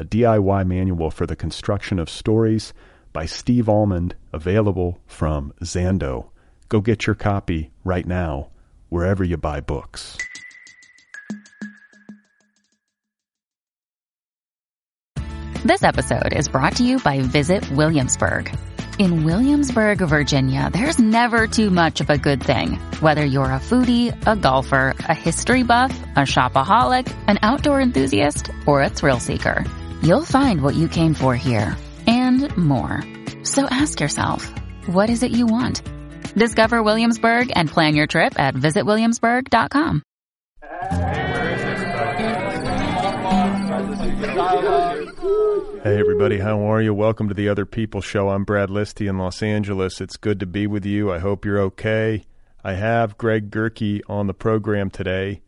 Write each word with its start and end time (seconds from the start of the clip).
a 0.00 0.04
DIY 0.04 0.66
manual 0.66 1.10
for 1.10 1.26
the 1.26 1.36
construction 1.36 1.98
of 1.98 2.08
stories 2.08 2.72
by 3.12 3.26
Steve 3.26 3.68
Almond, 3.68 4.14
available 4.32 4.98
from 5.06 5.52
Zando. 5.62 6.30
Go 6.70 6.80
get 6.80 7.06
your 7.06 7.14
copy 7.14 7.70
right 7.84 8.06
now, 8.06 8.48
wherever 8.88 9.22
you 9.22 9.36
buy 9.36 9.60
books. 9.60 10.16
This 15.66 15.82
episode 15.82 16.32
is 16.32 16.48
brought 16.48 16.76
to 16.76 16.82
you 16.82 16.98
by 17.00 17.20
Visit 17.20 17.70
Williamsburg. 17.72 18.56
In 18.98 19.24
Williamsburg, 19.24 19.98
Virginia, 19.98 20.70
there's 20.72 20.98
never 20.98 21.46
too 21.46 21.68
much 21.68 22.00
of 22.00 22.08
a 22.08 22.16
good 22.16 22.42
thing. 22.42 22.76
Whether 23.00 23.24
you're 23.24 23.44
a 23.44 23.60
foodie, 23.60 24.16
a 24.26 24.34
golfer, 24.34 24.94
a 25.00 25.14
history 25.14 25.62
buff, 25.62 25.92
a 26.16 26.20
shopaholic, 26.20 27.14
an 27.26 27.38
outdoor 27.42 27.82
enthusiast, 27.82 28.50
or 28.66 28.80
a 28.80 28.88
thrill 28.88 29.20
seeker 29.20 29.66
You'll 30.02 30.24
find 30.24 30.62
what 30.62 30.74
you 30.74 30.88
came 30.88 31.12
for 31.12 31.34
here 31.34 31.76
and 32.06 32.56
more. 32.56 33.02
So 33.42 33.66
ask 33.70 34.00
yourself, 34.00 34.50
what 34.86 35.10
is 35.10 35.22
it 35.22 35.30
you 35.30 35.46
want? 35.46 35.82
Discover 36.34 36.82
Williamsburg 36.82 37.52
and 37.54 37.68
plan 37.68 37.94
your 37.94 38.06
trip 38.06 38.38
at 38.40 38.54
visitwilliamsburg.com. 38.54 40.02
Hey 45.82 45.98
everybody, 45.98 46.38
how 46.38 46.62
are 46.62 46.80
you? 46.80 46.94
Welcome 46.94 47.28
to 47.28 47.34
the 47.34 47.48
Other 47.48 47.66
People 47.66 48.00
Show. 48.00 48.30
I'm 48.30 48.44
Brad 48.44 48.70
Listi 48.70 49.06
in 49.08 49.18
Los 49.18 49.42
Angeles. 49.42 50.00
It's 50.00 50.16
good 50.16 50.40
to 50.40 50.46
be 50.46 50.66
with 50.66 50.86
you. 50.86 51.12
I 51.12 51.18
hope 51.18 51.44
you're 51.44 51.60
okay. 51.60 52.24
I 52.64 52.72
have 52.72 53.18
Greg 53.18 53.50
Gerke 53.50 54.00
on 54.08 54.26
the 54.26 54.34
program 54.34 54.88
today. 54.90 55.42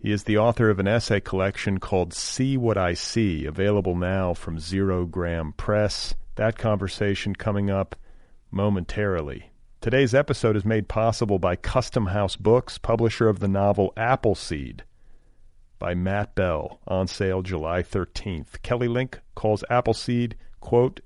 He 0.00 0.12
is 0.12 0.22
the 0.22 0.38
author 0.38 0.70
of 0.70 0.78
an 0.78 0.86
essay 0.86 1.18
collection 1.18 1.78
called 1.78 2.14
See 2.14 2.56
What 2.56 2.78
I 2.78 2.94
See, 2.94 3.44
available 3.44 3.96
now 3.96 4.32
from 4.32 4.58
Zerogram 4.58 5.56
Press. 5.56 6.14
That 6.36 6.56
conversation 6.56 7.34
coming 7.34 7.68
up 7.68 7.96
momentarily. 8.52 9.50
Today's 9.80 10.14
episode 10.14 10.54
is 10.54 10.64
made 10.64 10.86
possible 10.86 11.40
by 11.40 11.56
Custom 11.56 12.06
House 12.06 12.36
Books, 12.36 12.78
publisher 12.78 13.28
of 13.28 13.40
the 13.40 13.48
novel 13.48 13.92
Appleseed 13.96 14.84
by 15.80 15.94
Matt 15.94 16.36
Bell, 16.36 16.78
on 16.86 17.08
sale 17.08 17.42
July 17.42 17.82
13th. 17.82 18.62
Kelly 18.62 18.86
Link 18.86 19.18
calls 19.34 19.64
Appleseed, 19.68 20.36
quote, 20.60 21.00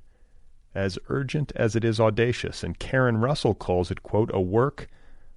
as 0.75 0.98
urgent 1.08 1.50
as 1.56 1.75
it 1.75 1.82
is 1.82 1.98
audacious, 1.98 2.62
and 2.62 2.78
Karen 2.78 3.16
Russell 3.16 3.54
calls 3.54 3.91
it, 3.91 4.02
quote, 4.02 4.31
a 4.34 4.41
work 4.41 4.86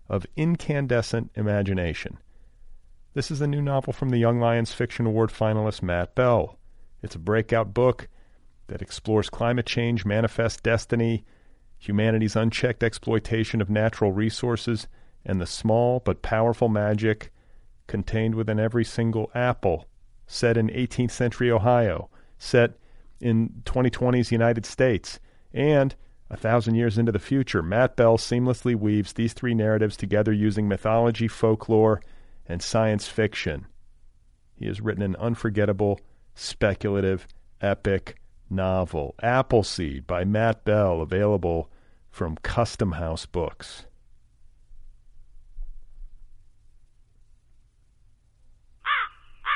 of 0.09 0.25
incandescent 0.35 1.31
imagination. 1.35 2.17
This 3.15 3.31
is 3.31 3.39
a 3.39 3.47
new 3.47 3.61
novel 3.61 3.93
from 3.93 4.09
the 4.09 4.17
Young 4.17 4.41
Lions 4.41 4.73
Fiction 4.73 5.05
Award 5.05 5.29
finalist 5.29 5.81
Matt 5.81 6.15
Bell. 6.15 6.59
It's 7.01 7.15
a 7.15 7.19
breakout 7.19 7.73
book 7.73 8.09
that 8.67 8.81
explores 8.81 9.29
climate 9.29 9.65
change, 9.65 10.03
manifest 10.03 10.63
destiny, 10.63 11.23
humanity's 11.77 12.35
unchecked 12.35 12.83
exploitation 12.83 13.61
of 13.61 13.69
natural 13.69 14.11
resources, 14.11 14.89
and 15.25 15.39
the 15.39 15.45
small 15.45 16.01
but 16.01 16.23
powerful 16.23 16.67
magic 16.67 17.31
contained 17.87 18.35
within 18.35 18.59
every 18.59 18.83
single 18.83 19.31
apple, 19.33 19.85
set 20.27 20.57
in 20.57 20.67
18th 20.67 21.11
century 21.11 21.49
Ohio, 21.49 22.09
set 22.37 22.73
in 23.21 23.61
2020's 23.63 24.29
United 24.29 24.65
States, 24.65 25.21
and 25.53 25.95
a 26.29 26.35
thousand 26.35 26.75
years 26.75 26.97
into 26.97 27.13
the 27.13 27.19
future. 27.19 27.63
Matt 27.63 27.95
Bell 27.95 28.17
seamlessly 28.17 28.75
weaves 28.75 29.13
these 29.13 29.31
three 29.31 29.53
narratives 29.53 29.95
together 29.95 30.33
using 30.33 30.67
mythology, 30.67 31.29
folklore, 31.29 32.01
and 32.47 32.61
science 32.61 33.07
fiction. 33.07 33.65
He 34.55 34.67
has 34.67 34.81
written 34.81 35.03
an 35.03 35.15
unforgettable, 35.17 35.99
speculative, 36.33 37.27
epic 37.61 38.17
novel, 38.49 39.15
Appleseed 39.21 40.05
by 40.07 40.23
Matt 40.23 40.63
Bell, 40.63 41.01
available 41.01 41.69
from 42.09 42.37
Custom 42.37 42.93
House 42.93 43.25
Books. 43.25 43.85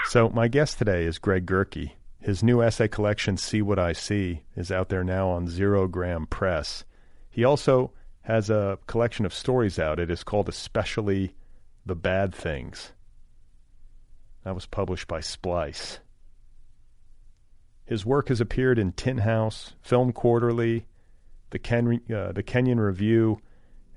So, 0.05 0.29
my 0.29 0.47
guest 0.47 0.79
today 0.79 1.05
is 1.05 1.19
Greg 1.19 1.45
Gerke. 1.45 1.91
His 2.19 2.41
new 2.41 2.61
essay 2.63 2.87
collection, 2.87 3.37
See 3.37 3.61
What 3.61 3.77
I 3.77 3.93
See, 3.93 4.41
is 4.55 4.71
out 4.71 4.89
there 4.89 5.03
now 5.03 5.29
on 5.29 5.47
Zerogram 5.47 6.29
Press. 6.29 6.83
He 7.29 7.43
also 7.45 7.91
has 8.21 8.49
a 8.49 8.79
collection 8.87 9.25
of 9.25 9.33
stories 9.33 9.77
out. 9.77 9.99
It 9.99 10.09
is 10.09 10.23
called 10.23 10.49
Especially 10.49 11.35
the 11.85 11.95
Bad 11.95 12.33
Things. 12.33 12.91
That 14.43 14.55
was 14.55 14.65
published 14.65 15.07
by 15.07 15.19
Splice. 15.19 15.99
His 17.85 18.05
work 18.05 18.29
has 18.29 18.39
appeared 18.39 18.77
in 18.77 18.91
Tin 18.91 19.17
House, 19.17 19.73
Film 19.81 20.11
Quarterly, 20.13 20.85
the, 21.49 21.59
Ken, 21.59 21.99
uh, 22.13 22.31
the 22.31 22.43
Kenyon 22.43 22.79
Review, 22.79 23.41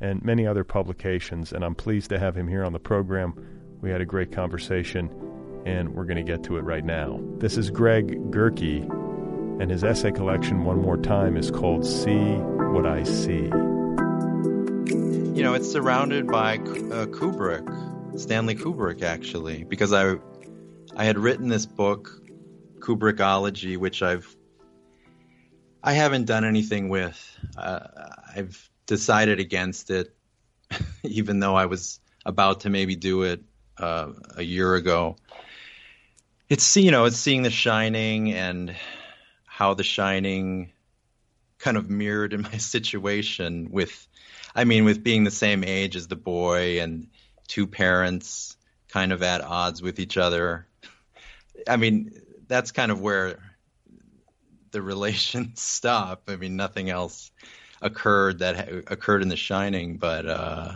and 0.00 0.24
many 0.24 0.46
other 0.46 0.64
publications, 0.64 1.52
and 1.52 1.64
I'm 1.64 1.74
pleased 1.74 2.08
to 2.10 2.18
have 2.18 2.36
him 2.36 2.48
here 2.48 2.64
on 2.64 2.72
the 2.72 2.80
program. 2.80 3.34
We 3.80 3.90
had 3.90 4.00
a 4.00 4.06
great 4.06 4.32
conversation, 4.32 5.10
and 5.66 5.94
we're 5.94 6.06
going 6.06 6.16
to 6.16 6.22
get 6.22 6.42
to 6.44 6.56
it 6.56 6.62
right 6.62 6.84
now. 6.84 7.20
This 7.38 7.56
is 7.56 7.70
Greg 7.70 8.30
Gerke, 8.30 8.88
and 9.60 9.70
his 9.70 9.84
essay 9.84 10.10
collection, 10.10 10.64
one 10.64 10.80
more 10.80 10.96
time, 10.96 11.36
is 11.36 11.50
called 11.50 11.86
See 11.86 12.34
What 12.72 12.86
I 12.86 13.02
See 13.04 13.50
you 15.34 15.42
know, 15.42 15.54
it's 15.54 15.70
surrounded 15.70 16.26
by 16.26 16.56
uh, 16.56 17.06
Kubrick, 17.06 18.20
Stanley 18.20 18.54
Kubrick, 18.54 19.02
actually, 19.02 19.64
because 19.64 19.90
I, 19.92 20.16
I 20.94 21.04
had 21.04 21.18
written 21.18 21.48
this 21.48 21.64
book, 21.64 22.20
Kubrickology, 22.80 23.78
which 23.78 24.02
I've, 24.02 24.36
I 25.82 25.94
haven't 25.94 26.26
done 26.26 26.44
anything 26.44 26.90
with. 26.90 27.38
Uh, 27.56 27.80
I've 28.36 28.68
decided 28.86 29.40
against 29.40 29.88
it, 29.88 30.14
even 31.02 31.40
though 31.40 31.54
I 31.54 31.64
was 31.64 32.00
about 32.26 32.60
to 32.60 32.70
maybe 32.70 32.94
do 32.94 33.22
it 33.22 33.42
uh, 33.78 34.12
a 34.36 34.42
year 34.42 34.74
ago. 34.74 35.16
It's 36.50 36.76
you 36.76 36.90
know, 36.90 37.06
it's 37.06 37.16
seeing 37.16 37.42
The 37.42 37.50
Shining 37.50 38.34
and 38.34 38.76
how 39.46 39.72
The 39.72 39.82
Shining 39.82 40.72
kind 41.58 41.78
of 41.78 41.88
mirrored 41.88 42.34
in 42.34 42.42
my 42.42 42.56
situation 42.58 43.70
with 43.70 44.08
I 44.54 44.64
mean, 44.64 44.84
with 44.84 45.02
being 45.02 45.24
the 45.24 45.30
same 45.30 45.64
age 45.64 45.96
as 45.96 46.08
the 46.08 46.16
boy 46.16 46.80
and 46.80 47.08
two 47.48 47.66
parents 47.66 48.56
kind 48.88 49.12
of 49.12 49.22
at 49.22 49.40
odds 49.40 49.80
with 49.80 49.98
each 49.98 50.18
other. 50.18 50.66
I 51.66 51.76
mean, 51.76 52.12
that's 52.46 52.72
kind 52.72 52.92
of 52.92 53.00
where 53.00 53.38
the 54.70 54.82
relations 54.82 55.60
stop. 55.62 56.24
I 56.28 56.36
mean, 56.36 56.56
nothing 56.56 56.90
else 56.90 57.30
occurred 57.80 58.40
that 58.40 58.68
occurred 58.88 59.22
in 59.22 59.28
The 59.28 59.36
Shining, 59.36 59.96
but 59.96 60.26
uh, 60.26 60.72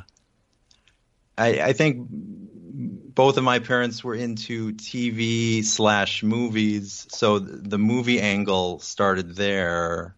I, 1.37 1.61
I 1.61 1.73
think 1.73 2.09
both 2.11 3.37
of 3.37 3.45
my 3.45 3.59
parents 3.59 4.03
were 4.03 4.15
into 4.15 4.73
TV 4.73 5.65
slash 5.65 6.23
movies, 6.23 7.07
so 7.11 7.39
the 7.39 7.79
movie 7.79 8.21
angle 8.21 8.81
started 8.81 9.37
there 9.37 10.17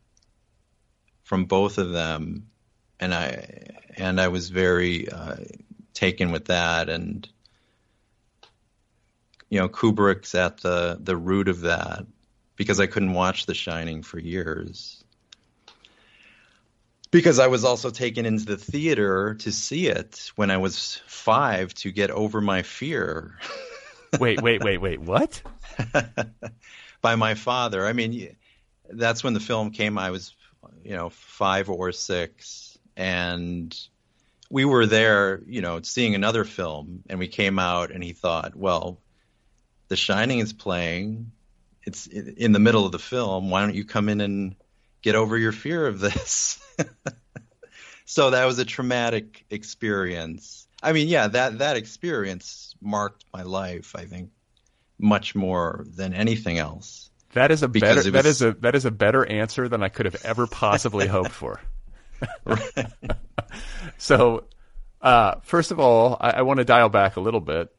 from 1.24 1.44
both 1.44 1.78
of 1.78 1.90
them 1.90 2.48
and 3.00 3.14
I 3.14 3.68
and 3.96 4.20
I 4.20 4.28
was 4.28 4.50
very 4.50 5.08
uh, 5.08 5.36
taken 5.94 6.32
with 6.32 6.46
that, 6.46 6.88
and 6.88 7.28
you 9.48 9.58
know 9.58 9.68
Kubrick's 9.68 10.34
at 10.34 10.58
the 10.58 10.98
the 11.00 11.16
root 11.16 11.48
of 11.48 11.62
that 11.62 12.06
because 12.56 12.80
I 12.80 12.86
couldn't 12.86 13.12
watch 13.12 13.46
The 13.46 13.54
Shining 13.54 14.02
for 14.02 14.18
years. 14.18 15.02
because 17.10 17.38
I 17.38 17.46
was 17.46 17.64
also 17.64 17.90
taken 17.90 18.26
into 18.26 18.44
the 18.44 18.56
theater 18.56 19.34
to 19.36 19.52
see 19.52 19.86
it 19.86 20.30
when 20.36 20.50
I 20.50 20.58
was 20.58 21.00
five 21.06 21.72
to 21.74 21.90
get 21.90 22.10
over 22.10 22.40
my 22.40 22.62
fear. 22.62 23.38
wait, 24.20 24.42
wait, 24.42 24.62
wait, 24.62 24.78
wait. 24.78 25.00
What? 25.00 25.40
By 27.00 27.14
my 27.14 27.34
father. 27.34 27.86
I 27.86 27.92
mean, 27.92 28.36
that's 28.90 29.22
when 29.22 29.34
the 29.34 29.40
film 29.40 29.70
came. 29.70 29.96
I 29.96 30.10
was, 30.10 30.34
you 30.84 30.96
know, 30.96 31.10
five 31.10 31.70
or 31.70 31.92
six, 31.92 32.67
and 32.98 33.74
we 34.50 34.64
were 34.64 34.84
there, 34.84 35.40
you 35.46 35.62
know, 35.62 35.80
seeing 35.82 36.14
another 36.14 36.44
film, 36.44 37.04
and 37.08 37.18
we 37.18 37.28
came 37.28 37.58
out, 37.58 37.92
and 37.92 38.02
he 38.02 38.12
thought, 38.12 38.56
well, 38.56 39.00
The 39.86 39.96
Shining 39.96 40.40
is 40.40 40.52
playing. 40.52 41.30
It's 41.84 42.06
in 42.06 42.52
the 42.52 42.58
middle 42.58 42.84
of 42.84 42.92
the 42.92 42.98
film. 42.98 43.50
Why 43.50 43.62
don't 43.62 43.74
you 43.74 43.84
come 43.84 44.08
in 44.08 44.20
and 44.20 44.56
get 45.00 45.14
over 45.14 45.38
your 45.38 45.52
fear 45.52 45.86
of 45.86 46.00
this? 46.00 46.60
so 48.04 48.30
that 48.30 48.44
was 48.44 48.58
a 48.58 48.64
traumatic 48.64 49.46
experience. 49.48 50.66
I 50.82 50.92
mean, 50.92 51.08
yeah, 51.08 51.28
that 51.28 51.58
that 51.58 51.76
experience 51.76 52.74
marked 52.80 53.24
my 53.32 53.42
life. 53.42 53.94
I 53.96 54.04
think 54.04 54.30
much 54.98 55.34
more 55.34 55.86
than 55.88 56.12
anything 56.12 56.58
else. 56.58 57.10
That 57.32 57.50
is 57.52 57.62
a 57.62 57.68
better 57.68 57.96
was, 57.96 58.12
that 58.12 58.26
is 58.26 58.42
a 58.42 58.52
that 58.60 58.74
is 58.74 58.84
a 58.84 58.90
better 58.90 59.24
answer 59.24 59.68
than 59.68 59.82
I 59.82 59.88
could 59.88 60.06
have 60.06 60.24
ever 60.24 60.46
possibly 60.46 61.06
hoped 61.06 61.30
for. 61.30 61.60
so, 63.98 64.44
uh, 65.00 65.36
first 65.42 65.70
of 65.70 65.80
all, 65.80 66.16
I, 66.20 66.30
I 66.30 66.42
want 66.42 66.58
to 66.58 66.64
dial 66.64 66.88
back 66.88 67.16
a 67.16 67.20
little 67.20 67.40
bit. 67.40 67.74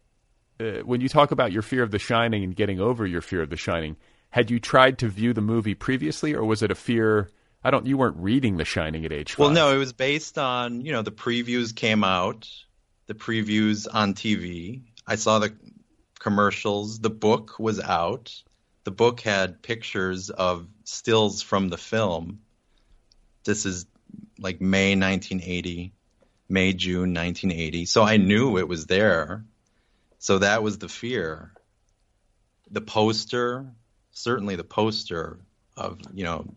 Uh, 0.59 0.79
when 0.83 1.01
you 1.01 1.09
talk 1.09 1.31
about 1.31 1.51
your 1.51 1.61
fear 1.61 1.83
of 1.83 1.91
The 1.91 1.99
Shining 1.99 2.43
and 2.43 2.55
getting 2.55 2.79
over 2.79 3.05
your 3.05 3.21
fear 3.21 3.41
of 3.41 3.49
The 3.49 3.57
Shining, 3.57 3.95
had 4.29 4.51
you 4.51 4.59
tried 4.59 4.99
to 4.99 5.07
view 5.07 5.33
the 5.33 5.41
movie 5.41 5.75
previously, 5.75 6.33
or 6.33 6.43
was 6.43 6.61
it 6.61 6.71
a 6.71 6.75
fear? 6.75 7.29
I 7.63 7.71
don't. 7.71 7.85
You 7.85 7.97
weren't 7.97 8.17
reading 8.17 8.57
The 8.57 8.65
Shining 8.65 9.05
at 9.05 9.11
age. 9.11 9.33
Five. 9.33 9.39
Well, 9.39 9.49
no, 9.51 9.73
it 9.73 9.77
was 9.77 9.93
based 9.93 10.37
on 10.37 10.81
you 10.81 10.91
know 10.91 11.01
the 11.01 11.11
previews 11.11 11.75
came 11.75 12.03
out, 12.03 12.49
the 13.07 13.15
previews 13.15 13.87
on 13.91 14.13
TV. 14.13 14.81
I 15.07 15.15
saw 15.15 15.39
the 15.39 15.53
commercials. 16.19 16.99
The 16.99 17.09
book 17.09 17.57
was 17.59 17.79
out. 17.79 18.43
The 18.83 18.91
book 18.91 19.21
had 19.21 19.61
pictures 19.61 20.29
of 20.29 20.67
stills 20.83 21.41
from 21.41 21.69
the 21.69 21.77
film. 21.77 22.39
This 23.43 23.65
is 23.65 23.85
like 24.39 24.61
May 24.61 24.95
1980, 24.95 25.93
May, 26.47 26.73
June 26.73 27.13
1980. 27.13 27.85
So 27.85 28.03
I 28.03 28.17
knew 28.17 28.57
it 28.57 28.67
was 28.67 28.85
there. 28.85 29.43
So 30.19 30.39
that 30.39 30.63
was 30.63 30.77
the 30.77 30.89
fear. 30.89 31.53
The 32.71 32.81
poster, 32.81 33.65
certainly 34.11 34.55
the 34.55 34.63
poster 34.63 35.39
of, 35.75 35.99
you 36.13 36.23
know, 36.23 36.53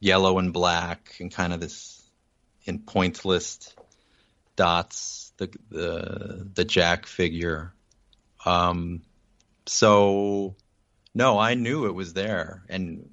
yellow 0.00 0.38
and 0.38 0.52
black 0.52 1.16
and 1.20 1.32
kind 1.32 1.52
of 1.52 1.60
this 1.60 2.02
in 2.64 2.80
pointless 2.80 3.74
dots, 4.56 5.32
the 5.38 5.50
the 5.70 6.48
the 6.54 6.64
Jack 6.64 7.06
figure. 7.06 7.72
Um, 8.44 9.02
so 9.66 10.56
no, 11.14 11.38
I 11.38 11.54
knew 11.54 11.86
it 11.86 11.94
was 11.94 12.12
there, 12.12 12.62
and 12.68 13.08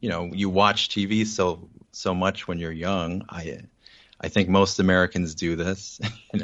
you 0.00 0.08
know, 0.10 0.30
you 0.32 0.50
watch 0.50 0.88
TV 0.88 1.26
so 1.26 1.68
so 1.94 2.14
much 2.14 2.46
when 2.48 2.58
you're 2.58 2.72
young. 2.72 3.24
I 3.28 3.60
I 4.20 4.28
think 4.28 4.48
most 4.48 4.78
Americans 4.80 5.34
do 5.34 5.56
this. 5.56 6.00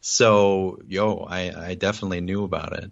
so 0.00 0.80
yo, 0.86 1.26
I, 1.28 1.70
I 1.70 1.74
definitely 1.74 2.20
knew 2.20 2.44
about 2.44 2.72
it. 2.72 2.90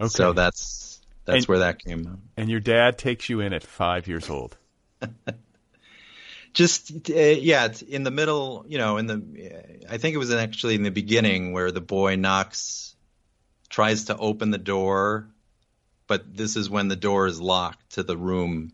Okay. 0.00 0.08
So 0.08 0.32
that's 0.32 1.00
that's 1.24 1.38
and, 1.38 1.46
where 1.46 1.60
that 1.60 1.82
came 1.82 2.04
from. 2.04 2.22
And 2.36 2.50
your 2.50 2.60
dad 2.60 2.98
takes 2.98 3.28
you 3.28 3.40
in 3.40 3.52
at 3.52 3.62
five 3.62 4.08
years 4.08 4.28
old. 4.28 4.56
Just 6.54 7.10
uh, 7.10 7.14
yeah, 7.14 7.72
in 7.88 8.02
the 8.02 8.10
middle, 8.10 8.66
you 8.68 8.78
know, 8.78 8.98
in 8.98 9.06
the 9.06 9.86
I 9.88 9.96
think 9.96 10.14
it 10.14 10.18
was 10.18 10.32
actually 10.32 10.74
in 10.74 10.82
the 10.82 10.90
beginning 10.90 11.52
where 11.52 11.70
the 11.70 11.80
boy 11.80 12.16
knocks, 12.16 12.94
tries 13.70 14.04
to 14.06 14.16
open 14.16 14.50
the 14.50 14.58
door, 14.58 15.28
but 16.06 16.36
this 16.36 16.56
is 16.56 16.68
when 16.68 16.88
the 16.88 16.96
door 16.96 17.26
is 17.26 17.40
locked 17.40 17.92
to 17.92 18.02
the 18.02 18.16
room 18.16 18.72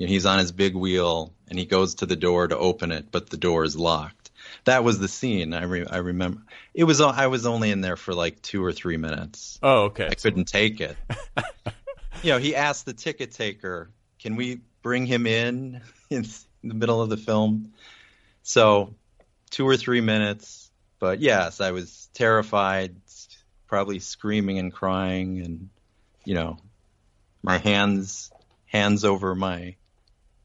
you 0.00 0.06
know, 0.06 0.12
he's 0.12 0.24
on 0.24 0.38
his 0.38 0.50
big 0.50 0.74
wheel 0.74 1.34
and 1.48 1.58
he 1.58 1.66
goes 1.66 1.96
to 1.96 2.06
the 2.06 2.16
door 2.16 2.48
to 2.48 2.56
open 2.56 2.90
it, 2.90 3.12
but 3.12 3.28
the 3.28 3.36
door 3.36 3.64
is 3.64 3.76
locked. 3.76 4.30
That 4.64 4.82
was 4.82 4.98
the 4.98 5.08
scene. 5.08 5.52
I 5.52 5.64
re- 5.64 5.84
I 5.84 5.98
remember. 5.98 6.40
It 6.72 6.84
was 6.84 7.02
I 7.02 7.26
was 7.26 7.44
only 7.44 7.70
in 7.70 7.82
there 7.82 7.98
for 7.98 8.14
like 8.14 8.40
two 8.40 8.64
or 8.64 8.72
three 8.72 8.96
minutes. 8.96 9.58
Oh, 9.62 9.82
okay. 9.84 10.06
I 10.06 10.14
couldn't 10.14 10.46
take 10.46 10.80
it. 10.80 10.96
you 12.22 12.32
know, 12.32 12.38
he 12.38 12.56
asked 12.56 12.86
the 12.86 12.94
ticket 12.94 13.32
taker, 13.32 13.90
"Can 14.18 14.36
we 14.36 14.62
bring 14.80 15.04
him 15.04 15.26
in 15.26 15.82
in 16.10 16.24
the 16.64 16.74
middle 16.74 17.02
of 17.02 17.10
the 17.10 17.18
film?" 17.18 17.74
So, 18.42 18.94
two 19.50 19.68
or 19.68 19.76
three 19.76 20.00
minutes. 20.00 20.70
But 20.98 21.20
yes, 21.20 21.60
I 21.60 21.72
was 21.72 22.08
terrified, 22.14 22.96
probably 23.66 23.98
screaming 23.98 24.58
and 24.58 24.72
crying, 24.72 25.40
and 25.40 25.68
you 26.24 26.32
know, 26.32 26.56
my 27.42 27.58
hands 27.58 28.32
hands 28.64 29.04
over 29.04 29.34
my 29.34 29.74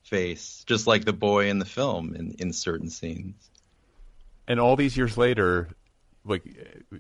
face, 0.06 0.64
just 0.66 0.88
like 0.88 1.06
the 1.06 1.14
boy 1.14 1.50
in 1.50 1.60
the 1.60 1.66
film 1.66 2.16
in, 2.16 2.36
in 2.40 2.54
certain 2.54 2.90
scenes. 2.90 3.36
And 4.48 4.60
all 4.60 4.76
these 4.76 4.96
years 4.96 5.18
later, 5.18 5.70
like 6.24 6.44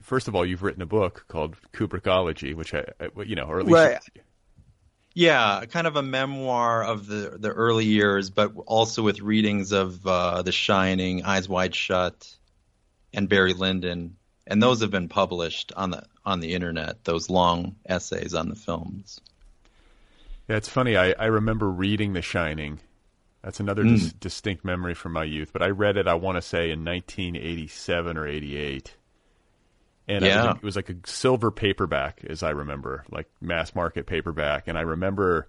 first 0.02 0.28
of 0.28 0.36
all, 0.36 0.46
you've 0.46 0.64
written 0.64 0.82
a 0.82 0.88
book 0.88 1.26
called 1.28 1.56
Kubrickology, 1.74 2.56
which 2.56 2.74
I, 2.74 2.86
you 3.26 3.36
know, 3.36 3.46
or 3.46 3.60
at 3.60 3.66
least. 3.66 3.76
Right. 3.76 4.00
Yeah, 5.14 5.64
kind 5.70 5.88
of 5.88 5.96
a 5.96 6.02
memoir 6.02 6.84
of 6.84 7.08
the 7.08 7.38
the 7.40 7.50
early 7.50 7.86
years, 7.86 8.30
but 8.30 8.52
also 8.66 9.02
with 9.02 9.22
readings 9.22 9.72
of 9.72 10.06
uh, 10.06 10.42
The 10.42 10.52
Shining, 10.52 11.24
Eyes 11.24 11.48
Wide 11.48 11.74
Shut, 11.74 12.36
and 13.14 13.30
Barry 13.30 13.54
Lyndon, 13.54 14.18
and 14.46 14.62
those 14.62 14.82
have 14.82 14.92
been 14.92 15.08
published 15.08 15.72
on 15.78 15.92
the 15.92 16.04
on 16.26 16.42
the 16.42 16.54
internet. 16.54 17.06
Those 17.06 17.30
long 17.30 17.78
essays 17.86 18.34
on 18.34 18.50
the 18.50 18.56
films. 18.56 19.22
Yeah, 20.50 20.58
it's 20.58 20.70
funny. 20.70 20.98
I, 20.98 21.14
I 21.14 21.26
remember 21.26 21.70
reading 21.70 22.12
The 22.12 22.22
Shining 22.22 22.80
that's 23.46 23.60
another 23.60 23.84
mm. 23.84 24.00
dis- 24.00 24.14
distinct 24.14 24.66
memory 24.66 24.96
from 24.96 25.14
my 25.14 25.24
youth. 25.24 25.54
But 25.54 25.62
I 25.62 25.68
read 25.68 25.98
it, 25.98 26.08
I 26.08 26.16
want 26.16 26.38
to 26.38 26.42
say, 26.42 26.72
in 26.72 26.84
1987 26.84 28.18
or 28.18 28.28
88. 28.28 28.98
And 30.08 30.26
yeah. 30.26 30.48
was, 30.48 30.56
it 30.56 30.64
was 30.64 30.76
like 30.76 30.90
a 30.90 30.96
silver 31.06 31.52
paperback, 31.52 32.26
as 32.28 32.42
I 32.42 32.50
remember, 32.50 33.06
like 33.12 33.28
mass 33.42 33.76
market 33.76 34.08
paperback. 34.08 34.68
And 34.68 34.80
I 34.80 34.82
remember, 34.82 35.48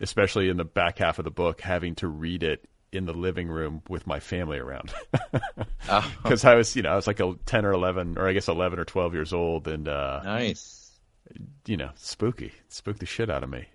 especially 0.00 0.48
in 0.48 0.56
the 0.56 0.64
back 0.64 0.96
half 0.96 1.18
of 1.18 1.26
the 1.26 1.30
book, 1.30 1.60
having 1.60 1.94
to 1.96 2.08
read 2.08 2.42
it 2.42 2.66
in 2.90 3.04
the 3.04 3.12
living 3.12 3.48
room 3.48 3.82
with 3.86 4.06
my 4.06 4.18
family 4.18 4.58
around 4.58 4.94
because 6.22 6.44
oh. 6.44 6.50
I 6.50 6.54
was, 6.54 6.74
you 6.74 6.82
know, 6.82 6.90
I 6.90 6.96
was 6.96 7.06
like 7.06 7.20
a 7.20 7.34
ten 7.44 7.66
or 7.66 7.72
eleven, 7.72 8.16
or 8.16 8.26
I 8.26 8.32
guess 8.32 8.48
eleven 8.48 8.78
or 8.78 8.84
twelve 8.84 9.12
years 9.12 9.34
old, 9.34 9.68
and 9.68 9.88
uh, 9.88 10.22
nice, 10.24 10.92
you 11.66 11.76
know, 11.76 11.90
spooky, 11.96 12.52
spooked 12.68 13.00
the 13.00 13.06
shit 13.06 13.28
out 13.28 13.42
of 13.42 13.50
me. 13.50 13.66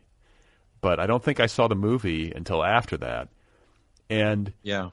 But 0.79 1.00
I 1.00 1.05
don't 1.05 1.24
think 1.24 1.39
I 1.39 1.45
saw 1.45 1.67
the 1.67 1.75
movie 1.75 2.31
until 2.31 2.63
after 2.63 2.97
that. 2.97 3.27
And 4.11 4.51
yeah, 4.61 4.89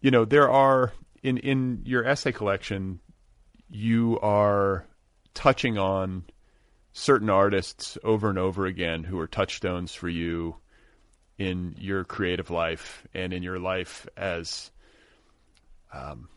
you 0.00 0.12
know, 0.12 0.24
there 0.24 0.48
are 0.48 0.92
in 1.24 1.38
in 1.38 1.82
your 1.84 2.06
essay 2.06 2.30
collection, 2.30 3.00
you 3.68 4.20
are 4.20 4.86
touching 5.34 5.76
on 5.76 6.22
certain 6.92 7.28
artists 7.28 7.98
over 8.04 8.30
and 8.30 8.38
over 8.38 8.66
again 8.66 9.02
who 9.02 9.18
are 9.18 9.26
touchstones 9.26 9.92
for 9.92 10.08
you 10.08 10.54
in 11.36 11.74
your 11.80 12.04
creative 12.04 12.48
life 12.48 13.04
and 13.12 13.32
in 13.32 13.42
your 13.42 13.58
life 13.58 14.06
as 14.16 14.70
um, 15.92 16.28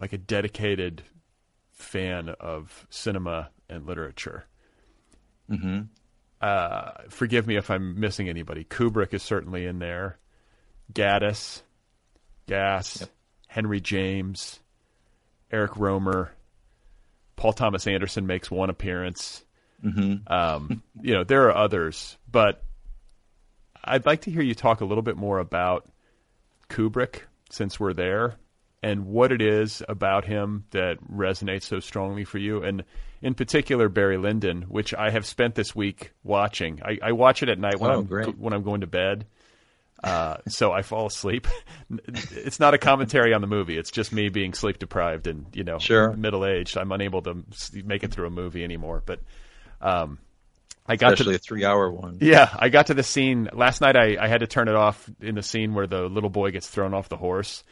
like 0.00 0.12
a 0.12 0.18
dedicated 0.18 1.02
fan 1.72 2.28
of 2.38 2.86
cinema 2.88 3.50
and 3.68 3.84
literature. 3.84 4.44
Mm-hmm. 5.50 5.80
Uh, 6.40 6.90
forgive 7.08 7.48
me 7.48 7.56
if 7.56 7.68
I'm 7.68 7.98
missing 7.98 8.28
anybody. 8.28 8.62
Kubrick 8.62 9.12
is 9.12 9.24
certainly 9.24 9.66
in 9.66 9.80
there. 9.80 10.19
Gaddis, 10.92 11.62
Gass, 12.46 13.00
yep. 13.00 13.10
Henry 13.48 13.80
James, 13.80 14.60
Eric 15.50 15.72
Rohmer, 15.72 16.28
Paul 17.36 17.52
Thomas 17.52 17.86
Anderson 17.86 18.26
makes 18.26 18.50
one 18.50 18.70
appearance. 18.70 19.44
Mm-hmm. 19.84 20.32
Um, 20.32 20.82
you 21.02 21.14
know, 21.14 21.24
there 21.24 21.48
are 21.48 21.56
others, 21.56 22.16
but 22.30 22.62
I'd 23.82 24.06
like 24.06 24.22
to 24.22 24.30
hear 24.30 24.42
you 24.42 24.54
talk 24.54 24.80
a 24.80 24.84
little 24.84 25.02
bit 25.02 25.16
more 25.16 25.38
about 25.38 25.86
Kubrick 26.68 27.22
since 27.50 27.80
we're 27.80 27.94
there 27.94 28.36
and 28.82 29.06
what 29.06 29.32
it 29.32 29.42
is 29.42 29.82
about 29.88 30.24
him 30.24 30.64
that 30.70 30.98
resonates 31.10 31.64
so 31.64 31.80
strongly 31.80 32.24
for 32.24 32.38
you. 32.38 32.62
And 32.62 32.84
in 33.20 33.34
particular, 33.34 33.88
Barry 33.88 34.16
Lyndon, 34.16 34.62
which 34.62 34.94
I 34.94 35.10
have 35.10 35.26
spent 35.26 35.54
this 35.54 35.74
week 35.74 36.12
watching. 36.22 36.80
I, 36.82 36.98
I 37.02 37.12
watch 37.12 37.42
it 37.42 37.48
at 37.48 37.58
night 37.58 37.78
when, 37.78 37.90
oh, 37.90 37.98
I'm, 38.00 38.32
when 38.38 38.52
I'm 38.52 38.62
going 38.62 38.80
to 38.80 38.86
bed. 38.86 39.26
Uh, 40.02 40.38
so 40.48 40.72
I 40.72 40.80
fall 40.82 41.06
asleep. 41.06 41.46
it's 42.08 42.58
not 42.58 42.72
a 42.74 42.78
commentary 42.78 43.34
on 43.34 43.40
the 43.42 43.46
movie. 43.46 43.76
It's 43.76 43.90
just 43.90 44.12
me 44.12 44.30
being 44.30 44.54
sleep 44.54 44.78
deprived 44.78 45.26
and 45.26 45.46
you 45.52 45.62
know 45.64 45.78
sure. 45.78 46.12
middle 46.14 46.46
aged. 46.46 46.78
I'm 46.78 46.90
unable 46.92 47.20
to 47.22 47.44
make 47.84 48.02
it 48.02 48.10
through 48.10 48.26
a 48.26 48.30
movie 48.30 48.64
anymore. 48.64 49.02
But 49.04 49.20
um, 49.82 50.18
I 50.86 50.96
got 50.96 51.12
especially 51.12 51.34
to, 51.34 51.36
a 51.36 51.38
three-hour 51.40 51.90
one. 51.90 52.18
Yeah, 52.22 52.48
I 52.58 52.70
got 52.70 52.86
to 52.86 52.94
the 52.94 53.02
scene 53.02 53.48
last 53.52 53.80
night. 53.82 53.94
I, 53.96 54.16
I 54.18 54.26
had 54.28 54.40
to 54.40 54.46
turn 54.46 54.68
it 54.68 54.74
off 54.74 55.08
in 55.20 55.34
the 55.34 55.42
scene 55.42 55.74
where 55.74 55.86
the 55.86 56.02
little 56.02 56.30
boy 56.30 56.50
gets 56.50 56.66
thrown 56.68 56.94
off 56.94 57.08
the 57.10 57.16
horse. 57.18 57.62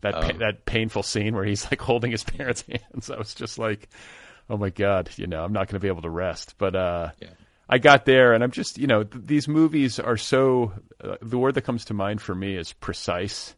That 0.00 0.14
Oh. 0.14 0.20
pa- 0.22 0.38
that 0.38 0.64
painful 0.64 1.02
scene 1.04 1.34
where 1.34 1.44
he's 1.44 1.64
like 1.70 1.80
holding 1.90 2.10
his 2.10 2.24
parents' 2.24 2.64
hands. 2.68 3.10
I 3.10 3.16
was 3.18 3.32
just 3.34 3.58
like, 3.58 3.88
oh 4.48 4.56
my 4.56 4.70
god, 4.70 5.10
you 5.16 5.26
know, 5.28 5.44
I'm 5.44 5.52
not 5.52 5.68
going 5.68 5.78
to 5.78 5.80
be 5.80 5.88
able 5.88 6.02
to 6.02 6.10
rest. 6.10 6.54
But 6.58 6.74
uh, 6.74 7.10
Yeah. 7.20 7.28
I 7.72 7.78
got 7.78 8.04
there, 8.04 8.32
and 8.32 8.42
I'm 8.42 8.50
just, 8.50 8.78
you 8.78 8.88
know, 8.88 9.04
th- 9.04 9.24
these 9.24 9.46
movies 9.46 10.00
are 10.00 10.16
so. 10.16 10.72
Uh, 11.02 11.16
the 11.22 11.38
word 11.38 11.54
that 11.54 11.62
comes 11.62 11.84
to 11.86 11.94
mind 11.94 12.20
for 12.20 12.34
me 12.34 12.56
is 12.56 12.72
precise. 12.72 13.54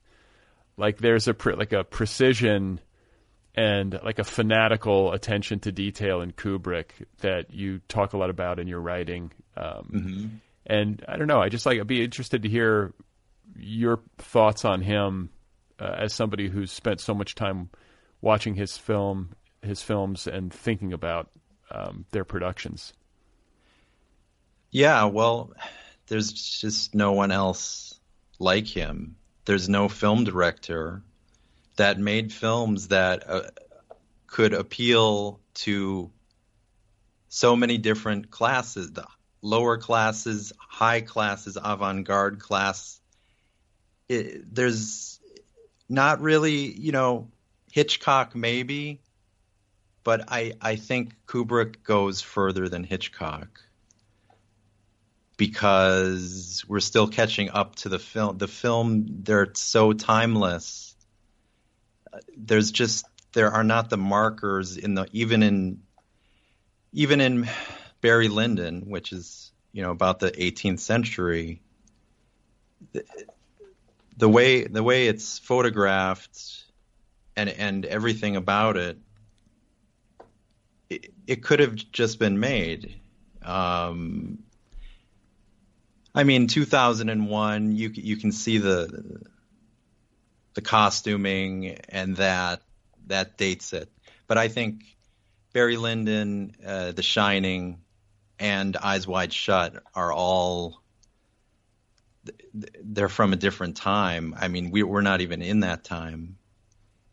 Like 0.77 0.99
there's 0.99 1.29
a 1.29 1.35
pre- 1.35 1.55
like 1.55 1.73
a 1.73 1.83
precision 1.83 2.79
and 3.55 3.99
like 4.05 4.19
a 4.19 4.25
fanatical 4.25 5.13
attention 5.13 5.61
to 5.61 5.73
detail 5.73 6.21
in 6.21 6.33
Kubrick 6.33 6.91
that 7.21 7.53
you 7.53 7.81
talk 7.89 8.13
a 8.13 8.19
lot 8.19 8.31
about 8.31 8.59
in 8.59 8.67
your 8.69 8.81
writing. 8.81 9.33
Um, 9.57 9.89
And 10.67 11.05
I 11.09 11.17
don't 11.17 11.27
know, 11.27 11.41
I 11.41 11.49
just 11.49 11.67
like 11.67 11.81
I'd 11.81 11.87
be 11.87 12.05
interested 12.05 12.43
to 12.43 12.49
hear 12.49 12.95
your 13.57 14.01
thoughts 14.19 14.65
on 14.65 14.81
him 14.81 15.31
uh, 15.79 15.95
as 15.99 16.13
somebody 16.15 16.49
who's 16.49 16.71
spent 16.71 17.01
so 17.01 17.15
much 17.15 17.35
time 17.35 17.69
watching 18.21 18.55
his 18.55 18.77
film, 18.79 19.31
his 19.63 19.83
films, 19.83 20.27
and 20.27 20.53
thinking 20.53 20.93
about 20.93 21.31
um, 21.71 22.05
their 22.13 22.25
productions. 22.25 22.93
Yeah, 24.73 25.05
well, 25.05 25.53
there's 26.07 26.33
just 26.33 26.95
no 26.95 27.13
one 27.13 27.31
else 27.31 28.01
like 28.39 28.67
him. 28.67 29.17
There's 29.45 29.69
no 29.69 29.89
film 29.91 30.25
director 30.25 31.03
that 31.77 31.99
made 31.99 32.33
films 32.33 32.89
that 32.89 33.29
uh, 33.29 33.43
could 34.27 34.55
appeal 34.55 35.41
to 35.55 36.11
so 37.29 37.55
many 37.55 37.77
different 37.77 38.31
classes 38.31 38.93
the 38.93 39.07
lower 39.43 39.77
classes, 39.77 40.55
high 40.59 41.03
classes, 41.03 41.59
avant 41.63 42.07
garde 42.07 42.41
class. 42.41 42.99
It, 44.09 44.55
there's 44.55 45.21
not 45.87 46.23
really, 46.23 46.73
you 46.73 46.93
know, 46.93 47.29
Hitchcock 47.71 48.35
maybe, 48.35 49.01
but 50.03 50.25
I, 50.29 50.55
I 50.63 50.77
think 50.77 51.15
Kubrick 51.27 51.83
goes 51.83 52.23
further 52.23 52.71
than 52.71 52.85
Hitchcock 52.85 53.61
because 55.37 56.65
we're 56.69 56.81
still 56.81 57.09
catching 57.09 57.51
up 57.51 57.77
to 57.77 57.89
the 57.89 57.99
film. 57.99 58.39
The 58.39 58.49
film, 58.49 59.07
they're 59.23 59.51
so 59.55 59.93
timeless. 59.93 60.95
There's 62.37 62.71
just 62.71 63.07
there 63.33 63.51
are 63.51 63.65
not 63.65 63.91
the 63.91 63.97
markers 63.97 64.77
in 64.77 64.95
the 64.95 65.07
even 65.13 65.43
in 65.43 65.83
even 66.93 67.21
in 67.21 67.49
Barry 68.01 68.29
Lyndon, 68.29 68.83
which 68.87 69.13
is 69.13 69.53
you 69.73 69.83
know 69.83 69.91
about 69.91 70.21
the 70.21 70.31
18th 70.31 70.81
century. 70.81 71.63
The, 72.93 73.05
the 74.17 74.29
way 74.29 74.65
the 74.65 74.83
way 74.83 75.07
it's 75.07 75.39
photographed 75.39 76.65
and 77.37 77.49
and 77.49 77.87
everything 77.87 78.37
about 78.37 78.77
it, 78.77 78.99
it, 80.91 81.13
it 81.27 81.43
could 81.43 81.61
have 81.61 81.75
just 81.75 82.19
been 82.19 82.39
made. 82.39 83.01
Um, 83.43 84.45
I 86.15 86.25
mean, 86.25 86.47
2001. 86.47 87.73
You 87.73 87.91
you 87.95 88.17
can 88.17 88.33
see 88.33 88.59
the 88.59 89.23
the 90.55 90.61
costuming 90.61 91.79
and 91.89 92.17
that 92.17 92.63
that 93.07 93.39
dates 93.39 93.73
it. 93.73 93.91
But 94.27 94.39
I 94.39 94.49
think 94.49 94.85
Barry 95.53 95.77
Lyndon, 95.77 96.55
uh, 96.65 96.93
The 96.93 97.03
Shining, 97.03 97.81
and 98.39 98.77
Eyes 98.77 99.07
Wide 99.07 99.33
Shut 99.33 99.83
are 99.95 100.13
all 100.13 100.83
they're 102.55 103.09
from 103.09 103.33
a 103.33 103.37
different 103.37 103.77
time. 103.77 104.35
I 104.39 104.49
mean, 104.49 104.71
we, 104.71 104.83
we're 104.83 105.01
not 105.01 105.23
even 105.23 105.43
in 105.43 105.61
that 105.61 105.83
time. 105.83 106.37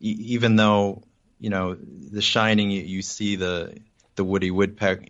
E- 0.00 0.34
even 0.34 0.56
though 0.56 1.02
you 1.40 1.48
know, 1.48 1.74
The 1.74 2.20
Shining, 2.20 2.70
you, 2.70 2.82
you 2.82 3.02
see 3.02 3.36
the 3.36 3.78
the 4.14 4.24
Woody 4.24 4.50
Woodpecker, 4.50 5.04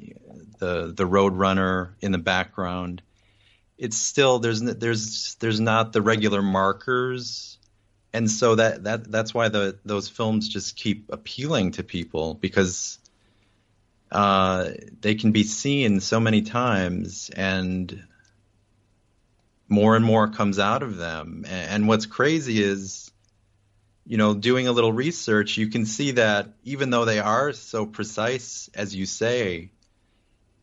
the 0.59 0.93
the 0.97 1.05
Roadrunner 1.07 1.95
in 2.01 2.13
the 2.13 2.19
background. 2.19 3.03
It's 3.81 3.97
still 3.97 4.41
there's 4.41 4.61
there's 4.61 5.37
there's 5.37 5.59
not 5.59 5.95
the 5.95 6.03
regular 6.03 6.43
markers, 6.43 7.59
and 8.13 8.31
so 8.31 8.55
that 8.57 8.85
that 8.85 9.11
that's 9.11 9.33
why 9.33 9.49
the 9.49 9.79
those 9.87 10.07
films 10.07 10.51
just 10.51 10.77
keep 10.77 11.07
appealing 11.11 11.73
to 11.73 11.83
people 11.83 12.35
because 12.35 12.99
uh, 14.13 14.69
they 15.01 15.15
can 15.15 15.33
be 15.33 15.45
seen 15.45 16.01
so 16.01 16.21
many 16.21 16.43
times 16.43 17.31
and 17.35 18.05
more 19.67 19.97
and 19.97 20.05
more 20.05 20.29
comes 20.29 20.59
out 20.59 20.83
of 20.83 20.99
them. 20.99 21.47
And 21.49 21.89
what's 21.89 22.05
crazy 22.05 22.63
is, 22.63 23.11
you 24.05 24.19
know, 24.19 24.35
doing 24.35 24.67
a 24.67 24.73
little 24.73 24.93
research, 24.93 25.57
you 25.57 25.69
can 25.69 25.87
see 25.87 26.11
that 26.13 26.49
even 26.65 26.91
though 26.91 27.07
they 27.07 27.21
are 27.21 27.55
so 27.55 27.87
precise, 27.87 28.69
as 28.75 28.95
you 28.95 29.07
say, 29.07 29.71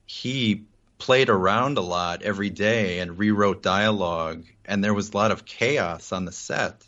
he 0.05 0.65
played 0.97 1.29
around 1.29 1.77
a 1.77 1.81
lot 1.81 2.21
every 2.21 2.49
day 2.49 2.99
and 2.99 3.17
rewrote 3.17 3.61
dialogue, 3.61 4.45
and 4.65 4.83
there 4.83 4.93
was 4.93 5.13
a 5.13 5.17
lot 5.17 5.31
of 5.31 5.45
chaos 5.45 6.11
on 6.11 6.25
the 6.25 6.31
set 6.31 6.83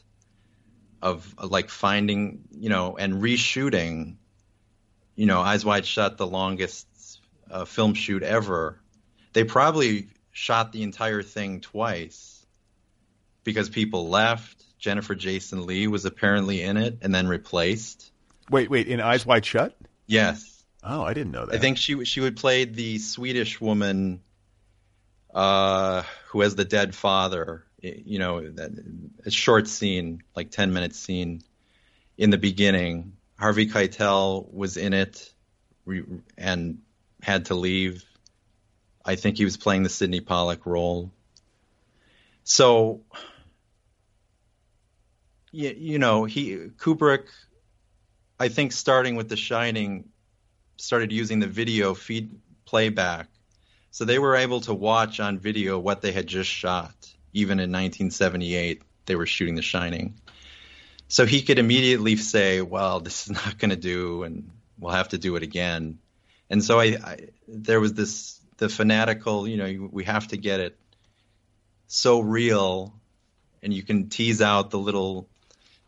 of 1.01 1.33
like 1.41 1.69
finding, 1.69 2.43
you 2.51 2.69
know, 2.69 2.97
and 2.97 3.21
reshooting, 3.21 4.15
you 5.15 5.25
know, 5.25 5.41
Eyes 5.41 5.63
Wide 5.63 5.85
Shut, 5.85 6.17
the 6.17 6.27
longest 6.27 6.87
uh, 7.49 7.65
film 7.65 7.93
shoot 7.93 8.23
ever. 8.23 8.79
They 9.33 9.43
probably 9.43 10.09
shot 10.31 10.71
the 10.71 10.83
entire 10.83 11.23
thing 11.23 11.61
twice 11.61 12.45
because 13.43 13.69
people 13.69 14.09
left. 14.09 14.63
Jennifer 14.77 15.13
Jason 15.13 15.65
Lee 15.65 15.87
was 15.87 16.05
apparently 16.05 16.61
in 16.61 16.77
it 16.77 16.99
and 17.01 17.13
then 17.13 17.27
replaced. 17.27 18.11
Wait, 18.49 18.69
wait, 18.69 18.87
in 18.87 19.01
Eyes 19.01 19.25
Wide 19.25 19.45
Shut? 19.45 19.75
Yes. 20.07 20.58
Oh, 20.83 21.03
I 21.03 21.13
didn't 21.13 21.31
know 21.31 21.45
that. 21.45 21.55
I 21.55 21.57
think 21.57 21.77
she 21.77 22.05
she 22.05 22.21
would 22.21 22.38
play 22.38 22.65
the 22.65 23.00
Swedish 23.00 23.59
woman 23.59 24.21
uh, 25.33 26.03
who 26.27 26.41
has 26.41 26.55
the 26.55 26.65
dead 26.65 26.95
father. 26.95 27.65
You 27.81 28.19
know, 28.19 28.50
that 28.51 28.71
a 29.25 29.31
short 29.31 29.67
scene, 29.67 30.24
like 30.36 30.51
ten 30.51 30.74
minute 30.74 30.95
scene, 30.95 31.41
in 32.17 32.29
the 32.29 32.38
beginning. 32.38 33.13
Harvey 33.38 33.67
Keitel 33.67 34.53
was 34.53 34.75
in 34.75 34.93
it, 34.93 35.33
and 36.38 36.79
had 37.21 37.45
to 37.45 37.55
leave. 37.55 38.03
I 39.05 39.15
think 39.15 39.38
he 39.38 39.45
was 39.45 39.55
playing 39.55 39.83
the 39.83 39.89
Sydney 39.89 40.19
Pollack 40.19 40.65
role. 40.65 41.12
So, 42.43 43.01
you, 45.51 45.74
you 45.77 46.00
know, 46.00 46.25
he 46.25 46.55
Kubrick. 46.77 47.27
I 48.39 48.50
think 48.50 48.71
starting 48.71 49.15
with 49.15 49.29
The 49.29 49.36
Shining, 49.36 50.09
started 50.79 51.12
using 51.12 51.39
the 51.39 51.48
video 51.48 51.93
feed 51.93 52.39
playback. 52.65 53.27
So 53.91 54.05
they 54.05 54.19
were 54.19 54.36
able 54.36 54.62
to 54.62 54.74
watch 54.74 55.19
on 55.19 55.39
video 55.39 55.79
what 55.79 56.01
they 56.01 56.12
had 56.12 56.27
just 56.27 56.50
shot. 56.50 56.93
Even 57.33 57.59
in 57.59 57.71
1978, 57.71 58.81
they 59.05 59.15
were 59.15 59.25
shooting 59.25 59.55
The 59.55 59.62
Shining. 59.62 60.15
So 61.07 61.25
he 61.25 61.41
could 61.41 61.59
immediately 61.59 62.15
say, 62.15 62.62
well, 62.62 63.00
this 63.00 63.25
is 63.25 63.31
not 63.45 63.57
going 63.57 63.71
to 63.71 63.75
do, 63.75 64.24
and 64.24 64.50
we'll 64.77 64.93
have 64.93 65.09
to 65.09 65.17
do 65.17 65.36
it 65.36 65.43
again. 65.43 66.00
And 66.50 66.63
so 66.63 66.79
I, 66.79 66.86
I, 67.03 67.17
there 67.48 67.79
was 67.79 67.93
this, 67.93 68.39
the 68.57 68.69
fanatical, 68.69 69.48
you 69.48 69.57
know, 69.57 69.89
we 69.91 70.05
have 70.05 70.27
to 70.29 70.38
get 70.38 70.59
it 70.59 70.77
so 71.88 72.19
real, 72.19 72.93
and 73.63 73.74
you 73.74 73.83
can 73.83 74.09
tease 74.09 74.41
out 74.41 74.69
the 74.69 74.79
little 74.79 75.27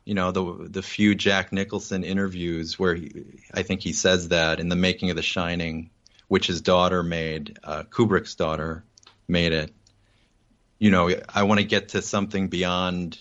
you 0.06 0.14
know 0.14 0.32
the 0.32 0.68
the 0.70 0.82
few 0.82 1.16
Jack 1.16 1.52
Nicholson 1.52 2.04
interviews 2.04 2.80
where 2.80 2.96
he, 2.96 3.26
I 3.54 3.64
think 3.64 3.82
he 3.82 3.94
says 3.94 4.30
that 4.30 4.60
in 4.60 4.70
the 4.70 4.76
making 4.76 5.10
of 5.10 5.16
The 5.16 5.22
Shining, 5.22 5.90
which 6.28 6.48
his 6.48 6.62
daughter 6.62 7.04
made, 7.04 7.60
uh, 7.64 7.84
Kubrick's 7.84 8.36
daughter 8.36 8.84
made 9.28 9.54
it. 9.54 9.72
You 10.80 10.90
know, 10.90 11.12
I 11.30 11.44
want 11.44 11.60
to 11.60 11.66
get 11.66 11.90
to 11.90 12.02
something 12.02 12.48
beyond 12.48 13.20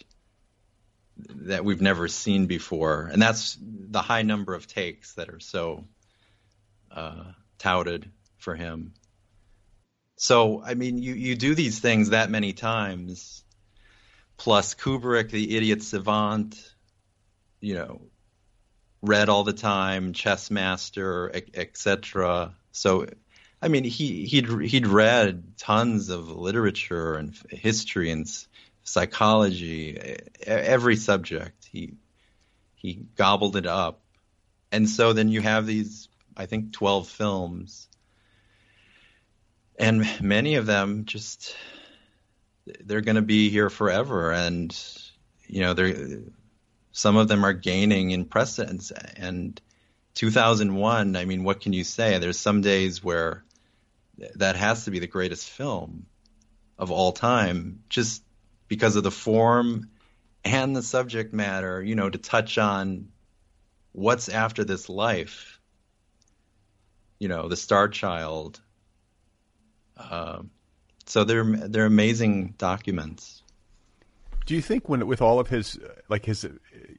that 1.17 1.65
we've 1.65 1.83
never 1.83 2.09
seen 2.09 2.47
before, 2.47 3.11
and 3.13 3.21
that's 3.21 3.59
the 3.61 4.01
high 4.01 4.23
number 4.23 4.55
of 4.55 4.67
takes 4.67 5.15
that 5.15 5.29
are 5.29 5.41
so 5.41 5.85
uh, 6.91 7.25
touted 7.59 8.11
for 8.39 8.55
him. 8.55 8.95
So, 10.17 10.63
I 10.63 10.75
mean, 10.75 10.99
you 10.99 11.15
you 11.15 11.37
do 11.37 11.55
these 11.55 11.79
things 11.79 12.11
that 12.11 12.31
many 12.31 12.55
times 12.55 13.45
plus 14.41 14.75
Kubrick, 14.75 15.31
the 15.31 15.55
idiot 15.55 15.83
savant, 15.83 16.57
you 17.61 17.75
know, 17.75 18.01
read 19.03 19.29
all 19.29 19.45
the 19.45 19.53
time, 19.53 20.15
chess 20.15 20.51
master, 20.51 21.31
etc. 21.53 22.55
So, 22.73 23.07
I 23.61 23.69
mean, 23.69 23.85
he 23.85 24.25
he'd 24.25 24.49
he'd 24.63 24.87
read 24.87 25.59
tons 25.59 26.09
of 26.09 26.31
literature 26.31 27.17
and 27.17 27.39
history 27.51 28.11
and 28.11 28.27
psychology, 28.83 30.17
every 30.43 30.97
subject. 30.97 31.69
He 31.71 31.97
he 32.77 32.95
gobbled 33.17 33.57
it 33.57 33.67
up, 33.67 34.01
and 34.73 34.89
so 34.89 35.13
then 35.13 35.29
you 35.29 35.43
have 35.43 35.67
these, 35.67 36.09
I 36.35 36.47
think, 36.47 36.73
twelve 36.73 37.09
films. 37.09 37.89
and 39.79 40.09
many 40.23 40.55
of 40.55 40.65
them 40.65 41.05
just 41.05 41.55
they're 42.85 43.01
going 43.01 43.17
to 43.17 43.23
be 43.23 43.51
here 43.51 43.71
forever, 43.71 44.33
and 44.33 44.77
you 45.47 45.61
know 45.61 45.75
they're 45.75 46.21
some 46.93 47.17
of 47.17 47.29
them 47.29 47.45
are 47.45 47.53
gaining 47.53 48.11
in 48.11 48.25
precedence. 48.25 48.91
And 48.91 49.61
2001 50.15 51.15
i 51.15 51.25
mean 51.25 51.45
what 51.45 51.61
can 51.61 51.73
you 51.73 51.85
say? 51.85 52.19
There's 52.19 52.39
some 52.39 52.61
days 52.61 53.03
where 53.03 53.45
that 54.35 54.57
has 54.57 54.85
to 54.85 54.91
be 54.91 54.99
the 54.99 55.07
greatest 55.07 55.49
film 55.49 56.07
of 56.79 56.91
all 56.91 57.13
time 57.13 57.83
just 57.89 58.23
because 58.69 58.97
of 58.97 59.03
the 59.03 59.11
form 59.11 59.91
and 60.45 60.75
the 60.75 60.83
subject 60.83 61.33
matter 61.33 61.83
you 61.83 61.95
know 61.95 62.11
to 62.11 62.19
touch 62.19 62.59
on 62.59 63.09
what's 63.93 64.29
after 64.29 64.65
this 64.65 64.89
life 64.89 65.61
you 67.19 67.29
know 67.29 67.49
the 67.49 67.57
star 67.57 67.89
child 67.89 68.61
uh, 69.97 70.43
so 71.11 71.25
they're 71.25 71.45
they're 71.45 71.87
amazing 71.87 72.55
documents 72.59 73.41
do 74.51 74.57
you 74.57 74.63
think 74.63 74.89
when 74.89 75.07
with 75.07 75.23
all 75.23 75.39
of 75.39 75.49
his 75.49 75.79
like 76.09 76.25
his 76.25 76.45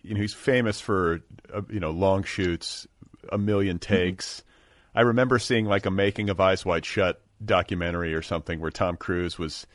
you 0.04 0.14
know 0.14 0.22
he's 0.22 0.34
famous 0.34 0.80
for 0.80 1.22
uh, 1.54 1.62
you 1.70 1.82
know 1.82 1.92
long 1.92 2.24
shoots, 2.24 2.88
a 3.30 3.38
1000000 3.38 3.68
mm-hmm. 3.68 3.78
takes. 3.78 4.38
Mm-hmm. 4.40 4.98
I 4.98 5.02
remember 5.02 5.38
seeing 5.38 5.66
like 5.66 5.86
a 5.86 5.92
making 5.92 6.30
of 6.30 6.40
Eyes 6.40 6.66
Wide 6.66 6.86
Shut 6.86 7.22
documentary 7.44 8.14
or 8.14 8.22
something 8.22 8.62
where 8.62 8.72
Tom 8.72 8.96
Cruise 8.96 9.38
was 9.38 9.68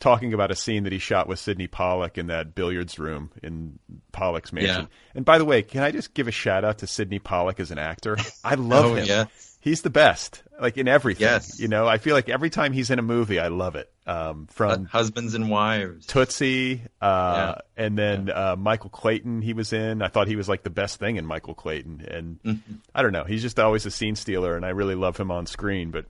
talking 0.00 0.34
about 0.34 0.50
a 0.50 0.54
scene 0.54 0.84
that 0.84 0.92
he 0.92 0.98
shot 0.98 1.26
with 1.26 1.38
Sydney 1.38 1.66
Pollack 1.66 2.18
in 2.18 2.26
that 2.26 2.54
billiards 2.54 2.98
room 2.98 3.30
in 3.42 3.78
Pollack's 4.12 4.52
mansion. 4.52 4.82
Yeah. 4.82 5.14
And 5.14 5.24
by 5.24 5.38
the 5.38 5.46
way, 5.46 5.62
can 5.62 5.82
I 5.82 5.92
just 5.92 6.12
give 6.12 6.28
a 6.28 6.32
shout 6.32 6.62
out 6.62 6.78
to 6.78 6.86
Sydney 6.86 7.20
Pollack 7.20 7.58
as 7.58 7.70
an 7.70 7.78
actor? 7.78 8.18
I 8.44 8.56
love 8.56 8.84
oh, 8.84 8.94
him. 8.96 9.06
Yeah. 9.06 9.24
He's 9.64 9.80
the 9.80 9.88
best, 9.88 10.42
like 10.60 10.76
in 10.76 10.88
everything. 10.88 11.22
Yes. 11.22 11.58
You 11.58 11.68
know, 11.68 11.88
I 11.88 11.96
feel 11.96 12.14
like 12.14 12.28
every 12.28 12.50
time 12.50 12.74
he's 12.74 12.90
in 12.90 12.98
a 12.98 13.02
movie, 13.02 13.40
I 13.40 13.48
love 13.48 13.76
it. 13.76 13.90
Um, 14.06 14.46
from 14.50 14.84
Husbands 14.84 15.32
and 15.32 15.48
Wives, 15.48 16.04
Tootsie, 16.04 16.82
uh, 17.00 17.54
yeah. 17.56 17.82
and 17.82 17.96
then 17.96 18.26
yeah. 18.26 18.52
uh, 18.52 18.56
Michael 18.56 18.90
Clayton. 18.90 19.40
He 19.40 19.54
was 19.54 19.72
in. 19.72 20.02
I 20.02 20.08
thought 20.08 20.28
he 20.28 20.36
was 20.36 20.50
like 20.50 20.64
the 20.64 20.70
best 20.70 20.98
thing 20.98 21.16
in 21.16 21.24
Michael 21.24 21.54
Clayton, 21.54 22.06
and 22.06 22.42
mm-hmm. 22.42 22.74
I 22.94 23.00
don't 23.00 23.12
know. 23.12 23.24
He's 23.24 23.40
just 23.40 23.58
always 23.58 23.86
a 23.86 23.90
scene 23.90 24.16
stealer, 24.16 24.54
and 24.54 24.66
I 24.66 24.68
really 24.68 24.96
love 24.96 25.16
him 25.16 25.30
on 25.30 25.46
screen. 25.46 25.90
But 25.90 26.04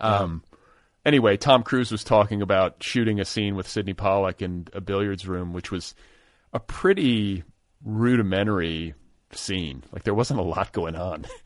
um, 0.00 0.42
yeah. 0.42 0.58
anyway, 1.04 1.36
Tom 1.36 1.64
Cruise 1.64 1.92
was 1.92 2.04
talking 2.04 2.40
about 2.40 2.82
shooting 2.82 3.20
a 3.20 3.26
scene 3.26 3.54
with 3.54 3.68
Sydney 3.68 3.92
Pollack 3.92 4.40
in 4.40 4.68
a 4.72 4.80
billiards 4.80 5.28
room, 5.28 5.52
which 5.52 5.70
was 5.70 5.94
a 6.54 6.58
pretty 6.58 7.44
rudimentary 7.84 8.94
scene. 9.32 9.82
Like 9.92 10.04
there 10.04 10.14
wasn't 10.14 10.40
a 10.40 10.42
lot 10.42 10.72
going 10.72 10.96
on. 10.96 11.26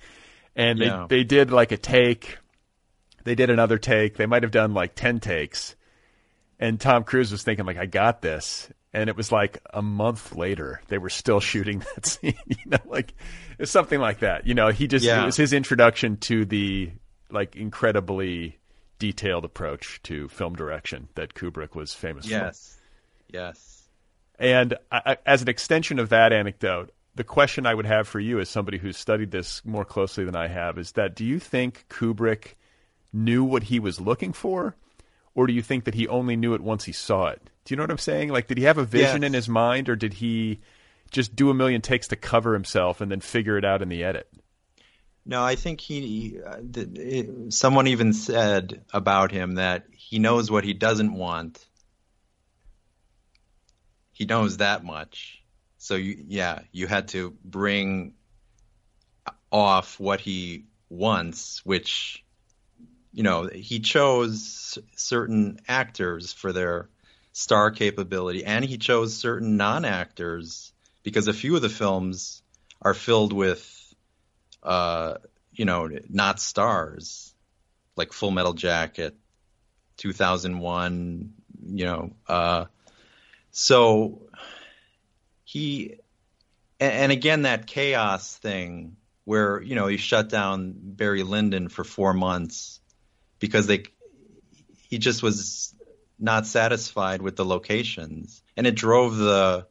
and 0.56 0.80
they 0.80 0.86
yeah. 0.86 1.06
they 1.08 1.22
did 1.22 1.52
like 1.52 1.70
a 1.70 1.76
take. 1.76 2.38
They 3.24 3.34
did 3.34 3.50
another 3.50 3.78
take. 3.78 4.16
They 4.16 4.26
might 4.26 4.42
have 4.42 4.52
done 4.52 4.74
like 4.74 4.94
ten 4.94 5.20
takes, 5.20 5.76
and 6.58 6.80
Tom 6.80 7.04
Cruise 7.04 7.30
was 7.30 7.42
thinking 7.42 7.66
like, 7.66 7.76
"I 7.76 7.86
got 7.86 8.22
this." 8.22 8.70
And 8.92 9.10
it 9.10 9.16
was 9.16 9.30
like 9.30 9.58
a 9.74 9.82
month 9.82 10.34
later, 10.34 10.80
they 10.88 10.96
were 10.96 11.10
still 11.10 11.38
shooting 11.50 11.80
that 11.80 12.06
scene. 12.06 12.34
You 12.46 12.70
know, 12.70 12.78
like 12.86 13.14
it's 13.58 13.70
something 13.70 14.00
like 14.00 14.20
that. 14.20 14.46
You 14.46 14.54
know, 14.54 14.68
he 14.68 14.88
just 14.88 15.04
yeah. 15.04 15.22
it 15.22 15.26
was 15.26 15.36
his 15.36 15.52
introduction 15.52 16.16
to 16.18 16.44
the 16.44 16.90
like 17.30 17.54
incredibly 17.54 18.58
detailed 18.98 19.44
approach 19.44 20.00
to 20.04 20.28
film 20.28 20.54
direction 20.54 21.08
that 21.14 21.34
Kubrick 21.34 21.74
was 21.74 21.92
famous 21.92 22.26
yes. 22.26 22.40
for. 22.40 23.36
Yes, 23.36 23.50
yes. 23.52 23.82
And 24.38 24.74
I, 24.90 25.18
as 25.26 25.42
an 25.42 25.48
extension 25.48 25.98
of 25.98 26.10
that 26.10 26.32
anecdote, 26.32 26.92
the 27.16 27.24
question 27.24 27.66
I 27.66 27.74
would 27.74 27.86
have 27.86 28.06
for 28.06 28.20
you, 28.20 28.38
as 28.40 28.48
somebody 28.48 28.76
who's 28.76 28.96
studied 28.96 29.30
this 29.30 29.64
more 29.64 29.84
closely 29.84 30.24
than 30.24 30.36
I 30.36 30.48
have, 30.48 30.78
is 30.78 30.92
that 30.92 31.16
do 31.16 31.24
you 31.24 31.38
think 31.38 31.86
Kubrick 31.88 32.54
knew 33.12 33.42
what 33.42 33.64
he 33.64 33.80
was 33.80 34.00
looking 34.00 34.34
for, 34.34 34.76
or 35.34 35.46
do 35.46 35.54
you 35.54 35.62
think 35.62 35.84
that 35.84 35.94
he 35.94 36.06
only 36.06 36.36
knew 36.36 36.54
it 36.54 36.60
once 36.60 36.84
he 36.84 36.92
saw 36.92 37.28
it? 37.28 37.40
Do 37.64 37.72
you 37.72 37.76
know 37.76 37.84
what 37.84 37.90
I'm 37.90 37.98
saying? 37.98 38.28
Like, 38.28 38.48
did 38.48 38.58
he 38.58 38.64
have 38.64 38.78
a 38.78 38.84
vision 38.84 39.22
yes. 39.22 39.26
in 39.26 39.32
his 39.32 39.48
mind, 39.48 39.88
or 39.88 39.96
did 39.96 40.12
he 40.12 40.60
just 41.10 41.34
do 41.34 41.48
a 41.48 41.54
million 41.54 41.80
takes 41.80 42.08
to 42.08 42.16
cover 42.16 42.52
himself 42.52 43.00
and 43.00 43.10
then 43.10 43.20
figure 43.20 43.56
it 43.56 43.64
out 43.64 43.80
in 43.80 43.88
the 43.88 44.04
edit? 44.04 44.30
No, 45.24 45.42
I 45.42 45.56
think 45.56 45.80
he. 45.80 46.38
Uh, 46.44 46.58
it, 46.74 47.52
someone 47.52 47.86
even 47.86 48.12
said 48.12 48.84
about 48.92 49.32
him 49.32 49.54
that 49.54 49.86
he 49.90 50.18
knows 50.18 50.50
what 50.50 50.64
he 50.64 50.74
doesn't 50.74 51.14
want. 51.14 51.66
He 54.12 54.26
knows 54.26 54.58
that 54.58 54.84
much 54.84 55.42
so 55.86 55.94
you, 55.94 56.24
yeah, 56.26 56.62
you 56.72 56.88
had 56.88 57.06
to 57.08 57.36
bring 57.44 58.14
off 59.52 60.00
what 60.00 60.18
he 60.18 60.64
wants, 60.88 61.64
which 61.64 62.24
you 63.12 63.22
know 63.22 63.46
he 63.46 63.78
chose 63.78 64.80
certain 64.96 65.60
actors 65.68 66.32
for 66.32 66.52
their 66.52 66.88
star 67.32 67.70
capability, 67.70 68.44
and 68.44 68.64
he 68.64 68.78
chose 68.78 69.16
certain 69.16 69.56
non-actors 69.56 70.72
because 71.04 71.28
a 71.28 71.32
few 71.32 71.54
of 71.54 71.62
the 71.62 71.68
films 71.68 72.42
are 72.82 72.92
filled 72.92 73.32
with, 73.32 73.94
uh, 74.64 75.14
you 75.52 75.66
know, 75.66 75.88
not 76.08 76.40
stars, 76.40 77.32
like 77.94 78.12
Full 78.12 78.32
Metal 78.32 78.54
Jacket, 78.54 79.14
2001, 79.98 81.32
you 81.64 81.84
know, 81.84 82.10
uh, 82.26 82.64
so 83.52 84.25
he 85.56 85.94
and 86.78 87.10
again 87.10 87.42
that 87.42 87.66
chaos 87.66 88.36
thing 88.36 88.98
where 89.24 89.62
you 89.62 89.74
know 89.74 89.86
he 89.86 89.96
shut 89.96 90.28
down 90.28 90.74
Barry 90.76 91.22
Lyndon 91.22 91.70
for 91.70 91.82
four 91.82 92.12
months 92.12 92.78
because 93.38 93.66
they 93.66 93.84
he 94.88 94.98
just 94.98 95.22
was 95.22 95.74
not 96.18 96.46
satisfied 96.46 97.22
with 97.22 97.36
the 97.36 97.44
locations. 97.44 98.42
And 98.56 98.66
it 98.66 98.74
drove 98.74 99.16
the 99.16 99.66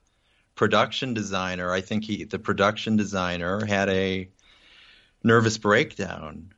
production 0.56 1.14
designer. 1.14 1.72
I 1.72 1.82
think 1.82 2.04
he 2.04 2.24
the 2.24 2.40
production 2.40 2.96
designer 2.96 3.64
had 3.64 3.90
a 3.90 4.30
nervous 5.24 5.60
breakdown. 5.60 6.52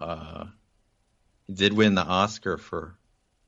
Uh, 0.00 0.46
did 1.52 1.72
win 1.72 1.94
the 1.94 2.02
Oscar 2.02 2.58
for 2.58 2.98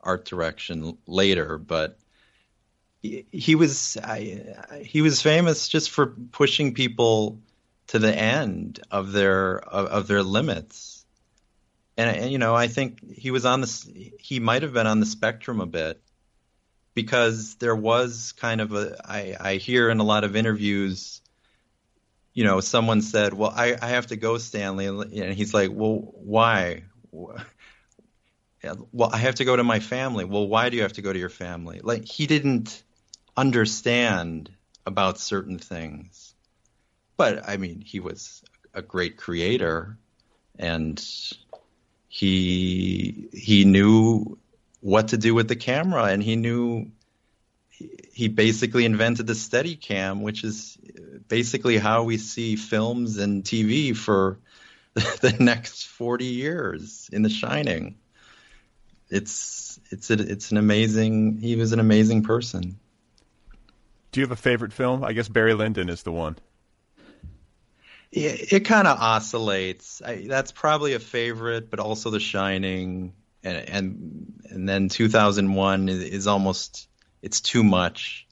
art 0.01 0.25
direction 0.25 0.97
later 1.09 1.59
but 1.59 1.99
he, 3.03 3.55
was 3.55 3.97
I, 4.03 4.57
he 4.83 5.03
was 5.03 5.23
famous 5.23 5.69
just 5.69 5.91
for 5.91 6.15
pushing 6.33 6.75
people 6.75 7.41
to 7.89 7.99
the 7.99 8.15
end 8.15 8.81
of 8.91 9.13
their 9.13 9.59
of, 9.59 9.87
of 9.87 10.09
their 10.09 10.23
limits. 10.23 11.05
And, 11.97 12.17
and, 12.17 12.31
you 12.31 12.39
know, 12.39 12.55
I 12.55 12.69
think 12.69 13.01
he 13.13 13.31
was 13.31 13.45
on 13.45 13.61
this. 13.61 13.89
He 14.21 14.41
might 14.41 14.63
have 14.63 14.73
been 14.73 14.87
on 14.87 15.01
the 15.01 15.07
spectrum 15.07 15.61
a 15.61 15.67
bit 15.67 16.01
because 16.95 17.57
there 17.57 17.75
was 17.75 18.33
kind 18.33 18.61
of 18.61 18.73
a. 18.73 18.97
I, 19.05 19.37
I 19.41 19.55
hear 19.57 19.91
in 19.91 19.99
a 19.99 20.05
lot 20.05 20.25
of 20.25 20.37
interviews, 20.37 21.21
you 22.35 22.45
know, 22.45 22.61
someone 22.61 23.03
said, 23.03 23.35
"Well, 23.35 23.53
I, 23.55 23.77
I 23.81 23.89
have 23.89 24.09
to 24.09 24.17
go, 24.17 24.39
Stanley," 24.39 24.87
and 24.87 25.35
he's 25.35 25.53
like, 25.53 25.71
"Well, 25.73 26.13
why?" 26.15 26.85
Well, 27.11 27.39
I 29.13 29.19
have 29.19 29.37
to 29.37 29.45
go 29.45 29.57
to 29.57 29.65
my 29.65 29.81
family. 29.81 30.25
Well, 30.25 30.47
why 30.47 30.69
do 30.69 30.77
you 30.77 30.83
have 30.83 30.95
to 30.95 31.03
go 31.03 31.13
to 31.13 31.19
your 31.19 31.29
family? 31.29 31.81
Like 31.83 32.05
he 32.05 32.27
didn't 32.27 32.83
understand 33.39 34.51
about 34.85 35.19
certain 35.19 35.59
things. 35.59 36.35
But 37.17 37.49
I 37.49 37.57
mean, 37.57 37.81
he 37.81 38.01
was 38.01 38.43
a 38.75 38.83
great 38.83 39.17
creator 39.17 39.97
and 40.59 41.03
he 42.09 43.29
he 43.33 43.65
knew 43.65 44.39
what 44.81 45.09
to 45.09 45.17
do 45.17 45.35
with 45.35 45.49
the 45.49 45.57
camera 45.57 46.05
and 46.05 46.23
he 46.23 46.35
knew 46.35 46.91
he 48.13 48.27
basically 48.27 48.85
invented 48.85 49.29
the 49.29 49.35
Steadicam, 49.35 50.23
which 50.23 50.43
is 50.43 50.77
basically 51.29 51.79
how 51.79 52.03
we 52.03 52.19
see 52.19 52.57
films 52.57 53.19
and 53.19 53.45
TV 53.45 53.97
for 53.97 54.39
the 54.95 55.37
next 55.39 55.87
40 55.87 56.25
years 56.25 57.09
in 57.13 57.23
The 57.23 57.31
Shining. 57.31 57.97
It's 59.11 59.79
it's 59.91 60.11
a, 60.11 60.15
it's 60.15 60.51
an 60.51 60.57
amazing. 60.57 61.39
He 61.39 61.55
was 61.55 61.73
an 61.73 61.79
amazing 61.79 62.25
person. 62.25 62.79
Do 64.13 64.21
you 64.21 64.27
have 64.27 64.33
a 64.33 64.41
favorite 64.41 64.73
film? 64.73 65.05
I 65.05 65.13
guess 65.13 65.29
Barry 65.29 65.55
Lyndon 65.55 65.89
is 65.89 66.03
the 66.03 66.13
one. 66.13 66.37
It, 68.11 68.53
it 68.53 68.61
kind 68.61 68.89
of 68.89 68.99
oscillates. 68.99 70.01
I, 70.05 70.27
that's 70.27 70.51
probably 70.51 70.95
a 70.95 70.99
favorite, 70.99 71.71
but 71.71 71.79
also 71.79 72.11
The 72.11 72.21
Shining, 72.21 73.13
and 73.45 73.69
and, 73.69 74.43
and 74.51 74.69
then 74.69 74.89
2001 74.89 75.89
is, 75.89 76.03
is 76.03 76.27
almost 76.27 76.89
it's 77.21 77.41
too 77.41 77.63
much. 77.63 78.27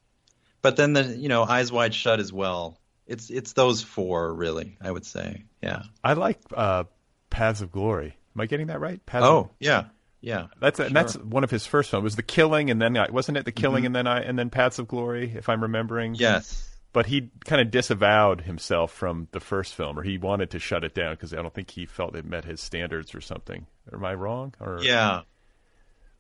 But 0.63 0.77
then 0.77 0.95
the 0.95 1.05
you 1.05 1.29
know 1.29 1.45
Eyes 1.45 1.71
Wide 1.71 1.95
Shut 1.95 2.21
as 2.21 2.33
well. 2.33 2.79
It's 3.07 3.31
it's 3.31 3.53
those 3.53 3.83
four 3.83 4.33
really. 4.33 4.79
I 4.81 4.91
would 4.91 5.05
say, 5.05 5.45
yeah. 5.63 5.83
I 6.03 6.15
like 6.15 6.39
uh, 6.55 6.85
Paths 7.31 7.61
of 7.61 7.71
Glory. 7.71 8.17
Am 8.35 8.41
I 8.41 8.47
getting 8.47 8.69
that 8.69 8.81
right? 8.81 9.05
Paths 9.05 9.27
oh 9.27 9.39
of... 9.39 9.51
yeah, 9.61 9.85
yeah, 10.27 10.49
that's 10.59 10.79
sure. 10.79 10.91
that's 10.91 11.17
one 11.17 11.45
of 11.45 11.53
his 11.53 11.67
first 11.67 11.89
films. 11.89 12.03
It 12.03 12.05
was 12.05 12.17
The 12.17 12.23
Killing, 12.25 12.69
and 12.69 12.83
then 12.83 12.97
wasn't 13.13 13.39
it 13.39 13.45
The 13.45 13.53
Killing, 13.53 13.85
mm-hmm. 13.85 13.87
and 13.87 13.95
then 13.95 14.07
I 14.09 14.23
and 14.23 14.37
then 14.37 14.51
Paths 14.51 14.81
of 14.81 14.89
Glory, 14.89 15.33
if 15.37 15.49
I'm 15.49 15.63
remembering. 15.63 16.17
Yes. 16.17 16.69
but 16.93 17.07
he 17.07 17.31
kind 17.45 17.63
of 17.63 17.71
disavowed 17.71 18.41
himself 18.41 18.91
from 18.91 19.29
the 19.31 19.39
first 19.39 19.77
film, 19.77 19.97
or 19.97 20.03
he 20.03 20.19
wanted 20.19 20.51
to 20.51 20.59
shut 20.59 20.83
it 20.83 20.97
down 20.97 21.15
because 21.15 21.33
I 21.33 21.37
don't 21.37 21.55
think 21.55 21.71
he 21.71 21.87
felt 21.87 22.17
it 22.17 22.25
met 22.25 22.45
his 22.45 22.61
standards 22.61 23.15
or 23.15 23.21
something. 23.21 23.69
Am 23.93 24.05
I 24.05 24.15
wrong? 24.15 24.53
Or 24.59 24.81
yeah, 24.83 25.21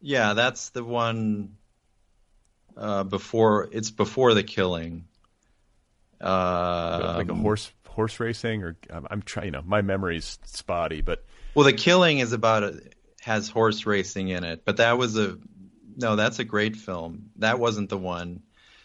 yeah, 0.01 0.35
that's 0.35 0.69
the 0.69 0.85
one 0.85 1.57
uh, 2.77 3.03
before. 3.03 3.69
It's 3.73 3.91
before 3.91 4.35
the 4.35 4.45
killing. 4.45 5.07
Uh, 6.21 7.15
like 7.17 7.29
a 7.29 7.35
horse 7.35 7.73
horse 7.89 8.21
racing, 8.21 8.63
or 8.63 8.77
I'm, 8.89 9.09
I'm 9.11 9.23
trying. 9.23 9.47
You 9.47 9.51
know, 9.51 9.63
my 9.67 9.83
memory's 9.83 10.39
spotty, 10.45 11.01
but 11.01 11.25
well, 11.57 11.65
the 11.65 11.73
killing 11.73 12.19
is 12.21 12.33
about 12.33 12.63
a, 12.63 12.81
has 13.27 13.49
horse 13.49 13.87
racing 13.87 14.29
in 14.29 14.45
it, 14.45 14.65
but 14.65 14.77
that 14.77 14.99
was 14.99 15.19
a 15.19 15.37
no. 15.97 16.15
That's 16.15 16.39
a 16.39 16.45
great 16.45 16.77
film. 16.77 17.31
That 17.37 17.59
wasn't 17.59 17.91
the 17.91 17.99
one. 17.99 18.43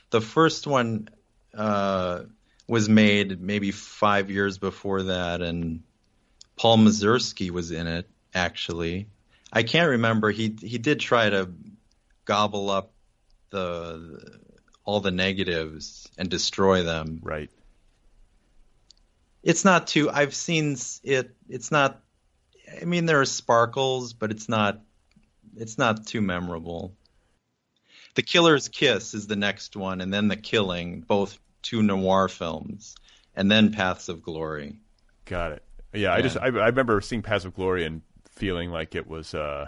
The 0.09 0.19
first 0.19 0.65
one 0.65 1.09
uh, 1.55 2.23
was 2.67 2.89
made 2.89 3.39
maybe 3.39 3.69
five 3.69 4.31
years 4.31 4.57
before 4.57 5.03
that, 5.03 5.43
and 5.43 5.83
Paul 6.55 6.79
Mazursky 6.79 7.51
was 7.51 7.69
in 7.69 7.85
it. 7.85 8.09
Actually, 8.33 9.05
I 9.53 9.61
can't 9.61 9.89
remember. 9.89 10.31
He 10.31 10.55
he 10.59 10.79
did 10.79 10.99
try 10.99 11.29
to 11.29 11.51
gobble 12.25 12.71
up 12.71 12.91
the 13.51 14.39
all 14.83 15.01
the 15.01 15.11
negatives 15.11 16.09
and 16.17 16.29
destroy 16.29 16.81
them. 16.81 17.19
Right. 17.21 17.51
It's 19.43 19.63
not 19.63 19.85
too. 19.85 20.09
I've 20.09 20.33
seen 20.33 20.77
it. 21.03 21.35
It's 21.47 21.71
not. 21.71 22.01
I 22.79 22.85
mean, 22.85 23.05
there 23.05 23.21
are 23.21 23.25
sparkles, 23.25 24.13
but 24.13 24.31
it's 24.31 24.47
not. 24.47 24.81
It's 25.57 25.77
not 25.77 26.07
too 26.07 26.21
memorable. 26.21 26.93
The 28.15 28.21
Killer's 28.21 28.67
Kiss 28.67 29.13
is 29.13 29.27
the 29.27 29.35
next 29.35 29.75
one, 29.75 30.01
and 30.01 30.13
then 30.13 30.27
The 30.27 30.35
Killing, 30.35 31.01
both 31.01 31.37
two 31.61 31.83
noir 31.83 32.27
films, 32.27 32.95
and 33.35 33.49
then 33.49 33.71
Paths 33.71 34.09
of 34.09 34.21
Glory. 34.21 34.77
Got 35.25 35.53
it. 35.53 35.63
Yeah, 35.93 35.99
yeah. 35.99 36.13
I 36.13 36.21
just 36.21 36.37
I, 36.37 36.45
I, 36.45 36.67
remember 36.67 36.99
seeing 37.01 37.21
Paths 37.21 37.45
of 37.45 37.53
Glory 37.55 37.85
and 37.85 38.01
feeling 38.29 38.71
like 38.71 38.95
it 38.95 39.07
was 39.07 39.33
uh, 39.33 39.67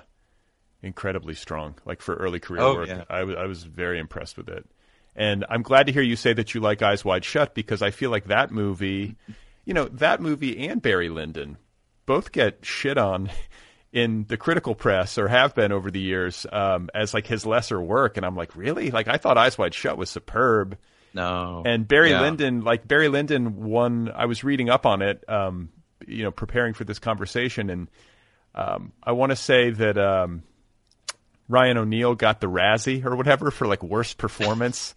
incredibly 0.82 1.34
strong, 1.34 1.76
like 1.86 2.02
for 2.02 2.16
early 2.16 2.40
career 2.40 2.62
oh, 2.62 2.76
work. 2.76 2.88
Yeah. 2.88 3.04
I, 3.10 3.20
w- 3.20 3.38
I 3.38 3.46
was 3.46 3.64
very 3.64 4.00
impressed 4.00 4.38
with 4.38 4.50
it. 4.50 4.66
And 5.16 5.46
I'm 5.50 5.62
glad 5.62 5.88
to 5.88 5.94
hear 5.94 6.02
you 6.02 6.16
say 6.16 6.34
that 6.34 6.54
you 6.54 6.62
like 6.62 6.82
Eyes 6.82 7.06
Wide 7.06 7.24
Shut 7.24 7.54
because 7.54 7.82
I 7.82 7.92
feel 7.92 8.10
like 8.10 8.26
that 8.26 8.52
movie, 8.52 9.16
you 9.64 9.74
know, 9.74 9.86
that 9.86 10.22
movie 10.22 10.68
and 10.68 10.82
Barry 10.82 11.10
Lyndon 11.10 11.58
both 12.06 12.32
get 12.32 12.60
shit 12.64 12.98
on 12.98 13.30
in 13.92 14.26
the 14.28 14.38
critical 14.38 14.74
press 14.76 15.18
or 15.18 15.28
have 15.28 15.54
been 15.54 15.72
over 15.72 15.92
the 15.92 16.00
years 16.00 16.46
um, 16.52 16.90
as 16.96 17.14
like 17.14 17.28
his 17.28 17.46
lesser 17.46 17.80
work. 17.80 18.18
And 18.18 18.26
I'm 18.26 18.36
like, 18.36 18.56
really? 18.56 18.90
Like 18.92 19.08
I 19.08 19.18
thought 19.18 19.38
Eyes 19.38 19.58
Wide 19.58 19.74
Shut 19.74 19.98
was 19.98 20.10
superb. 20.10 20.78
No. 21.14 21.62
And 21.66 21.88
Barry 21.88 22.10
yeah. 22.10 22.22
Lyndon, 22.22 22.62
like 22.62 22.88
Barry 22.88 23.08
Lyndon 23.08 23.64
won, 23.64 24.12
I 24.16 24.26
was 24.26 24.44
reading 24.44 24.70
up 24.70 24.86
on 24.88 25.02
it, 25.04 25.24
um, 25.30 25.70
you 26.08 26.24
know, 26.24 26.32
preparing 26.32 26.74
for 26.74 26.86
this 26.86 26.98
conversation. 26.98 27.70
And 27.70 27.88
um, 28.56 28.94
I 29.04 29.12
want 29.12 29.30
to 29.32 29.36
say 29.36 29.70
that 29.70 29.98
um, 30.00 30.42
Ryan 31.48 31.78
O'Neal 31.78 32.16
got 32.16 32.42
the 32.42 32.48
Razzie 32.48 33.06
or 33.06 33.16
whatever 33.16 33.52
for 33.52 33.68
like 33.68 33.84
worst 33.84 34.18
performance. 34.18 34.96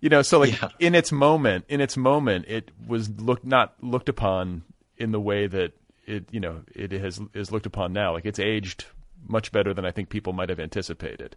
you 0.00 0.08
know, 0.08 0.22
so 0.22 0.40
like 0.40 0.52
Yeah. 0.62 0.68
in 0.80 0.94
its 0.96 1.12
moment, 1.12 1.66
in 1.68 1.80
its 1.80 1.96
moment, 1.96 2.46
it 2.48 2.72
was 2.86 3.08
looked 3.08 3.44
not 3.44 3.74
looked 3.80 4.08
upon 4.08 4.62
in 4.96 5.12
the 5.12 5.20
way 5.20 5.46
that 5.46 5.72
it, 6.12 6.24
you 6.30 6.40
know, 6.40 6.62
it 6.74 6.92
has 6.92 7.20
is 7.34 7.50
looked 7.50 7.66
upon 7.66 7.92
now. 7.92 8.12
Like 8.12 8.26
it's 8.26 8.38
aged 8.38 8.84
much 9.26 9.52
better 9.52 9.74
than 9.74 9.84
I 9.84 9.90
think 9.90 10.08
people 10.08 10.32
might 10.32 10.48
have 10.50 10.60
anticipated. 10.60 11.36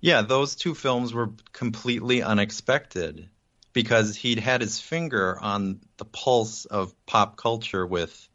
Yeah, 0.00 0.22
those 0.22 0.56
two 0.56 0.74
films 0.74 1.14
were 1.14 1.30
completely 1.52 2.22
unexpected 2.22 3.28
because 3.72 4.16
he'd 4.16 4.38
had 4.38 4.60
his 4.60 4.80
finger 4.80 5.38
on 5.40 5.80
the 5.96 6.04
pulse 6.04 6.64
of 6.64 6.94
pop 7.06 7.36
culture 7.36 7.86
with 7.86 8.28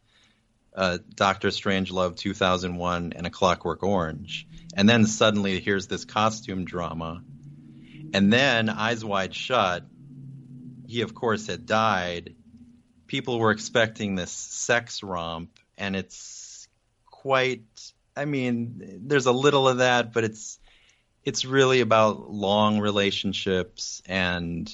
uh, 0.74 1.00
Doctor 1.14 1.50
Strangelove 1.50 2.16
2001 2.16 3.14
and 3.16 3.28
A 3.28 3.30
Clockwork 3.30 3.84
Orange. 3.84 4.48
And 4.76 4.88
then 4.88 5.06
suddenly 5.06 5.60
here's 5.60 5.88
this 5.88 6.06
costume 6.06 6.66
drama. 6.66 7.22
And 8.14 8.32
then 8.32 8.70
Eyes 8.70 9.04
Wide 9.04 9.36
Shut, 9.36 9.84
he 10.88 11.02
of 11.02 11.14
course 11.14 11.48
had 11.48 11.66
died. 11.66 12.36
People 13.08 13.40
were 13.40 13.52
expecting 13.52 14.16
this 14.16 14.32
sex 14.32 15.04
romp, 15.04 15.50
and 15.78 15.96
it's 15.96 16.68
quite. 17.06 17.64
I 18.16 18.26
mean, 18.26 19.02
there's 19.08 19.26
a 19.28 19.32
little 19.32 19.68
of 19.68 19.78
that, 19.78 20.14
but 20.14 20.24
it's 20.24 20.60
it's 21.24 21.46
really 21.46 21.82
about 21.82 22.32
long 22.32 22.80
relationships 22.80 24.02
and 24.06 24.72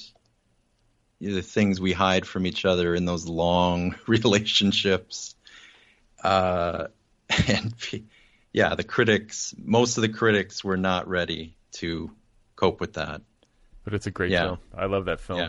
the 1.20 1.42
things 1.42 1.80
we 1.80 1.92
hide 1.92 2.26
from 2.26 2.46
each 2.46 2.64
other 2.64 2.94
in 2.94 3.04
those 3.04 3.26
long 3.26 3.94
relationships. 4.06 5.34
Uh, 6.22 6.86
and 7.48 7.74
yeah, 8.52 8.74
the 8.74 8.84
critics, 8.84 9.54
most 9.62 9.98
of 9.98 10.02
the 10.02 10.08
critics 10.08 10.62
were 10.62 10.76
not 10.76 11.08
ready 11.08 11.56
to 11.72 12.10
cope 12.56 12.80
with 12.80 12.94
that. 12.94 13.22
But 13.84 13.94
it's 13.94 14.06
a 14.06 14.10
great 14.10 14.30
Yeah. 14.30 14.44
film. 14.44 14.58
I 14.76 14.86
love 14.86 15.06
that 15.06 15.20
film. 15.20 15.40
Yeah. 15.40 15.48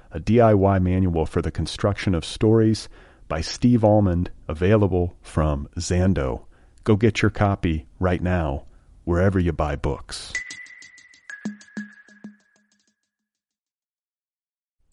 a 0.11 0.19
DIY 0.19 0.81
manual 0.81 1.25
for 1.25 1.41
the 1.41 1.51
construction 1.51 2.13
of 2.13 2.25
stories 2.25 2.89
by 3.27 3.41
Steve 3.41 3.83
Almond, 3.83 4.29
available 4.47 5.15
from 5.21 5.69
Zando. 5.77 6.43
Go 6.83 6.95
get 6.95 7.21
your 7.21 7.31
copy 7.31 7.87
right 7.99 8.21
now, 8.21 8.65
wherever 9.05 9.39
you 9.39 9.53
buy 9.53 9.75
books. 9.75 10.33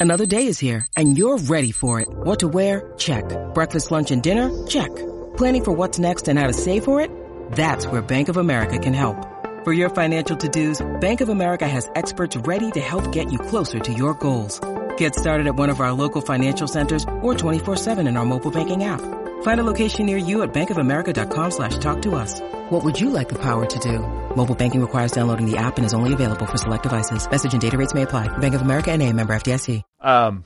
Another 0.00 0.26
day 0.26 0.46
is 0.46 0.60
here, 0.60 0.86
and 0.96 1.18
you're 1.18 1.38
ready 1.38 1.72
for 1.72 1.98
it. 1.98 2.06
What 2.08 2.38
to 2.40 2.48
wear? 2.48 2.92
Check. 2.98 3.24
Breakfast, 3.52 3.90
lunch, 3.90 4.12
and 4.12 4.22
dinner? 4.22 4.66
Check. 4.68 4.94
Planning 5.36 5.64
for 5.64 5.72
what's 5.72 5.98
next 5.98 6.28
and 6.28 6.38
how 6.38 6.46
to 6.46 6.52
save 6.52 6.84
for 6.84 7.00
it? 7.00 7.10
That's 7.52 7.88
where 7.88 8.00
Bank 8.00 8.28
of 8.28 8.36
America 8.36 8.78
can 8.78 8.94
help. 8.94 9.16
For 9.64 9.72
your 9.72 9.90
financial 9.90 10.36
to-dos, 10.36 10.86
Bank 11.00 11.20
of 11.20 11.28
America 11.28 11.66
has 11.66 11.90
experts 11.96 12.36
ready 12.36 12.70
to 12.70 12.80
help 12.80 13.10
get 13.10 13.32
you 13.32 13.40
closer 13.40 13.80
to 13.80 13.92
your 13.92 14.14
goals. 14.14 14.60
Get 14.98 15.16
started 15.16 15.48
at 15.48 15.56
one 15.56 15.70
of 15.70 15.80
our 15.80 15.90
local 15.92 16.20
financial 16.20 16.68
centers 16.68 17.04
or 17.22 17.34
24-7 17.34 18.06
in 18.06 18.16
our 18.16 18.24
mobile 18.24 18.52
banking 18.52 18.84
app. 18.84 19.00
Find 19.42 19.60
a 19.60 19.64
location 19.64 20.06
near 20.06 20.16
you 20.16 20.42
at 20.42 20.52
bankofamerica.com 20.52 21.50
slash 21.50 21.78
talk 21.78 22.02
to 22.02 22.14
us. 22.14 22.40
What 22.70 22.84
would 22.84 23.00
you 23.00 23.10
like 23.10 23.28
the 23.28 23.38
power 23.38 23.66
to 23.66 23.78
do? 23.80 23.98
Mobile 24.36 24.54
banking 24.54 24.80
requires 24.80 25.10
downloading 25.10 25.50
the 25.50 25.56
app 25.56 25.78
and 25.78 25.86
is 25.86 25.94
only 25.94 26.12
available 26.12 26.46
for 26.46 26.58
select 26.58 26.84
devices. 26.84 27.28
Message 27.28 27.52
and 27.52 27.60
data 27.62 27.76
rates 27.76 27.94
may 27.94 28.02
apply. 28.02 28.28
Bank 28.38 28.54
of 28.54 28.60
America 28.60 28.92
and 28.92 29.02
a 29.02 29.12
member 29.12 29.34
FDIC. 29.34 29.82
Um, 30.00 30.44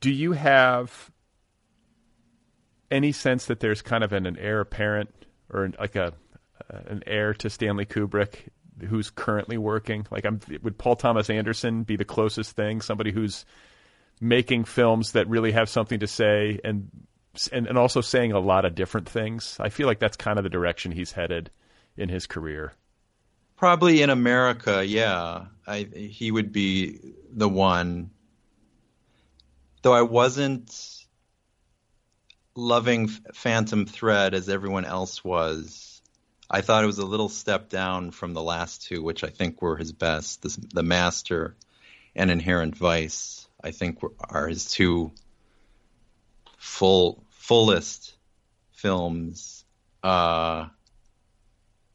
do 0.00 0.10
you 0.10 0.32
have 0.32 1.10
any 2.90 3.12
sense 3.12 3.46
that 3.46 3.60
there's 3.60 3.82
kind 3.82 4.04
of 4.04 4.12
an, 4.12 4.26
an 4.26 4.36
heir 4.36 4.60
apparent 4.60 5.10
or 5.50 5.64
an, 5.64 5.74
like 5.78 5.96
a 5.96 6.12
an 6.68 7.02
heir 7.06 7.34
to 7.34 7.50
Stanley 7.50 7.84
Kubrick 7.84 8.48
who's 8.84 9.10
currently 9.10 9.58
working? 9.58 10.06
Like, 10.10 10.24
I'm, 10.24 10.40
would 10.62 10.78
Paul 10.78 10.96
Thomas 10.96 11.30
Anderson 11.30 11.82
be 11.84 11.96
the 11.96 12.04
closest 12.04 12.56
thing? 12.56 12.80
Somebody 12.80 13.12
who's 13.12 13.44
making 14.20 14.64
films 14.64 15.12
that 15.12 15.28
really 15.28 15.52
have 15.52 15.68
something 15.68 16.00
to 16.00 16.06
say 16.06 16.60
and 16.62 16.90
and, 17.50 17.66
and 17.66 17.78
also 17.78 18.00
saying 18.02 18.32
a 18.32 18.38
lot 18.38 18.64
of 18.64 18.74
different 18.74 19.08
things. 19.08 19.56
I 19.58 19.70
feel 19.70 19.86
like 19.86 19.98
that's 19.98 20.16
kind 20.16 20.38
of 20.38 20.42
the 20.42 20.50
direction 20.50 20.92
he's 20.92 21.12
headed 21.12 21.50
in 21.96 22.08
his 22.08 22.26
career. 22.26 22.74
Probably 23.56 24.02
in 24.02 24.10
America, 24.10 24.84
yeah. 24.84 25.46
I, 25.66 25.88
he 25.94 26.30
would 26.30 26.52
be 26.52 26.98
the 27.30 27.48
one. 27.48 28.10
though 29.82 29.94
I 29.94 30.02
wasn't 30.02 30.74
loving 32.54 33.08
Phantom 33.08 33.86
Thread 33.86 34.34
as 34.34 34.48
everyone 34.48 34.84
else 34.84 35.24
was. 35.24 35.91
I 36.54 36.60
thought 36.60 36.84
it 36.84 36.86
was 36.86 36.98
a 36.98 37.06
little 37.06 37.30
step 37.30 37.70
down 37.70 38.10
from 38.10 38.34
the 38.34 38.42
last 38.42 38.82
two, 38.82 39.02
which 39.02 39.24
I 39.24 39.28
think 39.28 39.62
were 39.62 39.78
his 39.78 39.90
best. 39.90 40.42
The, 40.42 40.66
the 40.74 40.82
Master 40.82 41.56
and 42.14 42.30
Inherent 42.30 42.76
Vice, 42.76 43.48
I 43.64 43.70
think, 43.70 44.02
were, 44.02 44.12
are 44.20 44.48
his 44.48 44.70
two 44.70 45.12
full 46.58 47.24
fullest 47.30 48.14
films. 48.72 49.64
Uh, 50.02 50.66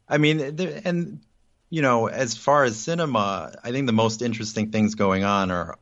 I 0.08 0.18
mean, 0.18 0.40
and 0.84 1.20
you 1.70 1.82
know, 1.82 2.08
as 2.08 2.36
far 2.36 2.64
as 2.64 2.76
cinema, 2.76 3.54
I 3.62 3.70
think 3.70 3.86
the 3.86 3.92
most 3.92 4.22
interesting 4.22 4.72
things 4.72 4.96
going 4.96 5.22
on 5.22 5.52
are 5.52 5.78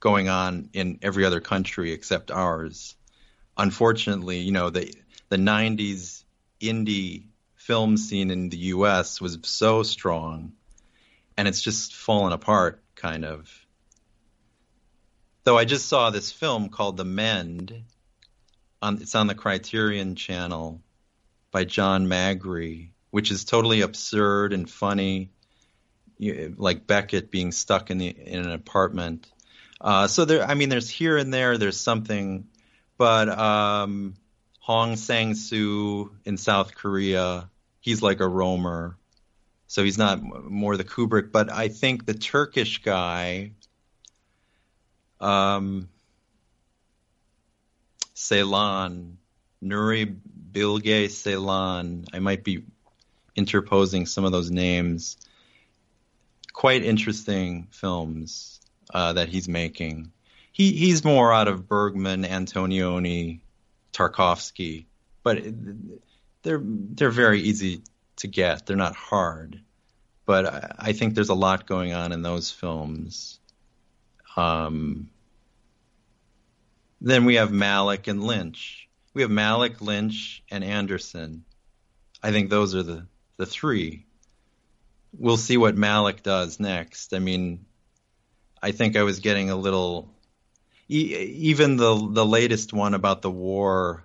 going 0.00 0.28
on 0.28 0.70
in 0.72 0.98
every 1.02 1.24
other 1.24 1.40
country 1.40 1.92
except 1.92 2.32
ours. 2.32 2.96
Unfortunately, 3.56 4.38
you 4.40 4.50
know, 4.50 4.70
the 4.70 4.92
the 5.28 5.36
90s 5.36 6.24
indie 6.60 7.26
film 7.68 7.98
scene 7.98 8.30
in 8.30 8.48
the 8.48 8.56
US 8.74 9.20
was 9.20 9.38
so 9.42 9.82
strong 9.82 10.52
and 11.36 11.46
it's 11.46 11.60
just 11.60 11.94
fallen 11.94 12.32
apart 12.32 12.82
kind 12.94 13.26
of. 13.26 13.48
Though 15.44 15.58
I 15.58 15.66
just 15.66 15.86
saw 15.86 16.08
this 16.08 16.32
film 16.32 16.70
called 16.70 16.96
The 16.96 17.04
Mend 17.04 17.84
on 18.80 19.02
it's 19.02 19.14
on 19.14 19.26
the 19.26 19.34
Criterion 19.34 20.16
channel 20.16 20.80
by 21.52 21.64
John 21.64 22.08
Magary 22.08 22.92
which 23.10 23.30
is 23.30 23.44
totally 23.44 23.82
absurd 23.82 24.54
and 24.54 24.68
funny, 24.68 25.30
you, 26.16 26.54
like 26.56 26.86
Beckett 26.86 27.30
being 27.30 27.52
stuck 27.52 27.90
in 27.90 27.98
the 27.98 28.08
in 28.08 28.40
an 28.40 28.52
apartment. 28.52 29.26
Uh, 29.78 30.08
so 30.08 30.24
there, 30.24 30.42
I 30.42 30.54
mean, 30.54 30.70
there's 30.70 30.90
here 30.90 31.18
and 31.18 31.32
there, 31.32 31.58
there's 31.58 31.78
something, 31.78 32.48
but 32.96 33.28
um, 33.28 34.14
Hong 34.58 34.96
Sang 34.96 35.34
Soo 35.34 36.12
in 36.24 36.36
South 36.36 36.74
Korea, 36.74 37.48
he's 37.80 38.02
like 38.02 38.20
a 38.20 38.24
Rohmer, 38.24 38.94
so 39.66 39.84
he's 39.84 39.98
not 39.98 40.22
more 40.22 40.76
the 40.76 40.84
Kubrick. 40.84 41.32
But 41.32 41.52
I 41.52 41.68
think 41.68 42.06
the 42.06 42.14
Turkish 42.14 42.82
guy, 42.82 43.52
um, 45.20 45.88
Nuri 49.62 50.16
Bilge 50.52 51.10
Ceylan, 51.10 52.06
I 52.12 52.18
might 52.18 52.44
be 52.44 52.64
interposing 53.36 54.06
some 54.06 54.24
of 54.24 54.32
those 54.32 54.50
names. 54.50 55.16
Quite 56.52 56.84
interesting 56.84 57.68
films 57.70 58.60
uh, 58.92 59.12
that 59.12 59.28
he's 59.28 59.48
making. 59.48 60.10
He 60.52 60.72
he's 60.72 61.04
more 61.04 61.32
out 61.32 61.46
of 61.46 61.68
Bergman, 61.68 62.24
Antonioni, 62.24 63.40
Tarkovsky, 63.92 64.86
but 65.22 65.38
they're 66.42 66.62
they're 66.62 67.10
very 67.10 67.40
easy 67.40 67.82
to 68.16 68.28
get. 68.28 68.66
They're 68.66 68.76
not 68.76 68.96
hard, 68.96 69.60
but 70.26 70.46
I, 70.46 70.74
I 70.78 70.92
think 70.92 71.14
there's 71.14 71.28
a 71.28 71.34
lot 71.34 71.66
going 71.66 71.92
on 71.92 72.12
in 72.12 72.22
those 72.22 72.50
films. 72.50 73.40
Um, 74.36 75.10
then 77.00 77.24
we 77.24 77.36
have 77.36 77.50
Malick 77.50 78.08
and 78.08 78.22
Lynch. 78.22 78.88
We 79.14 79.22
have 79.22 79.30
Malick, 79.30 79.80
Lynch, 79.80 80.42
and 80.50 80.62
Anderson. 80.62 81.44
I 82.22 82.30
think 82.32 82.50
those 82.50 82.74
are 82.74 82.82
the 82.82 83.06
the 83.36 83.46
three. 83.46 84.04
We'll 85.12 85.36
see 85.36 85.56
what 85.56 85.76
Malick 85.76 86.22
does 86.22 86.60
next. 86.60 87.14
I 87.14 87.18
mean, 87.18 87.64
I 88.62 88.72
think 88.72 88.96
I 88.96 89.02
was 89.02 89.20
getting 89.20 89.50
a 89.50 89.56
little. 89.56 90.12
even 90.88 91.76
the 91.76 92.08
the 92.12 92.26
latest 92.26 92.72
one 92.72 92.94
about 92.94 93.22
the 93.22 93.30
war. 93.30 94.04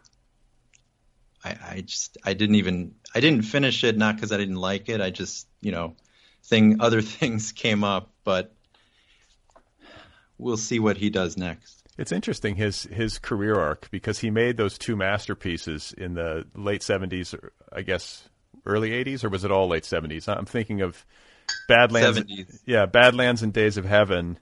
I, 1.43 1.57
I 1.69 1.81
just 1.81 2.17
I 2.23 2.33
didn't 2.33 2.55
even 2.55 2.95
I 3.13 3.19
didn't 3.19 3.43
finish 3.43 3.83
it 3.83 3.97
not 3.97 4.15
because 4.15 4.31
I 4.31 4.37
didn't 4.37 4.55
like 4.55 4.89
it. 4.89 5.01
I 5.01 5.09
just 5.09 5.47
you 5.61 5.71
know, 5.71 5.95
thing 6.43 6.77
other 6.79 7.01
things 7.01 7.51
came 7.51 7.83
up, 7.83 8.09
but 8.23 8.53
we'll 10.37 10.57
see 10.57 10.79
what 10.79 10.97
he 10.97 11.09
does 11.09 11.37
next. 11.37 11.81
It's 11.97 12.11
interesting 12.11 12.55
his 12.55 12.83
his 12.83 13.19
career 13.19 13.55
arc 13.55 13.89
because 13.91 14.19
he 14.19 14.29
made 14.29 14.57
those 14.57 14.77
two 14.77 14.95
masterpieces 14.95 15.93
in 15.97 16.15
the 16.15 16.45
late 16.55 16.81
seventies, 16.81 17.35
I 17.71 17.81
guess 17.81 18.27
early 18.65 18.91
80s, 18.91 19.23
or 19.23 19.29
was 19.29 19.43
it 19.43 19.51
all 19.51 19.67
late 19.67 19.83
70s? 19.83 20.27
I'm 20.27 20.45
thinking 20.45 20.81
of 20.81 21.05
Badlands. 21.67 22.19
70s. 22.19 22.59
Yeah, 22.65 22.85
Badlands 22.85 23.43
and 23.43 23.53
Days 23.53 23.77
of 23.77 23.85
Heaven. 23.85 24.39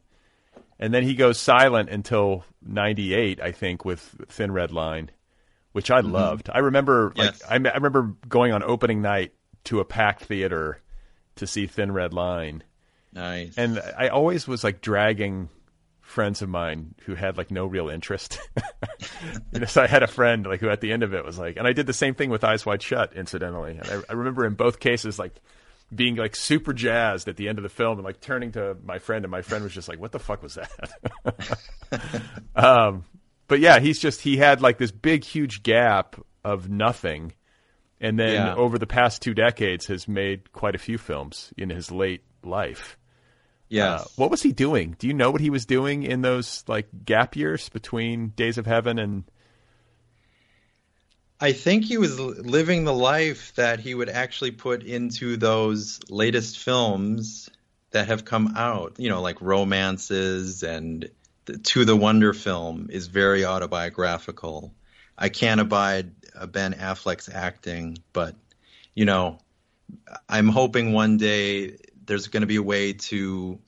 And 0.79 0.93
then 0.93 1.03
he 1.03 1.13
goes 1.13 1.39
silent 1.39 1.89
until 1.89 2.43
98, 2.65 3.39
I 3.39 3.51
think, 3.51 3.85
with 3.85 4.01
Thin 4.29 4.51
Red 4.51 4.71
Line, 4.71 5.11
which 5.71 5.91
I 5.91 6.01
mm-hmm. 6.01 6.11
loved. 6.11 6.49
I 6.51 6.59
remember 6.59 7.13
yes. 7.15 7.41
like 7.49 7.65
I, 7.65 7.69
I 7.69 7.75
remember 7.75 8.13
going 8.27 8.53
on 8.53 8.63
opening 8.63 9.01
night 9.01 9.33
to 9.65 9.79
a 9.79 9.85
packed 9.85 10.25
theater 10.25 10.81
to 11.35 11.47
see 11.47 11.67
Thin 11.67 11.91
Red 11.91 12.13
Line. 12.13 12.63
Nice. 13.13 13.57
And 13.57 13.81
I 13.97 14.09
always 14.09 14.47
was 14.47 14.63
like 14.63 14.81
dragging 14.81 15.49
friends 16.01 16.41
of 16.41 16.49
mine 16.49 16.93
who 17.05 17.15
had 17.15 17.37
like 17.37 17.51
no 17.51 17.65
real 17.65 17.89
interest. 17.89 18.39
you 19.53 19.59
know, 19.59 19.65
so 19.65 19.81
I 19.81 19.87
had 19.87 20.03
a 20.03 20.07
friend 20.07 20.45
like 20.45 20.59
who 20.59 20.69
at 20.69 20.81
the 20.81 20.91
end 20.91 21.03
of 21.03 21.13
it 21.13 21.25
was 21.25 21.37
like, 21.37 21.57
and 21.57 21.67
I 21.67 21.73
did 21.73 21.87
the 21.87 21.93
same 21.93 22.15
thing 22.15 22.29
with 22.29 22.43
Eyes 22.43 22.65
Wide 22.65 22.81
Shut, 22.81 23.13
incidentally. 23.13 23.77
And 23.77 23.87
I, 23.89 24.01
I 24.09 24.13
remember 24.13 24.45
in 24.45 24.53
both 24.53 24.79
cases 24.79 25.17
like 25.17 25.33
being 25.93 26.15
like 26.15 26.35
super 26.35 26.73
jazzed 26.73 27.27
at 27.27 27.35
the 27.37 27.49
end 27.49 27.59
of 27.59 27.63
the 27.63 27.69
film 27.69 27.97
and 27.97 28.05
like 28.05 28.21
turning 28.21 28.51
to 28.53 28.77
my 28.83 28.99
friend, 28.99 29.25
and 29.25 29.31
my 29.31 29.41
friend 29.41 29.63
was 29.63 29.73
just 29.73 29.87
like, 29.87 29.99
"What 29.99 30.11
the 30.11 30.19
fuck 30.19 30.41
was 30.41 30.55
that?" 30.55 32.21
um, 32.55 33.05
but 33.51 33.59
yeah, 33.59 33.81
he's 33.81 33.99
just 33.99 34.21
he 34.21 34.37
had 34.37 34.61
like 34.61 34.77
this 34.77 34.91
big, 34.91 35.25
huge 35.25 35.61
gap 35.61 36.15
of 36.41 36.69
nothing, 36.69 37.33
and 37.99 38.17
then 38.17 38.35
yeah. 38.35 38.55
over 38.55 38.79
the 38.79 38.87
past 38.87 39.21
two 39.21 39.33
decades 39.33 39.87
has 39.87 40.07
made 40.07 40.53
quite 40.53 40.73
a 40.73 40.77
few 40.77 40.97
films 40.97 41.53
in 41.57 41.69
his 41.69 41.91
late 41.91 42.23
life. 42.45 42.97
Yeah. 43.67 43.95
Uh, 43.95 44.03
what 44.15 44.31
was 44.31 44.41
he 44.41 44.53
doing? 44.53 44.95
Do 44.97 45.05
you 45.05 45.13
know 45.13 45.31
what 45.31 45.41
he 45.41 45.49
was 45.49 45.65
doing 45.65 46.03
in 46.03 46.21
those 46.21 46.63
like 46.69 46.87
gap 47.03 47.35
years 47.35 47.67
between 47.67 48.29
Days 48.29 48.57
of 48.57 48.65
Heaven 48.65 48.97
and? 48.97 49.25
I 51.41 51.51
think 51.51 51.83
he 51.83 51.97
was 51.97 52.17
living 52.17 52.85
the 52.85 52.93
life 52.93 53.53
that 53.55 53.81
he 53.81 53.93
would 53.93 54.07
actually 54.07 54.51
put 54.51 54.81
into 54.81 55.35
those 55.35 55.99
latest 56.07 56.57
films 56.57 57.49
that 57.89 58.07
have 58.07 58.23
come 58.23 58.53
out. 58.55 58.95
You 58.97 59.09
know, 59.09 59.21
like 59.21 59.41
romances 59.41 60.63
and 60.63 61.09
the, 61.45 61.57
To 61.57 61.85
the 61.85 61.95
Wonder 61.95 62.33
film 62.33 62.89
is 62.91 63.07
very 63.07 63.45
autobiographical. 63.45 64.73
I 65.17 65.29
can't 65.29 65.61
abide 65.61 66.11
Ben 66.51 66.73
Affleck's 66.73 67.29
acting, 67.29 67.97
but 68.13 68.35
you 68.95 69.05
know, 69.05 69.39
I'm 70.27 70.47
hoping 70.47 70.93
one 70.93 71.17
day 71.17 71.77
there's 72.05 72.27
going 72.27 72.41
to 72.41 72.47
be 72.47 72.57
a 72.57 72.63
way 72.63 72.93
to 72.93 73.59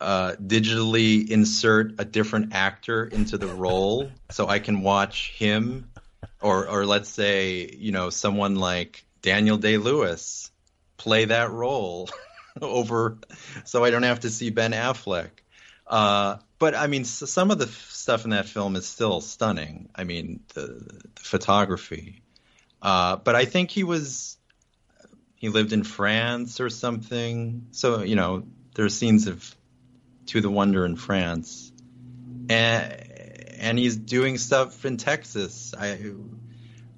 uh, 0.00 0.32
digitally 0.34 1.28
insert 1.28 1.94
a 1.98 2.04
different 2.04 2.54
actor 2.54 3.04
into 3.04 3.38
the 3.38 3.46
role 3.46 4.10
so 4.30 4.48
I 4.48 4.58
can 4.58 4.82
watch 4.82 5.32
him 5.32 5.88
or 6.40 6.68
or 6.68 6.86
let's 6.86 7.08
say, 7.08 7.70
you 7.72 7.92
know, 7.92 8.10
someone 8.10 8.56
like 8.56 9.04
Daniel 9.22 9.56
Day-Lewis 9.56 10.50
play 10.96 11.26
that 11.26 11.50
role 11.50 12.10
over 12.60 13.18
so 13.64 13.84
I 13.84 13.90
don't 13.90 14.02
have 14.02 14.20
to 14.20 14.30
see 14.30 14.50
Ben 14.50 14.72
Affleck. 14.72 15.30
Uh, 15.92 16.38
but 16.58 16.74
I 16.74 16.86
mean, 16.86 17.04
some 17.04 17.50
of 17.50 17.58
the 17.58 17.66
f- 17.66 17.90
stuff 17.90 18.24
in 18.24 18.30
that 18.30 18.46
film 18.46 18.76
is 18.76 18.86
still 18.86 19.20
stunning. 19.20 19.90
I 19.94 20.04
mean, 20.04 20.40
the, 20.54 20.62
the 20.62 21.20
photography. 21.20 22.22
Uh, 22.80 23.16
but 23.16 23.34
I 23.36 23.44
think 23.44 23.70
he 23.70 23.84
was 23.84 24.38
he 25.36 25.50
lived 25.50 25.74
in 25.74 25.84
France 25.84 26.60
or 26.60 26.70
something. 26.70 27.66
So 27.72 28.02
you 28.02 28.16
know, 28.16 28.44
there 28.74 28.86
are 28.86 28.88
scenes 28.88 29.26
of 29.26 29.54
To 30.28 30.40
the 30.40 30.48
Wonder 30.48 30.86
in 30.86 30.96
France, 30.96 31.70
and 32.48 32.90
and 33.58 33.78
he's 33.78 33.96
doing 33.96 34.38
stuff 34.38 34.86
in 34.86 34.96
Texas. 34.96 35.74
I 35.78 36.14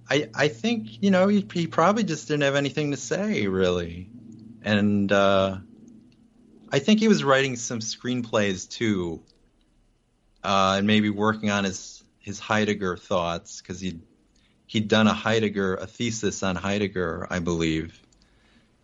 I 0.09 0.29
I 0.33 0.49
think 0.49 1.03
you 1.03 1.11
know 1.11 1.27
he, 1.27 1.45
he 1.53 1.67
probably 1.67 2.05
just 2.05 2.29
didn't 2.29 2.45
have 2.45 2.55
anything 2.55 2.93
to 2.93 2.97
say 2.97 3.49
really, 3.49 4.09
and 4.63 5.11
uh, 5.11 5.57
I 6.75 6.81
think 6.81 6.99
he 6.99 7.07
was 7.07 7.23
writing 7.23 7.55
some 7.55 7.79
screenplays 7.79 8.69
too, 8.69 9.23
uh, 10.43 10.75
and 10.79 10.89
maybe 10.89 11.09
working 11.09 11.49
on 11.49 11.63
his 11.63 12.03
his 12.19 12.41
Heidegger 12.41 12.97
thoughts 12.97 13.63
because 13.63 13.79
he 13.79 14.01
he'd 14.67 14.89
done 14.89 15.07
a 15.07 15.13
Heidegger 15.13 15.77
a 15.77 15.87
thesis 15.87 16.43
on 16.43 16.57
Heidegger, 16.57 17.29
I 17.31 17.39
believe. 17.39 18.03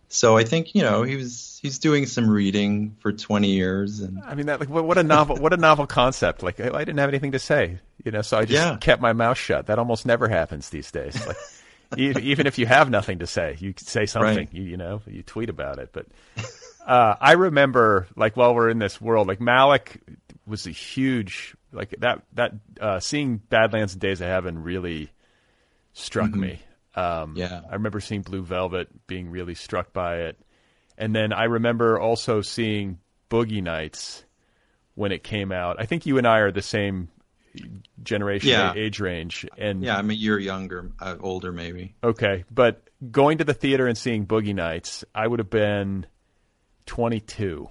So 0.07 0.37
I 0.37 0.45
think 0.45 0.73
you 0.73 0.83
know 0.83 1.03
he 1.03 1.17
was 1.17 1.59
he's 1.61 1.79
doing 1.79 2.05
some 2.05 2.29
reading 2.29 2.95
for 3.01 3.11
20 3.11 3.49
years 3.49 3.99
and 3.99 4.23
I 4.25 4.35
mean 4.35 4.45
that 4.45 4.61
like 4.61 4.69
what 4.69 4.97
a 4.97 5.03
novel 5.03 5.35
what 5.35 5.51
a 5.51 5.57
novel 5.57 5.85
concept. 5.85 6.43
Like 6.43 6.61
I, 6.61 6.85
didn't 6.85 6.99
have 6.99 7.09
anything 7.09 7.33
to 7.33 7.39
say 7.39 7.79
you 8.05 8.11
know 8.11 8.21
so 8.21 8.37
I 8.37 8.45
just 8.45 8.53
yeah. 8.53 8.77
kept 8.77 9.01
my 9.01 9.11
mouth 9.11 9.37
shut. 9.37 9.65
That 9.65 9.79
almost 9.79 10.05
never 10.05 10.29
happens 10.29 10.69
these 10.69 10.91
days. 10.91 11.27
Like 11.27 11.35
even, 11.97 12.47
if 12.47 12.57
you 12.57 12.65
have 12.67 12.89
nothing 12.89 13.19
to 13.19 13.27
say 13.27 13.57
you 13.59 13.73
can 13.73 13.85
say 13.85 14.05
something 14.05 14.37
right. 14.37 14.53
you, 14.53 14.63
you 14.63 14.77
know 14.77 15.01
you 15.05 15.23
tweet 15.23 15.49
about 15.49 15.77
it. 15.77 15.89
But 15.91 16.07
uh, 16.85 17.15
I 17.19 17.33
remember 17.33 18.07
like 18.15 18.35
while 18.37 18.53
we're 18.55 18.69
in 18.69 18.79
this 18.79 18.99
world 18.99 19.27
like 19.27 19.39
Malick 19.39 19.99
was 20.45 20.65
a 20.67 20.71
huge 20.71 21.55
like 21.71 21.95
that 21.99 22.23
that 22.33 22.53
uh, 22.79 22.99
seeing 22.99 23.37
Badlands 23.37 23.93
and 23.93 24.01
Days 24.01 24.21
of 24.21 24.27
Heaven 24.27 24.61
really 24.63 25.11
struck 25.93 26.29
Mm-hmm. 26.31 26.39
me. 26.41 26.59
Um, 26.95 27.35
Yeah. 27.37 27.61
I 27.69 27.73
remember 27.75 27.99
seeing 28.01 28.21
Blue 28.21 28.43
Velvet, 28.43 28.89
being 29.07 29.29
really 29.29 29.55
struck 29.55 29.93
by 29.93 30.21
it, 30.23 30.39
and 30.97 31.15
then 31.15 31.31
I 31.31 31.45
remember 31.45 31.99
also 31.99 32.41
seeing 32.41 32.99
Boogie 33.29 33.63
Nights 33.63 34.25
when 34.95 35.11
it 35.13 35.23
came 35.23 35.51
out. 35.53 35.77
I 35.79 35.85
think 35.85 36.05
you 36.05 36.17
and 36.17 36.27
I 36.27 36.39
are 36.39 36.51
the 36.51 36.61
same 36.61 37.07
generation 38.03 38.49
Yeah. 38.49 38.73
age 38.75 38.99
range, 38.99 39.45
and 39.57 39.83
Yeah, 39.83 39.97
I'm 39.97 40.09
a 40.09 40.13
year 40.13 40.37
younger, 40.39 40.91
uh, 40.99 41.15
older 41.19 41.51
maybe. 41.51 41.95
Okay, 42.03 42.43
but 42.51 42.81
going 43.11 43.37
to 43.37 43.43
the 43.45 43.53
theater 43.53 43.87
and 43.87 43.97
seeing 43.97 44.25
Boogie 44.25 44.55
Nights, 44.55 45.05
I 45.15 45.27
would 45.27 45.39
have 45.39 45.49
been 45.49 46.05
22. 46.85 47.69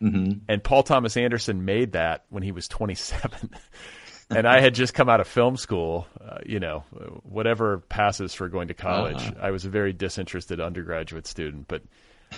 hmm 0.00 0.32
And 0.48 0.62
Paul 0.62 0.82
Thomas 0.82 1.16
Anderson 1.16 1.64
made 1.64 1.92
that 1.92 2.24
when 2.30 2.42
he 2.42 2.52
was 2.52 2.68
27. 2.68 3.50
and 4.30 4.46
I 4.46 4.60
had 4.60 4.74
just 4.74 4.94
come 4.94 5.08
out 5.08 5.20
of 5.20 5.28
film 5.28 5.56
school, 5.56 6.06
uh, 6.20 6.38
you 6.44 6.60
know, 6.60 6.80
whatever 7.22 7.78
passes 7.78 8.34
for 8.34 8.48
going 8.48 8.68
to 8.68 8.74
college. 8.74 9.22
Uh-huh. 9.22 9.34
I 9.40 9.50
was 9.50 9.64
a 9.64 9.70
very 9.70 9.92
disinterested 9.92 10.60
undergraduate 10.60 11.26
student, 11.26 11.68
but 11.68 11.82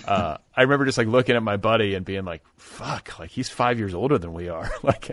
uh, 0.07 0.37
I 0.55 0.61
remember 0.63 0.85
just 0.85 0.97
like 0.97 1.07
looking 1.07 1.35
at 1.35 1.43
my 1.43 1.57
buddy 1.57 1.95
and 1.95 2.05
being 2.05 2.25
like, 2.25 2.43
"Fuck!" 2.57 3.17
Like 3.17 3.31
he's 3.31 3.49
five 3.49 3.79
years 3.79 3.93
older 3.93 4.17
than 4.17 4.33
we 4.33 4.49
are. 4.49 4.69
like 4.83 5.11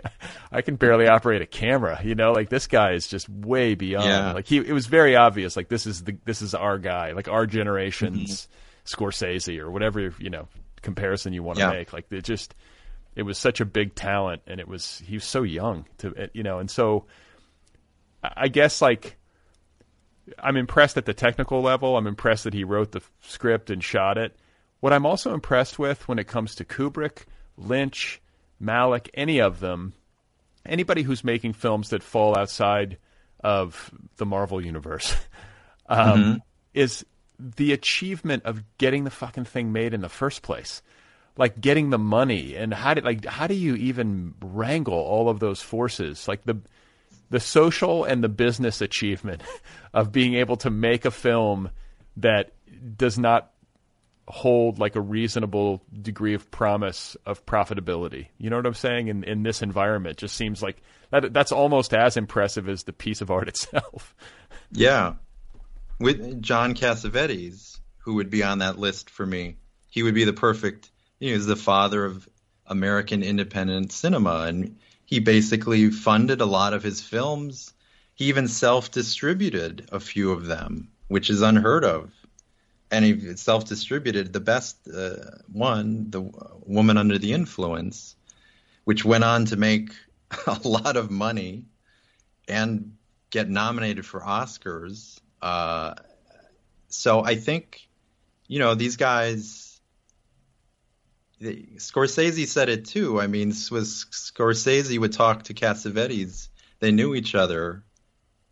I 0.51 0.61
can 0.61 0.75
barely 0.75 1.07
operate 1.07 1.41
a 1.41 1.45
camera. 1.45 1.99
You 2.03 2.15
know, 2.15 2.33
like 2.33 2.49
this 2.49 2.67
guy 2.67 2.91
is 2.93 3.07
just 3.07 3.29
way 3.29 3.75
beyond. 3.75 4.07
Yeah. 4.07 4.33
Like 4.33 4.45
he, 4.45 4.57
it 4.57 4.73
was 4.73 4.87
very 4.87 5.15
obvious. 5.15 5.55
Like 5.55 5.69
this 5.69 5.85
is 5.85 6.03
the 6.03 6.17
this 6.25 6.41
is 6.41 6.53
our 6.53 6.77
guy. 6.79 7.11
Like 7.13 7.27
our 7.27 7.45
generation's 7.45 8.47
Scorsese 8.85 9.59
or 9.59 9.71
whatever 9.71 10.13
you 10.19 10.29
know 10.29 10.47
comparison 10.83 11.33
you 11.33 11.41
want 11.41 11.57
to 11.57 11.65
Yeah. 11.65 11.71
make. 11.71 11.91
Like 11.93 12.05
it 12.11 12.23
just 12.23 12.53
it 13.15 13.23
was 13.23 13.37
such 13.39 13.59
a 13.61 13.65
big 13.65 13.95
talent, 13.95 14.43
and 14.45 14.59
it 14.59 14.67
was 14.67 15.01
he 15.05 15.15
was 15.15 15.23
so 15.25 15.41
young 15.43 15.85
to 15.99 16.29
you 16.33 16.43
know, 16.43 16.59
and 16.59 16.69
so 16.69 17.05
I 18.23 18.47
guess 18.49 18.81
like. 18.81 19.17
I'm 20.39 20.55
impressed 20.55 20.95
at 20.95 21.03
the 21.05 21.13
technical 21.13 21.61
level. 21.61 21.97
I'm 21.97 22.07
impressed 22.07 22.45
that 22.45 22.53
he 22.53 22.63
wrote 22.63 22.93
the 22.93 23.01
script 23.19 23.69
and 23.69 23.83
shot 23.83 24.17
it. 24.17 24.33
What 24.79 24.93
I'm 24.93 25.05
also 25.05 25.33
impressed 25.33 25.77
with 25.77 26.07
when 26.07 26.17
it 26.17 26.27
comes 26.29 26.55
to 26.55 26.63
Kubrick, 26.63 27.25
Lynch, 27.57 28.21
Malick, 28.61 29.09
any 29.13 29.41
of 29.41 29.59
them, 29.59 29.91
anybody 30.65 31.01
who's 31.01 31.25
making 31.25 31.51
films 31.51 31.89
that 31.89 32.03
fall 32.03 32.37
outside 32.37 32.99
of 33.43 33.91
the 34.15 34.25
Marvel 34.25 34.63
universe, 34.63 35.13
um, 35.89 36.41
is 36.73 37.05
the 37.39 37.73
achievement 37.73 38.43
of 38.45 38.63
getting 38.77 39.03
the 39.03 39.09
fucking 39.09 39.45
thing 39.45 39.71
made 39.71 39.93
in 39.93 40.01
the 40.01 40.09
first 40.09 40.41
place. 40.41 40.81
Like 41.35 41.59
getting 41.59 41.89
the 41.89 41.97
money 41.97 42.55
and 42.55 42.73
how 42.73 42.93
did 42.93 43.03
like 43.03 43.25
how 43.25 43.47
do 43.47 43.55
you 43.55 43.75
even 43.75 44.35
wrangle 44.39 44.93
all 44.93 45.29
of 45.29 45.39
those 45.39 45.61
forces? 45.61 46.27
Like 46.27 46.43
the 46.43 46.59
the 47.31 47.39
social 47.39 48.03
and 48.03 48.23
the 48.23 48.29
business 48.29 48.81
achievement 48.81 49.41
of 49.93 50.11
being 50.11 50.35
able 50.35 50.57
to 50.57 50.69
make 50.69 51.05
a 51.05 51.11
film 51.11 51.71
that 52.17 52.51
does 52.95 53.17
not 53.17 53.51
hold 54.27 54.79
like 54.79 54.95
a 54.95 55.01
reasonable 55.01 55.83
degree 56.01 56.33
of 56.33 56.49
promise 56.51 57.17
of 57.25 57.45
profitability. 57.45 58.27
You 58.37 58.49
know 58.49 58.57
what 58.57 58.65
I'm 58.65 58.73
saying? 58.73 59.07
In 59.07 59.23
in 59.23 59.43
this 59.43 59.61
environment, 59.61 60.17
just 60.17 60.35
seems 60.35 60.61
like 60.61 60.81
that 61.09 61.33
that's 61.33 61.51
almost 61.51 61.93
as 61.93 62.15
impressive 62.15 62.69
as 62.69 62.83
the 62.83 62.93
piece 62.93 63.21
of 63.21 63.31
art 63.31 63.47
itself. 63.47 64.15
Yeah. 64.71 65.13
With 66.03 66.41
John 66.41 66.73
Cassavetes, 66.73 67.79
who 67.99 68.15
would 68.15 68.29
be 68.29 68.43
on 68.43 68.59
that 68.59 68.77
list 68.77 69.09
for 69.09 69.25
me, 69.25 69.55
he 69.89 70.03
would 70.03 70.13
be 70.13 70.25
the 70.25 70.33
perfect, 70.33 70.91
you 71.17 71.29
know, 71.29 71.35
he's 71.37 71.45
the 71.45 71.55
father 71.55 72.03
of 72.03 72.27
American 72.67 73.23
independent 73.23 73.93
cinema. 73.93 74.41
And 74.41 74.79
he 75.05 75.19
basically 75.19 75.91
funded 75.91 76.41
a 76.41 76.45
lot 76.45 76.73
of 76.73 76.83
his 76.83 76.99
films. 76.99 77.73
He 78.15 78.25
even 78.25 78.49
self 78.49 78.91
distributed 78.91 79.87
a 79.93 80.01
few 80.01 80.31
of 80.31 80.45
them, 80.45 80.89
which 81.07 81.29
is 81.29 81.41
unheard 81.41 81.85
of. 81.85 82.11
And 82.91 83.05
he 83.05 83.37
self 83.37 83.63
distributed 83.63 84.33
the 84.33 84.41
best 84.41 84.85
uh, 84.89 85.37
one, 85.53 86.11
The 86.11 86.21
Woman 86.65 86.97
Under 86.97 87.17
the 87.17 87.31
Influence, 87.31 88.17
which 88.83 89.05
went 89.05 89.23
on 89.23 89.45
to 89.45 89.55
make 89.55 89.93
a 90.47 90.67
lot 90.67 90.97
of 90.97 91.09
money 91.09 91.63
and 92.49 92.97
get 93.29 93.49
nominated 93.49 94.05
for 94.05 94.19
Oscars. 94.19 95.21
Uh, 95.43 95.95
so 96.87 97.21
I 97.21 97.35
think, 97.35 97.81
you 98.47 98.59
know, 98.59 98.75
these 98.75 98.95
guys. 98.95 99.81
The, 101.41 101.67
Scorsese 101.75 102.47
said 102.47 102.69
it 102.69 102.85
too. 102.85 103.19
I 103.19 103.27
mean, 103.27 103.49
was 103.69 104.05
Scorsese 104.09 104.97
would 104.97 105.11
talk 105.11 105.43
to 105.43 105.53
Cassavetes. 105.53 106.47
They 106.79 106.93
knew 106.93 107.13
each 107.13 107.35
other, 107.35 107.83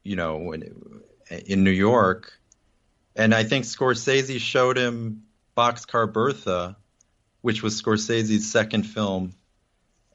you 0.04 0.18
know, 0.18 0.40
when, 0.40 1.02
in 1.46 1.64
New 1.64 1.72
York, 1.72 2.34
and 3.16 3.34
I 3.34 3.46
think 3.46 3.64
Scorsese 3.64 4.40
showed 4.42 4.78
him 4.78 5.24
Boxcar 5.56 6.12
Bertha, 6.12 6.76
which 7.40 7.64
was 7.64 7.82
Scorsese's 7.82 8.52
second 8.52 8.84
film, 8.84 9.34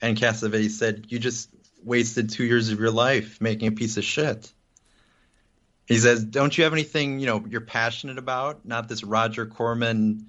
and 0.03 0.19
Cassavetes 0.19 0.73
said, 0.73 1.07
"You 1.09 1.19
just 1.19 1.49
wasted 1.83 2.29
two 2.29 2.45
years 2.45 2.69
of 2.69 2.79
your 2.79 2.91
life 2.91 3.41
making 3.41 3.69
a 3.69 3.73
piece 3.73 3.97
of 3.97 4.05
shit." 4.05 4.53
He 5.87 5.99
says, 5.99 6.25
"Don't 6.25 6.57
you 6.57 6.65
have 6.65 6.73
anything 6.73 7.21
you 7.21 7.27
know 7.27 7.45
you're 7.49 7.61
passionate 7.61 8.19
about? 8.19 8.67
Not 8.67 8.89
this 8.89 9.05
Roger 9.05 9.47
Corman, 9.47 10.27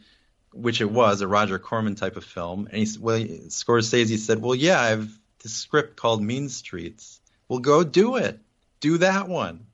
which 0.52 0.82
it 0.82 0.90
was 0.90 1.22
a 1.22 1.28
Roger 1.28 1.58
Corman 1.60 1.96
type 1.96 2.16
of 2.16 2.24
film." 2.24 2.68
And 2.72 2.78
he 2.78 2.98
well, 3.00 3.20
Scorsese 3.20 4.18
said, 4.18 4.42
"Well, 4.42 4.56
yeah, 4.56 4.80
I 4.80 4.88
have 4.90 5.10
this 5.42 5.54
script 5.54 5.96
called 5.96 6.22
Mean 6.22 6.50
Streets. 6.50 7.20
Well, 7.48 7.60
go 7.60 7.84
do 7.84 8.18
it. 8.18 8.40
Do 8.80 9.00
that 9.00 9.28
one." 9.28 9.66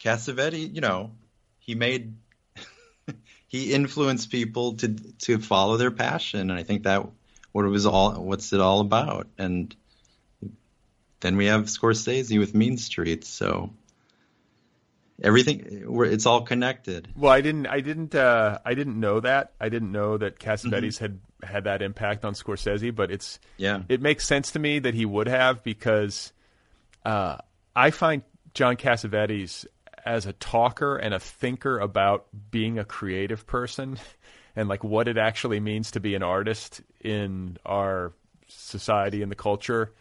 Cassavetes, 0.00 0.74
you 0.74 0.80
know, 0.80 1.10
he 1.58 1.74
made 1.74 2.14
he 3.48 3.72
influenced 3.72 4.30
people 4.30 4.74
to 4.76 4.88
to 5.18 5.38
follow 5.38 5.76
their 5.76 5.90
passion, 5.90 6.50
and 6.50 6.58
I 6.58 6.62
think 6.62 6.84
that 6.84 7.06
what 7.52 7.66
it 7.66 7.68
was 7.68 7.84
all 7.84 8.12
what's 8.22 8.54
it 8.54 8.60
all 8.60 8.80
about. 8.80 9.26
And 9.36 9.74
then 11.20 11.36
we 11.36 11.46
have 11.46 11.64
Scorsese 11.64 12.38
with 12.38 12.54
Mean 12.54 12.78
Streets, 12.78 13.28
so 13.28 13.72
everything 15.22 15.84
it's 16.04 16.26
all 16.26 16.42
connected. 16.42 17.08
Well, 17.16 17.32
I 17.32 17.40
didn't, 17.40 17.66
I 17.66 17.80
didn't, 17.80 18.14
uh, 18.14 18.58
I 18.64 18.74
didn't 18.74 18.98
know 19.00 19.20
that. 19.20 19.52
I 19.60 19.68
didn't 19.68 19.92
know 19.92 20.16
that 20.18 20.38
Cassavetes 20.38 20.98
had 20.98 21.20
had 21.42 21.64
that 21.64 21.82
impact 21.82 22.24
on 22.24 22.34
Scorsese, 22.34 22.94
but 22.94 23.10
it's 23.10 23.38
Yeah. 23.56 23.82
it 23.88 24.00
makes 24.00 24.26
sense 24.26 24.52
to 24.52 24.58
me 24.58 24.78
that 24.80 24.94
he 24.94 25.04
would 25.04 25.28
have 25.28 25.62
because 25.62 26.32
uh, 27.04 27.38
I 27.74 27.90
find 27.90 28.22
John 28.54 28.76
Cassavetes 28.76 29.66
as 30.04 30.26
a 30.26 30.32
talker 30.34 30.96
and 30.96 31.12
a 31.12 31.18
thinker 31.18 31.78
about 31.78 32.26
being 32.50 32.78
a 32.78 32.84
creative 32.84 33.46
person 33.46 33.98
and 34.56 34.68
like 34.68 34.84
what 34.84 35.08
it 35.08 35.18
actually 35.18 35.60
means 35.60 35.90
to 35.92 36.00
be 36.00 36.14
an 36.14 36.22
artist 36.22 36.80
in 37.00 37.58
our 37.66 38.12
society 38.48 39.22
and 39.22 39.30
the 39.30 39.36
culture 39.36 39.92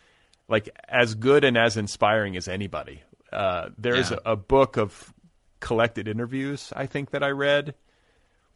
like 0.47 0.69
as 0.87 1.15
good 1.15 1.43
and 1.43 1.57
as 1.57 1.75
inspiring 1.77 2.37
as 2.37 2.47
anybody 2.47 3.01
uh, 3.35 3.69
there's 3.77 4.11
Yeah. 4.11 4.17
a, 4.25 4.31
a 4.31 4.35
book 4.35 4.77
of 4.77 5.13
collected 5.59 6.07
interviews 6.07 6.71
i 6.75 6.85
think 6.85 7.11
that 7.11 7.23
i 7.23 7.29
read 7.29 7.73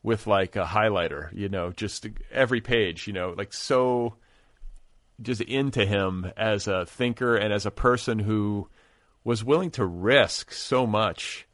with 0.04 0.28
like 0.28 0.56
a 0.56 0.64
highlighter 0.66 1.30
you 1.34 1.50
know 1.50 1.72
just 1.72 2.08
every 2.32 2.62
page 2.62 3.08
you 3.08 3.14
know 3.14 3.34
like 3.38 3.52
so 3.54 4.16
just 5.22 5.42
into 5.42 5.86
him 5.86 6.32
as 6.38 6.68
a 6.68 6.86
thinker 6.86 7.36
and 7.36 7.52
as 7.54 7.66
a 7.66 7.72
person 7.72 8.20
who 8.20 8.68
was 9.26 9.44
willing 9.44 9.70
to 9.72 9.86
risk 9.86 10.52
so 10.54 10.88
much 10.88 11.46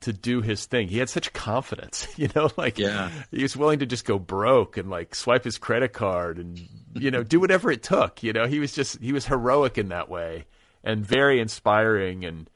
to 0.00 0.12
do 0.12 0.42
his 0.42 0.66
thing. 0.66 0.88
He 0.88 0.98
had 0.98 1.08
such 1.08 1.32
confidence, 1.32 2.06
you 2.16 2.28
know, 2.34 2.50
like 2.58 2.76
Yeah. 2.76 3.10
he 3.30 3.42
was 3.42 3.56
willing 3.56 3.78
to 3.78 3.86
just 3.86 4.04
go 4.04 4.18
broke 4.18 4.76
and 4.76 4.90
like 4.90 5.14
swipe 5.14 5.44
his 5.44 5.56
credit 5.58 5.92
card 5.94 6.38
and 6.38 6.60
you 6.94 7.10
know, 7.10 7.22
do 7.22 7.40
whatever 7.40 7.70
it 7.70 7.82
took, 7.82 8.22
you 8.22 8.32
know. 8.34 8.46
He 8.46 8.58
was 8.58 8.72
just 8.74 9.00
he 9.00 9.12
was 9.14 9.24
heroic 9.26 9.78
in 9.78 9.88
that 9.88 10.10
way 10.10 10.44
and 10.84 11.06
very 11.06 11.40
inspiring 11.40 12.24
and 12.24 12.50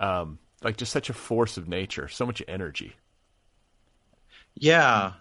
um 0.00 0.38
like 0.62 0.76
just 0.76 0.92
such 0.92 1.10
a 1.10 1.14
force 1.14 1.56
of 1.56 1.68
nature, 1.68 2.08
so 2.08 2.26
much 2.26 2.42
energy. 2.48 2.96
Yeah, 4.54 5.12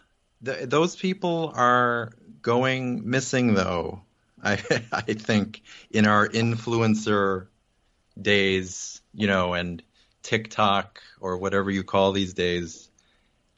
Th 0.44 0.68
those 0.70 0.96
people 0.96 1.52
are 1.56 2.12
going 2.42 3.10
missing, 3.10 3.54
though. 3.54 4.02
I 4.44 4.54
I 4.92 5.14
think 5.14 5.62
in 5.92 6.06
our 6.08 6.28
influencer 6.28 7.48
days, 8.22 9.02
you 9.14 9.28
know, 9.28 9.54
and 9.54 9.84
TikTok 10.24 11.02
or 11.20 11.38
whatever 11.38 11.72
you 11.72 11.84
call 11.84 12.12
these 12.12 12.34
days, 12.34 12.90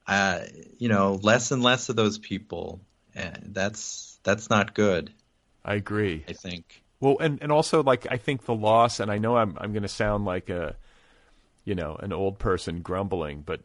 uh, 0.08 0.42
you 0.80 0.90
know, 0.90 1.20
less 1.24 1.52
and 1.52 1.64
less 1.64 1.90
of 1.90 1.96
those 1.96 2.18
people. 2.20 2.82
And 3.16 3.52
that's 3.54 4.20
that's 4.24 4.50
not 4.50 4.74
good. 4.76 5.14
I 5.64 5.76
agree. 5.76 6.26
I 6.28 6.34
think. 6.34 6.84
Well, 7.00 7.18
and 7.20 7.40
and 7.42 7.52
also 7.52 7.84
like 7.84 8.08
I 8.10 8.18
think 8.18 8.46
the 8.46 8.56
loss, 8.56 9.00
and 9.00 9.12
I 9.12 9.18
know 9.18 9.38
I'm 9.38 9.56
I'm 9.60 9.72
going 9.74 9.84
to 9.84 9.88
sound 9.90 10.26
like 10.26 10.50
a, 10.50 10.76
you 11.64 11.76
know, 11.76 11.96
an 12.02 12.12
old 12.12 12.40
person 12.40 12.82
grumbling, 12.82 13.42
but 13.46 13.62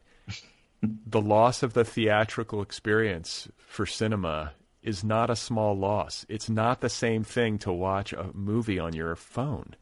the 1.07 1.20
loss 1.20 1.62
of 1.62 1.72
the 1.74 1.85
theatrical 1.85 2.61
experience 2.62 3.49
for 3.59 3.87
cinema 3.87 4.53
is 4.83 5.05
not 5.05 5.30
a 5.30 5.37
small 5.37 5.76
loss. 5.76 6.26
It's 6.28 6.51
not 6.51 6.80
the 6.80 6.89
same 6.89 7.22
thing 7.24 7.59
to 7.59 7.72
watch 7.72 8.12
a 8.12 8.30
movie 8.35 8.78
on 8.80 8.93
your 8.95 9.14
phone. 9.14 9.76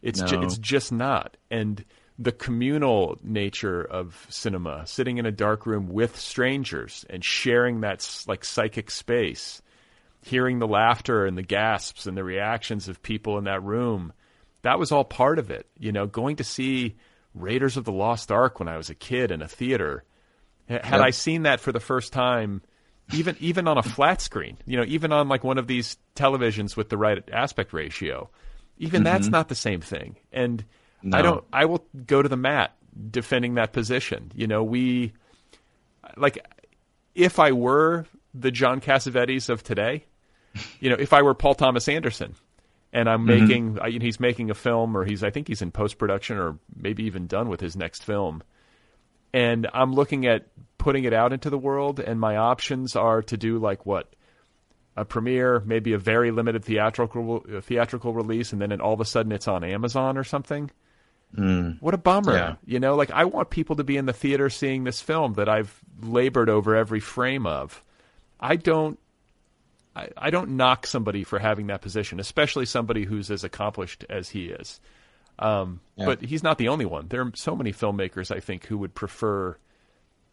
It's 0.00 0.20
No. 0.20 0.26
ju- 0.28 0.42
it's 0.42 0.58
just 0.58 0.92
not. 0.92 1.36
And 1.50 1.84
the 2.20 2.30
communal 2.32 3.18
nature 3.22 3.82
of 3.82 4.26
cinema, 4.30 4.86
sitting 4.86 5.18
in 5.18 5.26
a 5.26 5.32
dark 5.32 5.66
room 5.66 5.88
with 5.88 6.16
strangers 6.16 7.04
and 7.10 7.24
sharing 7.24 7.80
that 7.80 8.24
like 8.28 8.44
psychic 8.44 8.90
space, 8.92 9.60
hearing 10.22 10.58
the 10.58 10.66
laughter 10.66 11.26
and 11.26 11.36
the 11.36 11.42
gasps 11.42 12.06
and 12.06 12.16
the 12.16 12.24
reactions 12.24 12.88
of 12.88 13.02
people 13.02 13.38
in 13.38 13.44
that 13.44 13.62
room, 13.62 14.12
that 14.62 14.78
was 14.78 14.92
all 14.92 15.04
part 15.04 15.38
of 15.38 15.50
it. 15.50 15.66
You 15.78 15.92
know, 15.92 16.06
going 16.06 16.36
to 16.36 16.44
see 16.44 16.96
Raiders 17.34 17.76
of 17.76 17.84
the 17.84 17.92
Lost 17.92 18.30
Ark 18.32 18.58
when 18.58 18.68
I 18.68 18.76
was 18.76 18.90
a 18.90 18.94
kid 18.94 19.30
in 19.30 19.42
a 19.42 19.48
theater. 19.48 20.04
Had 20.68 20.84
Yep. 20.84 21.00
I 21.00 21.10
seen 21.10 21.42
that 21.42 21.60
for 21.60 21.72
the 21.72 21.80
first 21.80 22.12
time, 22.12 22.62
even 23.14 23.36
even 23.40 23.66
on 23.68 23.78
a 23.78 23.82
flat 23.82 24.20
screen, 24.20 24.58
you 24.66 24.76
know, 24.76 24.84
even 24.86 25.12
on 25.12 25.28
like 25.28 25.44
one 25.44 25.56
of 25.56 25.66
these 25.66 25.96
televisions 26.14 26.76
with 26.76 26.90
the 26.90 26.98
right 26.98 27.26
aspect 27.32 27.72
ratio, 27.72 28.28
even 28.76 29.02
that's 29.02 29.26
mm-hmm. 29.26 29.32
not 29.32 29.48
the 29.48 29.54
same 29.54 29.80
thing. 29.80 30.16
And 30.30 30.64
I 31.12 31.22
don't. 31.22 31.44
I 31.52 31.64
will 31.64 31.86
go 32.06 32.20
to 32.20 32.28
the 32.28 32.36
mat 32.36 32.74
defending 33.10 33.54
that 33.54 33.72
position. 33.72 34.30
You 34.34 34.46
know, 34.46 34.62
we 34.62 35.12
like 36.16 36.44
if 37.14 37.38
I 37.38 37.52
were 37.52 38.06
the 38.34 38.50
John 38.50 38.80
Cassavetes 38.80 39.48
of 39.48 39.62
today, 39.62 40.04
you 40.80 40.90
know, 40.90 40.96
if 40.98 41.12
I 41.12 41.22
were 41.22 41.34
Paul 41.34 41.54
Thomas 41.54 41.88
Anderson 41.88 42.34
and 42.92 43.08
I'm 43.08 43.24
making, 43.24 43.78
I, 43.80 43.90
he's 43.90 44.18
making 44.18 44.50
a 44.50 44.54
film 44.54 44.96
or 44.96 45.04
he's, 45.04 45.22
I 45.22 45.30
think 45.30 45.48
he's 45.48 45.62
in 45.62 45.70
post 45.70 45.98
production 45.98 46.38
or 46.38 46.58
maybe 46.74 47.04
even 47.04 47.26
done 47.26 47.48
with 47.48 47.60
his 47.60 47.76
next 47.76 48.04
film. 48.04 48.42
And 49.32 49.68
I'm 49.74 49.92
looking 49.92 50.26
at 50.26 50.46
putting 50.78 51.04
it 51.04 51.12
out 51.12 51.32
into 51.34 51.50
the 51.50 51.58
world, 51.58 52.00
and 52.00 52.18
my 52.18 52.36
options 52.36 52.96
are 52.96 53.20
to 53.22 53.36
do 53.36 53.58
like 53.58 53.84
what? 53.84 54.14
A 54.96 55.04
premiere, 55.04 55.60
maybe 55.60 55.92
a 55.92 55.98
very 55.98 56.30
limited 56.30 56.64
theatrical 56.64 57.44
uh, 57.54 57.60
theatrical 57.60 58.14
release, 58.14 58.52
and 58.52 58.60
then 58.60 58.72
it, 58.72 58.80
all 58.80 58.94
of 58.94 59.00
a 59.00 59.04
sudden 59.04 59.32
it's 59.32 59.46
on 59.46 59.64
Amazon 59.64 60.16
or 60.16 60.24
something. 60.24 60.70
What 61.80 61.92
a 61.92 61.98
bummer. 61.98 62.34
Yeah. 62.34 62.54
You 62.64 62.80
know, 62.80 62.96
like 62.96 63.10
I 63.10 63.26
want 63.26 63.50
people 63.50 63.76
to 63.76 63.84
be 63.84 63.98
in 63.98 64.06
the 64.06 64.14
theater 64.14 64.48
seeing 64.48 64.84
this 64.84 65.02
film 65.02 65.34
that 65.34 65.48
I've 65.48 65.78
labored 66.02 66.48
over 66.48 66.74
every 66.74 67.00
frame 67.00 67.46
of. 67.46 67.84
I 68.40 68.56
don't 68.56 68.98
I, 69.98 70.08
I 70.16 70.30
don't 70.30 70.50
knock 70.50 70.86
somebody 70.86 71.24
for 71.24 71.38
having 71.38 71.66
that 71.68 71.80
position, 71.82 72.20
especially 72.20 72.66
somebody 72.66 73.04
who's 73.04 73.30
as 73.30 73.44
accomplished 73.44 74.04
as 74.08 74.30
he 74.30 74.46
is. 74.46 74.80
Um, 75.38 75.80
Yeah. 75.96 76.06
But 76.06 76.22
he's 76.22 76.42
not 76.42 76.58
the 76.58 76.68
only 76.68 76.84
one. 76.86 77.08
There 77.08 77.22
are 77.22 77.32
so 77.34 77.54
many 77.54 77.72
filmmakers, 77.72 78.34
I 78.34 78.40
think, 78.40 78.66
who 78.66 78.78
would 78.78 78.94
prefer 78.94 79.56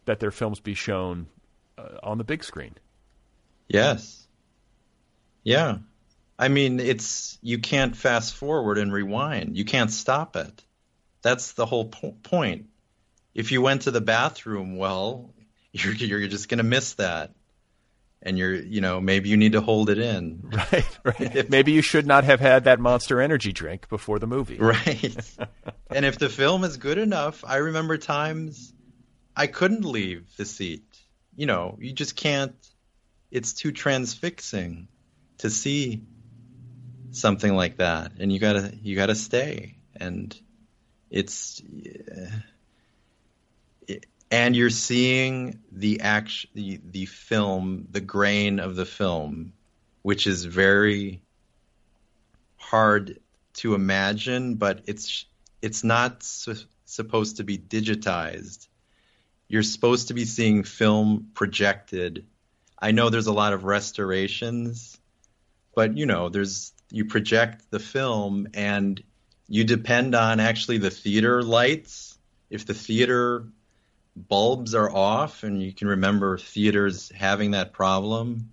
that 0.05 0.19
their 0.19 0.31
films 0.31 0.59
be 0.59 0.73
shown 0.73 1.27
uh, 1.77 1.97
on 2.03 2.17
the 2.17 2.23
big 2.23 2.43
screen. 2.43 2.75
Yes. 3.67 4.27
Yeah. 5.43 5.77
I 6.37 6.47
mean, 6.49 6.79
it's 6.79 7.37
you 7.41 7.59
can't 7.59 7.95
fast 7.95 8.35
forward 8.35 8.77
and 8.77 8.91
rewind. 8.91 9.57
You 9.57 9.63
can't 9.65 9.91
stop 9.91 10.35
it. 10.35 10.63
That's 11.21 11.53
the 11.53 11.65
whole 11.65 11.85
po- 11.85 12.17
point. 12.23 12.65
If 13.33 13.51
you 13.51 13.61
went 13.61 13.83
to 13.83 13.91
the 13.91 14.01
bathroom, 14.01 14.77
well, 14.77 15.33
you're 15.71 15.93
you're 15.93 16.27
just 16.27 16.49
going 16.49 16.57
to 16.57 16.63
miss 16.63 16.95
that. 16.95 17.34
And 18.21 18.39
you're, 18.39 18.55
you 18.55 18.81
know, 18.81 18.99
maybe 18.99 19.29
you 19.29 19.37
need 19.37 19.51
to 19.51 19.61
hold 19.61 19.89
it 19.89 19.99
in. 19.99 20.49
Right, 20.71 20.99
right. 21.03 21.35
if, 21.35 21.49
Maybe 21.49 21.73
you 21.73 21.81
should 21.81 22.07
not 22.07 22.23
have 22.23 22.39
had 22.39 22.63
that 22.63 22.79
Monster 22.79 23.21
Energy 23.21 23.53
drink 23.53 23.87
before 23.87 24.17
the 24.17 24.25
movie. 24.25 24.57
Right. 24.57 25.15
and 25.91 26.05
if 26.05 26.17
the 26.17 26.29
film 26.29 26.63
is 26.63 26.77
good 26.77 26.97
enough, 26.97 27.43
I 27.45 27.57
remember 27.57 27.97
times 27.97 28.73
I 29.35 29.47
couldn't 29.47 29.85
leave 29.85 30.27
the 30.37 30.45
seat. 30.45 30.83
You 31.35 31.45
know, 31.45 31.77
you 31.79 31.93
just 31.93 32.15
can't. 32.15 32.55
It's 33.29 33.53
too 33.53 33.71
transfixing 33.71 34.87
to 35.39 35.49
see 35.49 36.03
something 37.11 37.53
like 37.53 37.77
that, 37.77 38.13
and 38.19 38.31
you 38.31 38.39
gotta 38.39 38.73
you 38.81 38.95
gotta 38.95 39.15
stay. 39.15 39.75
And 39.95 40.37
it's 41.09 41.61
it, 41.67 42.29
and 44.31 44.55
you're 44.55 44.69
seeing 44.69 45.59
the 45.71 46.01
action, 46.01 46.49
the, 46.53 46.79
the 46.83 47.05
film, 47.05 47.87
the 47.91 48.01
grain 48.01 48.59
of 48.59 48.75
the 48.75 48.85
film, 48.85 49.53
which 50.01 50.27
is 50.27 50.45
very 50.45 51.21
hard 52.57 53.19
to 53.55 53.75
imagine, 53.75 54.55
but 54.55 54.81
it's 54.85 55.25
it's 55.61 55.83
not 55.83 56.23
su- 56.23 56.55
supposed 56.85 57.37
to 57.37 57.43
be 57.43 57.57
digitized. 57.57 58.67
You're 59.47 59.63
supposed 59.63 60.07
to 60.09 60.13
be 60.13 60.25
seeing 60.25 60.63
film 60.63 61.29
projected. 61.33 62.25
I 62.79 62.91
know 62.91 63.09
there's 63.09 63.27
a 63.27 63.33
lot 63.33 63.53
of 63.53 63.63
restorations, 63.63 64.99
but 65.75 65.97
you 65.97 66.05
know, 66.05 66.29
there's 66.29 66.73
you 66.91 67.05
project 67.05 67.69
the 67.69 67.79
film 67.79 68.47
and 68.53 69.01
you 69.47 69.63
depend 69.63 70.15
on 70.15 70.39
actually 70.39 70.79
the 70.79 70.89
theater 70.89 71.43
lights. 71.43 72.17
If 72.49 72.65
the 72.65 72.73
theater 72.73 73.45
bulbs 74.15 74.73
are 74.75 74.89
off 74.89 75.43
and 75.43 75.61
you 75.61 75.73
can 75.73 75.87
remember 75.87 76.37
theaters 76.37 77.11
having 77.13 77.51
that 77.51 77.73
problem, 77.73 78.49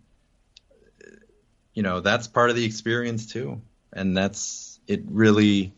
you 1.74 1.82
know, 1.82 2.00
that's 2.00 2.28
part 2.28 2.50
of 2.50 2.56
the 2.56 2.64
experience 2.64 3.26
too. 3.26 3.60
And 3.92 4.16
that's 4.16 4.80
it 4.86 5.02
really 5.06 5.72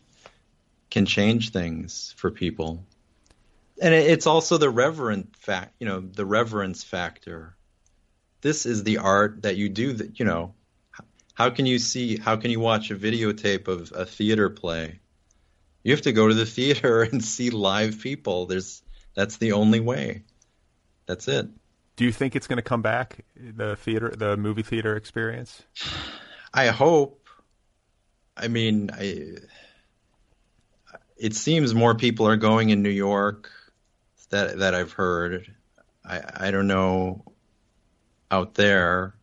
can 0.89 1.05
change 1.05 1.51
things 1.51 2.13
for 2.17 2.31
people. 2.31 2.85
And 3.81 3.93
it's 3.93 4.25
also 4.25 4.57
the 4.57 4.69
reverent 4.69 5.35
fact, 5.35 5.73
you 5.79 5.85
know, 5.85 5.99
the 5.99 6.25
reverence 6.25 6.83
factor. 6.83 7.55
This 8.41 8.65
is 8.65 8.83
the 8.83 8.99
art 8.99 9.43
that 9.43 9.57
you 9.57 9.69
do 9.69 9.93
that, 9.93 10.19
you 10.19 10.25
know, 10.25 10.53
how 11.33 11.49
can 11.49 11.65
you 11.65 11.79
see, 11.79 12.17
how 12.17 12.37
can 12.37 12.51
you 12.51 12.61
watch 12.61 12.89
a 12.89 12.95
videotape 12.95 13.67
of 13.67 13.91
a 13.93 14.05
theater 14.05 14.49
play? 14.49 14.99
You 15.83 15.91
have 15.91 16.03
to 16.03 16.13
go 16.13 16.27
to 16.27 16.33
the 16.33 16.45
theater 16.57 17.03
and 17.03 17.23
see 17.23 17.49
live 17.49 17.99
people. 17.99 18.45
There's, 18.45 18.81
that's 19.15 19.37
the 19.37 19.53
only 19.53 19.79
way. 19.79 20.23
That's 21.05 21.27
it. 21.27 21.47
Do 21.95 22.03
you 22.03 22.11
think 22.11 22.35
it's 22.35 22.47
going 22.47 22.57
to 22.57 22.63
come 22.63 22.81
back, 22.81 23.23
the 23.35 23.75
theater, 23.75 24.13
the 24.15 24.35
movie 24.35 24.63
theater 24.63 24.95
experience? 24.95 25.63
I 26.53 26.67
hope. 26.67 27.27
I 28.37 28.49
mean, 28.49 28.91
I, 28.93 29.37
it 31.17 31.35
seems 31.35 31.73
more 31.73 31.95
people 31.95 32.27
are 32.27 32.37
going 32.37 32.69
in 32.69 32.83
New 32.83 32.89
York 32.89 33.49
that 34.29 34.59
that 34.59 34.75
I've 34.75 34.91
heard. 34.91 35.53
I 36.03 36.21
I 36.47 36.51
don't 36.51 36.67
know 36.67 37.23
out 38.29 38.55
there, 38.55 39.15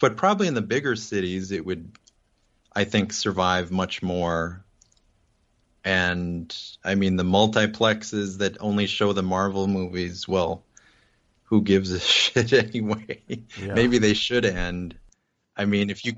but 0.00 0.16
probably 0.16 0.46
in 0.46 0.54
the 0.54 0.62
bigger 0.62 0.96
cities 0.96 1.50
it 1.50 1.64
would 1.66 1.90
I 2.74 2.84
think 2.84 3.12
survive 3.12 3.70
much 3.70 4.02
more. 4.02 4.63
And 5.84 6.54
I 6.82 6.94
mean 6.94 7.16
the 7.16 7.24
multiplexes 7.24 8.38
that 8.38 8.56
only 8.60 8.86
show 8.86 9.12
the 9.12 9.22
Marvel 9.22 9.66
movies, 9.66 10.26
well, 10.26 10.64
who 11.44 11.62
gives 11.62 11.90
a 11.90 12.00
shit 12.00 12.52
anyway? 12.52 13.22
Yeah. 13.28 13.74
Maybe 13.74 13.98
they 13.98 14.14
should 14.14 14.44
end. 14.44 14.96
I 15.56 15.66
mean, 15.66 15.90
if 15.90 16.04
you 16.04 16.14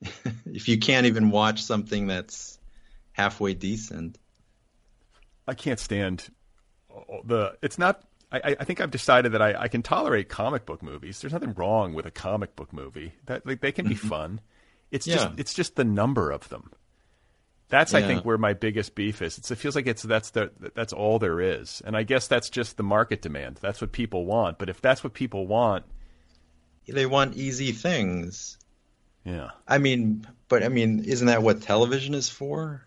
if 0.46 0.68
you 0.68 0.78
can't 0.78 1.06
even 1.06 1.30
watch 1.30 1.62
something 1.62 2.06
that's 2.06 2.58
halfway 3.12 3.54
decent. 3.54 4.18
I 5.46 5.54
can't 5.54 5.80
stand 5.80 6.28
the. 7.24 7.56
It's 7.62 7.78
not. 7.78 8.02
I, 8.30 8.56
I 8.60 8.64
think 8.64 8.82
I've 8.82 8.90
decided 8.90 9.32
that 9.32 9.40
I, 9.40 9.54
I 9.58 9.68
can 9.68 9.82
tolerate 9.82 10.28
comic 10.28 10.66
book 10.66 10.82
movies. 10.82 11.20
There's 11.20 11.32
nothing 11.32 11.54
wrong 11.54 11.94
with 11.94 12.04
a 12.04 12.10
comic 12.10 12.54
book 12.56 12.72
movie. 12.74 13.14
That 13.24 13.46
like 13.46 13.60
they 13.60 13.72
can 13.72 13.88
be 13.88 13.94
mm-hmm. 13.94 14.08
fun. 14.08 14.40
It's 14.90 15.06
just 15.06 15.28
it's 15.38 15.54
just 15.54 15.76
the 15.76 15.84
number 15.84 16.30
of 16.30 16.48
them. 16.48 16.72
That's 17.70 17.92
I 17.92 18.00
think 18.00 18.24
where 18.24 18.38
my 18.38 18.54
biggest 18.54 18.94
beef 18.94 19.20
is. 19.20 19.36
It's, 19.36 19.50
it 19.50 19.56
feels 19.56 19.76
like 19.76 19.86
it's 19.86 20.02
that's 20.02 20.30
the 20.30 20.50
that's 20.74 20.92
all 20.94 21.18
there 21.18 21.40
is, 21.40 21.82
and 21.84 21.96
I 21.96 22.02
guess 22.02 22.26
that's 22.26 22.48
just 22.48 22.76
the 22.78 22.82
market 22.82 23.20
demand. 23.20 23.58
That's 23.60 23.80
what 23.80 23.92
people 23.92 24.24
want. 24.24 24.58
But 24.58 24.70
if 24.70 24.80
that's 24.80 25.04
what 25.04 25.12
people 25.12 25.46
want, 25.46 25.84
They 26.86 27.04
want 27.04 27.36
easy 27.36 27.72
things. 27.72 28.56
yeah, 29.24 29.50
I 29.66 29.76
mean, 29.78 30.26
but 30.48 30.62
I 30.62 30.68
mean, 30.68 31.04
isn't 31.04 31.26
that 31.26 31.42
what 31.42 31.60
television 31.60 32.14
is 32.14 32.30
for? 32.30 32.84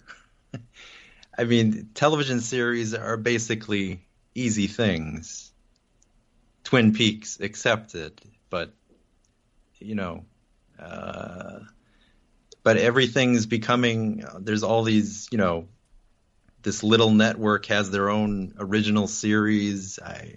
I 1.38 1.44
mean, 1.44 1.90
television 1.94 2.40
series 2.42 2.96
are 2.96 3.18
basically 3.18 4.06
easy 4.34 4.66
things. 4.68 5.52
Twin 6.64 6.94
Peaks 6.94 7.40
accepted, 7.40 8.20
but 8.50 8.74
you 9.80 9.94
know, 9.96 10.26
uh, 10.80 11.60
but 12.64 12.78
everything's 12.78 13.46
becoming. 13.46 14.24
There's 14.40 14.64
all 14.64 14.84
these, 14.84 15.28
you 15.32 15.38
know, 15.38 15.68
this 16.62 16.84
little 16.84 17.12
network 17.12 17.66
has 17.68 17.90
their 17.90 18.10
own 18.10 18.54
original 18.60 19.08
series. 19.08 20.00
I, 20.00 20.36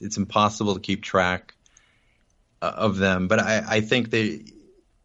it's 0.00 0.16
impossible 0.16 0.74
to 0.74 0.80
keep 0.80 1.02
track 1.02 1.54
uh, 2.60 2.72
of 2.74 2.96
them, 2.96 3.28
but 3.28 3.38
I, 3.38 3.64
I 3.66 3.80
think 3.80 4.10
they, 4.10 4.44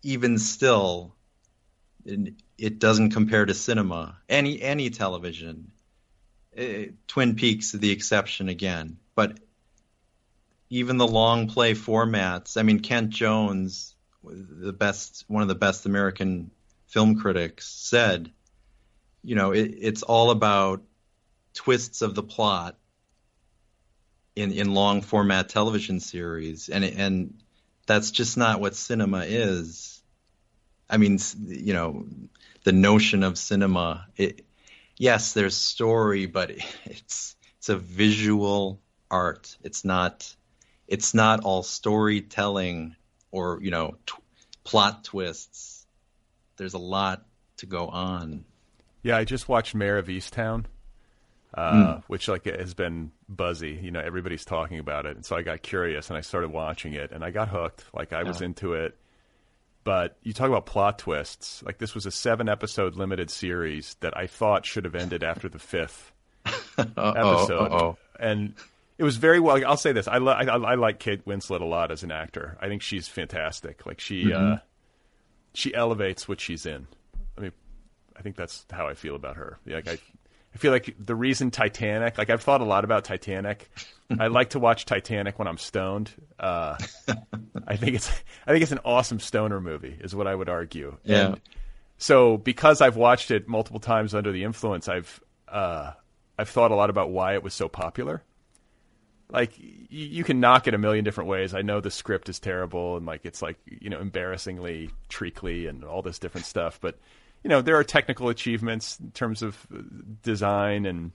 even 0.02 0.38
still, 0.40 1.14
it, 2.06 2.34
it 2.58 2.80
doesn't 2.80 3.12
compare 3.12 3.46
to 3.46 3.54
cinema. 3.54 4.18
Any 4.28 4.62
any 4.62 4.90
television. 4.90 5.72
Uh, 6.58 6.92
Twin 7.08 7.36
Peaks 7.36 7.72
the 7.72 7.92
exception 7.92 8.50
again, 8.50 8.98
but 9.16 9.40
even 10.70 10.98
the 10.98 11.08
long 11.08 11.48
play 11.48 11.74
formats. 11.74 12.58
I 12.58 12.64
mean, 12.64 12.80
Kent 12.80 13.12
Jones 13.12 13.96
the 14.24 14.74
best 14.74 15.26
one 15.28 15.42
of 15.42 15.48
the 15.48 15.56
best 15.56 15.86
American 15.86 16.52
film 16.88 17.20
critics 17.20 17.68
said, 17.68 18.32
you 19.24 19.36
know, 19.36 19.52
it, 19.52 19.76
it's 19.80 20.04
all 20.04 20.32
about 20.32 20.82
twists 21.54 22.02
of 22.02 22.16
the 22.16 22.24
plot 22.24 22.78
in 24.36 24.52
in 24.52 24.74
long 24.74 25.02
format 25.02 25.50
television 25.50 26.00
series, 26.00 26.70
and 26.70 26.84
and 26.84 27.42
that's 27.86 28.12
just 28.12 28.38
not 28.38 28.62
what 28.62 28.76
cinema 28.76 29.26
is. 29.26 30.02
I 30.90 30.98
mean, 30.98 31.20
you 31.46 31.74
know, 31.74 32.06
the 32.64 32.72
notion 32.72 33.24
of 33.24 33.38
cinema. 33.38 34.08
It, 34.16 34.46
yes, 34.98 35.34
there's 35.34 35.56
story, 35.56 36.26
but 36.26 36.52
it's 36.86 37.36
it's 37.58 37.70
a 37.70 37.78
visual 37.78 38.82
art. 39.12 39.58
It's 39.64 39.84
not 39.84 40.36
it's 40.88 41.14
not 41.14 41.44
all 41.44 41.64
storytelling 41.64 42.96
or 43.32 43.60
you 43.62 43.72
know 43.72 43.96
t- 44.06 44.16
plot 44.64 45.04
twists. 45.04 45.86
There's 46.58 46.74
a 46.74 46.80
lot 46.80 47.26
to 47.58 47.66
go 47.66 47.88
on. 47.88 48.46
Yeah, 49.02 49.18
I 49.18 49.24
just 49.24 49.48
watched 49.48 49.76
Mare 49.76 49.98
of 49.98 50.08
Easttown, 50.08 50.66
uh, 51.54 51.72
mm. 51.72 52.04
which 52.08 52.28
like 52.28 52.46
has 52.46 52.74
been 52.74 53.12
buzzy. 53.28 53.80
You 53.82 53.92
know, 53.92 54.02
everybody's 54.02 54.46
talking 54.46 54.80
about 54.80 55.06
it, 55.06 55.16
and 55.16 55.26
so 55.26 55.36
I 55.36 55.42
got 55.42 55.62
curious 55.62 56.10
and 56.10 56.18
I 56.18 56.22
started 56.22 56.50
watching 56.50 56.94
it, 56.94 57.12
and 57.12 57.24
I 57.24 57.32
got 57.32 57.50
hooked. 57.50 57.86
Like 57.94 58.14
I 58.14 58.24
was 58.24 58.42
into 58.42 58.74
it. 58.74 58.98
But 59.86 60.18
you 60.24 60.34
talk 60.34 60.50
about 60.50 60.66
plot 60.66 61.00
twists. 61.00 61.64
Like 61.64 61.78
this 61.78 61.96
was 61.96 62.06
a 62.06 62.12
seven 62.12 62.50
episode 62.50 62.96
limited 62.96 63.30
series 63.30 63.96
that 64.02 64.16
I 64.16 64.28
thought 64.28 64.66
should 64.66 64.86
have 64.86 64.96
ended 64.96 65.24
after 65.24 65.48
the 65.48 65.58
fifth 65.58 66.12
episode, 66.78 66.98
uh-oh. 66.98 67.98
and 68.20 68.54
it 69.00 69.04
was 69.04 69.16
very 69.16 69.40
well. 69.40 69.66
I'll 69.66 69.78
say 69.78 69.94
this: 69.94 70.10
I, 70.10 70.18
lo- 70.18 70.34
I, 70.34 70.44
I 70.44 70.76
like 70.76 71.00
Kate 71.00 71.26
Winslet 71.26 71.62
a 71.62 71.66
lot 71.66 71.90
as 71.90 72.04
an 72.04 72.12
actor. 72.12 72.58
I 72.62 72.68
think 72.68 72.82
she's 72.82 73.08
fantastic. 73.08 73.86
Like 73.86 74.02
she 74.02 74.26
mm-hmm. 74.26 74.54
uh, 74.54 74.58
she 75.54 75.74
elevates 75.74 76.28
what 76.28 76.42
she's 76.42 76.66
in. 76.66 76.86
I 77.38 77.42
mean, 77.42 77.52
I 78.18 78.22
think 78.22 78.36
that's 78.36 78.66
how 78.70 78.88
I 78.88 78.96
feel 78.96 79.16
about 79.16 79.38
her. 79.38 79.58
Like 79.66 79.88
I, 79.88 79.94
I 80.54 80.58
feel 80.58 80.74
like 80.74 80.94
the 81.00 81.16
reason 81.16 81.50
Titanic. 81.50 82.18
Like 82.18 82.30
I've 82.30 82.44
thought 82.44 82.60
a 82.60 82.66
lot 82.66 82.84
about 82.84 83.06
Titanic. 83.06 83.72
I 84.20 84.28
like 84.28 84.50
to 84.50 84.60
watch 84.60 84.84
Titanic 84.84 85.40
when 85.40 85.48
I'm 85.48 85.58
stoned. 85.58 86.12
Uh, 86.38 86.78
I 87.66 87.78
think 87.78 87.96
it's 87.96 88.12
I 88.46 88.52
think 88.52 88.64
it's 88.64 88.74
an 88.74 88.82
awesome 88.84 89.22
stoner 89.22 89.62
movie, 89.62 89.98
is 90.02 90.14
what 90.14 90.28
I 90.28 90.36
would 90.36 90.50
argue. 90.50 90.98
Yeah. 91.06 91.28
And 91.28 91.42
so 91.98 92.36
because 92.36 92.82
I've 92.82 92.98
watched 92.98 93.32
it 93.32 93.48
multiple 93.48 93.80
times 93.80 94.14
under 94.14 94.34
the 94.34 94.44
influence, 94.44 94.90
I've 94.90 95.22
uh, 95.48 95.94
I've 96.38 96.50
thought 96.50 96.72
a 96.72 96.76
lot 96.76 96.90
about 96.90 97.12
why 97.12 97.36
it 97.36 97.44
was 97.44 97.54
so 97.54 97.70
popular 97.70 98.24
like 99.32 99.54
you 99.58 100.24
can 100.24 100.40
knock 100.40 100.68
it 100.68 100.74
a 100.74 100.78
million 100.78 101.06
different 101.06 101.30
ways. 101.30 101.54
I 101.54 101.62
know 101.62 101.82
the 101.82 101.92
script 101.92 102.30
is 102.30 102.40
terrible 102.40 102.98
and 102.98 103.06
like 103.06 103.26
it's 103.26 103.42
like 103.42 103.58
you 103.66 103.90
know 103.90 104.00
embarrassingly 104.00 104.90
treacly 105.08 105.68
and 105.68 105.84
all 105.84 106.02
this 106.02 106.20
different 106.20 106.46
stuff, 106.46 106.80
but 106.82 106.98
you 107.44 107.50
know 107.50 107.62
there 107.62 107.76
are 107.76 107.84
technical 107.84 108.30
achievements 108.30 109.00
in 109.00 109.12
terms 109.12 109.42
of 109.44 109.68
uh, 109.74 109.82
design 110.24 110.86
and 110.86 111.12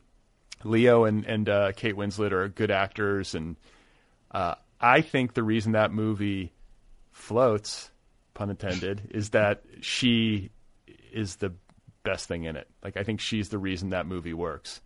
Leo 0.63 1.05
and 1.05 1.25
and 1.27 1.49
uh, 1.49 1.73
Kate 1.73 1.97
Winslet 1.97 2.33
are 2.33 2.49
good 2.49 2.71
actors 2.71 3.35
and 3.35 3.57
uh, 4.31 4.55
I 4.81 5.01
think 5.01 5.35
the 5.35 5.43
reason 5.43 5.73
that 5.73 5.93
movie 5.93 6.53
floats, 7.13 7.91
pun 8.35 8.51
intended, 8.51 9.11
is 9.11 9.31
that 9.31 9.63
she 9.81 10.51
is 11.13 11.37
the 11.37 11.53
best 12.03 12.29
thing 12.29 12.45
in 12.45 12.57
it. 12.57 12.69
Like 12.83 12.97
I 12.97 13.03
think 13.03 13.21
she's 13.21 13.49
the 13.49 13.59
reason 13.59 13.91
that 13.91 14.07
movie 14.07 14.35
works. 14.35 14.81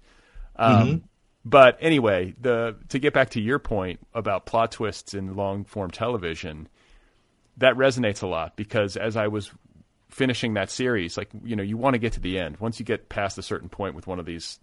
Um, 0.56 0.86
mm-hmm. 0.86 1.06
But 1.44 1.78
anyway, 1.80 2.34
the 2.40 2.76
to 2.88 2.98
get 2.98 3.14
back 3.14 3.30
to 3.30 3.40
your 3.40 3.58
point 3.58 4.00
about 4.14 4.46
plot 4.46 4.72
twists 4.72 5.14
in 5.14 5.34
long 5.34 5.64
form 5.64 5.90
television, 5.90 6.68
that 7.56 7.74
resonates 7.76 8.22
a 8.22 8.26
lot 8.26 8.56
because 8.56 8.96
as 8.96 9.16
I 9.16 9.28
was 9.28 9.50
finishing 10.08 10.54
that 10.54 10.70
series, 10.70 11.16
like 11.16 11.30
you 11.44 11.56
know, 11.56 11.62
you 11.62 11.76
want 11.76 11.94
to 11.94 11.98
get 11.98 12.14
to 12.14 12.20
the 12.20 12.38
end. 12.38 12.58
Once 12.58 12.78
you 12.78 12.84
get 12.84 13.08
past 13.08 13.38
a 13.38 13.42
certain 13.42 13.68
point 13.68 13.94
with 13.94 14.06
one 14.06 14.18
of 14.18 14.26
these 14.26 14.58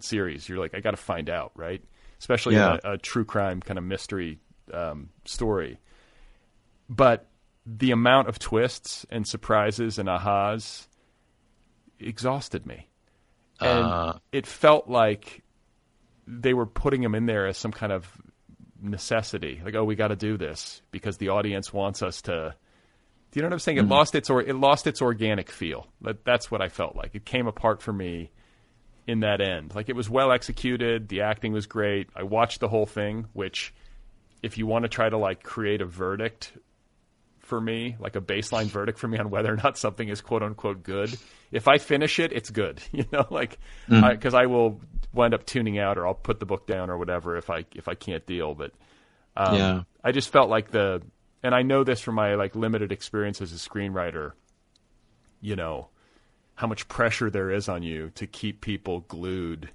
series, 0.00 0.48
you're 0.48 0.58
like, 0.58 0.74
I 0.74 0.80
got 0.80 0.92
to 0.92 0.96
find 0.96 1.30
out, 1.30 1.52
right? 1.54 1.82
Especially 2.18 2.54
yeah. 2.54 2.78
a, 2.84 2.92
a, 2.92 2.98
true 2.98 3.24
crime 3.24 3.60
kind 3.60 3.78
of 3.78 3.84
mystery 3.84 4.38
um, 4.72 5.10
story. 5.24 5.78
But 6.88 7.28
the 7.64 7.90
amount 7.90 8.28
of 8.28 8.38
twists 8.38 9.06
and 9.10 9.26
surprises 9.26 9.98
and 9.98 10.08
ahas 10.08 10.86
exhausted 12.00 12.66
me, 12.66 12.88
and 13.60 13.84
uh. 13.84 14.12
it 14.32 14.46
felt 14.46 14.88
like 14.88 15.42
they 16.28 16.52
were 16.52 16.66
putting 16.66 17.02
him 17.02 17.14
in 17.14 17.26
there 17.26 17.46
as 17.46 17.56
some 17.56 17.72
kind 17.72 17.92
of 17.92 18.06
necessity, 18.80 19.60
like 19.64 19.74
oh, 19.74 19.84
we 19.84 19.96
got 19.96 20.08
to 20.08 20.16
do 20.16 20.36
this 20.36 20.82
because 20.90 21.16
the 21.16 21.30
audience 21.30 21.72
wants 21.72 22.02
us 22.02 22.22
to. 22.22 22.54
Do 23.30 23.38
you 23.38 23.42
know 23.42 23.48
what 23.48 23.54
I'm 23.54 23.58
saying? 23.58 23.78
It 23.78 23.82
mm-hmm. 23.82 23.92
lost 23.92 24.14
its 24.14 24.30
or 24.30 24.42
it 24.42 24.54
lost 24.54 24.86
its 24.86 25.02
organic 25.02 25.50
feel. 25.50 25.86
That, 26.02 26.24
that's 26.24 26.50
what 26.50 26.62
I 26.62 26.68
felt 26.68 26.96
like. 26.96 27.14
It 27.14 27.24
came 27.24 27.46
apart 27.46 27.82
for 27.82 27.92
me 27.92 28.30
in 29.06 29.20
that 29.20 29.40
end. 29.40 29.74
Like 29.74 29.88
it 29.88 29.96
was 29.96 30.08
well 30.08 30.30
executed. 30.30 31.08
The 31.08 31.22
acting 31.22 31.52
was 31.52 31.66
great. 31.66 32.08
I 32.14 32.22
watched 32.22 32.60
the 32.60 32.68
whole 32.68 32.86
thing, 32.86 33.26
which 33.32 33.74
if 34.42 34.58
you 34.58 34.66
want 34.66 34.84
to 34.84 34.88
try 34.88 35.08
to 35.08 35.18
like 35.18 35.42
create 35.42 35.80
a 35.80 35.86
verdict 35.86 36.52
for 37.48 37.60
me, 37.60 37.96
like 37.98 38.14
a 38.14 38.20
baseline 38.20 38.66
verdict 38.66 38.98
for 38.98 39.08
me 39.08 39.18
on 39.18 39.30
whether 39.30 39.52
or 39.52 39.56
not 39.56 39.78
something 39.78 40.08
is 40.08 40.20
quote 40.20 40.42
unquote 40.42 40.82
good. 40.82 41.16
If 41.50 41.66
I 41.66 41.78
finish 41.78 42.18
it, 42.18 42.32
it's 42.32 42.50
good, 42.50 42.80
you 42.92 43.04
know, 43.10 43.26
like 43.30 43.58
because 43.88 44.02
mm-hmm. 44.02 44.36
I, 44.36 44.42
I, 44.42 44.46
will 44.46 44.80
wind 45.12 45.34
up 45.34 45.46
tuning 45.46 45.78
out 45.78 45.98
or 45.98 46.06
I'll 46.06 46.14
put 46.14 46.38
the 46.38 46.46
book 46.46 46.66
down 46.66 46.90
or 46.90 46.98
whatever 46.98 47.36
if 47.36 47.50
I 47.50 47.64
if 47.74 47.88
I 47.88 47.94
can't 47.94 48.24
deal. 48.26 48.54
But 48.54 48.72
um, 49.36 49.56
yeah, 49.56 49.82
I 50.04 50.12
just 50.12 50.30
felt 50.30 50.50
like 50.50 50.70
the 50.70 51.02
and 51.42 51.54
I 51.54 51.62
know 51.62 51.84
this 51.84 52.00
from 52.00 52.14
my 52.14 52.34
like 52.34 52.54
limited 52.54 52.92
experience 52.92 53.40
as 53.40 53.52
a 53.52 53.56
screenwriter. 53.56 54.32
You 55.40 55.56
know 55.56 55.88
how 56.54 56.66
much 56.66 56.88
pressure 56.88 57.30
there 57.30 57.50
is 57.50 57.68
on 57.68 57.82
you 57.82 58.10
to 58.16 58.26
keep 58.26 58.60
people 58.60 59.00
glued 59.00 59.70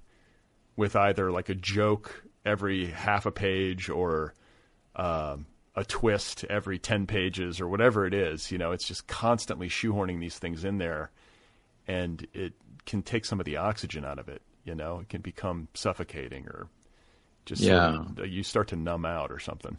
with 0.75 0.95
either 0.95 1.31
like 1.31 1.49
a 1.49 1.55
joke 1.55 2.23
every 2.45 2.87
half 2.87 3.25
a 3.25 3.31
page 3.31 3.89
or 3.89 4.33
um, 4.95 5.45
a 5.75 5.83
twist 5.83 6.43
every 6.45 6.77
10 6.77 7.07
pages 7.07 7.59
or 7.59 7.67
whatever 7.67 8.05
it 8.05 8.13
is. 8.13 8.51
You 8.51 8.57
know, 8.57 8.71
it's 8.71 8.87
just 8.87 9.07
constantly 9.07 9.69
shoehorning 9.69 10.19
these 10.19 10.37
things 10.37 10.63
in 10.63 10.77
there 10.77 11.11
and 11.87 12.25
it 12.33 12.53
can 12.85 13.01
take 13.01 13.25
some 13.25 13.39
of 13.39 13.45
the 13.45 13.57
oxygen 13.57 14.05
out 14.05 14.19
of 14.19 14.29
it. 14.29 14.41
You 14.63 14.75
know, 14.75 14.99
it 14.99 15.09
can 15.09 15.21
become 15.21 15.67
suffocating 15.73 16.47
or 16.47 16.67
just 17.45 17.61
yeah. 17.61 17.93
Sort 17.93 18.19
of, 18.19 18.27
you 18.27 18.43
start 18.43 18.69
to 18.69 18.75
numb 18.75 19.05
out 19.05 19.31
or 19.31 19.39
something. 19.39 19.77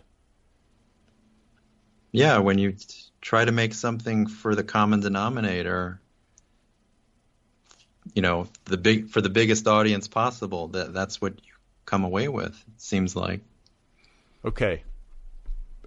Yeah, 2.12 2.38
when 2.38 2.58
you 2.58 2.76
try 3.20 3.44
to 3.44 3.50
make 3.50 3.74
something 3.74 4.26
for 4.26 4.54
the 4.54 4.62
common 4.62 5.00
denominator, 5.00 6.00
you 8.14 8.22
know, 8.22 8.46
the 8.66 8.76
big 8.76 9.08
for 9.08 9.20
the 9.20 9.30
biggest 9.30 9.66
audience 9.66 10.06
possible, 10.06 10.68
that 10.68 10.92
that's 10.92 11.20
what 11.20 11.32
you 11.44 11.52
come 11.86 12.04
away 12.04 12.28
with. 12.28 12.52
It 12.52 12.80
seems 12.80 13.16
like. 13.16 13.40
Okay, 14.44 14.84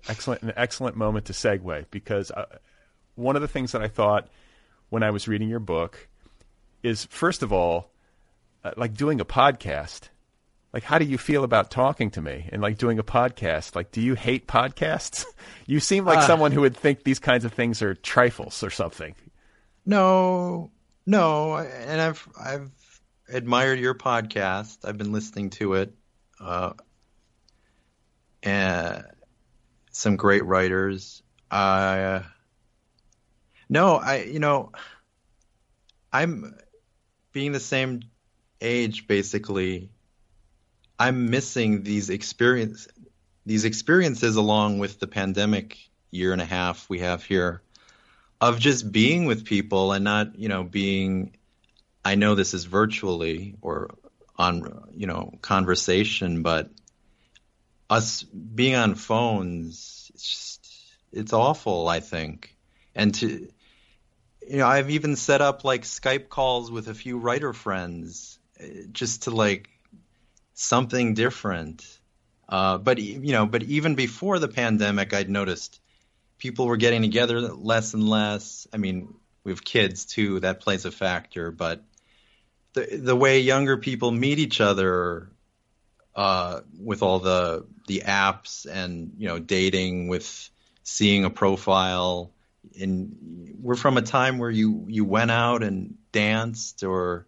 excellent, 0.08 0.42
an 0.42 0.54
excellent 0.56 0.96
moment 0.96 1.26
to 1.26 1.34
segue 1.34 1.86
because 1.92 2.32
uh, 2.32 2.46
one 3.16 3.36
of 3.36 3.42
the 3.42 3.48
things 3.48 3.72
that 3.72 3.82
I 3.82 3.88
thought 3.88 4.28
when 4.90 5.04
I 5.04 5.12
was 5.12 5.28
reading 5.28 5.50
your 5.50 5.60
book 5.60 6.08
is, 6.84 7.06
first 7.06 7.44
of 7.44 7.52
all, 7.52 7.92
uh, 8.64 8.72
like 8.78 8.94
doing 8.94 9.20
a 9.20 9.26
podcast. 9.26 10.10
Like, 10.74 10.84
how 10.84 11.00
do 11.00 11.06
you 11.06 11.18
feel 11.18 11.44
about 11.44 11.72
talking 11.72 12.12
to 12.12 12.22
me 12.22 12.50
and 12.52 12.62
like 12.62 12.78
doing 12.78 13.00
a 13.00 13.04
podcast? 13.04 13.76
Like, 13.76 13.92
do 13.92 14.02
you 14.02 14.16
hate 14.16 14.48
podcasts? 14.48 15.26
you 15.66 15.80
seem 15.80 16.06
like 16.06 16.20
uh, 16.20 16.28
someone 16.28 16.52
who 16.52 16.62
would 16.62 16.76
think 16.76 17.04
these 17.04 17.20
kinds 17.20 17.46
of 17.46 17.54
things 17.54 17.82
are 17.82 17.96
trifles 17.96 18.64
or 18.64 18.70
something. 18.70 19.16
No, 19.86 20.70
no, 21.06 21.58
and 21.58 22.02
I've 22.02 22.28
I've 22.40 22.70
admired 23.30 23.80
your 23.80 23.96
podcast. 23.96 24.80
I've 24.84 24.98
been 24.98 25.14
listening 25.14 25.50
to 25.52 25.76
it. 25.76 25.94
Uh, 26.40 26.74
and 28.44 29.06
some 29.98 30.16
great 30.16 30.46
writers. 30.46 31.24
Uh, 31.50 32.22
no, 33.68 33.96
I 33.96 34.24
you 34.24 34.40
know, 34.40 34.72
I'm 36.14 36.56
being 37.32 37.52
the 37.52 37.60
same 37.60 38.02
age 38.62 39.08
basically. 39.08 39.90
I'm 41.00 41.30
missing 41.30 41.84
these 41.84 42.10
experience 42.10 42.88
these 43.46 43.66
experiences 43.66 44.36
along 44.36 44.80
with 44.80 45.00
the 45.00 45.08
pandemic 45.08 45.78
year 46.12 46.34
and 46.34 46.42
a 46.42 46.46
half 46.46 46.90
we 46.90 47.00
have 47.00 47.24
here 47.24 47.62
of 48.40 48.60
just 48.60 48.92
being 48.92 49.26
with 49.26 49.46
people 49.46 49.92
and 49.94 50.04
not 50.04 50.38
you 50.38 50.50
know 50.50 50.64
being 50.64 51.36
I 52.06 52.16
know 52.16 52.36
this 52.36 52.54
is 52.54 52.66
virtually 52.66 53.56
or 53.62 53.96
on 54.38 54.88
you 54.96 55.08
know 55.08 55.34
conversation, 55.42 56.44
but 56.44 56.70
us 57.90 58.24
being 58.24 58.76
on 58.76 58.96
phones, 58.96 60.12
it's 60.14 60.24
just 60.24 60.72
it's 61.12 61.34
awful. 61.34 61.88
I 61.88 62.00
think, 62.00 62.56
and 62.96 63.14
to 63.16 63.48
you 64.48 64.58
know, 64.58 64.68
I've 64.68 64.90
even 64.90 65.16
set 65.16 65.42
up 65.42 65.64
like 65.64 65.84
Skype 65.84 66.30
calls 66.30 66.72
with 66.72 66.88
a 66.88 66.94
few 66.94 67.18
writer 67.18 67.54
friends, 67.54 68.40
uh, 68.60 68.66
just 68.92 69.24
to 69.24 69.32
like 69.32 69.70
something 70.54 71.14
different. 71.14 71.86
Uh, 72.48 72.78
but 72.78 72.98
you 72.98 73.34
know, 73.34 73.46
but 73.46 73.64
even 73.64 73.96
before 73.96 74.40
the 74.40 74.48
pandemic, 74.48 75.14
I'd 75.14 75.30
noticed 75.30 75.80
people 76.38 76.68
were 76.68 76.78
getting 76.78 77.02
together 77.02 77.42
less 77.42 77.94
and 77.94 78.08
less. 78.08 78.68
I 78.72 78.78
mean, 78.78 79.14
we 79.44 79.52
have 79.52 79.64
kids 79.64 80.06
too, 80.06 80.40
that 80.42 80.62
plays 80.62 80.86
a 80.86 80.92
factor, 80.92 81.52
but 81.52 81.84
the 82.74 82.98
the 83.02 83.16
way 83.16 83.40
younger 83.42 83.78
people 83.78 84.12
meet 84.12 84.40
each 84.40 84.62
other 84.62 85.30
uh, 86.18 86.62
with 86.80 87.04
all 87.04 87.20
the 87.20 87.66
the 87.86 88.02
apps 88.06 88.66
and 88.70 89.14
you 89.18 89.28
know 89.28 89.40
dating 89.40 90.08
with 90.08 90.50
seeing 90.84 91.24
a 91.24 91.30
profile. 91.30 92.34
And 92.80 93.56
we're 93.62 93.76
from 93.76 93.98
a 93.98 94.02
time 94.02 94.40
where 94.40 94.50
you 94.50 94.86
you 94.90 95.06
went 95.06 95.32
out 95.32 95.64
and 95.64 95.96
danced 96.12 96.84
or 96.84 97.28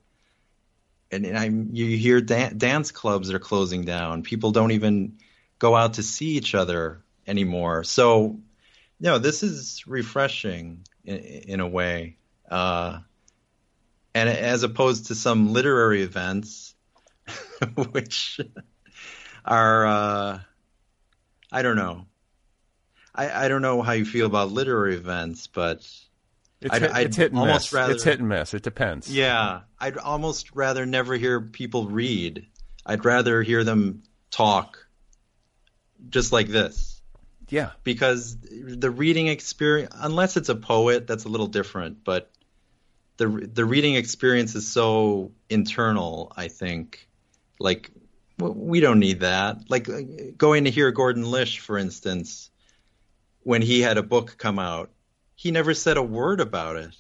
and, 1.12 1.26
and 1.26 1.38
I 1.38 1.46
you 1.46 1.98
hear 1.98 2.20
dan- 2.20 2.58
dance 2.58 2.92
clubs 2.92 3.32
are 3.32 3.40
closing 3.40 3.86
down. 3.86 4.24
People 4.24 4.52
don't 4.52 4.72
even 4.72 5.20
go 5.60 5.76
out 5.76 5.94
to 5.94 6.04
see 6.04 6.32
each 6.32 6.56
other 6.56 7.04
anymore. 7.28 7.84
So 7.84 8.40
you 9.00 9.06
know 9.06 9.20
this 9.20 9.44
is 9.44 9.84
refreshing 9.86 10.84
in, 11.06 11.18
in 11.18 11.60
a 11.60 11.68
way 11.68 12.18
uh, 12.50 13.00
and 14.16 14.30
as 14.30 14.64
opposed 14.64 15.08
to 15.08 15.16
some 15.16 15.54
literary 15.54 16.02
events 16.02 16.74
which 17.92 18.40
are 19.50 19.86
uh, 19.86 20.40
I 21.52 21.62
don't 21.62 21.76
know 21.76 22.06
I, 23.20 23.46
I 23.46 23.48
don't 23.50 23.62
know 23.62 23.82
how 23.82 23.92
you 23.92 24.06
feel 24.06 24.26
about 24.26 24.52
literary 24.52 24.96
events, 24.96 25.48
but 25.48 25.80
it's, 26.62 26.74
I'd, 26.74 26.82
hit, 26.82 26.92
I'd 26.92 27.08
it's 27.08 27.18
hit 27.18 27.34
and 27.34 27.46
miss. 27.46 27.74
Rather, 27.74 27.94
it's 27.94 28.04
hit 28.04 28.20
and 28.20 28.30
miss. 28.30 28.54
It 28.54 28.64
depends. 28.64 29.14
Yeah, 29.14 29.62
I'd 29.80 29.98
almost 29.98 30.56
rather 30.56 30.86
never 30.86 31.16
hear 31.16 31.42
people 31.42 31.88
read. 31.88 32.48
I'd 32.86 33.04
rather 33.04 33.44
hear 33.44 33.64
them 33.64 34.04
talk, 34.32 34.88
just 36.10 36.32
like 36.32 36.48
this. 36.48 37.02
Yeah, 37.50 37.72
because 37.84 38.38
the 38.42 38.92
reading 38.92 39.28
experience, 39.28 39.94
unless 39.98 40.38
it's 40.38 40.50
a 40.50 40.56
poet, 40.56 41.08
that's 41.08 41.26
a 41.26 41.30
little 41.30 41.48
different. 41.48 42.04
But 42.04 42.32
the 43.18 43.28
the 43.28 43.66
reading 43.66 43.96
experience 43.96 44.56
is 44.56 44.68
so 44.72 45.32
internal. 45.50 46.32
I 46.38 46.48
think, 46.48 47.08
like, 47.60 47.92
we 48.40 48.80
don't 48.80 49.00
need 49.00 49.20
that. 49.20 49.70
Like 49.70 49.88
uh, 49.90 50.02
going 50.38 50.64
to 50.64 50.72
hear 50.72 50.92
Gordon 50.92 51.30
Lish, 51.30 51.60
for 51.60 51.78
instance 51.78 52.50
when 53.44 53.62
he 53.62 53.82
had 53.82 53.98
a 53.98 54.04
book 54.04 54.36
come 54.38 54.60
out, 54.60 54.92
he 55.36 55.52
never 55.52 55.74
said 55.74 55.98
a 55.98 56.04
word 56.04 56.40
about 56.40 56.76
it. 56.76 56.96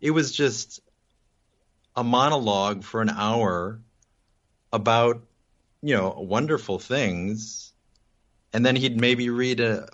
It 0.00 0.12
was 0.12 0.32
just 0.32 0.80
a 1.96 2.04
monologue 2.04 2.84
for 2.84 3.02
an 3.02 3.10
hour 3.10 3.80
about, 4.72 5.22
you 5.82 5.94
know, 5.94 6.10
wonderful 6.10 6.78
things. 6.78 7.72
And 8.52 8.64
then 8.64 8.76
he'd 8.76 9.00
maybe 9.00 9.30
read 9.30 9.60
a 9.60 9.88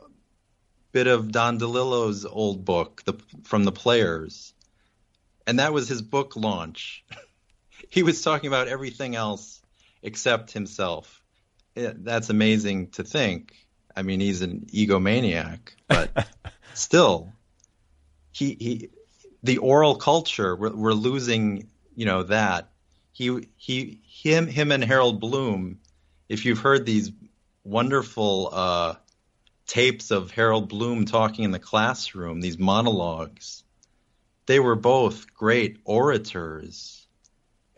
bit 0.92 1.06
of 1.06 1.32
Don 1.32 1.58
DeLillo's 1.58 2.24
old 2.24 2.64
book, 2.64 3.02
the, 3.04 3.14
from 3.44 3.64
the 3.64 3.72
Players. 3.72 4.54
And 5.46 5.58
that 5.58 5.72
was 5.72 5.88
his 5.88 6.02
book 6.02 6.36
launch. 6.36 7.04
he 7.88 8.02
was 8.02 8.22
talking 8.22 8.48
about 8.48 8.68
everything 8.68 9.16
else 9.16 9.57
except 10.02 10.52
himself. 10.52 11.22
It, 11.74 12.04
that's 12.04 12.30
amazing 12.30 12.90
to 12.92 13.04
think. 13.04 13.54
I 13.94 14.02
mean, 14.02 14.20
he's 14.20 14.42
an 14.42 14.66
egomaniac, 14.72 15.60
but 15.88 16.28
still, 16.74 17.32
he 18.32 18.56
he 18.60 18.90
the 19.42 19.58
oral 19.58 19.96
culture 19.96 20.56
we're, 20.56 20.74
we're, 20.74 20.92
losing. 20.92 21.68
You 21.94 22.06
know 22.06 22.22
that 22.24 22.70
he 23.12 23.48
he 23.56 24.00
him 24.06 24.46
him 24.46 24.72
and 24.72 24.84
Harold 24.84 25.20
Bloom. 25.20 25.80
If 26.28 26.44
you've 26.44 26.60
heard 26.60 26.86
these 26.86 27.10
wonderful 27.64 28.50
uh, 28.52 28.94
tapes 29.66 30.10
of 30.10 30.30
Harold 30.30 30.68
Bloom 30.68 31.04
talking 31.04 31.44
in 31.44 31.50
the 31.50 31.58
classroom, 31.58 32.40
these 32.40 32.58
monologues, 32.58 33.64
they 34.46 34.60
were 34.60 34.76
both 34.76 35.32
great 35.34 35.78
orators, 35.84 36.97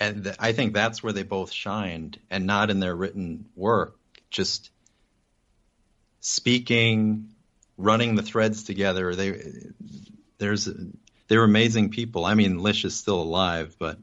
and 0.01 0.25
th- 0.25 0.37
I 0.39 0.53
think 0.53 0.73
that's 0.73 1.03
where 1.03 1.13
they 1.13 1.23
both 1.23 1.53
shined, 1.53 2.19
and 2.31 2.47
not 2.47 2.71
in 2.71 2.81
their 2.81 2.97
written 2.97 3.45
work. 3.55 3.97
Just 4.31 4.71
speaking, 6.21 7.29
running 7.77 8.15
the 8.15 8.23
threads 8.23 8.65
together. 8.65 9.15
They 9.15 9.43
there's 10.39 10.69
they're 11.29 11.45
amazing 11.45 11.91
people. 11.91 12.25
I 12.25 12.35
mean, 12.35 12.59
Lish 12.59 12.85
is 12.85 12.97
still 12.97 13.21
alive, 13.21 13.77
but 13.79 13.99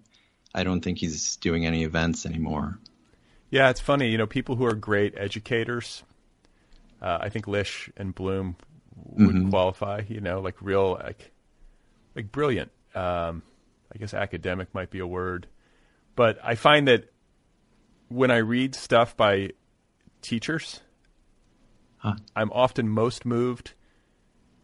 I 0.54 0.64
don't 0.64 0.82
think 0.82 1.00
he's 1.00 1.36
doing 1.38 1.66
any 1.66 1.84
events 1.84 2.26
anymore. 2.26 2.80
Yeah, 3.50 3.70
it's 3.70 3.80
funny. 3.80 4.10
You 4.10 4.18
know, 4.18 4.28
people 4.28 4.56
who 4.56 4.66
are 4.66 4.74
great 4.74 5.14
educators. 5.18 6.04
Uh, 7.02 7.20
I 7.22 7.30
think 7.30 7.48
Lish 7.48 7.89
and 7.95 8.14
Bloom 8.14 8.56
would 8.95 9.36
mm-hmm. 9.36 9.50
qualify. 9.50 10.02
You 10.08 10.22
know, 10.22 10.41
like 10.41 10.56
real, 10.62 10.93
like, 10.93 11.32
like 12.16 12.32
brilliant. 12.32 12.72
Um, 12.95 13.43
I 13.93 14.00
guess 14.00 14.14
academic 14.14 14.74
might 14.74 14.89
be 14.89 15.00
a 15.00 15.08
word, 15.08 15.48
but 16.18 16.38
I 16.43 16.55
find 16.55 16.89
that 16.89 17.09
when 18.09 18.30
I 18.30 18.38
read 18.38 18.76
stuff 18.76 19.15
by 19.15 19.51
teachers, 20.22 20.82
Huh. 21.97 22.15
I'm 22.36 22.51
often 22.51 22.89
most 22.89 23.26
moved 23.26 23.74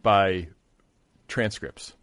by 0.02 0.48
transcripts. 1.28 1.94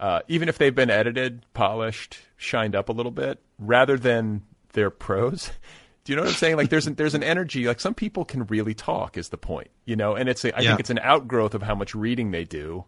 Uh, 0.00 0.20
even 0.28 0.48
if 0.48 0.58
they've 0.58 0.74
been 0.74 0.90
edited, 0.90 1.44
polished, 1.54 2.18
shined 2.36 2.74
up 2.74 2.88
a 2.88 2.92
little 2.92 3.12
bit, 3.12 3.40
rather 3.58 3.96
than 3.96 4.42
their 4.72 4.90
prose. 4.90 5.50
Do 6.04 6.12
you 6.12 6.16
know 6.16 6.22
what 6.22 6.30
I'm 6.30 6.36
saying? 6.36 6.56
Like 6.56 6.70
there's 6.70 6.86
an, 6.86 6.94
there's 6.94 7.14
an 7.14 7.22
energy. 7.22 7.66
Like 7.66 7.80
some 7.80 7.94
people 7.94 8.24
can 8.24 8.46
really 8.46 8.74
talk. 8.74 9.18
Is 9.18 9.28
the 9.28 9.36
point, 9.36 9.68
you 9.84 9.96
know? 9.96 10.14
And 10.14 10.28
it's 10.28 10.44
a, 10.44 10.56
I 10.56 10.60
yeah. 10.60 10.70
think 10.70 10.80
it's 10.80 10.90
an 10.90 11.00
outgrowth 11.02 11.54
of 11.54 11.62
how 11.62 11.74
much 11.74 11.94
reading 11.94 12.30
they 12.30 12.44
do, 12.44 12.84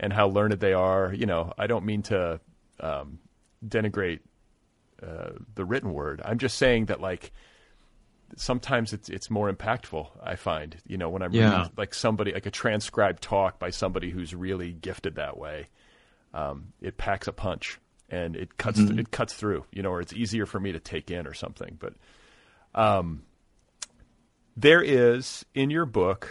and 0.00 0.12
how 0.12 0.28
learned 0.28 0.54
they 0.54 0.72
are. 0.72 1.12
You 1.12 1.26
know, 1.26 1.52
I 1.58 1.66
don't 1.66 1.84
mean 1.84 2.02
to 2.04 2.40
um, 2.80 3.18
denigrate 3.66 4.20
uh, 5.06 5.30
the 5.54 5.64
written 5.64 5.92
word. 5.92 6.20
I'm 6.24 6.38
just 6.38 6.56
saying 6.56 6.86
that 6.86 7.00
like 7.00 7.32
sometimes 8.36 8.92
it's 8.92 9.08
it's 9.08 9.30
more 9.30 9.52
impactful. 9.52 10.08
I 10.22 10.36
find 10.36 10.76
you 10.86 10.96
know 10.96 11.08
when 11.08 11.22
I'm 11.22 11.32
yeah. 11.32 11.58
reading 11.58 11.72
like 11.76 11.94
somebody 11.94 12.32
like 12.32 12.46
a 12.46 12.50
transcribed 12.50 13.22
talk 13.22 13.58
by 13.58 13.70
somebody 13.70 14.10
who's 14.10 14.34
really 14.34 14.72
gifted 14.72 15.16
that 15.16 15.36
way. 15.38 15.68
Um, 16.34 16.72
it 16.80 16.96
packs 16.96 17.28
a 17.28 17.32
punch 17.32 17.78
and 18.10 18.36
it 18.36 18.58
cuts 18.58 18.80
mm-hmm. 18.80 18.98
it 18.98 19.10
cuts 19.10 19.34
through. 19.34 19.64
You 19.72 19.82
know, 19.82 19.90
or 19.90 20.00
it's 20.00 20.12
easier 20.12 20.46
for 20.46 20.60
me 20.60 20.72
to 20.72 20.80
take 20.80 21.10
in 21.10 21.26
or 21.26 21.34
something. 21.34 21.78
But 21.78 21.94
um, 22.74 23.22
there 24.56 24.82
is 24.82 25.44
in 25.54 25.70
your 25.70 25.86
book 25.86 26.30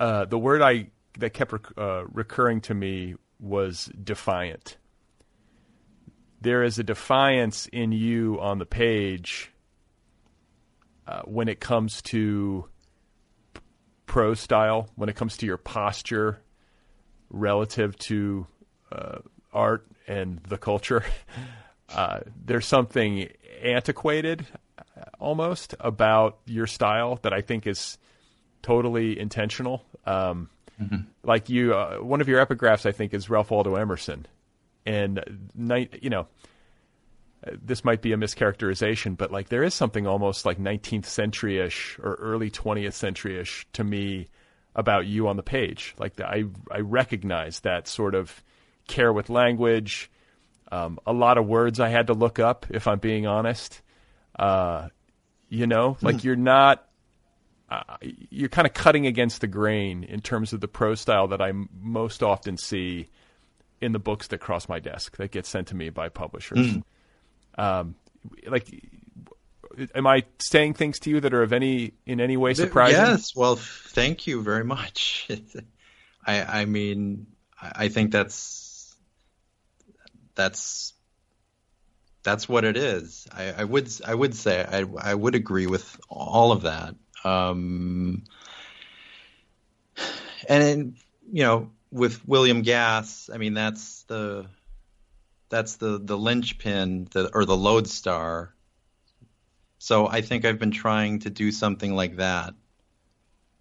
uh, 0.00 0.24
the 0.24 0.38
word 0.38 0.62
I 0.62 0.88
that 1.18 1.30
kept 1.30 1.52
rec- 1.52 1.78
uh, 1.78 2.04
recurring 2.12 2.62
to 2.62 2.74
me 2.74 3.14
was 3.38 3.90
defiant. 4.02 4.78
There 6.40 6.62
is 6.62 6.78
a 6.78 6.84
defiance 6.84 7.66
in 7.66 7.92
you 7.92 8.38
on 8.40 8.58
the 8.58 8.66
page 8.66 9.50
uh, 11.06 11.22
when 11.22 11.48
it 11.48 11.60
comes 11.60 12.00
to 12.02 12.66
pro 14.06 14.34
style, 14.34 14.88
when 14.96 15.08
it 15.08 15.16
comes 15.16 15.36
to 15.38 15.46
your 15.46 15.56
posture 15.56 16.40
relative 17.30 17.96
to 17.98 18.46
uh, 18.90 19.18
art 19.52 19.86
and 20.06 20.40
the 20.44 20.58
culture. 20.58 21.04
Uh, 21.92 22.20
there's 22.44 22.66
something 22.66 23.28
antiquated 23.64 24.46
uh, 24.78 24.82
almost 25.18 25.74
about 25.80 26.38
your 26.46 26.64
style 26.64 27.18
that 27.22 27.32
I 27.32 27.40
think 27.40 27.66
is 27.66 27.98
totally 28.62 29.18
intentional. 29.18 29.84
Um, 30.06 30.50
mm-hmm. 30.80 30.98
Like 31.24 31.48
you, 31.48 31.74
uh, 31.74 31.96
one 31.96 32.20
of 32.20 32.28
your 32.28 32.46
epigraphs, 32.46 32.86
I 32.86 32.92
think, 32.92 33.12
is 33.12 33.28
Ralph 33.28 33.50
Waldo 33.50 33.74
Emerson, 33.74 34.26
and 34.86 35.50
night, 35.54 35.98
you 36.02 36.10
know, 36.10 36.26
this 37.62 37.84
might 37.84 38.02
be 38.02 38.12
a 38.12 38.16
mischaracterization, 38.16 39.16
but 39.16 39.30
like 39.30 39.48
there 39.48 39.62
is 39.62 39.74
something 39.74 40.06
almost 40.06 40.44
like 40.44 40.58
19th 40.58 41.06
century 41.06 41.58
ish 41.58 41.98
or 42.02 42.14
early 42.14 42.50
20th 42.50 42.92
century 42.92 43.40
ish 43.40 43.66
to 43.72 43.84
me 43.84 44.28
about 44.74 45.06
you 45.06 45.28
on 45.28 45.36
the 45.36 45.42
page. 45.42 45.94
Like 45.98 46.16
the, 46.16 46.26
I, 46.26 46.44
I 46.70 46.80
recognize 46.80 47.60
that 47.60 47.88
sort 47.88 48.14
of 48.14 48.42
care 48.86 49.12
with 49.12 49.30
language. 49.30 50.10
Um, 50.70 50.98
a 51.06 51.12
lot 51.12 51.38
of 51.38 51.46
words 51.46 51.80
I 51.80 51.88
had 51.88 52.08
to 52.08 52.12
look 52.14 52.38
up, 52.38 52.66
if 52.70 52.86
I'm 52.86 52.98
being 52.98 53.26
honest. 53.26 53.80
Uh, 54.38 54.88
you 55.48 55.66
know, 55.66 55.96
like 56.02 56.16
mm. 56.16 56.24
you're 56.24 56.36
not, 56.36 56.86
uh, 57.70 57.96
you're 58.02 58.48
kind 58.48 58.66
of 58.66 58.74
cutting 58.74 59.06
against 59.06 59.40
the 59.40 59.46
grain 59.46 60.04
in 60.04 60.20
terms 60.20 60.52
of 60.52 60.60
the 60.60 60.68
prose 60.68 61.00
style 61.00 61.28
that 61.28 61.40
I 61.40 61.52
most 61.80 62.22
often 62.22 62.56
see 62.56 63.08
in 63.80 63.92
the 63.92 63.98
books 63.98 64.26
that 64.28 64.38
cross 64.38 64.68
my 64.68 64.78
desk 64.78 65.16
that 65.16 65.30
get 65.30 65.46
sent 65.46 65.68
to 65.68 65.74
me 65.74 65.90
by 65.90 66.08
publishers. 66.08 66.58
Mm. 66.58 66.82
Um, 67.56 67.94
like, 68.46 68.68
am 69.94 70.06
I 70.06 70.24
saying 70.38 70.74
things 70.74 70.98
to 71.00 71.10
you 71.10 71.20
that 71.20 71.32
are 71.32 71.42
of 71.42 71.52
any 71.52 71.92
in 72.06 72.20
any 72.20 72.36
way 72.36 72.54
surprising? 72.54 73.00
Yes. 73.00 73.34
Well, 73.34 73.56
thank 73.56 74.26
you 74.26 74.42
very 74.42 74.64
much. 74.64 75.28
I, 76.26 76.42
I 76.42 76.64
mean, 76.66 77.26
I 77.60 77.88
think 77.88 78.12
that's 78.12 78.94
that's 80.34 80.92
that's 82.22 82.48
what 82.48 82.64
it 82.64 82.76
is. 82.76 83.26
I, 83.32 83.52
I 83.52 83.64
would 83.64 83.90
I 84.06 84.14
would 84.14 84.34
say 84.34 84.64
I 84.64 84.84
I 84.98 85.14
would 85.14 85.34
agree 85.34 85.66
with 85.66 85.98
all 86.08 86.52
of 86.52 86.62
that. 86.62 86.94
Um, 87.24 88.24
and 90.48 90.96
you 91.32 91.42
know, 91.42 91.70
with 91.90 92.26
William 92.26 92.62
Gass, 92.62 93.30
I 93.32 93.38
mean, 93.38 93.54
that's 93.54 94.04
the 94.04 94.46
that's 95.48 95.76
the 95.76 95.98
the 95.98 96.16
linchpin, 96.16 97.08
the 97.10 97.30
or 97.34 97.44
the 97.44 97.56
lodestar. 97.56 98.54
So 99.78 100.06
I 100.06 100.20
think 100.20 100.44
I've 100.44 100.58
been 100.58 100.70
trying 100.70 101.20
to 101.20 101.30
do 101.30 101.50
something 101.50 101.94
like 101.94 102.16
that 102.16 102.54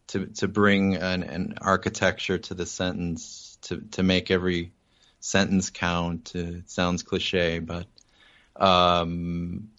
to 0.08 0.28
to 0.28 0.48
bring 0.48 0.96
an, 0.96 1.24
an 1.24 1.56
architecture 1.62 2.38
to 2.38 2.54
the 2.54 2.66
sentence 2.66 3.58
to 3.64 3.82
to 3.92 4.04
make 4.04 4.30
every 4.30 4.74
sentence 5.20 5.70
count. 5.70 6.36
It 6.36 6.70
sounds 6.70 7.04
cliche, 7.04 7.60
but 7.60 7.88
um, 8.56 9.70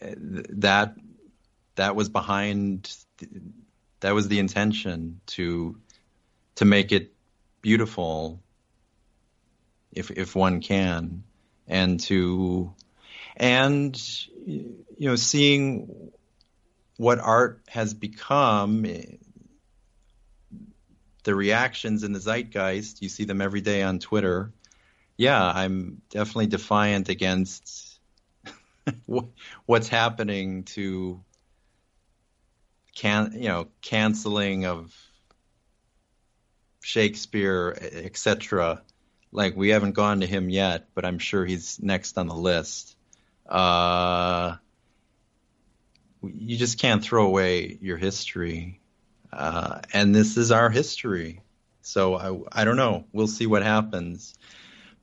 that 0.00 0.94
that 1.74 1.96
was 1.96 2.08
behind 2.08 2.94
that 4.00 4.14
was 4.14 4.28
the 4.28 4.38
intention 4.38 5.20
to 5.26 5.78
to 6.56 6.64
make 6.64 6.92
it 6.92 7.12
beautiful 7.62 8.42
if 9.92 10.10
if 10.10 10.34
one 10.34 10.60
can 10.60 11.22
and 11.68 12.00
to 12.00 12.74
and 13.36 14.00
you 14.44 14.84
know 14.98 15.16
seeing 15.16 16.10
what 16.96 17.18
art 17.18 17.62
has 17.68 17.94
become 17.94 18.84
eh, 18.84 19.04
the 21.24 21.34
reactions 21.34 22.02
in 22.02 22.12
the 22.12 22.18
zeitgeist 22.18 23.00
you 23.00 23.08
see 23.08 23.24
them 23.24 23.40
every 23.40 23.60
day 23.60 23.82
on 23.82 23.98
twitter. 23.98 24.52
Yeah 25.16 25.44
i'm 25.44 26.02
definitely 26.10 26.48
defiant 26.48 27.08
against 27.08 28.00
what's 29.66 29.88
happening 29.88 30.64
to 30.64 31.22
can 32.94 33.32
you 33.34 33.48
know 33.48 33.68
canceling 33.82 34.66
of 34.66 34.92
Shakespeare, 36.82 37.76
etc. 37.80 38.82
Like 39.30 39.56
we 39.56 39.70
haven't 39.70 39.92
gone 39.92 40.20
to 40.20 40.26
him 40.26 40.50
yet, 40.50 40.88
but 40.94 41.04
I'm 41.04 41.18
sure 41.18 41.46
he's 41.46 41.80
next 41.80 42.18
on 42.18 42.26
the 42.26 42.34
list. 42.34 42.96
Uh, 43.48 44.56
you 46.22 46.56
just 46.56 46.78
can't 46.78 47.02
throw 47.02 47.26
away 47.26 47.78
your 47.80 47.96
history, 47.96 48.80
uh, 49.32 49.80
and 49.92 50.14
this 50.14 50.36
is 50.36 50.52
our 50.52 50.70
history. 50.70 51.40
So 51.82 52.14
I, 52.14 52.60
I 52.62 52.64
don't 52.64 52.76
know. 52.76 53.04
We'll 53.12 53.26
see 53.26 53.46
what 53.46 53.62
happens. 53.62 54.34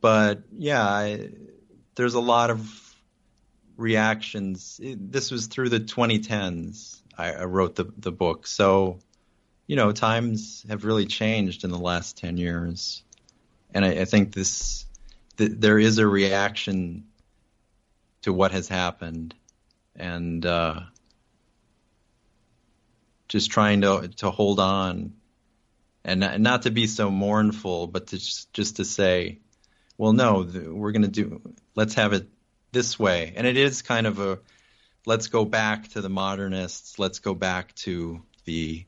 But 0.02 0.44
yeah, 0.58 0.84
I, 0.84 1.30
there's 1.96 2.14
a 2.14 2.22
lot 2.22 2.52
of 2.52 2.96
reactions. 3.76 4.80
This 4.82 5.32
was 5.32 5.48
through 5.48 5.70
the 5.70 5.80
2010s. 5.80 7.02
I, 7.18 7.34
I 7.34 7.44
wrote 7.46 7.76
the 7.76 7.92
the 7.98 8.12
book, 8.12 8.48
so 8.48 9.00
you 9.70 9.76
know, 9.76 9.92
times 9.92 10.66
have 10.68 10.84
really 10.84 11.06
changed 11.06 11.64
in 11.64 11.70
the 11.70 11.78
last 11.78 12.18
10 12.18 12.38
years. 12.38 13.04
And 13.72 13.86
I, 13.86 13.90
I 13.90 14.06
think 14.06 14.34
this, 14.34 14.88
th- 15.38 15.52
there 15.58 15.78
is 15.78 16.00
a 16.00 16.08
reaction 16.08 17.04
to 18.24 18.34
what 18.34 18.52
has 18.52 18.68
happened. 18.68 19.36
And, 19.96 20.44
uh, 20.44 20.80
just 23.28 23.52
trying 23.52 23.82
to, 23.82 24.08
to 24.18 24.32
hold 24.32 24.60
on 24.60 25.14
and 26.04 26.22
not, 26.22 26.42
not 26.42 26.62
to 26.64 26.72
be 26.72 26.88
so 26.88 27.12
mournful, 27.12 27.86
but 27.86 28.08
to 28.08 28.18
just, 28.18 28.52
just 28.52 28.78
to 28.78 28.86
say, 28.86 29.38
well, 30.00 30.14
no, 30.14 30.50
we're 30.72 30.94
going 30.94 31.04
to 31.04 31.08
do, 31.10 31.42
let's 31.76 31.94
have 31.94 32.14
it 32.14 32.28
this 32.72 32.98
way. 32.98 33.34
And 33.36 33.46
it 33.46 33.56
is 33.56 33.84
kind 33.84 34.08
of 34.08 34.18
a, 34.18 34.40
let's 35.06 35.28
go 35.28 35.46
back 35.46 35.90
to 35.90 36.02
the 36.02 36.10
modernists. 36.10 36.98
Let's 36.98 37.20
go 37.20 37.36
back 37.36 37.76
to 37.76 38.24
the 38.46 38.88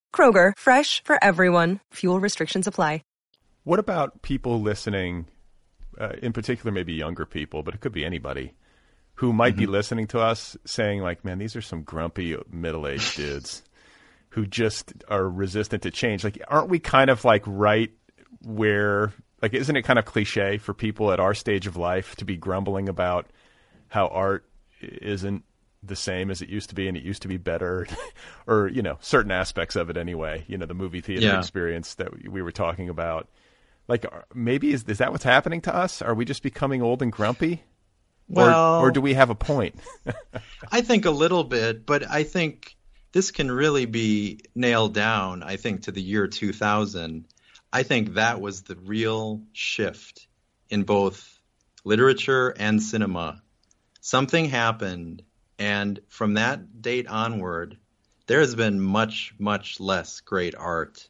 Kroger, 0.13 0.53
fresh 0.55 1.01
for 1.03 1.17
everyone. 1.23 1.79
Fuel 1.93 2.19
restrictions 2.19 2.67
apply. 2.67 3.01
What 3.63 3.79
about 3.79 4.21
people 4.21 4.61
listening, 4.61 5.27
uh, 5.99 6.13
in 6.21 6.33
particular, 6.33 6.71
maybe 6.71 6.93
younger 6.93 7.25
people, 7.25 7.61
but 7.61 7.75
it 7.75 7.81
could 7.81 7.91
be 7.91 8.03
anybody, 8.03 8.53
who 9.15 9.33
might 9.33 9.53
mm-hmm. 9.53 9.59
be 9.59 9.67
listening 9.67 10.07
to 10.07 10.19
us 10.19 10.57
saying, 10.65 11.01
like, 11.01 11.23
man, 11.23 11.37
these 11.37 11.55
are 11.55 11.61
some 11.61 11.83
grumpy 11.83 12.35
middle 12.49 12.87
aged 12.87 13.15
dudes 13.17 13.61
who 14.29 14.47
just 14.47 14.93
are 15.09 15.29
resistant 15.29 15.83
to 15.83 15.91
change. 15.91 16.23
Like, 16.23 16.41
aren't 16.47 16.69
we 16.69 16.79
kind 16.79 17.09
of 17.09 17.23
like 17.23 17.43
right 17.45 17.91
where, 18.41 19.13
like, 19.41 19.53
isn't 19.53 19.75
it 19.75 19.83
kind 19.83 19.99
of 19.99 20.05
cliche 20.05 20.57
for 20.57 20.73
people 20.73 21.11
at 21.11 21.19
our 21.19 21.35
stage 21.35 21.67
of 21.67 21.77
life 21.77 22.15
to 22.15 22.25
be 22.25 22.37
grumbling 22.37 22.89
about 22.89 23.27
how 23.89 24.07
art 24.07 24.45
isn't 24.81 25.43
the 25.83 25.95
same 25.95 26.29
as 26.29 26.41
it 26.41 26.49
used 26.49 26.69
to 26.69 26.75
be 26.75 26.87
and 26.87 26.95
it 26.95 27.03
used 27.03 27.21
to 27.23 27.27
be 27.27 27.37
better 27.37 27.87
or 28.47 28.67
you 28.67 28.81
know 28.81 28.97
certain 29.01 29.31
aspects 29.31 29.75
of 29.75 29.89
it 29.89 29.97
anyway 29.97 30.43
you 30.47 30.57
know 30.57 30.65
the 30.65 30.73
movie 30.73 31.01
theater 31.01 31.25
yeah. 31.25 31.39
experience 31.39 31.95
that 31.95 32.27
we 32.27 32.41
were 32.41 32.51
talking 32.51 32.89
about. 32.89 33.27
Like 33.87 34.05
uh, 34.05 34.21
maybe 34.33 34.71
is 34.71 34.83
is 34.83 34.99
that 34.99 35.11
what's 35.11 35.23
happening 35.23 35.61
to 35.61 35.75
us? 35.75 36.01
Are 36.01 36.13
we 36.13 36.25
just 36.25 36.43
becoming 36.43 36.81
old 36.81 37.01
and 37.01 37.11
grumpy? 37.11 37.63
Well, 38.27 38.79
or, 38.79 38.87
or 38.87 38.91
do 38.91 39.01
we 39.01 39.15
have 39.15 39.29
a 39.29 39.35
point? 39.35 39.75
I 40.71 40.81
think 40.81 41.05
a 41.05 41.11
little 41.11 41.43
bit 41.43 41.85
but 41.85 42.09
i 42.09 42.23
think 42.23 42.75
this 43.11 43.31
can 43.31 43.51
really 43.51 43.85
be 43.85 44.39
nailed 44.55 44.93
down 44.93 45.43
i 45.43 45.57
think 45.57 45.81
to 45.83 45.91
the 45.91 46.01
year 46.01 46.27
2000 46.27 47.25
i 47.73 47.83
think 47.83 48.13
that 48.13 48.39
was 48.39 48.61
the 48.61 48.75
real 48.75 49.41
shift 49.51 50.27
in 50.69 50.83
both 50.83 51.41
literature 51.83 52.49
and 52.57 52.81
cinema. 52.81 53.41
Something 53.99 54.45
happened 54.45 55.23
and 55.61 55.99
from 56.07 56.33
that 56.33 56.81
date 56.81 57.05
onward, 57.05 57.77
there 58.25 58.39
has 58.39 58.55
been 58.55 58.81
much, 58.81 59.35
much 59.37 59.79
less 59.79 60.19
great 60.21 60.55
art. 60.55 61.07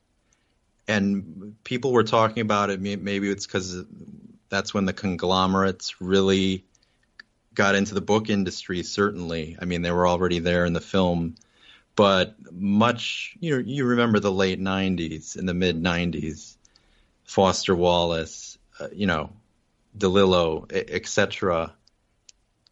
And 0.90 1.56
people 1.64 1.94
were 1.94 2.04
talking 2.04 2.42
about 2.42 2.70
it. 2.70 2.82
Maybe 2.82 3.30
it's 3.30 3.46
because 3.46 3.82
that's 4.50 4.74
when 4.74 4.84
the 4.84 4.92
conglomerates 4.92 6.02
really 6.02 6.66
got 7.54 7.76
into 7.76 7.94
the 7.94 8.02
book 8.02 8.30
industry. 8.30 8.84
Certainly, 8.84 9.56
I 9.62 9.64
mean 9.64 9.84
they 9.84 9.92
were 9.92 10.06
already 10.06 10.40
there 10.40 10.66
in 10.66 10.74
the 10.74 10.82
film, 10.82 11.36
but 11.96 12.36
much. 12.52 13.38
You 13.40 13.52
know, 13.56 13.64
you 13.66 13.86
remember 13.86 14.20
the 14.20 14.34
late 14.34 14.60
'90s 14.60 15.38
and 15.38 15.48
the 15.48 15.54
mid 15.54 15.82
'90s, 15.82 16.58
Foster 17.24 17.74
Wallace, 17.74 18.58
uh, 18.82 18.90
you 18.92 19.08
know, 19.08 19.32
DeLillo, 19.98 20.70
etc 20.74 21.74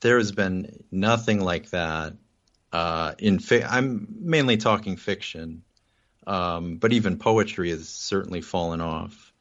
there 0.02 0.18
has 0.18 0.32
been 0.32 0.84
nothing 0.91 1.41
like 1.41 1.70
that 1.72 2.14
uh, 2.72 3.14
in 3.18 3.39
fi- 3.39 3.64
I'm 3.64 4.08
mainly 4.20 4.58
talking 4.58 4.95
fiction, 4.97 5.64
um, 6.28 6.78
but 6.78 6.93
even 6.93 7.18
poetry 7.18 7.72
has 7.72 7.89
certainly 7.89 8.41
fallen 8.41 8.82
off. 8.82 9.34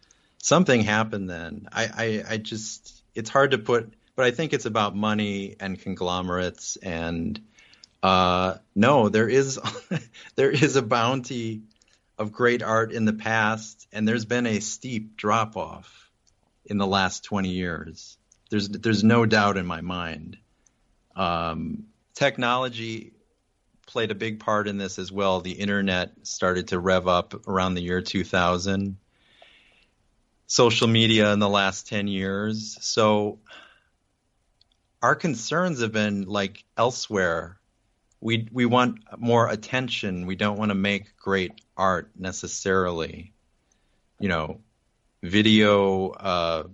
Something 0.42 0.82
happened 0.82 1.28
then. 1.28 1.68
I, 1.72 1.84
I, 1.84 2.34
I 2.34 2.36
just 2.38 3.02
it's 3.14 3.30
hard 3.30 3.50
to 3.50 3.58
put, 3.58 3.92
but 4.16 4.24
I 4.24 4.30
think 4.30 4.52
it's 4.52 4.66
about 4.66 4.96
money 4.96 5.56
and 5.60 5.78
conglomerates 5.78 6.76
and 6.76 7.40
uh, 8.02 8.54
no, 8.74 9.08
there 9.08 9.28
is 9.28 9.58
there 10.36 10.50
is 10.50 10.76
a 10.76 10.82
bounty 10.82 11.62
of 12.16 12.32
great 12.32 12.62
art 12.62 12.92
in 12.92 13.04
the 13.04 13.12
past, 13.12 13.86
and 13.92 14.06
there's 14.06 14.24
been 14.24 14.46
a 14.46 14.60
steep 14.60 15.16
drop 15.16 15.56
off 15.56 16.10
in 16.64 16.78
the 16.78 16.86
last 16.86 17.24
20 17.24 17.48
years. 17.48 18.16
There's 18.50 18.68
there's 18.68 19.04
no 19.04 19.26
doubt 19.26 19.56
in 19.56 19.66
my 19.66 19.80
mind. 19.80 20.38
Um, 21.18 21.88
technology 22.14 23.12
played 23.86 24.12
a 24.12 24.14
big 24.14 24.38
part 24.38 24.68
in 24.68 24.78
this 24.78 24.98
as 24.98 25.10
well. 25.10 25.40
The 25.40 25.52
internet 25.52 26.12
started 26.22 26.68
to 26.68 26.78
rev 26.78 27.08
up 27.08 27.48
around 27.48 27.74
the 27.74 27.82
year 27.82 28.00
2000. 28.00 28.96
Social 30.46 30.86
media 30.86 31.32
in 31.32 31.40
the 31.40 31.48
last 31.48 31.88
10 31.88 32.06
years. 32.06 32.78
So 32.80 33.40
our 35.02 35.14
concerns 35.14 35.80
have 35.82 35.92
been 35.92 36.22
like 36.22 36.64
elsewhere. 36.76 37.58
We 38.20 38.48
we 38.50 38.64
want 38.64 39.00
more 39.18 39.48
attention. 39.48 40.26
We 40.26 40.36
don't 40.36 40.58
want 40.58 40.70
to 40.70 40.74
make 40.74 41.16
great 41.16 41.52
art 41.76 42.10
necessarily. 42.16 43.32
You 44.18 44.28
know, 44.28 44.60
video 45.22 46.08
uh, 46.10 46.64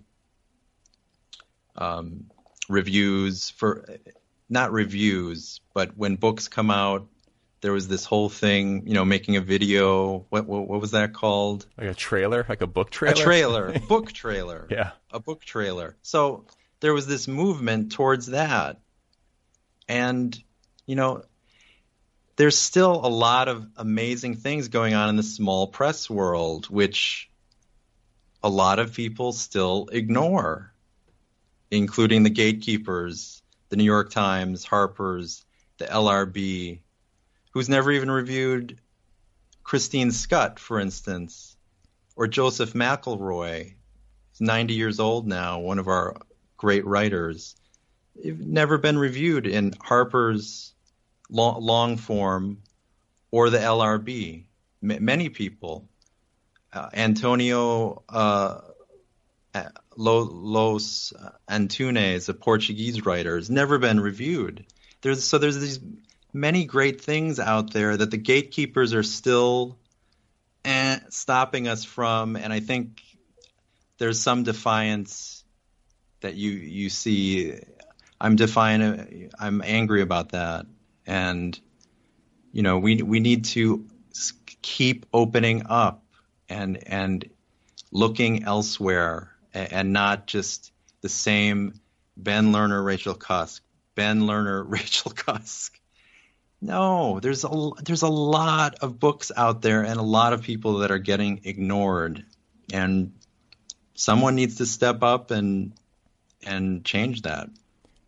um, 1.77 2.31
reviews 2.69 3.51
for 3.51 3.85
not 4.49 4.73
reviews, 4.73 5.61
but 5.73 5.97
when 5.97 6.17
books 6.17 6.49
come 6.49 6.71
out, 6.71 7.09
there 7.61 7.73
was 7.73 7.89
this 7.89 8.05
whole 8.05 8.29
thing, 8.29 8.87
you 8.87 8.93
know, 8.93 9.07
making 9.07 9.37
a 9.37 9.41
video. 9.41 10.27
What 10.29 10.47
what, 10.47 10.69
what 10.69 10.81
was 10.81 10.91
that 10.91 11.15
called? 11.15 11.67
Like 11.79 11.89
a 11.89 11.95
trailer, 11.95 12.45
like 12.49 12.61
a 12.61 12.67
book 12.67 12.91
trailer. 12.91 13.15
A 13.15 13.17
trailer, 13.17 13.79
book 13.89 14.13
trailer. 14.13 14.67
yeah, 14.71 14.91
a 15.11 15.19
book 15.19 15.43
trailer. 15.43 15.97
So 16.03 16.45
there 16.81 16.93
was 16.93 17.07
this 17.07 17.27
movement 17.27 17.93
towards 17.93 18.27
that, 18.27 18.81
and 19.89 20.39
you 20.87 20.95
know, 20.95 21.23
there's 22.37 22.59
still 22.59 23.01
a 23.07 23.09
lot 23.09 23.49
of 23.49 23.67
amazing 23.77 24.37
things 24.37 24.69
going 24.69 24.93
on 24.93 25.09
in 25.09 25.17
the 25.17 25.23
small 25.23 25.67
press 25.67 26.11
world, 26.11 26.67
which 26.67 27.31
a 28.43 28.49
lot 28.51 28.79
of 28.79 28.93
people 28.93 29.33
still 29.33 29.89
ignore, 29.91 30.71
including 31.71 32.25
the 32.25 32.31
gatekeepers, 32.31 33.43
the 33.69 33.77
New 33.77 33.85
York 33.85 34.11
Times, 34.11 34.65
Harper's, 34.65 35.45
the 35.79 35.87
LRB, 35.87 36.81
who's 37.51 37.69
never 37.69 37.91
even 37.91 38.11
reviewed 38.11 38.79
Christine 39.63 40.11
Schutt, 40.11 40.59
for 40.59 40.79
instance, 40.79 41.57
or 42.17 42.27
Joseph 42.27 42.75
McElroy. 42.75 43.75
He's 44.31 44.41
90 44.41 44.75
years 44.75 45.01
old 45.01 45.27
now, 45.27 45.61
one 45.61 45.79
of 45.79 45.89
our 45.89 46.17
great 46.57 46.87
writers. 46.87 47.57
They've 48.17 48.39
never 48.39 48.79
been 48.79 48.99
reviewed 48.99 49.47
in 49.47 49.75
Harper's 49.81 50.75
long, 51.31 51.61
long 51.61 51.97
form 51.97 52.59
or 53.31 53.51
the 53.51 53.59
LRB. 53.59 54.45
M- 54.83 55.05
many 55.05 55.29
people. 55.29 55.89
Uh, 56.73 56.91
Antonio 56.93 58.03
uh, 58.09 58.61
Lobo 59.97 60.79
Antunes, 61.49 62.29
a 62.29 62.35
Portuguese 62.35 63.07
writer, 63.07 63.37
has 63.37 63.51
never 63.51 63.79
been 63.79 64.01
reviewed. 64.01 64.67
There's 65.03 65.25
so 65.25 65.39
there's 65.39 65.59
these 65.59 65.81
many 66.33 66.65
great 66.65 67.01
things 67.01 67.39
out 67.39 67.73
there 67.73 67.97
that 67.97 68.11
the 68.11 68.17
gatekeepers 68.17 68.95
are 68.95 69.03
still 69.03 69.79
eh, 70.65 70.99
stopping 71.11 71.69
us 71.69 71.85
from, 71.85 72.37
and 72.37 72.53
I 72.53 72.61
think 72.61 73.03
there's 73.99 74.21
some 74.21 74.43
defiance 74.43 75.45
that 76.21 76.35
you 76.35 76.51
you 76.51 76.91
see. 76.91 77.55
I'm 78.21 78.37
defiant. 78.37 79.33
I'm 79.39 79.63
angry 79.65 80.03
about 80.03 80.31
that, 80.31 80.67
and 81.07 81.59
you 82.53 82.63
know 82.63 82.79
we 82.79 83.03
we 83.03 83.21
need 83.21 83.45
to 83.47 83.87
keep 84.63 85.07
opening 85.13 85.67
up 85.67 86.03
and 86.49 86.83
and 86.89 87.29
looking 87.93 88.45
elsewhere 88.45 89.34
and, 89.55 89.93
not 89.93 90.27
just 90.27 90.73
the 91.01 91.09
same 91.09 91.81
Ben 92.17 92.53
Lerner, 92.53 92.85
Rachel 92.85 93.15
Cusk, 93.15 93.63
Ben 93.95 94.23
Lerner, 94.23 94.65
Rachel 94.69 95.13
Cusk. 95.13 95.79
No, 96.61 97.21
there's 97.21 97.45
a 97.45 97.71
there's 97.85 98.03
a 98.03 98.09
lot 98.09 98.77
of 98.81 98.99
books 98.99 99.31
out 99.37 99.61
there 99.61 99.83
and 99.83 100.01
a 100.01 100.03
lot 100.03 100.33
of 100.33 100.43
people 100.43 100.79
that 100.79 100.91
are 100.91 100.99
getting 100.99 101.43
ignored, 101.45 102.25
and 102.73 103.13
someone 103.95 104.35
needs 104.35 104.57
to 104.57 104.67
step 104.67 105.03
up 105.03 105.31
and 105.31 105.73
and 106.43 106.85
change 106.85 107.23
that. 107.23 107.51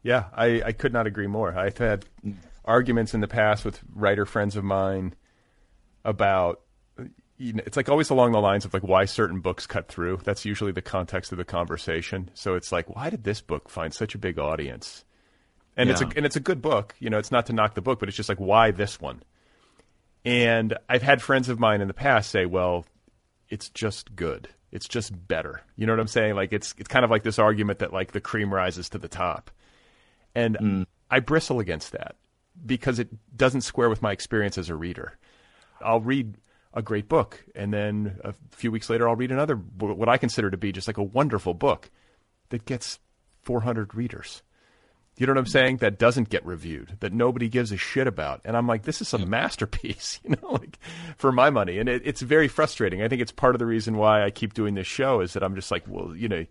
Yeah, 0.02 0.24
I, 0.32 0.62
I 0.64 0.72
could 0.72 0.92
not 0.92 1.06
agree 1.06 1.26
more. 1.26 1.56
I've 1.56 1.78
had 1.78 2.06
arguments 2.64 3.12
in 3.12 3.20
the 3.20 3.28
past 3.28 3.64
with 3.64 3.80
writer 3.94 4.24
friends 4.24 4.56
of 4.56 4.64
mine 4.64 5.14
about 6.04 6.60
you 7.38 7.54
know, 7.54 7.62
it's 7.66 7.76
like 7.76 7.88
always 7.88 8.10
along 8.10 8.32
the 8.32 8.40
lines 8.40 8.64
of 8.64 8.72
like 8.72 8.82
why 8.82 9.04
certain 9.04 9.40
books 9.40 9.66
cut 9.66 9.88
through. 9.88 10.20
That's 10.24 10.44
usually 10.44 10.72
the 10.72 10.82
context 10.82 11.32
of 11.32 11.38
the 11.38 11.44
conversation. 11.44 12.30
So 12.34 12.54
it's 12.54 12.72
like, 12.72 12.94
why 12.94 13.10
did 13.10 13.24
this 13.24 13.40
book 13.40 13.68
find 13.68 13.92
such 13.92 14.14
a 14.14 14.18
big 14.18 14.38
audience? 14.38 15.04
And 15.76 15.88
yeah. 15.88 15.92
it's 15.92 16.02
a, 16.02 16.06
and 16.16 16.24
it's 16.24 16.36
a 16.36 16.40
good 16.40 16.62
book. 16.62 16.94
You 16.98 17.10
know, 17.10 17.18
it's 17.18 17.30
not 17.30 17.46
to 17.46 17.52
knock 17.52 17.74
the 17.74 17.82
book, 17.82 17.98
but 18.00 18.08
it's 18.08 18.16
just 18.16 18.28
like 18.28 18.38
why 18.38 18.70
this 18.70 19.00
one? 19.00 19.22
And 20.24 20.76
I've 20.88 21.02
had 21.02 21.22
friends 21.22 21.48
of 21.48 21.60
mine 21.60 21.80
in 21.80 21.88
the 21.88 21.94
past 21.94 22.30
say, 22.30 22.46
well, 22.46 22.86
it's 23.48 23.68
just 23.70 24.16
good. 24.16 24.48
It's 24.72 24.88
just 24.88 25.12
better. 25.28 25.62
You 25.76 25.86
know 25.86 25.92
what 25.92 26.00
I'm 26.00 26.08
saying? 26.08 26.34
Like 26.34 26.52
it's 26.52 26.74
it's 26.78 26.88
kind 26.88 27.04
of 27.04 27.10
like 27.10 27.22
this 27.22 27.38
argument 27.38 27.78
that 27.78 27.92
like 27.92 28.12
the 28.12 28.20
cream 28.20 28.52
rises 28.52 28.88
to 28.90 28.98
the 28.98 29.08
top. 29.08 29.50
And 30.34 30.56
mm. 30.58 30.86
I 31.10 31.20
bristle 31.20 31.60
against 31.60 31.92
that 31.92 32.16
because 32.64 32.98
it 32.98 33.08
doesn't 33.36 33.60
square 33.60 33.88
with 33.88 34.02
my 34.02 34.12
experience 34.12 34.58
as 34.58 34.68
a 34.68 34.74
reader. 34.74 35.16
I'll 35.80 36.00
read 36.00 36.36
a 36.76 36.82
great 36.82 37.08
book, 37.08 37.42
and 37.54 37.72
then 37.72 38.20
a 38.22 38.34
few 38.50 38.70
weeks 38.70 38.90
later, 38.90 39.08
I'll 39.08 39.16
read 39.16 39.32
another 39.32 39.56
what 39.56 40.08
I 40.10 40.18
consider 40.18 40.50
to 40.50 40.58
be 40.58 40.70
just 40.70 40.86
like 40.86 40.98
a 40.98 41.02
wonderful 41.02 41.54
book 41.54 41.90
that 42.50 42.66
gets 42.66 43.00
400 43.42 43.94
readers. 43.94 44.42
You 45.16 45.26
know 45.26 45.32
what 45.32 45.38
I'm 45.38 45.46
saying? 45.46 45.78
That 45.78 45.98
doesn't 45.98 46.28
get 46.28 46.44
reviewed, 46.44 46.98
that 47.00 47.14
nobody 47.14 47.48
gives 47.48 47.72
a 47.72 47.78
shit 47.78 48.06
about. 48.06 48.42
And 48.44 48.54
I'm 48.54 48.66
like, 48.66 48.82
this 48.82 49.00
is 49.00 49.14
a 49.14 49.18
masterpiece, 49.18 50.20
you 50.24 50.36
know, 50.36 50.52
like 50.52 50.78
for 51.16 51.32
my 51.32 51.48
money. 51.48 51.78
And 51.78 51.88
it, 51.88 52.02
it's 52.04 52.20
very 52.20 52.48
frustrating. 52.48 53.00
I 53.00 53.08
think 53.08 53.22
it's 53.22 53.32
part 53.32 53.54
of 53.54 53.58
the 53.58 53.66
reason 53.66 53.96
why 53.96 54.22
I 54.22 54.30
keep 54.30 54.52
doing 54.52 54.74
this 54.74 54.86
show 54.86 55.22
is 55.22 55.32
that 55.32 55.42
I'm 55.42 55.54
just 55.54 55.70
like, 55.70 55.84
well, 55.88 56.14
you 56.14 56.28
know, 56.28 56.44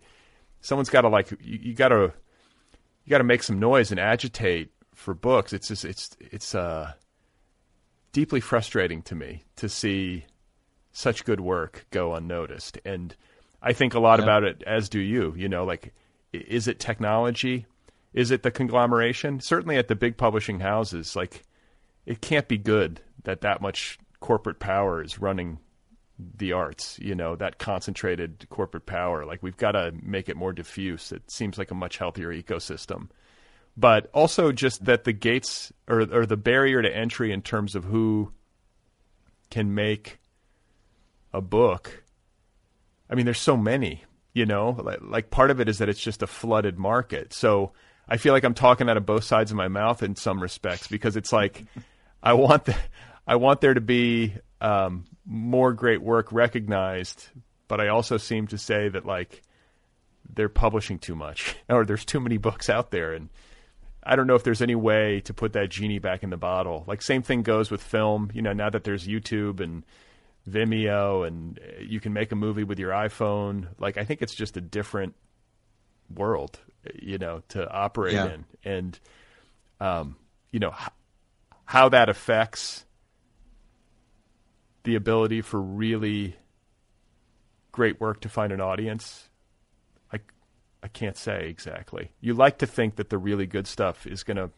someone's 0.60 0.90
got 0.90 1.02
to 1.02 1.08
like, 1.08 1.30
you, 1.40 1.58
you 1.62 1.74
got 1.74 1.90
to, 1.90 2.12
you 3.04 3.10
got 3.10 3.18
to 3.18 3.24
make 3.24 3.44
some 3.44 3.60
noise 3.60 3.92
and 3.92 4.00
agitate 4.00 4.72
for 4.94 5.14
books. 5.14 5.52
It's 5.52 5.68
just, 5.68 5.84
it's, 5.84 6.16
it's, 6.18 6.52
uh, 6.52 6.92
deeply 8.16 8.40
frustrating 8.40 9.02
to 9.02 9.14
me 9.14 9.44
to 9.56 9.68
see 9.68 10.24
such 10.90 11.26
good 11.26 11.38
work 11.38 11.84
go 11.90 12.14
unnoticed. 12.14 12.78
And 12.82 13.14
I 13.60 13.74
think 13.74 13.92
a 13.92 14.00
lot 14.00 14.20
yeah. 14.20 14.24
about 14.24 14.42
it, 14.42 14.62
as 14.66 14.88
do 14.88 15.00
you, 15.00 15.34
you 15.36 15.50
know, 15.50 15.66
like, 15.66 15.92
is 16.32 16.66
it 16.66 16.80
technology? 16.80 17.66
Is 18.14 18.30
it 18.30 18.42
the 18.42 18.50
conglomeration? 18.50 19.40
Certainly 19.40 19.76
at 19.76 19.88
the 19.88 19.94
big 19.94 20.16
publishing 20.16 20.60
houses, 20.60 21.14
like 21.14 21.44
it 22.06 22.22
can't 22.22 22.48
be 22.48 22.56
good 22.56 23.02
that 23.24 23.42
that 23.42 23.60
much 23.60 23.98
corporate 24.20 24.60
power 24.60 25.02
is 25.02 25.18
running 25.18 25.58
the 26.18 26.52
arts, 26.52 26.98
you 26.98 27.14
know, 27.14 27.36
that 27.36 27.58
concentrated 27.58 28.46
corporate 28.48 28.86
power. 28.86 29.26
Like 29.26 29.42
we've 29.42 29.58
got 29.58 29.72
to 29.72 29.92
make 30.02 30.30
it 30.30 30.38
more 30.38 30.54
diffuse. 30.54 31.12
It 31.12 31.30
seems 31.30 31.58
like 31.58 31.70
a 31.70 31.74
much 31.74 31.98
healthier 31.98 32.32
ecosystem. 32.32 33.10
But 33.76 34.08
also 34.14 34.52
just 34.52 34.86
that 34.86 35.04
the 35.04 35.12
gates 35.12 35.72
or 35.86 36.00
or 36.00 36.24
the 36.24 36.36
barrier 36.36 36.80
to 36.80 36.94
entry 36.94 37.30
in 37.30 37.42
terms 37.42 37.74
of 37.74 37.84
who 37.84 38.32
can 39.50 39.74
make 39.74 40.18
a 41.32 41.40
book. 41.40 42.02
I 43.08 43.14
mean, 43.14 43.24
there's 43.24 43.38
so 43.38 43.56
many, 43.56 44.02
you 44.32 44.46
know, 44.46 44.70
like, 44.82 45.00
like 45.02 45.30
part 45.30 45.50
of 45.50 45.60
it 45.60 45.68
is 45.68 45.78
that 45.78 45.88
it's 45.88 46.00
just 46.00 46.22
a 46.22 46.26
flooded 46.26 46.78
market. 46.78 47.32
So 47.32 47.72
I 48.08 48.16
feel 48.16 48.32
like 48.32 48.44
I'm 48.44 48.54
talking 48.54 48.88
out 48.88 48.96
of 48.96 49.06
both 49.06 49.24
sides 49.24 49.50
of 49.50 49.56
my 49.56 49.68
mouth 49.68 50.02
in 50.02 50.16
some 50.16 50.40
respects 50.40 50.88
because 50.88 51.16
it's 51.16 51.32
like 51.32 51.64
I 52.22 52.32
want 52.32 52.64
the, 52.64 52.76
I 53.26 53.36
want 53.36 53.60
there 53.60 53.74
to 53.74 53.80
be 53.80 54.34
um, 54.60 55.04
more 55.24 55.72
great 55.72 56.02
work 56.02 56.32
recognized, 56.32 57.28
but 57.68 57.80
I 57.80 57.88
also 57.88 58.16
seem 58.16 58.46
to 58.48 58.58
say 58.58 58.88
that 58.88 59.04
like 59.04 59.42
they're 60.34 60.48
publishing 60.48 60.98
too 60.98 61.14
much 61.14 61.56
or 61.68 61.84
there's 61.84 62.04
too 62.04 62.20
many 62.20 62.36
books 62.36 62.68
out 62.68 62.90
there 62.90 63.12
and 63.12 63.28
I 64.06 64.16
don't 64.16 64.26
know 64.26 64.36
if 64.36 64.44
there's 64.44 64.62
any 64.62 64.74
way 64.74 65.20
to 65.22 65.34
put 65.34 65.52
that 65.54 65.68
genie 65.68 65.98
back 65.98 66.22
in 66.22 66.30
the 66.30 66.36
bottle. 66.36 66.84
Like 66.86 67.02
same 67.02 67.22
thing 67.22 67.42
goes 67.42 67.70
with 67.70 67.82
film, 67.82 68.30
you 68.32 68.40
know, 68.40 68.52
now 68.52 68.70
that 68.70 68.84
there's 68.84 69.06
YouTube 69.06 69.60
and 69.60 69.84
Vimeo 70.48 71.26
and 71.26 71.58
you 71.80 71.98
can 71.98 72.12
make 72.12 72.30
a 72.30 72.36
movie 72.36 72.64
with 72.64 72.78
your 72.78 72.92
iPhone, 72.92 73.66
like 73.78 73.96
I 73.98 74.04
think 74.04 74.22
it's 74.22 74.34
just 74.34 74.56
a 74.56 74.60
different 74.60 75.14
world, 76.14 76.58
you 76.94 77.18
know, 77.18 77.42
to 77.48 77.68
operate 77.68 78.14
yeah. 78.14 78.32
in, 78.32 78.44
and 78.64 79.00
um, 79.80 80.16
you 80.52 80.60
know 80.60 80.72
h- 80.80 80.88
how 81.64 81.88
that 81.88 82.08
affects 82.08 82.84
the 84.84 84.94
ability 84.94 85.40
for 85.40 85.60
really 85.60 86.36
great 87.72 88.00
work 88.00 88.20
to 88.20 88.28
find 88.28 88.52
an 88.52 88.60
audience. 88.60 89.28
I 90.82 90.88
can't 90.88 91.16
say 91.16 91.48
exactly. 91.48 92.10
You 92.20 92.34
like 92.34 92.58
to 92.58 92.66
think 92.66 92.96
that 92.96 93.10
the 93.10 93.18
really 93.18 93.46
good 93.46 93.66
stuff 93.66 94.06
is 94.06 94.22
going 94.22 94.36
to 94.36 94.50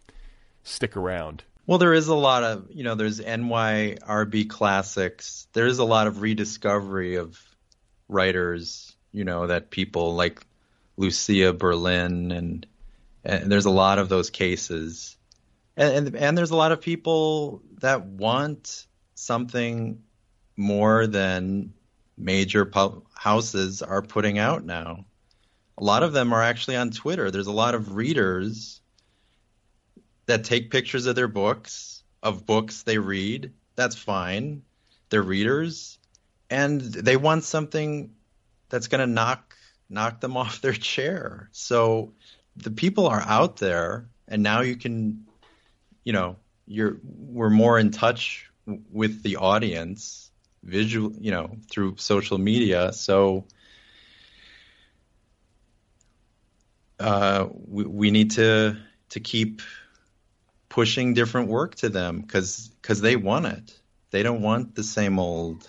stick 0.62 0.96
around. 0.96 1.44
Well, 1.66 1.78
there 1.78 1.94
is 1.94 2.08
a 2.08 2.14
lot 2.14 2.44
of, 2.44 2.66
you 2.70 2.84
know, 2.84 2.94
there's 2.94 3.20
NYRB 3.20 4.48
classics. 4.48 5.46
There 5.52 5.66
is 5.66 5.78
a 5.78 5.84
lot 5.84 6.06
of 6.06 6.22
rediscovery 6.22 7.16
of 7.16 7.38
writers, 8.08 8.96
you 9.12 9.24
know, 9.24 9.46
that 9.46 9.70
people 9.70 10.14
like 10.14 10.42
Lucia 10.96 11.52
Berlin, 11.52 12.32
and, 12.32 12.66
and 13.24 13.52
there's 13.52 13.66
a 13.66 13.70
lot 13.70 13.98
of 13.98 14.08
those 14.08 14.30
cases, 14.30 15.16
and, 15.76 16.08
and 16.08 16.16
and 16.16 16.38
there's 16.38 16.50
a 16.50 16.56
lot 16.56 16.72
of 16.72 16.80
people 16.80 17.62
that 17.80 18.04
want 18.04 18.86
something 19.14 20.02
more 20.56 21.06
than 21.06 21.72
major 22.16 22.64
pub- 22.64 23.04
houses 23.14 23.80
are 23.80 24.02
putting 24.02 24.38
out 24.38 24.64
now. 24.64 25.04
A 25.78 25.84
lot 25.84 26.02
of 26.02 26.12
them 26.12 26.32
are 26.32 26.42
actually 26.42 26.76
on 26.76 26.90
Twitter. 26.90 27.30
There's 27.30 27.46
a 27.46 27.52
lot 27.52 27.76
of 27.76 27.94
readers 27.94 28.80
that 30.26 30.42
take 30.42 30.72
pictures 30.72 31.06
of 31.06 31.14
their 31.14 31.28
books, 31.28 32.02
of 32.20 32.44
books 32.44 32.82
they 32.82 32.98
read. 32.98 33.52
That's 33.76 33.94
fine. 33.94 34.62
They're 35.08 35.22
readers, 35.22 35.98
and 36.50 36.80
they 36.80 37.16
want 37.16 37.44
something 37.44 38.10
that's 38.68 38.88
going 38.88 39.00
to 39.00 39.06
knock 39.06 39.54
knock 39.88 40.20
them 40.20 40.36
off 40.42 40.60
their 40.60 40.72
chair. 40.72 41.48
So 41.52 42.12
the 42.56 42.72
people 42.72 43.06
are 43.06 43.22
out 43.22 43.58
there, 43.58 44.08
and 44.26 44.42
now 44.42 44.62
you 44.62 44.74
can, 44.74 45.26
you 46.02 46.12
know, 46.12 46.36
you're 46.66 46.98
we're 47.04 47.50
more 47.50 47.78
in 47.78 47.92
touch 47.92 48.50
with 48.90 49.22
the 49.22 49.36
audience 49.36 50.30
visual 50.64 51.12
you 51.20 51.30
know 51.30 51.56
through 51.70 51.94
social 51.96 52.36
media 52.36 52.92
so 52.92 53.44
uh, 57.00 57.48
we, 57.52 57.84
we 57.84 58.10
need 58.10 58.32
to 58.32 58.76
to 59.10 59.20
keep 59.20 59.62
pushing 60.68 61.14
different 61.14 61.48
work 61.48 61.74
to 61.76 61.88
them 61.88 62.20
because 62.20 62.68
because 62.82 63.00
they 63.00 63.16
want 63.16 63.46
it. 63.46 63.80
They 64.10 64.22
don't 64.22 64.42
want 64.42 64.74
the 64.74 64.84
same 64.84 65.18
old 65.18 65.68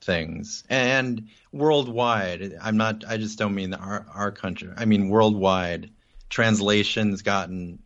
things. 0.00 0.64
And 0.70 1.28
worldwide 1.50 2.54
i'm 2.60 2.76
not 2.76 3.04
i 3.08 3.16
just 3.16 3.38
don't 3.38 3.54
mean 3.54 3.72
our 3.72 4.06
our 4.14 4.30
country 4.30 4.70
i 4.76 4.84
mean 4.84 5.08
worldwide 5.08 5.90
translations 6.28 7.22
gotten 7.22 7.78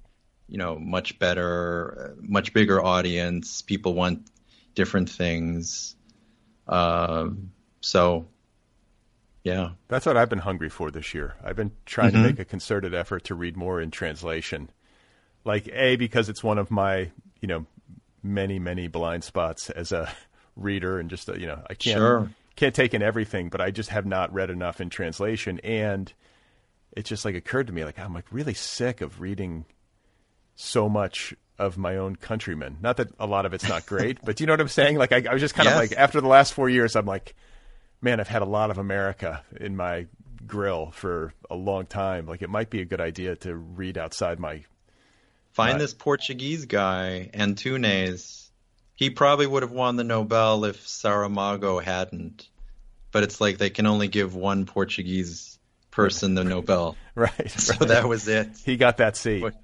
you 0.52 0.58
know 0.58 0.78
much 0.78 1.18
better 1.18 2.14
much 2.20 2.52
bigger 2.52 2.82
audience. 2.84 3.62
People 3.62 3.94
want 3.94 4.28
different 4.74 5.08
things. 5.08 5.96
Uh, 6.68 7.30
so 7.80 8.28
yeah 9.44 9.70
that's 9.88 10.06
what 10.06 10.16
i've 10.16 10.28
been 10.28 10.38
hungry 10.38 10.68
for 10.68 10.90
this 10.90 11.14
year 11.14 11.34
i've 11.44 11.56
been 11.56 11.72
trying 11.86 12.12
mm-hmm. 12.12 12.22
to 12.22 12.28
make 12.28 12.38
a 12.38 12.44
concerted 12.44 12.94
effort 12.94 13.24
to 13.24 13.34
read 13.34 13.56
more 13.56 13.80
in 13.80 13.90
translation 13.90 14.70
like 15.44 15.68
a 15.72 15.96
because 15.96 16.28
it's 16.28 16.42
one 16.42 16.58
of 16.58 16.70
my 16.70 17.10
you 17.40 17.48
know 17.48 17.66
many 18.22 18.58
many 18.58 18.88
blind 18.88 19.24
spots 19.24 19.70
as 19.70 19.92
a 19.92 20.10
reader 20.56 20.98
and 20.98 21.10
just 21.10 21.28
you 21.28 21.46
know 21.46 21.60
I 21.68 21.74
can't 21.74 21.96
sure. 21.96 22.30
can't 22.56 22.74
take 22.74 22.94
in 22.94 23.02
everything, 23.02 23.48
but 23.48 23.60
I 23.60 23.70
just 23.70 23.90
have 23.90 24.06
not 24.06 24.32
read 24.32 24.50
enough 24.50 24.80
in 24.80 24.90
translation, 24.90 25.60
and 25.60 26.12
it 26.96 27.04
just 27.04 27.24
like 27.24 27.34
occurred 27.34 27.68
to 27.68 27.72
me 27.72 27.84
like 27.84 27.98
I'm 27.98 28.14
like 28.14 28.26
really 28.30 28.54
sick 28.54 29.00
of 29.00 29.20
reading 29.20 29.64
so 30.54 30.88
much 30.88 31.34
of 31.58 31.78
my 31.78 31.96
own 31.96 32.16
countrymen. 32.16 32.78
Not 32.80 32.96
that 32.98 33.08
a 33.18 33.26
lot 33.26 33.46
of 33.46 33.54
it's 33.54 33.68
not 33.68 33.86
great, 33.86 34.18
but 34.24 34.36
do 34.36 34.42
you 34.42 34.46
know 34.46 34.52
what 34.52 34.60
I'm 34.60 34.68
saying? 34.68 34.98
Like 34.98 35.12
I, 35.12 35.24
I 35.28 35.32
was 35.32 35.42
just 35.42 35.54
kind 35.54 35.66
yes. 35.66 35.74
of 35.74 35.80
like 35.80 35.92
after 35.98 36.20
the 36.20 36.28
last 36.28 36.54
four 36.54 36.68
years, 36.68 36.96
I'm 36.96 37.06
like, 37.06 37.34
man, 38.02 38.20
I've 38.20 38.28
had 38.28 38.42
a 38.42 38.46
lot 38.46 38.70
of 38.70 38.78
America 38.78 39.42
in 39.58 39.76
my 39.76 40.06
grill 40.46 40.90
for 40.90 41.32
a 41.50 41.54
long 41.54 41.86
time. 41.86 42.26
Like 42.26 42.42
it 42.42 42.50
might 42.50 42.68
be 42.68 42.82
a 42.82 42.84
good 42.84 43.00
idea 43.00 43.36
to 43.36 43.54
read 43.54 43.96
outside 43.96 44.38
my. 44.38 44.64
Find 45.52 45.74
my... 45.74 45.78
this 45.78 45.94
Portuguese 45.94 46.66
guy, 46.66 47.30
Antunes 47.32 48.42
he 49.02 49.10
probably 49.10 49.48
would 49.48 49.64
have 49.64 49.72
won 49.72 49.96
the 49.96 50.04
Nobel 50.04 50.64
if 50.64 50.86
Saramago 50.86 51.82
hadn't. 51.82 52.48
But 53.10 53.24
it's 53.24 53.40
like 53.40 53.58
they 53.58 53.70
can 53.70 53.86
only 53.86 54.06
give 54.06 54.36
one 54.36 54.64
Portuguese 54.64 55.58
person 55.90 56.34
the 56.34 56.44
Nobel. 56.44 56.96
right. 57.16 57.50
So 57.58 57.74
right. 57.74 57.88
that 57.88 58.08
was 58.08 58.28
it. 58.28 58.50
He 58.64 58.76
got 58.76 58.98
that 58.98 59.16
seat. 59.16 59.40
But, 59.40 59.54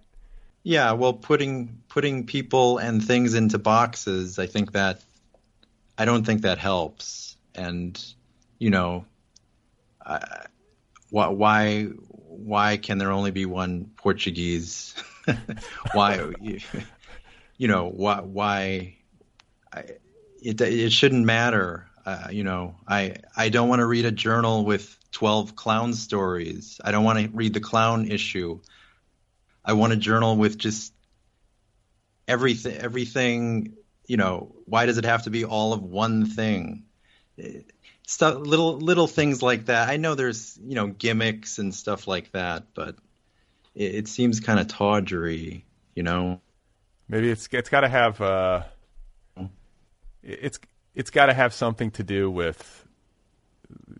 yeah, 0.65 0.93
well, 0.93 1.13
putting 1.13 1.83
putting 1.89 2.27
people 2.27 2.79
and 2.79 3.03
things 3.03 3.35
into 3.35 3.59
boxes, 3.59 4.41
I 4.41 4.47
think 4.47 4.73
that 4.73 5.03
I 5.97 6.05
don't 6.05 6.25
think 6.25 6.43
that 6.43 6.59
helps. 6.59 7.37
And 7.55 7.97
you 8.59 8.71
know, 8.71 9.05
uh, 10.05 10.19
why 11.11 11.85
why 11.85 12.77
can 12.77 12.99
there 12.99 13.13
only 13.13 13.31
be 13.31 13.47
one 13.47 13.91
Portuguese? 13.97 14.95
why 15.93 16.33
you 17.57 17.69
know 17.69 17.89
why 17.89 18.21
why 18.21 18.97
I, 19.73 19.85
it 20.43 20.61
it 20.61 20.93
shouldn't 20.93 21.25
matter. 21.25 21.87
Uh, 22.05 22.29
you 22.31 22.45
know, 22.45 22.77
I 22.87 23.17
I 23.37 23.49
don't 23.49 23.69
want 23.69 23.81
to 23.81 23.87
read 23.87 24.07
a 24.07 24.13
journal 24.13 24.65
with 24.65 24.97
12 25.13 25.57
clown 25.57 25.95
stories. 25.95 26.81
I 26.83 26.91
don't 26.91 27.05
want 27.05 27.19
to 27.19 27.29
read 27.29 27.55
the 27.55 27.61
clown 27.61 28.11
issue. 28.11 28.61
I 29.65 29.75
want 29.75 29.93
a 29.93 29.97
journal 29.97 30.37
with 30.37 30.57
just 30.57 30.93
everything 32.27 32.77
everything, 32.77 33.75
you 34.07 34.17
know, 34.17 34.55
why 34.65 34.87
does 34.87 34.99
it 34.99 35.05
have 35.05 35.25
to 35.25 35.31
be 35.31 35.45
all 35.45 35.73
of 35.73 35.83
one 35.83 36.27
thing? 36.27 36.85
Stuff 38.11 38.39
little 38.39 38.79
little 38.79 39.07
things 39.07 39.43
like 39.43 39.67
that. 39.67 39.91
I 39.91 39.99
know 39.99 40.15
there's, 40.15 40.59
you 40.65 40.75
know, 40.75 40.87
gimmicks 40.87 41.59
and 41.59 41.75
stuff 41.75 42.09
like 42.09 42.33
that, 42.33 42.65
but 42.73 42.97
it, 43.75 43.95
it 43.97 44.09
seems 44.09 44.41
kind 44.41 44.59
of 44.59 44.67
tawdry, 44.67 45.67
you 45.95 46.03
know. 46.03 46.41
Maybe 47.07 47.31
it's 47.31 47.51
it's 47.53 47.69
got 47.69 47.83
to 47.83 47.89
have 47.89 48.19
uh 48.23 48.63
it's 50.23 50.59
it's 50.95 51.11
got 51.11 51.27
to 51.27 51.35
have 51.35 51.53
something 51.53 51.91
to 51.93 52.03
do 52.03 52.31
with. 52.31 52.87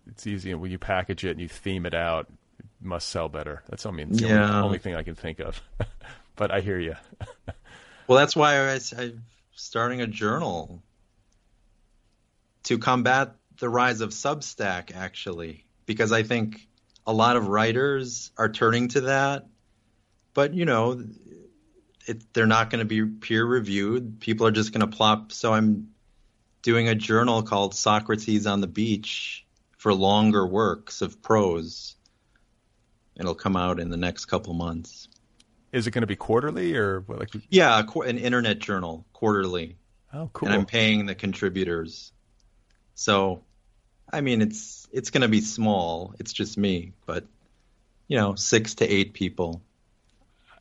It's 0.07 0.25
easy 0.25 0.55
when 0.55 0.71
you 0.71 0.79
package 0.79 1.23
it 1.23 1.29
and 1.29 1.39
you 1.39 1.47
theme 1.47 1.85
it 1.85 1.93
out. 1.93 2.31
It 2.57 2.65
must 2.81 3.09
sell 3.09 3.29
better. 3.29 3.61
That's 3.69 3.85
I 3.85 3.91
mean, 3.91 4.09
it's 4.09 4.21
the 4.21 4.29
yeah. 4.29 4.49
only, 4.49 4.65
only 4.65 4.77
thing 4.79 4.95
I 4.95 5.03
can 5.03 5.13
think 5.13 5.39
of. 5.39 5.61
but 6.35 6.49
I 6.49 6.61
hear 6.61 6.79
you. 6.79 6.95
well, 8.07 8.17
that's 8.17 8.35
why 8.35 8.57
I, 8.57 8.79
I'm 8.97 9.23
starting 9.53 10.01
a 10.01 10.07
journal 10.07 10.81
to 12.63 12.79
combat 12.79 13.35
the 13.59 13.69
rise 13.69 14.01
of 14.01 14.11
Substack, 14.11 14.95
actually, 14.95 15.65
because 15.85 16.11
I 16.11 16.23
think 16.23 16.67
a 17.05 17.13
lot 17.13 17.35
of 17.35 17.47
writers 17.47 18.31
are 18.37 18.49
turning 18.49 18.89
to 18.89 19.01
that. 19.01 19.47
But 20.33 20.53
you 20.53 20.65
know, 20.65 21.03
it, 22.05 22.33
they're 22.33 22.47
not 22.47 22.69
going 22.69 22.79
to 22.79 22.85
be 22.85 23.05
peer 23.05 23.45
reviewed. 23.45 24.19
People 24.19 24.47
are 24.47 24.51
just 24.51 24.71
going 24.71 24.89
to 24.89 24.95
plop. 24.95 25.31
So 25.31 25.53
I'm 25.53 25.89
doing 26.61 26.87
a 26.87 26.95
journal 26.95 27.43
called 27.43 27.75
Socrates 27.75 28.47
on 28.47 28.61
the 28.61 28.67
Beach 28.67 29.45
for 29.77 29.93
longer 29.93 30.45
works 30.45 31.01
of 31.01 31.21
prose. 31.21 31.95
It'll 33.15 33.35
come 33.35 33.55
out 33.55 33.79
in 33.79 33.89
the 33.89 33.97
next 33.97 34.25
couple 34.25 34.53
months. 34.53 35.07
Is 35.71 35.87
it 35.87 35.91
going 35.91 36.01
to 36.01 36.07
be 36.07 36.15
quarterly 36.15 36.75
or 36.75 37.03
like? 37.07 37.29
Yeah, 37.49 37.83
an 38.05 38.17
internet 38.17 38.59
journal 38.59 39.05
quarterly. 39.13 39.77
Oh, 40.13 40.29
cool. 40.33 40.47
And 40.47 40.55
I'm 40.55 40.65
paying 40.65 41.05
the 41.05 41.15
contributors. 41.15 42.11
So, 42.95 43.43
I 44.11 44.21
mean, 44.21 44.41
it's 44.41 44.87
it's 44.91 45.09
going 45.09 45.21
to 45.21 45.27
be 45.27 45.41
small. 45.41 46.13
It's 46.19 46.33
just 46.33 46.57
me, 46.57 46.93
but 47.05 47.25
you 48.07 48.17
know, 48.17 48.35
six 48.35 48.75
to 48.75 48.87
eight 48.87 49.13
people. 49.13 49.61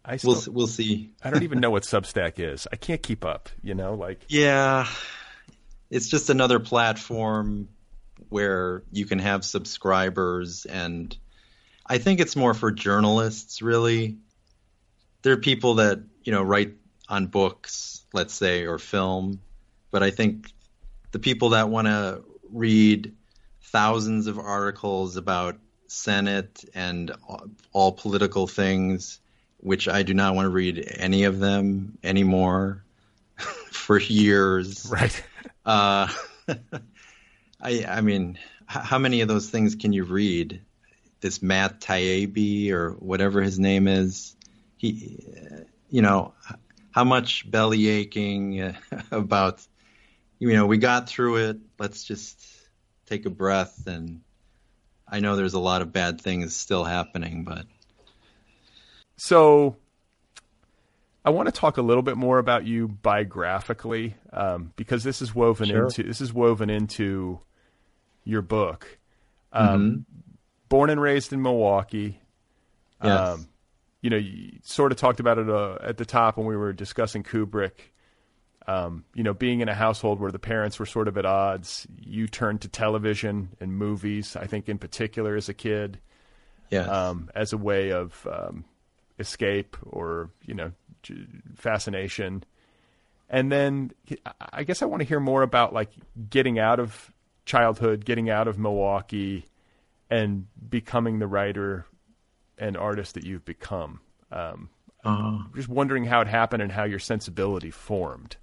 I 0.04 0.16
still, 0.16 0.34
we'll 0.34 0.54
we'll 0.54 0.66
see. 0.66 1.10
I 1.22 1.30
don't 1.30 1.42
even 1.42 1.60
know 1.60 1.70
what 1.70 1.82
Substack 1.84 2.34
is. 2.38 2.66
I 2.72 2.76
can't 2.76 3.02
keep 3.02 3.24
up. 3.24 3.48
You 3.62 3.74
know, 3.74 3.94
like 3.94 4.20
yeah, 4.28 4.86
it's 5.90 6.08
just 6.08 6.30
another 6.30 6.60
platform 6.60 7.68
where 8.28 8.82
you 8.92 9.06
can 9.06 9.18
have 9.18 9.44
subscribers 9.44 10.66
and 10.66 11.16
I 11.86 11.98
think 11.98 12.20
it's 12.20 12.36
more 12.36 12.52
for 12.52 12.70
journalists 12.70 13.62
really. 13.62 14.18
There 15.22 15.32
are 15.32 15.38
people 15.38 15.76
that, 15.76 16.00
you 16.22 16.32
know, 16.32 16.42
write 16.42 16.74
on 17.08 17.26
books, 17.26 18.02
let's 18.12 18.34
say, 18.34 18.66
or 18.66 18.78
film, 18.78 19.40
but 19.90 20.02
I 20.02 20.10
think 20.10 20.52
the 21.12 21.18
people 21.18 21.50
that 21.50 21.70
want 21.70 21.86
to 21.86 22.22
read 22.52 23.14
thousands 23.70 24.26
of 24.26 24.38
articles 24.38 25.16
about 25.16 25.56
Senate 25.86 26.64
and 26.74 27.12
all 27.72 27.92
political 27.92 28.46
things, 28.46 29.20
which 29.58 29.88
I 29.88 30.02
do 30.02 30.14
not 30.14 30.34
want 30.34 30.46
to 30.46 30.50
read 30.50 30.92
any 30.96 31.24
of 31.24 31.38
them 31.38 31.98
anymore 32.02 32.84
for 33.36 33.98
years. 33.98 34.88
Right. 34.90 35.24
Uh, 35.66 36.08
I 37.60 37.84
I 37.86 38.00
mean, 38.00 38.38
how 38.66 38.98
many 38.98 39.20
of 39.20 39.28
those 39.28 39.50
things 39.50 39.74
can 39.74 39.92
you 39.92 40.04
read? 40.04 40.62
This 41.20 41.42
Matt 41.42 41.82
Taibbi 41.82 42.70
or 42.70 42.92
whatever 42.92 43.42
his 43.42 43.58
name 43.58 43.86
is, 43.86 44.34
he, 44.78 45.18
you 45.90 46.00
know, 46.00 46.32
how 46.90 47.04
much 47.04 47.50
belly 47.50 47.88
aching 47.88 48.74
about, 49.10 49.66
you 50.38 50.54
know, 50.54 50.64
we 50.64 50.78
got 50.78 51.06
through 51.06 51.48
it. 51.48 51.58
Let's 51.78 52.02
just 52.02 52.57
take 53.08 53.26
a 53.26 53.30
breath. 53.30 53.86
And 53.86 54.20
I 55.06 55.20
know 55.20 55.36
there's 55.36 55.54
a 55.54 55.60
lot 55.60 55.82
of 55.82 55.92
bad 55.92 56.20
things 56.20 56.54
still 56.54 56.84
happening, 56.84 57.44
but 57.44 57.66
so 59.16 59.76
I 61.24 61.30
want 61.30 61.46
to 61.46 61.52
talk 61.52 61.76
a 61.76 61.82
little 61.82 62.02
bit 62.02 62.16
more 62.16 62.38
about 62.38 62.64
you 62.64 62.88
biographically 62.88 64.14
um, 64.32 64.72
because 64.76 65.04
this 65.04 65.20
is 65.20 65.34
woven 65.34 65.68
sure. 65.68 65.84
into 65.84 66.02
this 66.02 66.20
is 66.20 66.32
woven 66.32 66.70
into 66.70 67.40
your 68.24 68.42
book. 68.42 68.98
Um, 69.52 69.68
mm-hmm. 69.68 70.20
Born 70.68 70.90
and 70.90 71.00
raised 71.00 71.32
in 71.32 71.42
Milwaukee. 71.42 72.20
Yes. 73.02 73.20
Um, 73.20 73.48
you 74.00 74.10
know, 74.10 74.16
you 74.16 74.58
sort 74.62 74.92
of 74.92 74.98
talked 74.98 75.18
about 75.18 75.38
it 75.38 75.48
uh, 75.48 75.78
at 75.82 75.96
the 75.96 76.04
top 76.04 76.36
when 76.36 76.46
we 76.46 76.56
were 76.56 76.72
discussing 76.72 77.22
Kubrick. 77.22 77.92
Um, 78.68 79.04
you 79.14 79.22
know, 79.22 79.32
being 79.32 79.60
in 79.62 79.68
a 79.68 79.74
household 79.74 80.20
where 80.20 80.30
the 80.30 80.38
parents 80.38 80.78
were 80.78 80.86
sort 80.86 81.08
of 81.08 81.16
at 81.16 81.24
odds, 81.24 81.86
you 81.98 82.28
turned 82.28 82.60
to 82.60 82.68
television 82.68 83.48
and 83.60 83.72
movies. 83.72 84.36
I 84.36 84.46
think, 84.46 84.68
in 84.68 84.76
particular, 84.78 85.36
as 85.36 85.48
a 85.48 85.54
kid, 85.54 85.98
yes. 86.68 86.86
Um, 86.86 87.30
as 87.34 87.54
a 87.54 87.56
way 87.56 87.92
of 87.92 88.26
um, 88.30 88.64
escape 89.18 89.76
or 89.84 90.30
you 90.44 90.54
know 90.54 90.72
fascination. 91.56 92.44
And 93.30 93.50
then 93.50 93.92
I 94.52 94.64
guess 94.64 94.82
I 94.82 94.86
want 94.86 95.00
to 95.00 95.08
hear 95.08 95.20
more 95.20 95.42
about 95.42 95.72
like 95.72 95.90
getting 96.28 96.58
out 96.58 96.78
of 96.78 97.10
childhood, 97.46 98.04
getting 98.04 98.28
out 98.30 98.48
of 98.48 98.58
Milwaukee, 98.58 99.46
and 100.10 100.46
becoming 100.68 101.18
the 101.18 101.26
writer 101.26 101.86
and 102.58 102.76
artist 102.76 103.14
that 103.14 103.24
you've 103.24 103.44
become. 103.44 104.00
Um, 104.30 104.68
Uh, 105.04 105.38
Just 105.54 105.68
wondering 105.68 106.04
how 106.04 106.20
it 106.20 106.26
happened 106.26 106.62
and 106.62 106.72
how 106.72 106.84
your 106.84 106.98
sensibility 106.98 107.70
formed. 107.70 108.36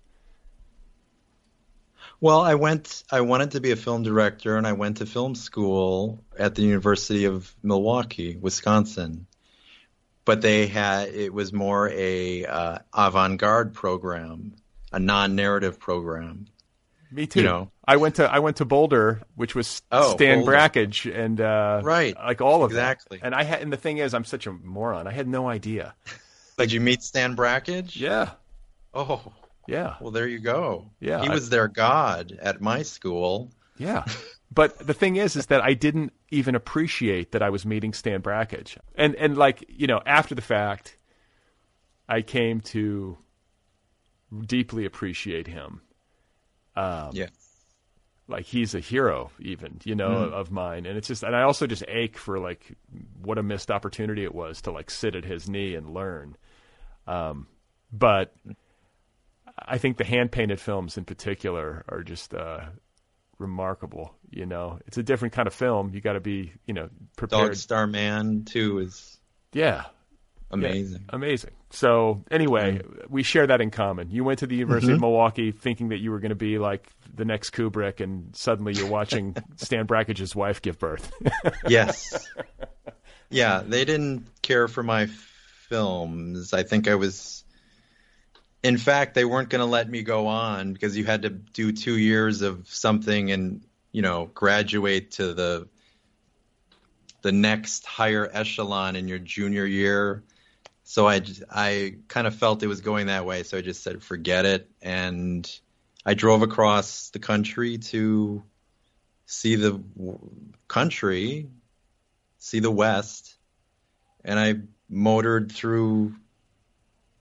Well, 2.21 2.41
I 2.41 2.55
went. 2.55 3.03
I 3.11 3.21
wanted 3.21 3.51
to 3.51 3.61
be 3.61 3.71
a 3.71 3.75
film 3.75 4.03
director, 4.03 4.57
and 4.57 4.65
I 4.65 4.73
went 4.73 4.97
to 4.97 5.05
film 5.05 5.35
school 5.35 6.23
at 6.37 6.55
the 6.55 6.61
University 6.63 7.25
of 7.25 7.53
Milwaukee, 7.61 8.37
Wisconsin. 8.39 9.27
But 10.23 10.41
they 10.41 10.65
had 10.67 11.09
it 11.09 11.33
was 11.33 11.53
more 11.53 11.89
a 11.89 12.45
uh, 12.45 12.79
avant-garde 12.93 13.73
program, 13.73 14.55
a 14.91 14.99
non-narrative 14.99 15.79
program. 15.79 16.47
Me 17.11 17.27
too. 17.27 17.41
You 17.41 17.45
know. 17.45 17.71
I 17.87 17.97
went 17.97 18.15
to 18.15 18.29
I 18.31 18.39
went 18.39 18.57
to 18.57 18.65
Boulder, 18.65 19.21
which 19.35 19.53
was 19.53 19.83
Oh, 19.91 20.13
Stan 20.15 20.39
Boulder. 20.39 20.51
Brakhage, 20.53 21.05
and 21.05 21.39
uh, 21.39 21.81
Right. 21.83 22.15
like 22.15 22.41
all 22.41 22.63
of 22.63 22.71
that. 22.71 22.93
Exactly. 22.93 23.19
And 23.21 23.35
I 23.35 23.43
had, 23.43 23.61
and 23.61 23.71
the 23.71 23.77
thing 23.77 23.99
is, 23.99 24.15
I'm 24.15 24.25
such 24.25 24.47
a 24.47 24.51
moron. 24.51 25.05
I 25.05 25.11
had 25.11 25.27
no 25.27 25.47
idea. 25.47 25.93
Did 26.57 26.71
you 26.71 26.81
meet 26.81 27.03
Stan 27.03 27.35
Brakhage? 27.35 27.95
Yeah, 27.95 28.31
Oh, 28.93 29.21
yeah, 29.67 29.95
well, 30.01 30.11
there 30.11 30.27
you 30.27 30.39
go. 30.39 30.89
Yeah, 30.99 31.21
he 31.21 31.29
I- 31.29 31.33
was 31.33 31.49
their 31.49 31.67
god 31.67 32.37
at 32.41 32.61
my 32.61 32.83
school. 32.83 33.51
yeah. 33.77 34.05
But 34.53 34.77
the 34.87 34.93
thing 34.93 35.17
is, 35.17 35.35
is 35.35 35.47
that 35.47 35.61
I 35.61 35.73
didn't 35.73 36.13
even 36.29 36.55
appreciate 36.55 37.33
that 37.33 37.41
I 37.41 37.49
was 37.49 37.65
meeting 37.65 37.93
Stan 37.93 38.21
Brakhage, 38.21 38.77
and 38.95 39.13
and 39.15 39.35
like 39.37 39.65
you 39.67 39.85
know, 39.87 39.99
after 40.05 40.33
the 40.33 40.41
fact, 40.41 40.97
I 42.07 42.21
came 42.21 42.61
to 42.61 43.17
deeply 44.45 44.85
appreciate 44.85 45.47
him. 45.47 45.81
Um, 46.75 47.09
yeah. 47.13 47.27
like 48.27 48.45
he's 48.45 48.75
a 48.75 48.79
hero 48.79 49.31
even 49.39 49.79
you 49.83 49.95
know 49.95 50.11
of 50.11 50.51
mine 50.51 50.85
and 50.85 50.97
it's 50.97 51.07
just 51.07 51.23
and 51.23 51.33
i 51.35 51.41
also 51.43 51.65
just 51.67 51.83
ache 51.87 52.17
for 52.17 52.37
like 52.37 52.75
what 53.21 53.37
a 53.37 53.43
missed 53.43 53.71
opportunity 53.71 54.23
it 54.23 54.35
was 54.35 54.61
to 54.63 54.71
like 54.71 54.89
sit 54.91 55.15
at 55.15 55.23
his 55.23 55.47
knee 55.49 55.73
and 55.75 55.93
learn 55.93 56.35
um 57.07 57.47
but 57.93 58.33
i 59.59 59.77
think 59.77 59.97
the 59.97 60.03
hand 60.03 60.31
painted 60.31 60.59
films 60.59 60.97
in 60.97 61.05
particular 61.05 61.83
are 61.89 62.03
just 62.03 62.33
uh 62.33 62.61
remarkable 63.37 64.15
you 64.31 64.45
know 64.45 64.79
it's 64.87 64.97
a 64.97 65.03
different 65.03 65.33
kind 65.33 65.47
of 65.47 65.53
film 65.53 65.89
you 65.93 65.99
got 66.01 66.13
to 66.13 66.19
be 66.21 66.53
you 66.65 66.73
know 66.73 66.89
prepared 67.17 67.47
Dog 67.49 67.55
Star 67.55 67.85
Man 67.87 68.43
too 68.45 68.79
is 68.79 69.17
yeah 69.51 69.85
amazing. 70.51 71.01
yeah, 71.01 71.15
amazing. 71.15 71.51
So 71.71 72.23
anyway, 72.31 72.79
we 73.09 73.23
share 73.23 73.47
that 73.47 73.59
in 73.59 73.71
common. 73.71 74.09
You 74.09 74.23
went 74.23 74.39
to 74.39 74.47
the 74.47 74.55
University 74.55 74.87
Mm-hmm. 74.93 74.95
of 74.95 75.01
Milwaukee 75.01 75.51
thinking 75.51 75.89
that 75.89 75.97
you 75.99 76.11
were 76.11 76.19
going 76.19 76.29
to 76.29 76.35
be 76.35 76.57
like 76.59 76.87
the 77.13 77.25
next 77.25 77.49
Kubrick, 77.49 77.99
and 77.99 78.33
suddenly 78.33 78.73
you're 78.73 78.87
watching 78.87 79.35
Stan 79.57 79.85
Brakhage's 79.85 80.33
wife 80.35 80.61
give 80.61 80.79
birth. 80.79 81.11
yes. 81.67 82.29
Yeah, 83.29 83.63
they 83.65 83.83
didn't 83.83 84.27
care 84.41 84.67
for 84.69 84.83
my 84.83 85.07
films. 85.67 86.53
I 86.53 86.63
think 86.63 86.87
I 86.87 86.95
was. 86.95 87.43
In 88.65 88.77
fact, 88.77 89.13
they 89.13 89.25
weren't 89.25 89.49
going 89.49 89.59
to 89.59 89.67
let 89.67 89.87
me 89.87 90.01
go 90.01 90.25
on 90.25 90.73
because 90.73 90.97
you 90.97 91.03
had 91.03 91.21
to 91.21 91.29
do 91.29 91.71
two 91.71 91.95
years 91.97 92.41
of 92.41 92.67
something 92.67 93.31
and 93.31 93.63
you 93.91 94.01
know 94.01 94.25
graduate 94.33 95.11
to 95.11 95.35
the 95.35 95.67
the 97.21 97.31
next 97.31 97.85
higher 97.85 98.27
echelon 98.33 98.95
in 98.95 99.07
your 99.07 99.19
junior 99.19 99.67
year. 99.67 100.23
So 100.83 101.07
I 101.07 101.21
I 101.47 101.97
kind 102.07 102.25
of 102.25 102.33
felt 102.33 102.63
it 102.63 102.67
was 102.67 102.81
going 102.81 103.05
that 103.05 103.23
way, 103.23 103.43
so 103.43 103.59
I 103.59 103.61
just 103.61 103.83
said 103.83 104.01
forget 104.01 104.45
it, 104.45 104.67
and 104.81 105.47
I 106.03 106.15
drove 106.15 106.41
across 106.41 107.11
the 107.11 107.19
country 107.19 107.77
to 107.93 108.41
see 109.27 109.55
the 109.57 109.79
country 110.67 111.49
see 112.39 112.59
the 112.61 112.71
West, 112.71 113.35
and 114.23 114.39
I 114.39 114.55
motored 114.89 115.51
through 115.51 116.15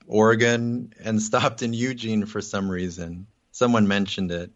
Oregon 0.07 0.93
and 1.03 1.21
stopped 1.29 1.61
in 1.61 1.73
Eugene 1.73 2.25
for 2.25 2.41
some 2.41 2.69
reason. 2.69 3.27
Someone 3.51 3.87
mentioned 3.87 4.31
it. 4.31 4.51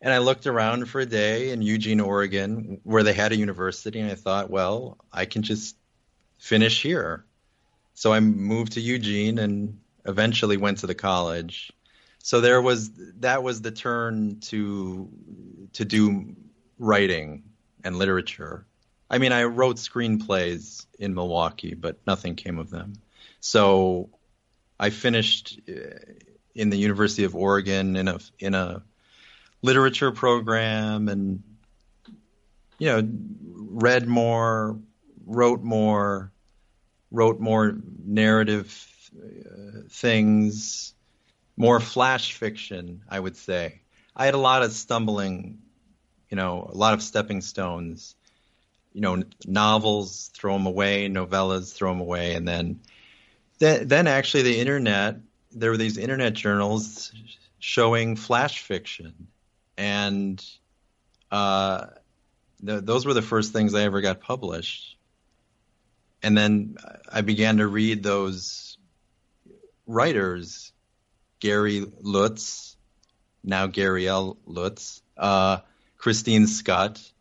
And 0.00 0.12
I 0.12 0.18
looked 0.18 0.46
around 0.46 0.86
for 0.90 1.00
a 1.00 1.06
day 1.06 1.50
in 1.50 1.62
Eugene, 1.62 2.00
Oregon, 2.00 2.78
where 2.82 3.02
they 3.02 3.14
had 3.14 3.32
a 3.32 3.36
university, 3.36 4.00
and 4.00 4.10
I 4.10 4.16
thought, 4.16 4.50
well, 4.50 4.98
I 5.10 5.24
can 5.24 5.42
just 5.42 5.76
finish 6.38 6.82
here. 6.82 7.24
So 7.94 8.12
I 8.12 8.20
moved 8.20 8.72
to 8.72 8.80
Eugene 8.80 9.38
and 9.38 9.80
eventually 10.04 10.58
went 10.58 10.78
to 10.78 10.86
the 10.86 10.94
college. 10.94 11.72
So 12.18 12.40
there 12.40 12.60
was 12.60 12.90
that 13.20 13.42
was 13.42 13.62
the 13.62 13.70
turn 13.70 14.40
to 14.40 15.08
to 15.74 15.84
do 15.84 16.34
writing 16.78 17.44
and 17.84 17.96
literature. 17.96 18.66
I 19.10 19.18
mean, 19.18 19.32
I 19.32 19.44
wrote 19.44 19.76
screenplays 19.76 20.86
in 20.98 21.14
Milwaukee, 21.14 21.74
but 21.74 21.98
nothing 22.06 22.34
came 22.34 22.58
of 22.58 22.70
them. 22.70 22.94
So 23.40 24.08
I 24.78 24.90
finished 24.90 25.60
uh, 25.68 25.98
in 26.54 26.70
the 26.70 26.76
University 26.76 27.24
of 27.24 27.34
Oregon 27.34 27.96
in 27.96 28.08
a 28.08 28.18
in 28.38 28.54
a 28.54 28.82
literature 29.62 30.12
program, 30.12 31.08
and 31.08 31.42
you 32.78 32.88
know, 32.88 33.08
read 33.54 34.06
more, 34.06 34.78
wrote 35.26 35.62
more, 35.62 36.32
wrote 37.10 37.40
more 37.40 37.76
narrative 38.04 38.86
uh, 39.16 39.80
things, 39.88 40.94
more 41.56 41.80
flash 41.80 42.34
fiction. 42.34 43.02
I 43.08 43.18
would 43.20 43.36
say 43.36 43.80
I 44.16 44.26
had 44.26 44.34
a 44.34 44.38
lot 44.38 44.62
of 44.62 44.72
stumbling, 44.72 45.58
you 46.28 46.36
know, 46.36 46.68
a 46.72 46.76
lot 46.76 46.94
of 46.94 47.02
stepping 47.02 47.40
stones 47.40 48.16
you 48.94 49.00
know, 49.00 49.22
novels, 49.44 50.30
throw 50.34 50.54
them 50.54 50.66
away, 50.66 51.08
novellas, 51.08 51.74
throw 51.74 51.90
them 51.90 52.00
away, 52.00 52.34
and 52.34 52.48
then, 52.48 52.80
then, 53.58 53.88
then 53.88 54.06
actually 54.06 54.42
the 54.42 54.58
internet. 54.58 55.16
There 55.52 55.70
were 55.70 55.76
these 55.76 55.98
internet 55.98 56.34
journals 56.34 57.12
showing 57.58 58.16
flash 58.16 58.60
fiction, 58.60 59.28
and 59.76 60.44
uh, 61.30 61.86
th- 62.64 62.82
those 62.84 63.06
were 63.06 63.14
the 63.14 63.22
first 63.22 63.52
things 63.52 63.74
I 63.74 63.82
ever 63.82 64.00
got 64.00 64.20
published. 64.20 64.96
And 66.22 66.36
then 66.36 66.76
I 67.12 67.20
began 67.20 67.58
to 67.58 67.66
read 67.66 68.02
those 68.02 68.78
writers, 69.86 70.72
Gary 71.38 71.86
Lutz, 72.00 72.76
now 73.44 73.66
Gary 73.66 74.08
L. 74.08 74.38
Lutz, 74.46 75.02
uh, 75.16 75.58
Christine 75.98 76.46
Schutt 76.46 77.12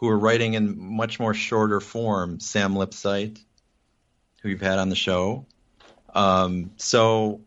who 0.00 0.08
are 0.08 0.18
writing 0.18 0.54
in 0.54 0.80
much 0.80 1.20
more 1.20 1.34
shorter 1.34 1.78
form. 1.78 2.40
Sam 2.40 2.72
Lipsyte, 2.72 3.38
who 4.40 4.48
you've 4.48 4.62
had 4.62 4.78
on 4.78 4.88
the 4.88 4.96
show. 4.96 5.44
Um, 6.14 6.72
so 6.76 7.40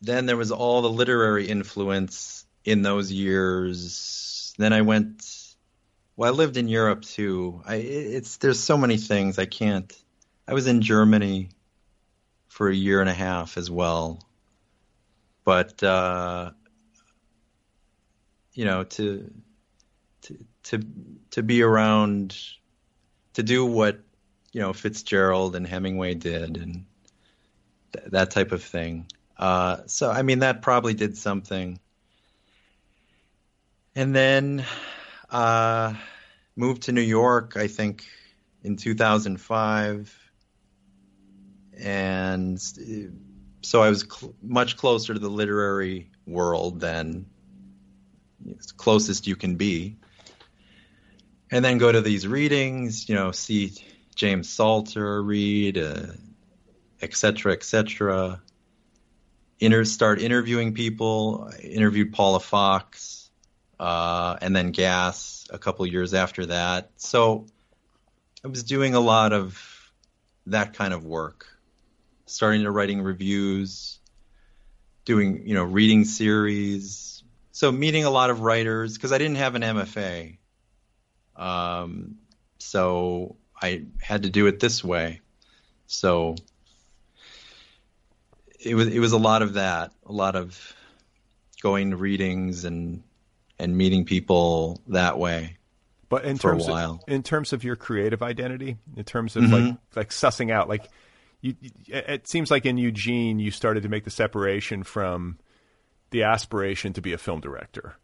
then 0.00 0.26
there 0.26 0.36
was 0.36 0.50
all 0.50 0.82
the 0.82 0.90
literary 0.90 1.46
influence 1.46 2.44
in 2.64 2.82
those 2.82 3.10
years. 3.10 4.54
Then 4.58 4.72
I 4.72 4.82
went. 4.82 5.24
Well, 6.16 6.32
I 6.32 6.36
lived 6.36 6.56
in 6.56 6.68
Europe 6.68 7.02
too. 7.02 7.62
I 7.66 7.76
it's 7.76 8.36
there's 8.36 8.60
so 8.60 8.76
many 8.76 8.96
things 8.96 9.38
I 9.38 9.46
can't. 9.46 9.92
I 10.46 10.54
was 10.54 10.66
in 10.66 10.82
Germany 10.82 11.48
for 12.48 12.68
a 12.68 12.74
year 12.74 13.00
and 13.00 13.10
a 13.10 13.14
half 13.14 13.56
as 13.56 13.70
well. 13.70 14.22
But 15.44 15.82
uh, 15.82 16.52
you 18.52 18.64
know, 18.64 18.84
to 18.84 19.30
to 20.22 20.38
to 20.64 20.80
to 21.30 21.42
be 21.42 21.62
around 21.62 22.36
to 23.34 23.42
do 23.42 23.66
what 23.66 23.98
you 24.52 24.60
know 24.60 24.72
Fitzgerald 24.72 25.56
and 25.56 25.66
Hemingway 25.66 26.14
did 26.14 26.56
and 26.56 26.84
th- 27.94 28.10
that 28.10 28.30
type 28.30 28.52
of 28.52 28.62
thing. 28.62 29.06
Uh, 29.36 29.78
so 29.86 30.10
I 30.10 30.22
mean 30.22 30.40
that 30.40 30.62
probably 30.62 30.94
did 30.94 31.16
something. 31.16 31.78
And 33.96 34.14
then 34.14 34.64
uh, 35.30 35.94
moved 36.56 36.82
to 36.82 36.92
New 36.92 37.00
York, 37.00 37.56
I 37.56 37.68
think, 37.68 38.04
in 38.62 38.76
2005, 38.76 40.20
and 41.78 42.60
so 43.62 43.82
I 43.82 43.88
was 43.88 44.00
cl- 44.00 44.34
much 44.42 44.76
closer 44.76 45.14
to 45.14 45.20
the 45.20 45.28
literary 45.28 46.10
world 46.26 46.80
than 46.80 47.26
closest 48.76 49.26
you 49.26 49.36
can 49.36 49.54
be 49.56 49.96
and 51.54 51.64
then 51.64 51.78
go 51.78 51.92
to 51.92 52.00
these 52.00 52.26
readings, 52.26 53.08
you 53.08 53.14
know, 53.14 53.30
see 53.30 53.72
James 54.16 54.48
Salter 54.48 55.22
read, 55.22 55.78
uh, 55.78 56.06
et 57.04 57.14
cetera, 57.14 57.52
et 57.52 57.62
cetera. 57.62 58.42
Inter- 59.60 59.84
start 59.84 60.20
interviewing 60.20 60.74
people. 60.74 61.50
I 61.52 61.60
interviewed 61.62 62.12
Paula 62.12 62.40
Fox, 62.40 63.30
uh, 63.78 64.36
and 64.40 64.56
then 64.56 64.72
Gass 64.72 65.46
a 65.50 65.58
couple 65.58 65.86
years 65.86 66.14
after 66.14 66.46
that. 66.46 66.90
So 66.96 67.46
I 68.44 68.48
was 68.48 68.64
doing 68.64 68.94
a 68.94 69.00
lot 69.00 69.32
of 69.32 69.62
that 70.46 70.74
kind 70.74 70.92
of 70.92 71.04
work, 71.04 71.46
starting 72.26 72.62
to 72.62 72.70
writing 72.70 73.02
reviews, 73.02 74.00
doing, 75.04 75.46
you 75.46 75.54
know, 75.54 75.64
reading 75.64 76.04
series. 76.04 77.22
So 77.52 77.70
meeting 77.70 78.04
a 78.04 78.10
lot 78.10 78.30
of 78.30 78.40
writers 78.40 78.94
because 78.94 79.12
I 79.12 79.18
didn't 79.18 79.36
have 79.36 79.54
an 79.54 79.62
MFA. 79.62 80.38
Um, 81.36 82.16
so 82.58 83.36
I 83.60 83.84
had 84.00 84.22
to 84.22 84.30
do 84.30 84.46
it 84.46 84.58
this 84.58 84.82
way. 84.82 85.20
So 85.86 86.36
it 88.64 88.74
was 88.74 88.88
it 88.88 88.98
was 88.98 89.12
a 89.12 89.18
lot 89.18 89.42
of 89.42 89.54
that, 89.54 89.92
a 90.06 90.12
lot 90.12 90.36
of 90.36 90.74
going 91.62 91.90
to 91.90 91.96
readings 91.96 92.64
and 92.64 93.02
and 93.58 93.76
meeting 93.76 94.04
people 94.04 94.80
that 94.88 95.18
way. 95.18 95.56
But 96.08 96.24
in 96.24 96.36
for 96.36 96.52
terms 96.52 96.68
a 96.68 96.70
while. 96.70 97.02
of 97.06 97.12
in 97.12 97.22
terms 97.22 97.52
of 97.52 97.64
your 97.64 97.76
creative 97.76 98.22
identity, 98.22 98.76
in 98.96 99.04
terms 99.04 99.36
of 99.36 99.44
Mm-hmm. 99.44 99.52
like 99.66 99.76
like 99.96 100.08
sussing 100.10 100.50
out, 100.52 100.68
like 100.68 100.88
you, 101.40 101.54
it 101.88 102.04
it 102.08 102.28
seems 102.28 102.50
like 102.50 102.66
in 102.66 102.78
Eugene 102.78 103.38
you 103.38 103.50
started 103.50 103.82
to 103.82 103.88
make 103.88 104.04
the 104.04 104.10
separation 104.10 104.82
from 104.82 105.38
the 106.10 106.22
aspiration 106.22 106.92
to 106.92 107.00
be 107.00 107.12
a 107.12 107.18
film 107.18 107.40
director, 107.40 107.96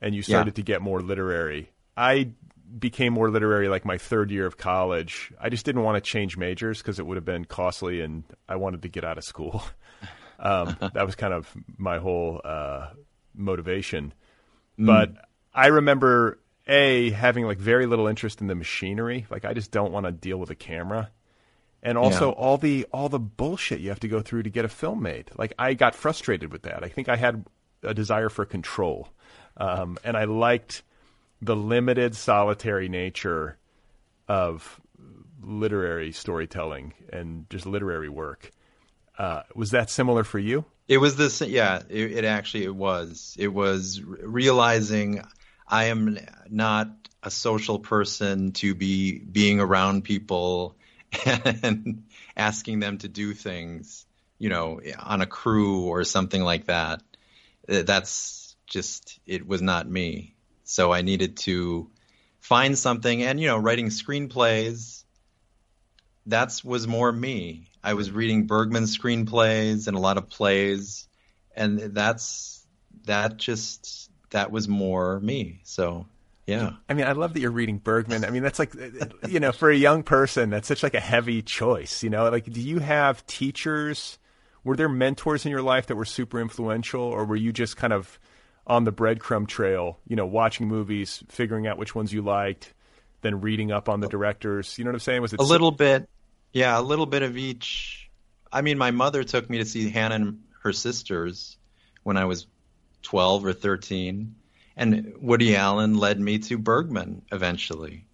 and 0.00 0.14
you 0.14 0.22
started 0.22 0.54
to 0.56 0.62
get 0.62 0.80
more 0.82 1.00
literary. 1.00 1.70
I 1.96 2.30
became 2.78 3.12
more 3.12 3.30
literary 3.30 3.68
like 3.68 3.84
my 3.84 3.98
third 3.98 4.30
year 4.30 4.46
of 4.46 4.56
college. 4.56 5.32
I 5.40 5.48
just 5.48 5.66
didn't 5.66 5.82
want 5.82 5.96
to 6.02 6.08
change 6.08 6.36
majors 6.36 6.78
because 6.78 7.00
it 7.00 7.06
would 7.06 7.16
have 7.16 7.24
been 7.24 7.44
costly, 7.44 8.00
and 8.00 8.22
I 8.48 8.56
wanted 8.56 8.82
to 8.82 8.88
get 8.88 9.04
out 9.04 9.18
of 9.18 9.24
school. 9.24 9.62
Um, 10.40 10.76
that 10.94 11.06
was 11.06 11.14
kind 11.14 11.32
of 11.34 11.54
my 11.76 11.98
whole 11.98 12.40
uh, 12.42 12.88
motivation. 13.34 14.12
But 14.78 15.12
I 15.54 15.66
remember 15.66 16.38
a 16.66 17.10
having 17.10 17.44
like 17.44 17.58
very 17.58 17.86
little 17.86 18.06
interest 18.06 18.40
in 18.40 18.46
the 18.46 18.54
machinery. 18.54 19.26
Like 19.30 19.44
I 19.44 19.52
just 19.52 19.70
don't 19.70 19.92
want 19.92 20.06
to 20.06 20.12
deal 20.12 20.38
with 20.38 20.50
a 20.50 20.54
camera, 20.54 21.10
and 21.82 21.98
also 21.98 22.28
Yeah. 22.28 22.34
all 22.34 22.56
the 22.58 22.86
all 22.92 23.08
the 23.08 23.18
bullshit 23.18 23.80
you 23.80 23.90
have 23.90 24.00
to 24.00 24.08
go 24.08 24.20
through 24.22 24.44
to 24.44 24.50
get 24.50 24.64
a 24.64 24.68
film 24.68 25.02
made. 25.02 25.30
Like 25.36 25.52
I 25.58 25.74
got 25.74 25.94
frustrated 25.94 26.50
with 26.52 26.62
that. 26.62 26.82
I 26.82 26.88
think 26.88 27.08
I 27.08 27.16
had 27.16 27.44
a 27.82 27.92
desire 27.94 28.28
for 28.30 28.46
control, 28.46 29.08
um, 29.58 29.98
and 30.04 30.16
I 30.16 30.24
liked 30.24 30.82
the 31.42 31.56
limited 31.56 32.14
solitary 32.14 32.88
nature 32.88 33.58
of 34.28 34.80
literary 35.42 36.12
storytelling 36.12 36.94
and 37.12 37.48
just 37.50 37.66
literary 37.66 38.08
work. 38.08 38.50
Uh, 39.20 39.42
was 39.54 39.72
that 39.72 39.90
similar 39.90 40.24
for 40.24 40.38
you? 40.38 40.64
It 40.88 40.96
was 40.96 41.14
this, 41.14 41.42
yeah. 41.42 41.82
It, 41.90 42.12
it 42.12 42.24
actually 42.24 42.64
it 42.64 42.74
was. 42.74 43.36
It 43.38 43.48
was 43.48 44.00
realizing 44.02 45.22
I 45.68 45.84
am 45.84 46.18
not 46.48 46.88
a 47.22 47.30
social 47.30 47.78
person 47.78 48.52
to 48.52 48.74
be 48.74 49.18
being 49.18 49.60
around 49.60 50.04
people 50.04 50.74
and 51.26 52.04
asking 52.34 52.80
them 52.80 52.96
to 52.96 53.08
do 53.08 53.34
things, 53.34 54.06
you 54.38 54.48
know, 54.48 54.80
on 54.98 55.20
a 55.20 55.26
crew 55.26 55.82
or 55.82 56.04
something 56.04 56.42
like 56.42 56.64
that. 56.68 57.02
Uh, 57.68 57.82
That's 57.82 58.56
just 58.66 59.20
it 59.26 59.46
was 59.46 59.60
not 59.60 59.86
me. 59.86 60.34
So 60.64 60.94
I 60.94 61.02
needed 61.02 61.36
to 61.38 61.90
find 62.40 62.78
something, 62.78 63.22
and 63.22 63.38
you 63.38 63.48
know, 63.48 63.58
writing 63.58 63.88
screenplays. 63.88 65.04
That's 66.26 66.64
was 66.64 66.86
more 66.86 67.10
me. 67.12 67.68
I 67.82 67.94
was 67.94 68.10
reading 68.10 68.46
Bergman 68.46 68.84
screenplays 68.84 69.88
and 69.88 69.96
a 69.96 70.00
lot 70.00 70.18
of 70.18 70.28
plays, 70.28 71.08
and 71.56 71.78
that's 71.78 72.66
that 73.06 73.36
just 73.36 74.10
that 74.30 74.50
was 74.50 74.68
more 74.68 75.20
me. 75.20 75.60
So 75.64 76.06
yeah, 76.46 76.72
I 76.88 76.94
mean, 76.94 77.06
I 77.06 77.12
love 77.12 77.32
that 77.34 77.40
you're 77.40 77.50
reading 77.50 77.78
Bergman. 77.78 78.24
I 78.24 78.30
mean, 78.30 78.42
that's 78.42 78.58
like, 78.58 78.74
you 79.28 79.38
know, 79.38 79.52
for 79.52 79.70
a 79.70 79.76
young 79.76 80.02
person, 80.02 80.50
that's 80.50 80.66
such 80.66 80.82
like 80.82 80.94
a 80.94 81.00
heavy 81.00 81.42
choice. 81.42 82.02
You 82.02 82.10
know, 82.10 82.28
like, 82.28 82.52
do 82.52 82.60
you 82.60 82.80
have 82.80 83.24
teachers? 83.26 84.18
Were 84.64 84.74
there 84.74 84.88
mentors 84.88 85.44
in 85.44 85.52
your 85.52 85.62
life 85.62 85.86
that 85.86 85.96
were 85.96 86.04
super 86.04 86.40
influential, 86.40 87.02
or 87.02 87.24
were 87.24 87.36
you 87.36 87.52
just 87.52 87.76
kind 87.76 87.92
of 87.92 88.18
on 88.66 88.84
the 88.84 88.92
breadcrumb 88.92 89.46
trail? 89.46 90.00
You 90.06 90.16
know, 90.16 90.26
watching 90.26 90.66
movies, 90.66 91.22
figuring 91.28 91.66
out 91.66 91.78
which 91.78 91.94
ones 91.94 92.12
you 92.12 92.20
liked, 92.20 92.74
then 93.22 93.40
reading 93.40 93.72
up 93.72 93.88
on 93.88 94.00
the 94.00 94.08
directors. 94.08 94.78
You 94.78 94.84
know 94.84 94.90
what 94.90 94.96
I'm 94.96 95.00
saying? 95.00 95.22
Was 95.22 95.32
it 95.32 95.40
a 95.40 95.44
little 95.44 95.70
bit, 95.70 96.08
yeah, 96.52 96.78
a 96.78 96.82
little 96.82 97.06
bit 97.06 97.22
of 97.22 97.36
each. 97.36 98.10
I 98.52 98.62
mean, 98.62 98.78
my 98.78 98.90
mother 98.90 99.22
took 99.24 99.48
me 99.48 99.58
to 99.58 99.64
see 99.64 99.90
Hannah 99.90 100.16
and 100.16 100.40
her 100.62 100.72
sisters 100.72 101.56
when 102.02 102.16
I 102.16 102.24
was 102.24 102.46
12 103.02 103.44
or 103.46 103.52
13, 103.52 104.34
and 104.76 105.14
Woody 105.20 105.56
Allen 105.56 105.96
led 105.96 106.20
me 106.20 106.38
to 106.38 106.58
Bergman 106.58 107.22
eventually. 107.32 108.06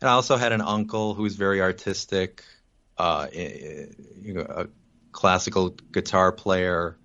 And 0.00 0.10
I 0.10 0.12
also 0.12 0.36
had 0.36 0.52
an 0.52 0.60
uncle 0.60 1.14
who 1.14 1.22
was 1.22 1.36
very 1.36 1.62
artistic, 1.62 2.44
uh, 2.98 3.28
you 3.32 4.34
know, 4.34 4.40
a 4.42 4.66
classical 5.12 5.70
guitar 5.70 6.32
player. 6.32 6.98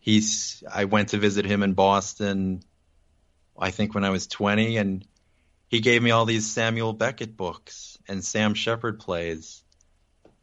He's. 0.00 0.64
I 0.70 0.86
went 0.86 1.10
to 1.10 1.18
visit 1.18 1.44
him 1.44 1.62
in 1.62 1.74
Boston. 1.74 2.62
I 3.56 3.70
think 3.70 3.94
when 3.94 4.04
I 4.04 4.10
was 4.10 4.26
20, 4.26 4.78
and 4.78 5.06
he 5.72 5.80
gave 5.80 6.02
me 6.02 6.10
all 6.10 6.26
these 6.26 6.48
Samuel 6.48 6.92
Beckett 6.92 7.34
books 7.34 7.98
and 8.06 8.22
Sam 8.22 8.52
Shepard 8.52 9.00
plays. 9.00 9.64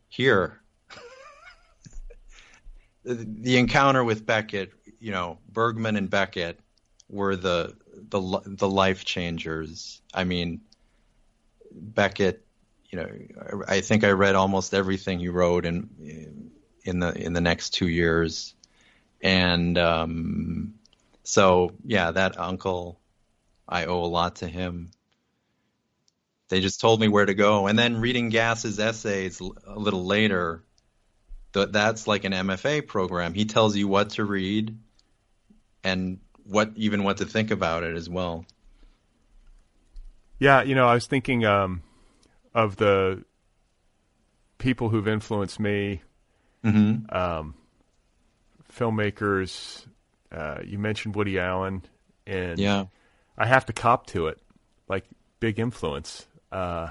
Here, 0.08 0.60
the, 3.04 3.58
encounter 3.58 4.04
with 4.04 4.26
Beckett, 4.26 4.72
you 5.00 5.12
know, 5.12 5.38
Bergman 5.48 5.98
and 5.98 6.10
Beckett 6.10 6.60
were 7.10 7.36
the 7.36 7.76
the 8.10 8.42
the 8.44 8.68
life 8.68 9.06
changers. 9.06 10.02
I 10.16 10.24
mean, 10.24 10.62
Beckett, 11.72 12.44
you 12.90 12.98
know, 12.98 13.08
I 13.68 13.76
I 13.76 13.82
think 13.82 14.04
I 14.04 14.10
read 14.10 14.34
almost 14.34 14.74
everything 14.74 15.20
he 15.20 15.30
wrote 15.30 15.64
in 15.64 16.50
in 16.84 17.00
the 17.00 17.14
in 17.14 17.34
the 17.34 17.42
next 17.42 17.76
two 17.76 17.88
years, 17.88 18.56
and 19.22 19.78
um, 19.78 20.74
so 21.24 21.74
yeah, 21.86 22.10
that 22.10 22.40
uncle, 22.40 23.00
I 23.68 23.86
owe 23.86 24.04
a 24.04 24.08
lot 24.08 24.38
to 24.38 24.48
him. 24.48 24.90
They 26.50 26.60
just 26.62 26.82
told 26.82 27.00
me 27.00 27.08
where 27.08 27.26
to 27.26 27.34
go, 27.34 27.68
and 27.68 27.78
then 27.78 27.98
reading 28.02 28.30
Gass's 28.30 28.80
essays 28.80 29.40
a 29.68 29.78
little 29.80 30.04
later, 30.06 30.64
th- 31.54 31.70
that's 31.72 32.08
like 32.08 32.24
an 32.26 32.34
MFA 32.34 32.86
program. 32.88 33.34
He 33.34 33.46
tells 33.46 33.76
you 33.76 33.88
what 33.88 34.12
to 34.12 34.26
read, 34.26 34.76
and 35.84 36.20
what 36.44 36.72
even 36.76 37.04
what 37.04 37.18
to 37.18 37.26
think 37.26 37.52
about 37.52 37.84
it 37.84 37.96
as 37.96 38.10
well. 38.10 38.46
Yeah, 40.40 40.64
you 40.64 40.74
know, 40.74 40.88
I 40.88 40.94
was 40.96 41.06
thinking 41.06 41.46
um, 41.46 41.84
of 42.56 42.78
the 42.78 43.24
people 44.58 44.90
who've 44.90 45.08
influenced 45.08 45.60
me, 45.60 46.02
Mm-hmm. 46.66 47.16
um, 47.16 47.54
filmmakers. 48.76 49.86
Uh, 50.32 50.60
you 50.64 50.78
mentioned 50.78 51.16
Woody 51.16 51.40
Allen, 51.40 51.84
and 52.28 52.60
Yeah. 52.60 52.86
I 53.38 53.46
have 53.46 53.66
to 53.68 53.74
cop 53.74 54.08
to 54.08 54.28
it, 54.28 54.40
like 54.88 55.06
big 55.40 55.58
influence. 55.60 56.28
Uh, 56.52 56.90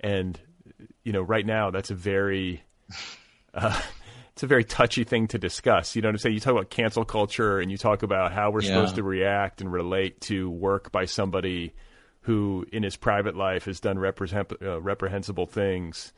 and 0.00 0.38
you 1.04 1.12
know, 1.12 1.22
right 1.22 1.46
now 1.46 1.70
that's 1.70 1.90
a 1.90 1.94
very, 1.94 2.62
uh, 3.54 3.80
it's 4.32 4.42
a 4.42 4.46
very 4.46 4.64
touchy 4.64 5.04
thing 5.04 5.26
to 5.28 5.38
discuss. 5.38 5.96
You 5.96 6.02
know 6.02 6.08
what 6.08 6.14
I'm 6.14 6.18
saying? 6.18 6.34
You 6.34 6.40
talk 6.40 6.52
about 6.52 6.70
cancel 6.70 7.04
culture, 7.04 7.58
and 7.60 7.70
you 7.70 7.78
talk 7.78 8.02
about 8.02 8.32
how 8.32 8.50
we're 8.50 8.62
Yeah. 8.62 8.68
supposed 8.68 8.96
to 8.96 9.02
react 9.02 9.60
and 9.60 9.72
relate 9.72 10.20
to 10.22 10.50
work 10.50 10.92
by 10.92 11.06
somebody 11.06 11.74
who, 12.22 12.66
in 12.72 12.82
his 12.82 12.96
private 12.96 13.36
life, 13.36 13.64
has 13.64 13.80
done 13.80 13.98
reprehend- 13.98 14.52
uh, 14.62 14.80
reprehensible 14.80 15.46
things. 15.46 16.12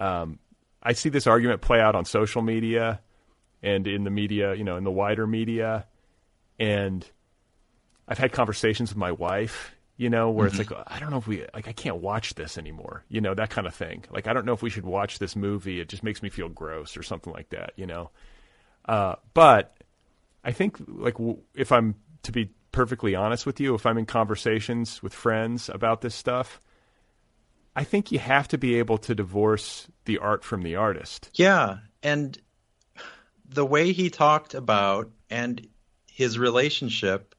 Um, 0.00 0.38
I 0.82 0.92
see 0.94 1.08
this 1.08 1.26
argument 1.26 1.60
play 1.60 1.78
out 1.80 1.94
on 1.94 2.04
social 2.04 2.42
media 2.42 3.00
and 3.62 3.86
in 3.86 4.04
the 4.04 4.10
media, 4.10 4.54
you 4.54 4.64
know, 4.64 4.76
in 4.76 4.84
the 4.84 4.90
wider 4.90 5.26
media, 5.26 5.86
and 6.58 7.06
I've 8.08 8.18
had 8.18 8.32
conversations 8.32 8.90
with 8.90 8.96
my 8.96 9.12
wife, 9.12 9.72
you 10.00 10.08
know, 10.08 10.30
where 10.30 10.46
it's 10.46 10.56
like, 10.56 10.72
I 10.86 10.98
don't 10.98 11.10
know 11.10 11.18
if 11.18 11.26
we, 11.26 11.44
like, 11.52 11.68
I 11.68 11.72
can't 11.72 11.96
watch 11.96 12.34
this 12.34 12.56
anymore, 12.56 13.04
you 13.10 13.20
know, 13.20 13.34
that 13.34 13.50
kind 13.50 13.66
of 13.66 13.74
thing. 13.74 14.02
Like, 14.10 14.26
I 14.26 14.32
don't 14.32 14.46
know 14.46 14.54
if 14.54 14.62
we 14.62 14.70
should 14.70 14.86
watch 14.86 15.18
this 15.18 15.36
movie. 15.36 15.78
It 15.78 15.90
just 15.90 16.02
makes 16.02 16.22
me 16.22 16.30
feel 16.30 16.48
gross 16.48 16.96
or 16.96 17.02
something 17.02 17.30
like 17.30 17.50
that, 17.50 17.74
you 17.76 17.86
know. 17.86 18.10
Uh, 18.86 19.16
but 19.34 19.76
I 20.42 20.52
think, 20.52 20.78
like, 20.88 21.18
w- 21.18 21.36
if 21.54 21.70
I'm 21.70 21.96
to 22.22 22.32
be 22.32 22.50
perfectly 22.72 23.14
honest 23.14 23.44
with 23.44 23.60
you, 23.60 23.74
if 23.74 23.84
I'm 23.84 23.98
in 23.98 24.06
conversations 24.06 25.02
with 25.02 25.12
friends 25.12 25.68
about 25.68 26.00
this 26.00 26.14
stuff, 26.14 26.62
I 27.76 27.84
think 27.84 28.10
you 28.10 28.20
have 28.20 28.48
to 28.48 28.56
be 28.56 28.76
able 28.76 28.96
to 28.96 29.14
divorce 29.14 29.86
the 30.06 30.16
art 30.16 30.44
from 30.44 30.62
the 30.62 30.76
artist. 30.76 31.28
Yeah, 31.34 31.76
and 32.02 32.38
the 33.46 33.66
way 33.66 33.92
he 33.92 34.08
talked 34.08 34.54
about 34.54 35.10
and 35.28 35.68
his 36.10 36.38
relationship 36.38 37.34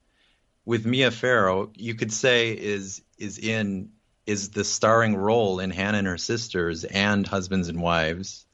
with 0.65 0.85
Mia 0.85 1.11
Farrow, 1.11 1.71
you 1.75 1.95
could 1.95 2.13
say 2.13 2.51
is 2.51 3.01
is 3.17 3.37
in 3.37 3.91
is 4.25 4.49
the 4.49 4.63
starring 4.63 5.15
role 5.15 5.59
in 5.59 5.71
Hannah 5.71 5.97
and 5.97 6.07
her 6.07 6.17
sisters 6.17 6.83
and 6.83 7.25
Husbands 7.25 7.69
and 7.69 7.81
Wives, 7.81 8.45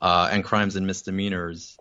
uh, 0.00 0.28
and 0.32 0.44
Crimes 0.44 0.76
and 0.76 0.86
Misdemeanors. 0.86 1.78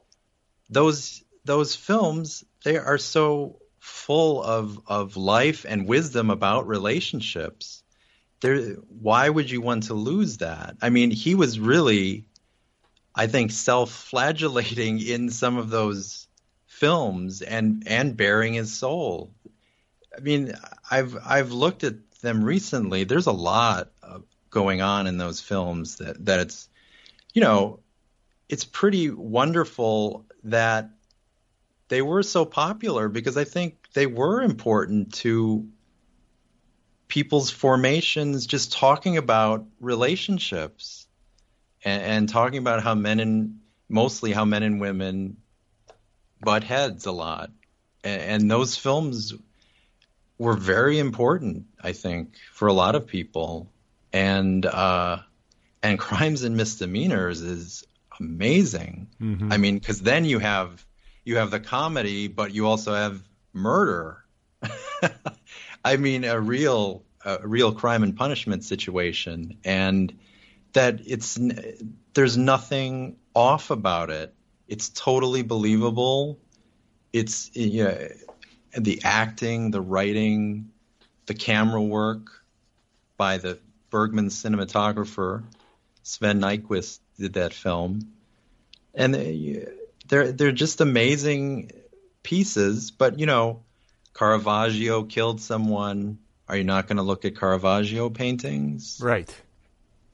Those 0.69 1.23
those 1.45 1.75
films 1.75 2.43
they 2.63 2.77
are 2.77 2.97
so 2.97 3.59
full 3.79 4.43
of 4.43 4.79
of 4.87 5.17
life 5.17 5.65
and 5.67 5.87
wisdom 5.87 6.29
about 6.29 6.67
relationships. 6.67 7.83
There, 8.41 8.75
why 9.01 9.27
would 9.27 9.49
you 9.49 9.61
want 9.61 9.83
to 9.83 9.95
lose 9.95 10.37
that? 10.37 10.75
I 10.81 10.89
mean, 10.89 11.09
he 11.09 11.33
was 11.33 11.59
really 11.59 12.27
I 13.15 13.25
think 13.25 13.49
self-flagellating 13.49 14.99
in 14.99 15.31
some 15.31 15.57
of 15.57 15.71
those 15.71 16.27
films 16.67 17.41
and 17.41 17.83
and 17.87 18.15
bearing 18.15 18.53
his 18.53 18.71
soul. 18.71 19.33
I 20.17 20.19
mean, 20.19 20.53
I've 20.89 21.17
I've 21.23 21.51
looked 21.51 21.83
at 21.83 21.95
them 22.21 22.43
recently. 22.43 23.03
There's 23.03 23.27
a 23.27 23.31
lot 23.31 23.91
going 24.49 24.81
on 24.81 25.07
in 25.07 25.17
those 25.17 25.39
films 25.39 25.97
that 25.97 26.25
that 26.25 26.39
it's 26.39 26.67
you 27.33 27.41
know 27.41 27.79
it's 28.49 28.63
pretty 28.63 29.09
wonderful 29.09 30.25
that 30.45 30.89
they 31.89 32.01
were 32.01 32.23
so 32.23 32.45
popular 32.45 33.09
because 33.09 33.37
I 33.37 33.43
think 33.43 33.75
they 33.93 34.07
were 34.07 34.41
important 34.41 35.13
to 35.15 35.67
people's 37.07 37.49
formations 37.49 38.45
just 38.47 38.73
talking 38.73 39.17
about 39.17 39.65
relationships 39.79 41.07
and, 41.83 42.03
and, 42.03 42.29
talking 42.29 42.59
about 42.59 42.83
how 42.83 42.95
men 42.95 43.19
and 43.19 43.59
mostly 43.87 44.33
how 44.33 44.43
men 44.43 44.63
and 44.63 44.81
women 44.81 45.37
butt 46.41 46.63
heads 46.63 47.05
a 47.05 47.11
lot 47.11 47.49
and, 48.03 48.21
and 48.21 48.51
those 48.51 48.75
films 48.75 49.33
were 50.37 50.55
very 50.55 50.99
important 50.99 51.65
i 51.81 51.91
think 51.91 52.35
for 52.53 52.67
a 52.67 52.73
lot 52.73 52.95
of 52.95 53.07
people 53.07 53.69
and 54.13 54.65
uh, 54.65 55.17
and 55.83 55.99
crimes 55.99 56.43
and 56.43 56.55
misdemeanors 56.55 57.41
is 57.41 57.83
amazing 58.19 59.07
mm-hmm. 59.21 59.51
i 59.51 59.57
mean 59.57 59.77
because 59.77 60.01
then 60.01 60.25
you 60.25 60.39
have 60.39 60.85
you 61.23 61.37
have 61.37 61.51
the 61.51 61.59
comedy 61.59 62.27
but 62.27 62.53
you 62.53 62.67
also 62.67 62.93
have 62.93 63.21
murder 63.53 64.23
I 65.83 65.97
mean, 65.97 66.23
a 66.23 66.39
real, 66.39 67.03
a 67.23 67.47
real 67.47 67.71
crime 67.73 68.03
and 68.03 68.15
punishment 68.15 68.63
situation, 68.63 69.57
and 69.63 70.17
that 70.73 71.01
it's 71.05 71.39
there's 72.13 72.37
nothing 72.37 73.17
off 73.33 73.69
about 73.69 74.09
it. 74.09 74.33
It's 74.67 74.89
totally 74.89 75.43
believable. 75.43 76.39
It's 77.13 77.49
know, 77.83 78.07
the 78.75 79.01
acting, 79.03 79.71
the 79.71 79.81
writing, 79.81 80.71
the 81.25 81.33
camera 81.33 81.81
work 81.81 82.43
by 83.17 83.37
the 83.37 83.59
Bergman 83.89 84.27
cinematographer 84.27 85.43
Sven 86.07 86.39
Nykvist 86.39 86.99
did 87.19 87.33
that 87.33 87.53
film, 87.53 88.13
and 88.93 89.13
they're 90.07 90.31
they're 90.31 90.53
just 90.53 90.79
amazing 90.79 91.71
pieces. 92.23 92.91
But 92.91 93.19
you 93.19 93.25
know, 93.25 93.63
Caravaggio 94.13 95.03
killed 95.03 95.41
someone. 95.41 96.19
Are 96.47 96.55
you 96.55 96.63
not 96.63 96.87
going 96.87 96.95
to 96.95 97.03
look 97.03 97.25
at 97.25 97.35
Caravaggio 97.35 98.09
paintings? 98.09 99.01
Right. 99.03 99.29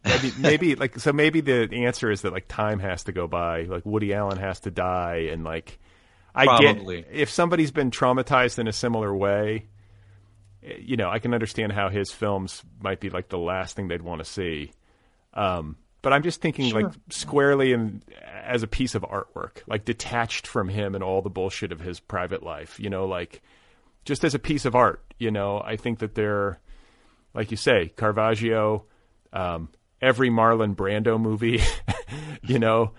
Maybe, 0.04 0.32
maybe 0.40 0.76
like 0.76 0.98
so. 0.98 1.14
Maybe 1.14 1.42
the 1.42 1.86
answer 1.86 2.10
is 2.10 2.24
that 2.24 2.34
like 2.34 2.48
time 2.48 2.80
has 2.80 3.04
to 3.04 3.12
go 3.12 3.28
by. 3.28 3.66
Like 3.66 3.86
Woody 3.86 4.16
Allen 4.16 4.40
has 4.40 4.62
to 4.62 4.72
die, 4.72 5.28
and 5.32 5.44
like 5.44 5.78
I 6.36 6.46
Probably. 6.46 7.02
get 7.02 7.12
if 7.12 7.30
somebody's 7.30 7.72
been 7.72 7.92
traumatized 7.92 8.60
in 8.60 8.68
a 8.68 8.74
similar 8.74 9.16
way, 9.16 9.68
you 10.80 10.98
know, 10.98 11.10
I 11.10 11.20
can 11.20 11.34
understand 11.34 11.72
how 11.72 11.90
his 11.90 12.12
films 12.12 12.64
might 12.82 13.00
be 13.00 13.10
like 13.10 13.30
the 13.30 13.38
last 13.38 13.76
thing 13.76 13.88
they'd 13.88 14.02
want 14.02 14.20
to 14.20 14.26
see. 14.26 14.72
Um, 15.34 15.78
but 16.02 16.14
I'm 16.14 16.24
just 16.24 16.42
thinking 16.42 16.70
sure. 16.70 16.84
like 16.84 16.94
squarely 17.10 17.74
and 17.74 18.04
as 18.44 18.64
a 18.64 18.68
piece 18.68 18.96
of 18.96 19.04
artwork, 19.04 19.62
like 19.68 19.86
detached 19.86 20.48
from 20.48 20.70
him 20.70 20.96
and 20.96 21.04
all 21.04 21.22
the 21.22 21.30
bullshit 21.30 21.72
of 21.72 21.80
his 21.80 22.00
private 22.00 22.44
life. 22.44 22.80
You 22.80 22.90
know, 22.90 23.06
like 23.06 23.42
just 24.06 24.24
as 24.24 24.36
a 24.36 24.40
piece 24.40 24.66
of 24.66 24.76
art. 24.76 25.02
You 25.18 25.32
know, 25.32 25.62
I 25.64 25.78
think 25.78 26.00
that 26.00 26.16
they're, 26.16 26.60
like 27.34 27.52
you 27.52 27.58
say, 27.58 27.94
Caravaggio, 27.96 28.86
um, 29.32 29.70
every 30.02 30.30
Marlon 30.30 30.76
Brando 30.76 31.20
movie, 31.20 31.62
you 32.44 32.60
know, 32.60 32.92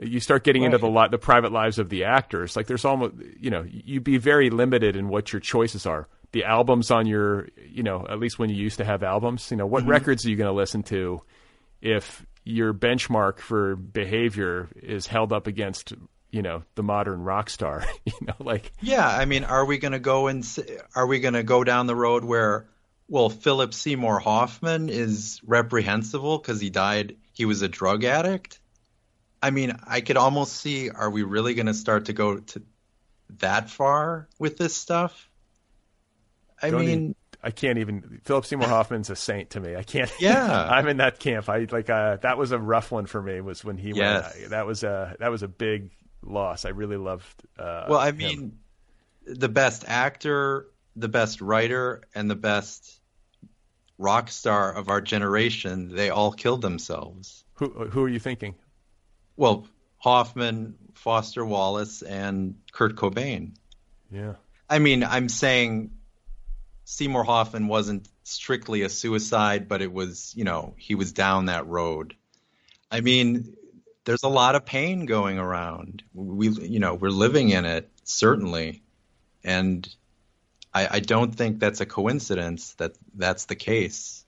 you 0.00 0.20
start 0.20 0.44
getting 0.44 0.62
right. 0.62 0.66
into 0.66 0.78
the 0.78 0.88
lot 0.88 1.10
the 1.10 1.18
private 1.18 1.52
lives 1.52 1.78
of 1.78 1.88
the 1.88 2.04
actors. 2.04 2.56
Like 2.56 2.66
there's 2.66 2.84
almost, 2.84 3.14
you 3.38 3.50
know, 3.50 3.64
you'd 3.68 4.04
be 4.04 4.18
very 4.18 4.50
limited 4.50 4.96
in 4.96 5.08
what 5.08 5.32
your 5.32 5.40
choices 5.40 5.86
are. 5.86 6.08
The 6.32 6.44
albums 6.44 6.90
on 6.90 7.06
your, 7.06 7.48
you 7.68 7.82
know, 7.82 8.06
at 8.08 8.18
least 8.18 8.38
when 8.38 8.50
you 8.50 8.56
used 8.56 8.78
to 8.78 8.84
have 8.84 9.02
albums, 9.02 9.50
you 9.50 9.56
know, 9.56 9.66
what 9.66 9.82
mm-hmm. 9.82 9.90
records 9.90 10.24
are 10.24 10.30
you 10.30 10.36
going 10.36 10.48
to 10.48 10.56
listen 10.56 10.82
to 10.84 11.22
if 11.80 12.24
your 12.44 12.72
benchmark 12.72 13.38
for 13.38 13.76
behavior 13.76 14.68
is 14.76 15.06
held 15.06 15.32
up 15.32 15.46
against 15.46 15.92
you 16.30 16.42
know 16.42 16.62
the 16.74 16.82
modern 16.82 17.22
rock 17.22 17.50
star 17.50 17.84
you 18.04 18.12
know 18.22 18.34
like 18.38 18.72
yeah 18.80 19.06
i 19.06 19.24
mean 19.24 19.44
are 19.44 19.64
we 19.64 19.78
going 19.78 19.92
to 19.92 19.98
go 19.98 20.28
and 20.28 20.46
are 20.94 21.06
we 21.06 21.20
going 21.20 21.34
to 21.34 21.42
go 21.42 21.64
down 21.64 21.86
the 21.86 21.96
road 21.96 22.24
where 22.24 22.66
well 23.08 23.28
philip 23.28 23.74
seymour 23.74 24.18
hoffman 24.20 24.88
is 24.88 25.40
reprehensible 25.44 26.38
because 26.38 26.60
he 26.60 26.70
died 26.70 27.16
he 27.32 27.44
was 27.44 27.62
a 27.62 27.68
drug 27.68 28.04
addict 28.04 28.59
i 29.42 29.50
mean 29.50 29.76
i 29.86 30.00
could 30.00 30.16
almost 30.16 30.54
see 30.54 30.90
are 30.90 31.10
we 31.10 31.22
really 31.22 31.54
going 31.54 31.66
to 31.66 31.74
start 31.74 32.06
to 32.06 32.12
go 32.12 32.38
to 32.38 32.62
that 33.38 33.70
far 33.70 34.28
with 34.38 34.56
this 34.56 34.76
stuff 34.76 35.28
i 36.62 36.70
Don't 36.70 36.80
mean 36.80 37.14
I 37.42 37.50
can't 37.50 37.78
even. 37.78 38.20
Philip 38.24 38.44
Seymour 38.44 38.68
Hoffman's 38.68 39.10
a 39.10 39.16
saint 39.16 39.50
to 39.50 39.60
me. 39.60 39.76
I 39.76 39.82
can't. 39.82 40.12
Yeah, 40.20 40.62
I'm 40.70 40.86
in 40.88 40.98
that 40.98 41.18
camp. 41.18 41.48
I 41.48 41.66
like 41.70 41.88
uh, 41.88 42.16
that 42.16 42.38
was 42.38 42.52
a 42.52 42.58
rough 42.58 42.90
one 42.90 43.06
for 43.06 43.22
me. 43.22 43.40
Was 43.40 43.64
when 43.64 43.78
he 43.78 43.92
yes. 43.92 44.36
went. 44.36 44.50
That 44.50 44.66
was 44.66 44.82
a 44.82 45.16
that 45.20 45.30
was 45.30 45.42
a 45.42 45.48
big 45.48 45.90
loss. 46.22 46.64
I 46.64 46.70
really 46.70 46.96
loved. 46.96 47.42
Uh, 47.58 47.86
well, 47.88 47.98
I 47.98 48.12
mean, 48.12 48.58
the 49.26 49.48
best 49.48 49.84
actor, 49.86 50.66
the 50.96 51.08
best 51.08 51.40
writer, 51.40 52.02
and 52.14 52.30
the 52.30 52.36
best 52.36 53.00
rock 53.98 54.30
star 54.30 54.72
of 54.72 54.88
our 54.88 55.00
generation, 55.00 55.94
they 55.94 56.10
all 56.10 56.32
killed 56.32 56.62
themselves. 56.62 57.44
Who 57.54 57.68
who 57.68 58.04
are 58.04 58.08
you 58.08 58.20
thinking? 58.20 58.54
Well, 59.40 59.66
Hoffman, 59.96 60.74
Foster 60.92 61.42
Wallace, 61.46 62.02
and 62.02 62.56
Kurt 62.72 62.94
Cobain. 62.94 63.54
Yeah. 64.12 64.34
I 64.68 64.80
mean, 64.80 65.02
I'm 65.02 65.30
saying 65.30 65.92
Seymour 66.84 67.24
Hoffman 67.24 67.66
wasn't 67.66 68.06
strictly 68.22 68.82
a 68.82 68.90
suicide, 68.90 69.66
but 69.66 69.80
it 69.80 69.90
was, 69.90 70.34
you 70.36 70.44
know, 70.44 70.74
he 70.76 70.94
was 70.94 71.12
down 71.12 71.46
that 71.46 71.66
road. 71.66 72.14
I 72.90 73.00
mean, 73.00 73.56
there's 74.04 74.24
a 74.24 74.28
lot 74.28 74.56
of 74.56 74.66
pain 74.66 75.06
going 75.06 75.38
around. 75.38 76.02
We, 76.12 76.50
you 76.50 76.78
know, 76.78 76.92
we're 76.92 77.08
living 77.08 77.48
in 77.48 77.64
it 77.64 77.88
certainly, 78.04 78.82
and 79.42 79.88
I, 80.74 80.86
I 80.96 81.00
don't 81.00 81.34
think 81.34 81.60
that's 81.60 81.80
a 81.80 81.86
coincidence 81.86 82.74
that 82.74 82.92
that's 83.14 83.46
the 83.46 83.56
case. 83.56 84.22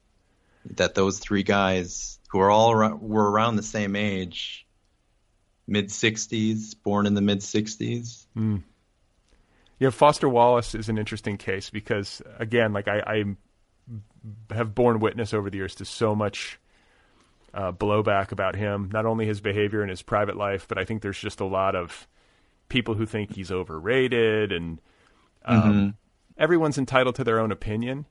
That 0.77 0.95
those 0.95 1.19
three 1.19 1.43
guys 1.43 2.19
who 2.29 2.41
are 2.41 2.51
all 2.51 2.73
around, 2.73 3.03
were 3.03 3.31
around 3.31 3.57
the 3.57 3.63
same 3.63 3.95
age, 3.95 4.67
mid 5.67 5.89
'60s, 5.89 6.75
born 6.83 7.07
in 7.07 7.15
the 7.15 7.21
mid 7.21 7.39
'60s. 7.41 8.25
Mm. 8.37 8.63
Yeah, 9.79 9.91
Foster 9.91 10.29
Wallace 10.29 10.75
is 10.75 10.89
an 10.89 10.97
interesting 10.97 11.37
case 11.37 11.71
because, 11.71 12.23
again, 12.39 12.73
like 12.73 12.87
I, 12.87 13.01
I 13.01 13.25
have 14.55 14.75
borne 14.75 15.01
witness 15.01 15.35
over 15.35 15.51
the 15.51 15.57
years 15.57 15.75
to 15.77 15.85
so 15.85 16.15
much 16.15 16.61
uh, 17.55 17.73
blowback 17.73 18.33
about 18.33 18.57
him, 18.57 18.91
not 18.93 19.07
only 19.07 19.27
his 19.27 19.41
behavior 19.41 19.83
in 19.83 19.89
his 19.89 20.03
private 20.03 20.37
life, 20.37 20.67
but 20.69 20.79
I 20.79 20.85
think 20.85 21.03
there's 21.03 21.19
just 21.19 21.41
a 21.41 21.45
lot 21.45 21.75
of 21.75 22.07
people 22.69 22.95
who 22.95 23.07
think 23.07 23.35
he's 23.35 23.51
overrated, 23.51 24.53
and 24.53 24.81
um, 25.45 25.63
mm-hmm. 25.63 25.89
everyone's 26.39 26.79
entitled 26.79 27.17
to 27.17 27.25
their 27.25 27.41
own 27.41 27.53
opinion. 27.53 28.07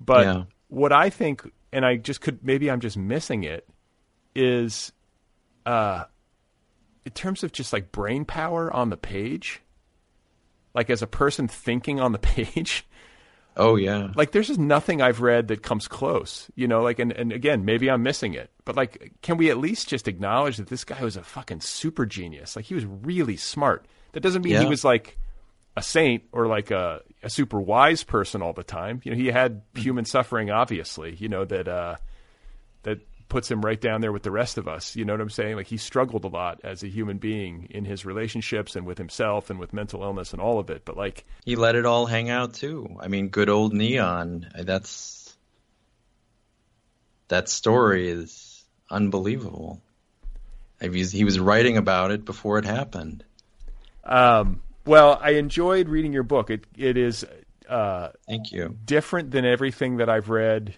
But 0.00 0.26
yeah. 0.26 0.42
what 0.68 0.92
I 0.92 1.10
think, 1.10 1.50
and 1.72 1.84
I 1.84 1.96
just 1.96 2.20
could 2.20 2.44
maybe 2.44 2.70
I'm 2.70 2.80
just 2.80 2.96
missing 2.96 3.44
it, 3.44 3.66
is 4.34 4.92
uh, 5.66 6.04
in 7.08 7.12
terms 7.14 7.42
of 7.42 7.52
just 7.52 7.72
like 7.72 7.90
brain 7.90 8.26
power 8.26 8.70
on 8.70 8.90
the 8.90 8.96
page, 8.98 9.62
like 10.74 10.90
as 10.90 11.00
a 11.00 11.06
person 11.06 11.48
thinking 11.48 12.00
on 12.00 12.12
the 12.12 12.18
page. 12.34 12.86
Oh 13.56 13.76
yeah. 13.76 14.08
Like 14.14 14.32
there's 14.32 14.48
just 14.48 14.60
nothing 14.60 15.00
I've 15.00 15.22
read 15.22 15.48
that 15.48 15.62
comes 15.62 15.88
close. 15.88 16.50
You 16.54 16.68
know, 16.68 16.82
like 16.82 16.98
and, 16.98 17.10
and 17.12 17.32
again, 17.32 17.64
maybe 17.64 17.90
I'm 17.90 18.02
missing 18.02 18.34
it. 18.34 18.50
But 18.66 18.76
like 18.76 19.14
can 19.22 19.38
we 19.38 19.48
at 19.48 19.56
least 19.56 19.88
just 19.88 20.06
acknowledge 20.06 20.58
that 20.58 20.66
this 20.66 20.84
guy 20.84 21.02
was 21.02 21.16
a 21.16 21.22
fucking 21.22 21.62
super 21.62 22.04
genius? 22.04 22.56
Like 22.56 22.66
he 22.66 22.74
was 22.74 22.84
really 22.84 23.38
smart. 23.38 23.86
That 24.12 24.20
doesn't 24.20 24.42
mean 24.42 24.52
yeah. 24.52 24.60
he 24.60 24.66
was 24.66 24.84
like 24.84 25.16
a 25.78 25.82
saint 25.82 26.24
or 26.30 26.46
like 26.46 26.70
a, 26.70 27.00
a 27.22 27.30
super 27.30 27.58
wise 27.58 28.04
person 28.04 28.42
all 28.42 28.52
the 28.52 28.62
time. 28.64 29.00
You 29.02 29.12
know, 29.12 29.16
he 29.16 29.28
had 29.28 29.62
mm-hmm. 29.62 29.80
human 29.80 30.04
suffering 30.04 30.50
obviously, 30.50 31.16
you 31.16 31.30
know, 31.30 31.46
that 31.46 31.68
uh 31.68 31.96
that 32.82 33.00
puts 33.28 33.50
him 33.50 33.60
right 33.60 33.80
down 33.80 34.00
there 34.00 34.12
with 34.12 34.22
the 34.22 34.30
rest 34.30 34.58
of 34.58 34.66
us. 34.66 34.96
You 34.96 35.04
know 35.04 35.12
what 35.12 35.20
I'm 35.20 35.30
saying? 35.30 35.56
Like 35.56 35.66
he 35.66 35.76
struggled 35.76 36.24
a 36.24 36.28
lot 36.28 36.60
as 36.64 36.82
a 36.82 36.88
human 36.88 37.18
being 37.18 37.68
in 37.70 37.84
his 37.84 38.04
relationships 38.04 38.76
and 38.76 38.86
with 38.86 38.98
himself 38.98 39.50
and 39.50 39.58
with 39.58 39.72
mental 39.72 40.02
illness 40.02 40.32
and 40.32 40.40
all 40.40 40.58
of 40.58 40.70
it. 40.70 40.84
But 40.84 40.96
like 40.96 41.24
he 41.44 41.56
let 41.56 41.74
it 41.74 41.86
all 41.86 42.06
hang 42.06 42.30
out 42.30 42.54
too. 42.54 42.96
I 43.00 43.08
mean, 43.08 43.28
good 43.28 43.48
old 43.48 43.72
Neon. 43.72 44.48
That's 44.58 45.36
that 47.28 47.48
story 47.48 48.08
is 48.08 48.64
unbelievable. 48.90 49.82
he 50.80 51.24
was 51.24 51.38
writing 51.38 51.76
about 51.76 52.10
it 52.10 52.24
before 52.24 52.58
it 52.58 52.64
happened. 52.64 53.24
Um, 54.04 54.62
well, 54.86 55.18
I 55.20 55.32
enjoyed 55.32 55.88
reading 55.88 56.14
your 56.14 56.22
book. 56.22 56.50
It 56.50 56.64
it 56.76 56.96
is 56.96 57.26
uh, 57.68 58.08
thank 58.26 58.52
you 58.52 58.76
different 58.84 59.30
than 59.30 59.44
everything 59.44 59.98
that 59.98 60.08
I've 60.08 60.30
read 60.30 60.74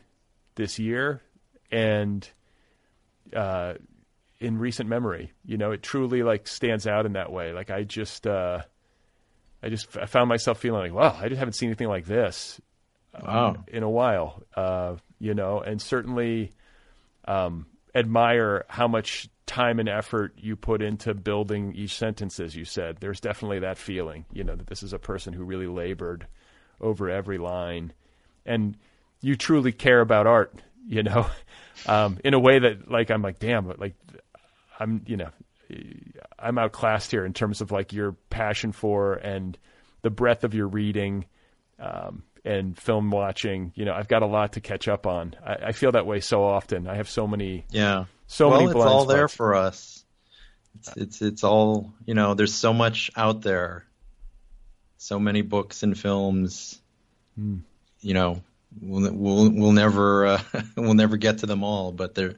this 0.56 0.80
year, 0.80 1.22
and 1.70 2.28
uh, 3.34 3.74
in 4.40 4.58
recent 4.58 4.88
memory. 4.88 5.32
You 5.44 5.58
know, 5.58 5.72
it 5.72 5.82
truly 5.82 6.22
like 6.22 6.48
stands 6.48 6.86
out 6.86 7.06
in 7.06 7.12
that 7.14 7.32
way. 7.32 7.52
Like 7.52 7.70
I 7.70 7.84
just, 7.84 8.26
uh, 8.26 8.62
I 9.62 9.68
just 9.68 9.96
I 9.96 10.06
found 10.06 10.28
myself 10.28 10.58
feeling 10.58 10.80
like, 10.80 10.92
wow, 10.92 11.16
I 11.20 11.28
just 11.28 11.38
haven't 11.38 11.54
seen 11.54 11.68
anything 11.68 11.88
like 11.88 12.06
this 12.06 12.60
wow. 13.22 13.56
in 13.68 13.82
a 13.82 13.90
while. 13.90 14.42
Uh, 14.54 14.96
you 15.18 15.34
know, 15.34 15.60
and 15.60 15.80
certainly 15.80 16.52
um, 17.26 17.66
admire 17.94 18.64
how 18.68 18.88
much 18.88 19.28
time 19.46 19.80
and 19.80 19.88
effort 19.88 20.32
you 20.38 20.56
put 20.56 20.80
into 20.80 21.12
building 21.12 21.74
each 21.74 21.96
sentence, 21.96 22.40
as 22.40 22.54
you 22.54 22.64
said. 22.64 22.98
There's 23.00 23.20
definitely 23.20 23.60
that 23.60 23.78
feeling, 23.78 24.24
you 24.32 24.44
know, 24.44 24.54
that 24.54 24.68
this 24.68 24.82
is 24.82 24.92
a 24.92 24.98
person 24.98 25.32
who 25.32 25.44
really 25.44 25.66
labored 25.66 26.26
over 26.80 27.10
every 27.10 27.38
line, 27.38 27.92
and 28.46 28.76
you 29.20 29.36
truly 29.36 29.72
care 29.72 30.00
about 30.00 30.26
art, 30.26 30.54
you 30.86 31.02
know, 31.02 31.28
um, 31.86 32.18
in 32.24 32.34
a 32.34 32.38
way 32.38 32.58
that 32.58 32.90
like 32.90 33.10
I'm 33.10 33.22
like, 33.22 33.38
damn, 33.38 33.68
like 33.78 33.94
I'm, 34.78 35.02
you 35.06 35.16
know, 35.16 35.30
I'm 36.38 36.58
outclassed 36.58 37.10
here 37.10 37.24
in 37.24 37.32
terms 37.32 37.60
of 37.60 37.70
like 37.70 37.92
your 37.92 38.12
passion 38.30 38.72
for 38.72 39.14
and 39.14 39.56
the 40.02 40.10
breadth 40.10 40.44
of 40.44 40.54
your 40.54 40.66
reading. 40.66 41.26
Um, 41.78 42.24
and 42.44 42.78
film 42.78 43.10
watching. 43.10 43.72
You 43.74 43.84
know, 43.84 43.92
I've 43.92 44.08
got 44.08 44.22
a 44.22 44.26
lot 44.26 44.54
to 44.54 44.60
catch 44.60 44.88
up 44.88 45.06
on. 45.06 45.34
I, 45.44 45.54
I 45.66 45.72
feel 45.72 45.92
that 45.92 46.06
way 46.06 46.20
so 46.20 46.44
often. 46.44 46.86
I 46.86 46.96
have 46.96 47.08
so 47.08 47.26
many. 47.26 47.64
Yeah. 47.70 48.06
So 48.26 48.48
well, 48.48 48.60
many. 48.60 48.70
it's 48.70 48.80
all 48.80 49.02
spots. 49.04 49.14
there 49.14 49.28
for 49.28 49.54
us. 49.54 50.04
It's, 50.78 50.96
it's 50.96 51.22
it's 51.22 51.44
all 51.44 51.92
you 52.06 52.14
know. 52.14 52.34
There's 52.34 52.54
so 52.54 52.72
much 52.72 53.10
out 53.16 53.42
there. 53.42 53.84
So 54.98 55.18
many 55.18 55.42
books 55.42 55.82
and 55.82 55.98
films. 55.98 56.80
Mm. 57.38 57.62
You 58.00 58.14
know, 58.14 58.42
we'll 58.80 59.12
we'll 59.12 59.50
we'll 59.50 59.72
never 59.72 60.26
uh, 60.26 60.42
we'll 60.76 60.94
never 60.94 61.16
get 61.16 61.38
to 61.38 61.46
them 61.46 61.64
all, 61.64 61.92
but 61.92 62.14
there 62.14 62.34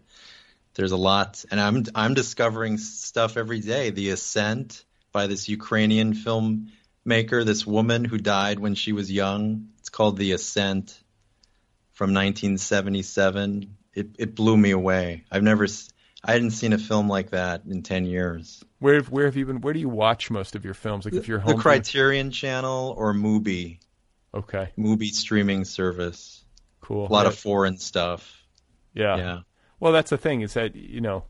there's 0.74 0.92
a 0.92 0.96
lot, 0.96 1.44
and 1.50 1.60
I'm 1.60 1.84
I'm 1.94 2.14
discovering 2.14 2.78
stuff 2.78 3.36
every 3.36 3.60
day. 3.60 3.90
The 3.90 4.10
Ascent 4.10 4.84
by 5.12 5.26
this 5.26 5.48
Ukrainian 5.48 6.14
filmmaker, 6.14 7.44
this 7.44 7.66
woman 7.66 8.04
who 8.04 8.18
died 8.18 8.58
when 8.58 8.74
she 8.74 8.92
was 8.92 9.10
young 9.10 9.68
It's 9.78 9.90
called 9.90 10.16
The 10.16 10.32
Ascent 10.32 10.98
from 11.92 12.14
1977. 12.14 13.76
It 13.94 14.16
it 14.18 14.34
blew 14.34 14.56
me 14.56 14.70
away. 14.70 15.24
I've 15.30 15.42
never 15.42 15.66
I 16.24 16.32
hadn't 16.32 16.52
seen 16.52 16.72
a 16.72 16.78
film 16.78 17.08
like 17.08 17.30
that 17.30 17.62
in 17.68 17.82
10 17.82 18.06
years. 18.06 18.64
Where 18.78 19.00
where 19.02 19.26
have 19.26 19.36
you 19.36 19.44
been? 19.44 19.60
Where 19.60 19.74
do 19.74 19.80
you 19.80 19.88
watch 19.88 20.30
most 20.30 20.54
of 20.54 20.64
your 20.64 20.74
films? 20.74 21.04
Like 21.04 21.14
if 21.14 21.28
you're 21.28 21.40
home 21.40 21.56
the 21.56 21.62
Criterion 21.62 22.30
Channel 22.30 22.94
or 22.96 23.12
Mubi. 23.12 23.78
Okay. 24.34 24.68
Movie 24.76 25.08
streaming 25.08 25.64
service. 25.64 26.44
Cool. 26.80 27.06
A 27.06 27.08
lot 27.08 27.22
yeah. 27.22 27.28
of 27.28 27.38
foreign 27.38 27.78
stuff. 27.78 28.42
Yeah. 28.94 29.16
Yeah. 29.16 29.38
Well, 29.80 29.92
that's 29.92 30.10
the 30.10 30.18
thing 30.18 30.42
is 30.42 30.54
that 30.54 30.76
you 30.76 31.00
know 31.00 31.24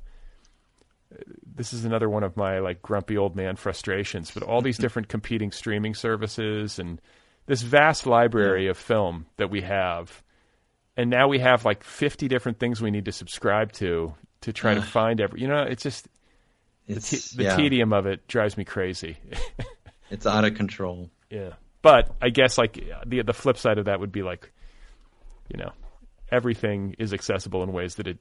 this 1.54 1.72
is 1.72 1.84
another 1.84 2.08
one 2.08 2.22
of 2.22 2.36
my 2.36 2.58
like 2.58 2.82
grumpy 2.82 3.16
old 3.16 3.36
man 3.36 3.56
frustrations, 3.56 4.30
but 4.30 4.42
all 4.42 4.62
these 4.62 4.78
different 4.84 5.08
competing 5.08 5.52
streaming 5.52 5.94
services 5.94 6.78
and 6.78 7.00
this 7.46 7.62
vast 7.62 8.06
library 8.06 8.68
of 8.68 8.78
film 8.78 9.26
that 9.36 9.50
we 9.50 9.62
have, 9.62 10.22
and 10.96 11.10
now 11.10 11.28
we 11.28 11.40
have 11.40 11.64
like 11.64 11.82
50 11.82 12.28
different 12.28 12.58
things 12.58 12.80
we 12.80 12.90
need 12.90 13.06
to 13.06 13.12
subscribe 13.12 13.72
to 13.72 14.14
to 14.42 14.52
try 14.52 14.74
to 14.74 14.82
find 14.82 15.20
every. 15.20 15.40
You 15.40 15.48
know, 15.48 15.62
it's 15.62 15.82
just 15.82 16.08
it's, 16.86 17.10
the, 17.10 17.16
t- 17.16 17.36
the 17.36 17.42
yeah. 17.44 17.56
tedium 17.56 17.92
of 17.92 18.06
it 18.06 18.26
drives 18.28 18.56
me 18.56 18.64
crazy. 18.64 19.16
it's 20.10 20.26
out 20.26 20.44
of 20.44 20.54
control. 20.54 21.10
Yeah, 21.30 21.54
but 21.82 22.14
I 22.20 22.30
guess 22.30 22.56
like 22.56 22.82
the 23.06 23.22
the 23.22 23.32
flip 23.32 23.58
side 23.58 23.78
of 23.78 23.84
that 23.84 24.00
would 24.00 24.12
be 24.12 24.22
like, 24.22 24.52
you 25.48 25.58
know, 25.58 25.72
everything 26.30 26.94
is 26.98 27.12
accessible 27.12 27.62
in 27.62 27.72
ways 27.72 27.96
that 27.96 28.06
it 28.06 28.18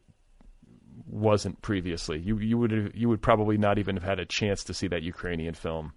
wasn't 1.08 1.62
previously. 1.62 2.20
You 2.20 2.38
you 2.40 2.58
would 2.58 2.92
you 2.96 3.08
would 3.10 3.22
probably 3.22 3.58
not 3.58 3.78
even 3.78 3.96
have 3.96 4.04
had 4.04 4.20
a 4.20 4.26
chance 4.26 4.64
to 4.66 4.74
see 4.74 4.88
that 4.88 5.04
Ukrainian 5.04 5.54
film 5.54 5.94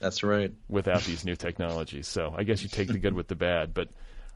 that's 0.00 0.22
right. 0.22 0.52
Without 0.68 1.02
these 1.02 1.24
new 1.24 1.36
technologies, 1.36 2.06
so 2.06 2.34
I 2.36 2.44
guess 2.44 2.62
you 2.62 2.68
take 2.68 2.88
the 2.88 2.98
good 2.98 3.14
with 3.14 3.28
the 3.28 3.34
bad. 3.34 3.74
But 3.74 3.88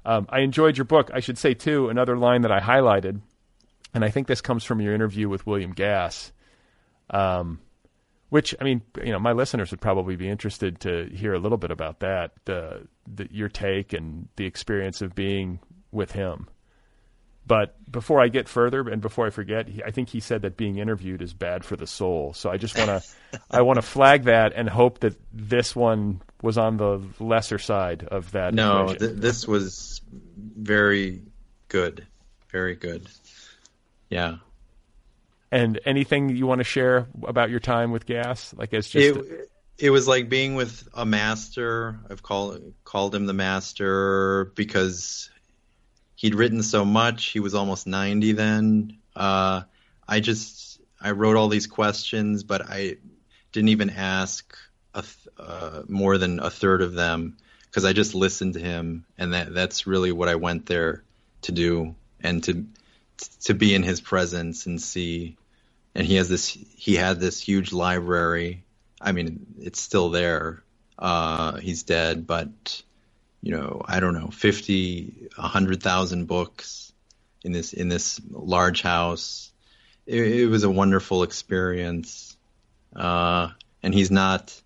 um, 0.05 0.27
I 0.29 0.41
enjoyed 0.41 0.77
your 0.77 0.85
book. 0.85 1.11
I 1.15 1.21
should 1.21 1.39
say 1.39 1.55
too 1.55 1.89
another 1.89 2.17
line 2.17 2.43
that 2.43 2.51
I 2.51 2.61
highlighted, 2.61 3.21
and 3.95 4.05
I 4.05 4.11
think 4.11 4.27
this 4.27 4.41
comes 4.41 4.65
from 4.65 4.81
your 4.81 4.95
interview 4.95 5.29
with 5.29 5.47
William 5.47 5.73
Gass. 5.73 6.33
Um, 7.11 7.61
which 8.33 8.55
I 8.59 8.65
mean, 8.65 8.81
you 9.05 9.13
know, 9.13 9.19
my 9.19 9.33
listeners 9.33 9.73
would 9.73 9.83
probably 9.83 10.17
be 10.17 10.27
interested 10.27 10.81
to 10.81 11.05
hear 11.13 11.35
a 11.35 11.39
little 11.39 11.59
bit 11.59 11.71
about 11.71 12.01
that, 12.01 12.33
the, 12.47 12.89
the 13.07 13.29
your 13.31 13.51
take 13.51 13.93
and 13.93 14.27
the 14.37 14.47
experience 14.47 15.03
of 15.03 15.15
being 15.15 15.59
with 15.91 16.13
him. 16.13 16.49
But 17.47 17.77
before 17.93 18.23
I 18.23 18.29
get 18.29 18.49
further 18.49 18.89
and 18.89 19.03
before 19.03 19.27
I 19.27 19.31
forget, 19.31 19.69
he, 19.69 19.85
I 19.85 19.91
think 19.91 20.09
he 20.09 20.21
said 20.21 20.41
that 20.43 20.57
being 20.57 20.79
interviewed 20.79 21.21
is 21.21 21.35
bad 21.35 21.63
for 21.63 21.77
the 21.77 21.87
soul. 21.87 22.33
So 22.33 22.49
I 22.49 22.57
just 22.57 22.79
want 22.79 22.89
to 22.89 23.39
I 23.51 23.61
want 23.61 23.77
to 23.77 23.83
flag 23.97 24.25
that 24.25 24.55
and 24.57 24.67
hope 24.67 25.01
that 25.01 25.21
this 25.35 25.77
one 25.77 26.23
was 26.41 26.57
on 26.57 26.79
the 26.79 27.03
lesser 27.21 27.59
side 27.59 28.09
of 28.11 28.33
that. 28.33 28.55
No, 28.55 28.95
th- 28.95 29.13
this 29.13 29.47
was 29.47 30.01
very 30.11 31.21
good, 31.69 32.07
very 32.49 32.77
good. 32.77 33.07
Yeah. 34.09 34.37
And 35.53 35.79
anything 35.85 36.31
you 36.31 36.47
want 36.47 36.61
to 36.61 36.65
share 36.65 37.09
about 37.25 37.51
your 37.51 37.61
time 37.61 37.93
with 37.93 38.07
Gass? 38.07 38.55
Like 38.57 38.73
it's 38.73 38.89
just. 38.89 39.19
It, 39.19 39.51
it 39.79 39.91
was 39.91 40.09
like 40.09 40.29
being 40.29 40.55
with 40.55 40.89
a 40.95 41.05
master. 41.05 41.99
I've 42.09 42.23
called 42.23 42.73
called 42.85 43.15
him 43.15 43.27
the 43.27 43.35
master 43.35 44.47
because 44.55 45.29
he'd 46.17 46.35
written 46.35 46.63
so 46.63 46.85
much. 46.85 47.27
He 47.27 47.41
was 47.41 47.55
almost 47.55 47.87
90 47.87 48.33
then. 48.33 48.99
Uh, 49.15 49.63
I 50.09 50.21
just 50.21 50.81
I 51.01 51.11
wrote 51.11 51.37
all 51.37 51.49
these 51.49 51.67
questions, 51.67 52.45
but 52.45 52.63
I 52.63 52.97
didn't 53.53 53.69
even 53.69 53.91
ask 53.91 54.57
th- 54.95 55.29
uh, 55.39 55.83
more 55.89 56.17
than 56.17 56.41
a 56.41 56.49
third 56.49 56.81
of 56.81 56.95
them 56.95 57.37
because 57.67 57.85
I 57.85 57.93
just 57.93 58.15
listened 58.15 58.55
to 58.55 58.61
him, 58.61 59.05
and 59.19 59.35
that 59.35 59.53
that's 59.53 59.87
really 59.87 60.13
what 60.13 60.29
I 60.29 60.37
went 60.37 60.67
there 60.67 61.03
to 61.43 61.53
do, 61.53 61.95
and 62.23 62.43
to 62.45 62.65
to 63.45 63.55
be 63.55 63.75
in 63.75 63.83
his 63.83 64.01
presence 64.01 64.67
and 64.67 64.81
see. 64.81 65.37
And 65.95 66.07
he 66.07 66.17
has 66.17 66.29
this 66.29 66.47
he 66.49 66.97
had 66.97 67.21
this 67.21 67.41
huge 67.41 67.73
library. 67.73 68.65
I 69.01 69.13
mean, 69.13 69.47
it's 69.61 69.81
still 69.81 70.11
there. 70.11 70.63
Uh, 70.99 71.57
he's 71.57 71.83
dead, 71.83 72.27
but 72.27 72.83
you 73.43 73.57
know, 73.57 73.83
I 73.85 73.99
don't 74.01 74.15
know, 74.15 74.29
50, 74.29 75.31
100,000 75.35 76.27
books 76.27 76.93
in 77.45 77.53
this 77.53 77.73
in 77.73 77.89
this 77.89 78.21
large 78.31 78.83
house. 78.83 79.53
It, 80.07 80.21
it 80.21 80.47
was 80.47 80.65
a 80.65 80.71
wonderful 80.71 81.25
experience. 81.25 82.37
Uh, 82.95 83.49
and 83.83 83.93
he's 83.93 84.11
not 84.11 84.61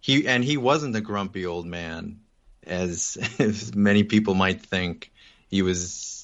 he 0.00 0.26
and 0.26 0.42
he 0.42 0.56
wasn't 0.56 0.96
a 0.96 1.00
grumpy 1.00 1.46
old 1.46 1.66
man 1.66 2.20
as, 2.66 3.18
as 3.38 3.74
many 3.74 4.02
people 4.02 4.34
might 4.34 4.62
think. 4.62 5.12
He 5.48 5.62
was 5.62 6.19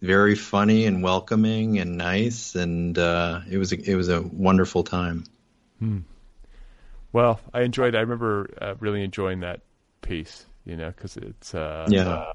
very 0.00 0.34
funny 0.34 0.86
and 0.86 1.02
welcoming 1.02 1.78
and 1.78 1.96
nice, 1.96 2.54
and 2.54 2.98
uh, 2.98 3.40
it 3.50 3.58
was 3.58 3.72
a, 3.72 3.90
it 3.90 3.94
was 3.94 4.08
a 4.08 4.22
wonderful 4.22 4.84
time. 4.84 5.24
Hmm. 5.78 5.98
Well, 7.12 7.40
I 7.54 7.62
enjoyed. 7.62 7.94
I 7.94 8.00
remember 8.00 8.50
uh, 8.60 8.74
really 8.80 9.02
enjoying 9.02 9.40
that 9.40 9.60
piece 10.02 10.46
you 10.68 10.76
know, 10.76 10.88
because 10.88 11.16
it's 11.16 11.54
uh, 11.54 11.86
yeah. 11.88 12.32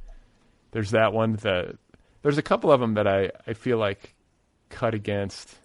there's 0.71 0.91
that 0.91 1.13
one 1.13 1.35
that 1.37 1.77
there's 2.23 2.39
a 2.39 2.41
couple 2.41 2.71
of 2.71 2.81
them 2.81 2.95
that 2.95 3.07
I 3.07 3.31
I 3.45 3.53
feel 3.53 3.77
like 3.77 4.15
cut 4.69 4.95
against 4.95 5.55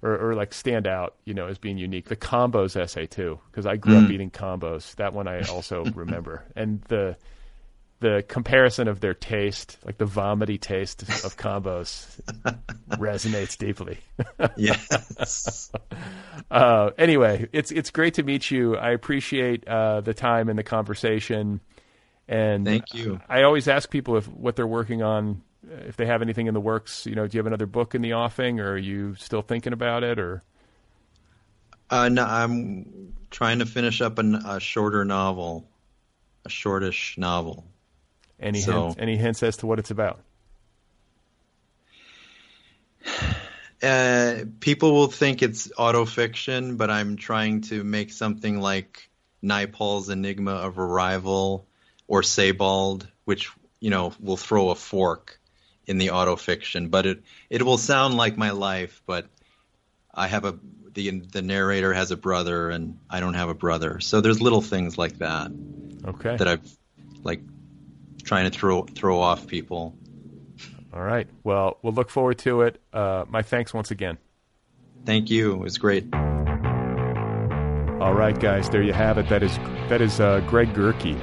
or, 0.00 0.30
or 0.30 0.34
like 0.34 0.54
stand 0.54 0.86
out, 0.86 1.16
you 1.26 1.34
know, 1.34 1.46
as 1.46 1.58
being 1.58 1.76
unique. 1.76 2.06
The 2.06 2.16
combos 2.16 2.74
essay 2.74 3.06
too, 3.06 3.38
because 3.50 3.66
I 3.66 3.76
grew 3.76 3.96
mm. 3.96 4.04
up 4.06 4.10
eating 4.10 4.30
combos. 4.30 4.96
That 4.96 5.12
one 5.12 5.28
I 5.28 5.42
also 5.42 5.84
remember, 5.94 6.42
and 6.56 6.80
the 6.88 7.18
the 8.00 8.24
comparison 8.28 8.86
of 8.86 9.00
their 9.00 9.14
taste, 9.14 9.76
like 9.84 9.98
the 9.98 10.06
vomity 10.06 10.56
taste 10.58 11.02
of 11.02 11.36
combos, 11.36 12.20
resonates 12.90 13.58
deeply. 13.58 13.98
yes. 14.56 15.72
Uh, 16.50 16.90
anyway, 16.96 17.48
it's 17.52 17.72
it's 17.72 17.90
great 17.90 18.14
to 18.14 18.22
meet 18.22 18.50
you. 18.50 18.76
I 18.76 18.90
appreciate 18.90 19.66
uh, 19.66 20.00
the 20.00 20.14
time 20.14 20.48
and 20.48 20.58
the 20.58 20.62
conversation. 20.62 21.60
And 22.28 22.64
thank 22.64 22.94
you. 22.94 23.20
I 23.28 23.42
always 23.42 23.66
ask 23.68 23.90
people 23.90 24.16
if 24.16 24.28
what 24.28 24.54
they're 24.54 24.66
working 24.66 25.02
on, 25.02 25.42
if 25.86 25.96
they 25.96 26.06
have 26.06 26.22
anything 26.22 26.46
in 26.46 26.54
the 26.54 26.60
works. 26.60 27.06
You 27.06 27.14
know, 27.14 27.26
do 27.26 27.36
you 27.36 27.38
have 27.40 27.46
another 27.46 27.66
book 27.66 27.94
in 27.94 28.02
the 28.02 28.12
offing, 28.12 28.60
or 28.60 28.72
are 28.72 28.78
you 28.78 29.16
still 29.16 29.42
thinking 29.42 29.72
about 29.72 30.04
it, 30.04 30.18
or? 30.18 30.42
Uh, 31.90 32.08
no, 32.10 32.22
I'm 32.22 33.14
trying 33.30 33.60
to 33.60 33.66
finish 33.66 34.00
up 34.02 34.18
an, 34.18 34.34
a 34.34 34.60
shorter 34.60 35.04
novel, 35.04 35.68
a 36.44 36.50
shortish 36.50 37.16
novel. 37.16 37.64
Any 38.40 38.60
so, 38.60 38.84
hints, 38.84 38.96
any 38.98 39.16
hints 39.16 39.42
as 39.42 39.56
to 39.58 39.66
what 39.66 39.78
it's 39.78 39.90
about? 39.90 40.20
Uh, 43.80 44.42
people 44.58 44.92
will 44.92 45.06
think 45.06 45.40
it's 45.40 45.68
autofiction, 45.68 46.76
but 46.76 46.90
I'm 46.90 47.14
trying 47.14 47.60
to 47.60 47.84
make 47.84 48.10
something 48.10 48.60
like 48.60 49.08
Naipaul's 49.40 50.08
Enigma 50.08 50.50
of 50.50 50.80
Arrival 50.80 51.64
or 52.08 52.24
Sebald, 52.24 53.06
which 53.24 53.52
you 53.78 53.90
know 53.90 54.12
will 54.18 54.36
throw 54.36 54.70
a 54.70 54.74
fork 54.74 55.38
in 55.86 55.98
the 55.98 56.08
autofiction. 56.08 56.90
But 56.90 57.06
it 57.06 57.22
it 57.50 57.62
will 57.62 57.78
sound 57.78 58.14
like 58.14 58.36
my 58.36 58.50
life, 58.50 59.00
but 59.06 59.28
I 60.12 60.26
have 60.26 60.44
a 60.44 60.58
the 60.94 61.20
the 61.20 61.42
narrator 61.42 61.92
has 61.92 62.10
a 62.10 62.16
brother 62.16 62.70
and 62.70 62.98
I 63.08 63.20
don't 63.20 63.34
have 63.34 63.48
a 63.48 63.54
brother, 63.54 64.00
so 64.00 64.20
there's 64.20 64.40
little 64.40 64.62
things 64.62 64.98
like 64.98 65.18
that. 65.18 65.52
Okay. 66.04 66.36
That 66.36 66.48
I've 66.48 66.76
like 67.22 67.42
trying 68.28 68.48
to 68.50 68.56
throw 68.56 68.82
throw 68.82 69.18
off 69.18 69.46
people. 69.46 69.96
All 70.92 71.02
right. 71.02 71.26
Well, 71.44 71.78
we'll 71.82 71.94
look 71.94 72.10
forward 72.10 72.38
to 72.40 72.62
it. 72.62 72.80
Uh, 72.92 73.24
my 73.28 73.42
thanks 73.42 73.72
once 73.74 73.90
again. 73.90 74.18
Thank 75.04 75.30
you. 75.30 75.52
It 75.54 75.58
was 75.58 75.78
great. 75.78 76.04
All 78.00 78.14
right, 78.14 78.38
guys, 78.38 78.70
there 78.70 78.82
you 78.82 78.92
have 78.92 79.18
it. 79.18 79.28
That 79.28 79.42
is 79.42 79.56
that 79.88 80.00
is 80.00 80.20
uh, 80.20 80.40
Greg 80.46 80.72
Gerke, 80.74 81.18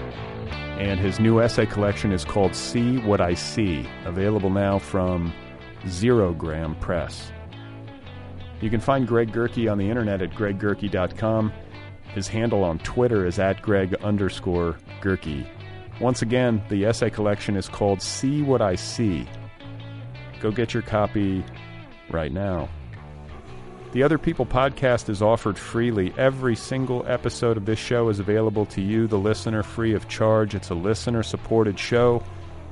and 0.79 0.99
his 0.99 1.19
new 1.19 1.39
essay 1.39 1.65
collection 1.65 2.11
is 2.11 2.25
called 2.25 2.55
"See 2.55 2.97
What 2.97 3.21
I 3.21 3.35
See," 3.35 3.87
available 4.05 4.49
now 4.49 4.79
from 4.79 5.31
Zerogram 5.83 6.79
Press. 6.81 7.31
You 8.61 8.69
can 8.69 8.79
find 8.79 9.07
Greg 9.07 9.31
Gerke 9.31 9.71
on 9.71 9.77
the 9.77 9.89
internet 9.89 10.21
at 10.21 10.31
greggerke.com. 10.31 11.53
His 12.13 12.27
handle 12.27 12.63
on 12.63 12.79
Twitter 12.79 13.25
is 13.25 13.39
at 13.39 13.61
Greg 13.61 13.93
underscore 13.95 14.77
Gerke. 15.01 15.45
Once 15.99 16.21
again, 16.21 16.61
the 16.69 16.85
essay 16.85 17.09
collection 17.09 17.55
is 17.55 17.69
called 17.69 18.01
See 18.01 18.41
What 18.41 18.61
I 18.61 18.75
See. 18.75 19.27
Go 20.41 20.51
get 20.51 20.73
your 20.73 20.83
copy 20.83 21.43
right 22.09 22.31
now. 22.31 22.67
The 23.93 24.03
Other 24.03 24.17
People 24.17 24.45
podcast 24.45 25.07
is 25.07 25.21
offered 25.21 25.57
freely. 25.57 26.13
Every 26.17 26.53
single 26.55 27.05
episode 27.07 27.55
of 27.55 27.65
this 27.65 27.79
show 27.79 28.09
is 28.09 28.19
available 28.19 28.65
to 28.67 28.81
you, 28.81 29.07
the 29.07 29.17
listener, 29.17 29.63
free 29.63 29.93
of 29.93 30.09
charge. 30.09 30.53
It's 30.53 30.69
a 30.69 30.75
listener 30.75 31.23
supported 31.23 31.79
show. 31.79 32.21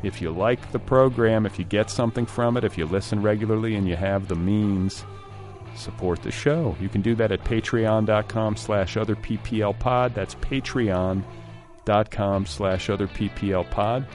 If 0.03 0.21
you 0.21 0.31
like 0.31 0.73
the 0.73 0.79
program, 0.79 1.45
if 1.45 1.57
you 1.57 1.63
get 1.63 1.89
something 1.89 2.25
from 2.25 2.57
it, 2.57 2.65
if 2.65 2.77
you 2.77 2.85
listen 2.85 3.21
regularly 3.21 3.75
and 3.75 3.87
you 3.87 3.95
have 3.95 4.27
the 4.27 4.35
means, 4.35 5.05
support 5.77 6.21
the 6.23 6.31
show. 6.31 6.75
You 6.81 6.89
can 6.89 7.01
do 7.01 7.15
that 7.15 7.31
at 7.31 7.45
patreon.com 7.45 8.57
slash 8.57 8.95
otherpplpod. 8.95 10.13
That's 10.13 10.35
patreon.com 11.85 12.45
slash 12.45 12.89
other 12.89 13.07
PPL 13.07 13.69
pod. 13.69 14.05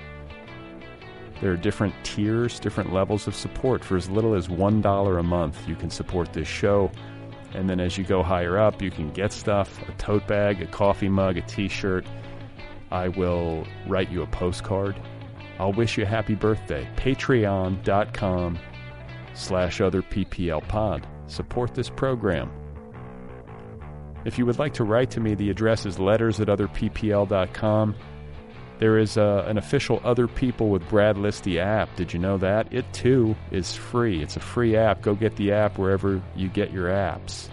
There 1.41 1.53
are 1.53 1.57
different 1.57 1.95
tiers, 2.03 2.59
different 2.59 2.93
levels 2.93 3.29
of 3.29 3.35
support. 3.35 3.85
For 3.85 3.97
as 3.97 4.11
little 4.11 4.35
as 4.35 4.49
$1 4.49 5.19
a 5.19 5.23
month, 5.23 5.69
you 5.69 5.77
can 5.77 5.91
support 5.91 6.33
this 6.33 6.49
show. 6.49 6.91
And 7.55 7.71
then 7.71 7.81
as 7.81 7.97
you 7.97 8.05
go 8.05 8.23
higher 8.23 8.59
up, 8.59 8.83
you 8.83 8.91
can 8.91 9.11
get 9.13 9.33
stuff 9.33 9.81
a 9.89 9.93
tote 9.93 10.27
bag, 10.27 10.61
a 10.61 10.67
coffee 10.67 11.09
mug, 11.09 11.37
a 11.37 11.43
t 11.43 11.69
shirt. 11.69 12.05
I 12.91 13.09
will 13.09 13.67
write 13.87 14.11
you 14.11 14.23
a 14.23 14.27
postcard. 14.27 14.97
I'll 15.59 15.73
wish 15.73 15.97
you 15.97 16.05
a 16.05 16.07
happy 16.07 16.35
birthday. 16.35 16.89
Patreon.com 16.97 18.59
slash 19.35 19.81
other 19.81 20.03
PPL 20.03 20.67
pod. 20.69 21.07
Support 21.27 21.75
this 21.75 21.89
program. 21.89 22.51
If 24.25 24.39
you 24.39 24.47
would 24.47 24.59
like 24.59 24.75
to 24.75 24.85
write 24.85 25.11
to 25.13 25.21
me, 25.21 25.35
the 25.35 25.51
address 25.51 25.87
is 25.87 25.99
letters 25.99 26.41
at 26.41 26.49
otherppl.com. 26.49 27.95
There 28.79 28.99
is 28.99 29.17
uh, 29.17 29.45
an 29.49 29.59
official 29.59 30.01
Other 30.05 30.29
People 30.29 30.71
with 30.71 30.89
Brad 30.89 31.17
Listi 31.17 31.59
app. 31.59 31.95
Did 31.97 32.13
you 32.13 32.19
know 32.21 32.39
that? 32.39 32.73
It 32.73 32.91
too 32.93 33.35
is 33.51 33.75
free. 33.75 34.23
It's 34.23 34.37
a 34.37 34.41
free 34.41 34.77
app. 34.77 35.03
Go 35.03 35.15
get 35.15 35.35
the 35.37 35.53
app 35.53 35.79
wherever 35.79 36.23
you 36.37 36.49
get 36.49 36.73
your 36.73 36.89
apps. 36.89 37.49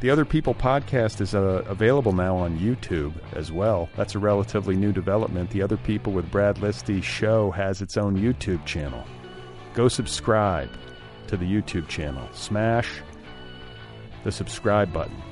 The 0.00 0.10
Other 0.10 0.24
People 0.24 0.54
podcast 0.54 1.20
is 1.20 1.34
uh, 1.34 1.64
available 1.66 2.12
now 2.12 2.36
on 2.36 2.58
YouTube 2.58 3.14
as 3.34 3.52
well. 3.52 3.88
That's 3.96 4.14
a 4.14 4.18
relatively 4.18 4.76
new 4.76 4.92
development. 4.92 5.50
The 5.50 5.62
Other 5.62 5.78
People 5.78 6.12
with 6.12 6.30
Brad 6.30 6.56
Listi 6.56 7.02
show 7.02 7.50
has 7.50 7.82
its 7.82 7.96
own 7.96 8.16
YouTube 8.16 8.64
channel. 8.66 9.04
Go 9.74 9.88
subscribe 9.88 10.70
to 11.26 11.36
the 11.36 11.46
YouTube 11.46 11.88
channel. 11.88 12.26
Smash 12.32 13.02
the 14.24 14.32
subscribe 14.32 14.92
button. 14.92 15.22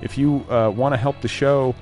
If 0.00 0.16
you 0.16 0.44
uh, 0.50 0.70
want 0.70 0.92
to 0.94 0.96
help 0.96 1.20
the 1.20 1.28
show 1.28 1.74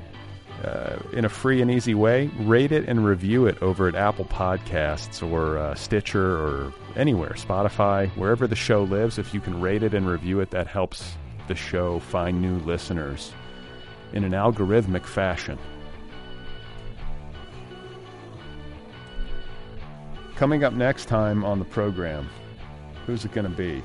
uh, 0.64 0.96
in 1.12 1.24
a 1.24 1.28
free 1.28 1.60
and 1.60 1.70
easy 1.70 1.94
way, 1.94 2.30
rate 2.40 2.72
it 2.72 2.88
and 2.88 3.04
review 3.04 3.46
it 3.46 3.60
over 3.62 3.86
at 3.88 3.94
Apple 3.94 4.24
Podcasts 4.24 5.22
or 5.22 5.58
uh, 5.58 5.74
Stitcher 5.74 6.38
or 6.38 6.72
anywhere, 6.96 7.32
Spotify, 7.32 8.08
wherever 8.16 8.46
the 8.46 8.56
show 8.56 8.84
lives. 8.84 9.18
If 9.18 9.34
you 9.34 9.40
can 9.40 9.60
rate 9.60 9.82
it 9.82 9.94
and 9.94 10.08
review 10.08 10.40
it, 10.40 10.50
that 10.50 10.66
helps 10.66 11.16
the 11.48 11.54
show 11.54 11.98
find 11.98 12.40
new 12.40 12.58
listeners 12.60 13.32
in 14.12 14.24
an 14.24 14.32
algorithmic 14.32 15.04
fashion. 15.04 15.58
Coming 20.36 20.64
up 20.64 20.72
next 20.72 21.06
time 21.06 21.44
on 21.44 21.58
the 21.58 21.64
program, 21.64 22.28
who's 23.06 23.24
it 23.24 23.32
going 23.32 23.48
to 23.48 23.56
be? 23.56 23.82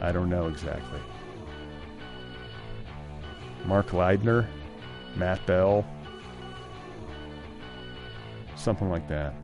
I 0.00 0.12
don't 0.12 0.30
know 0.30 0.46
exactly. 0.46 1.00
Mark 3.66 3.88
Leidner, 3.88 4.46
Matt 5.16 5.44
Bell, 5.46 5.84
something 8.56 8.88
like 8.90 9.06
that. 9.08 9.34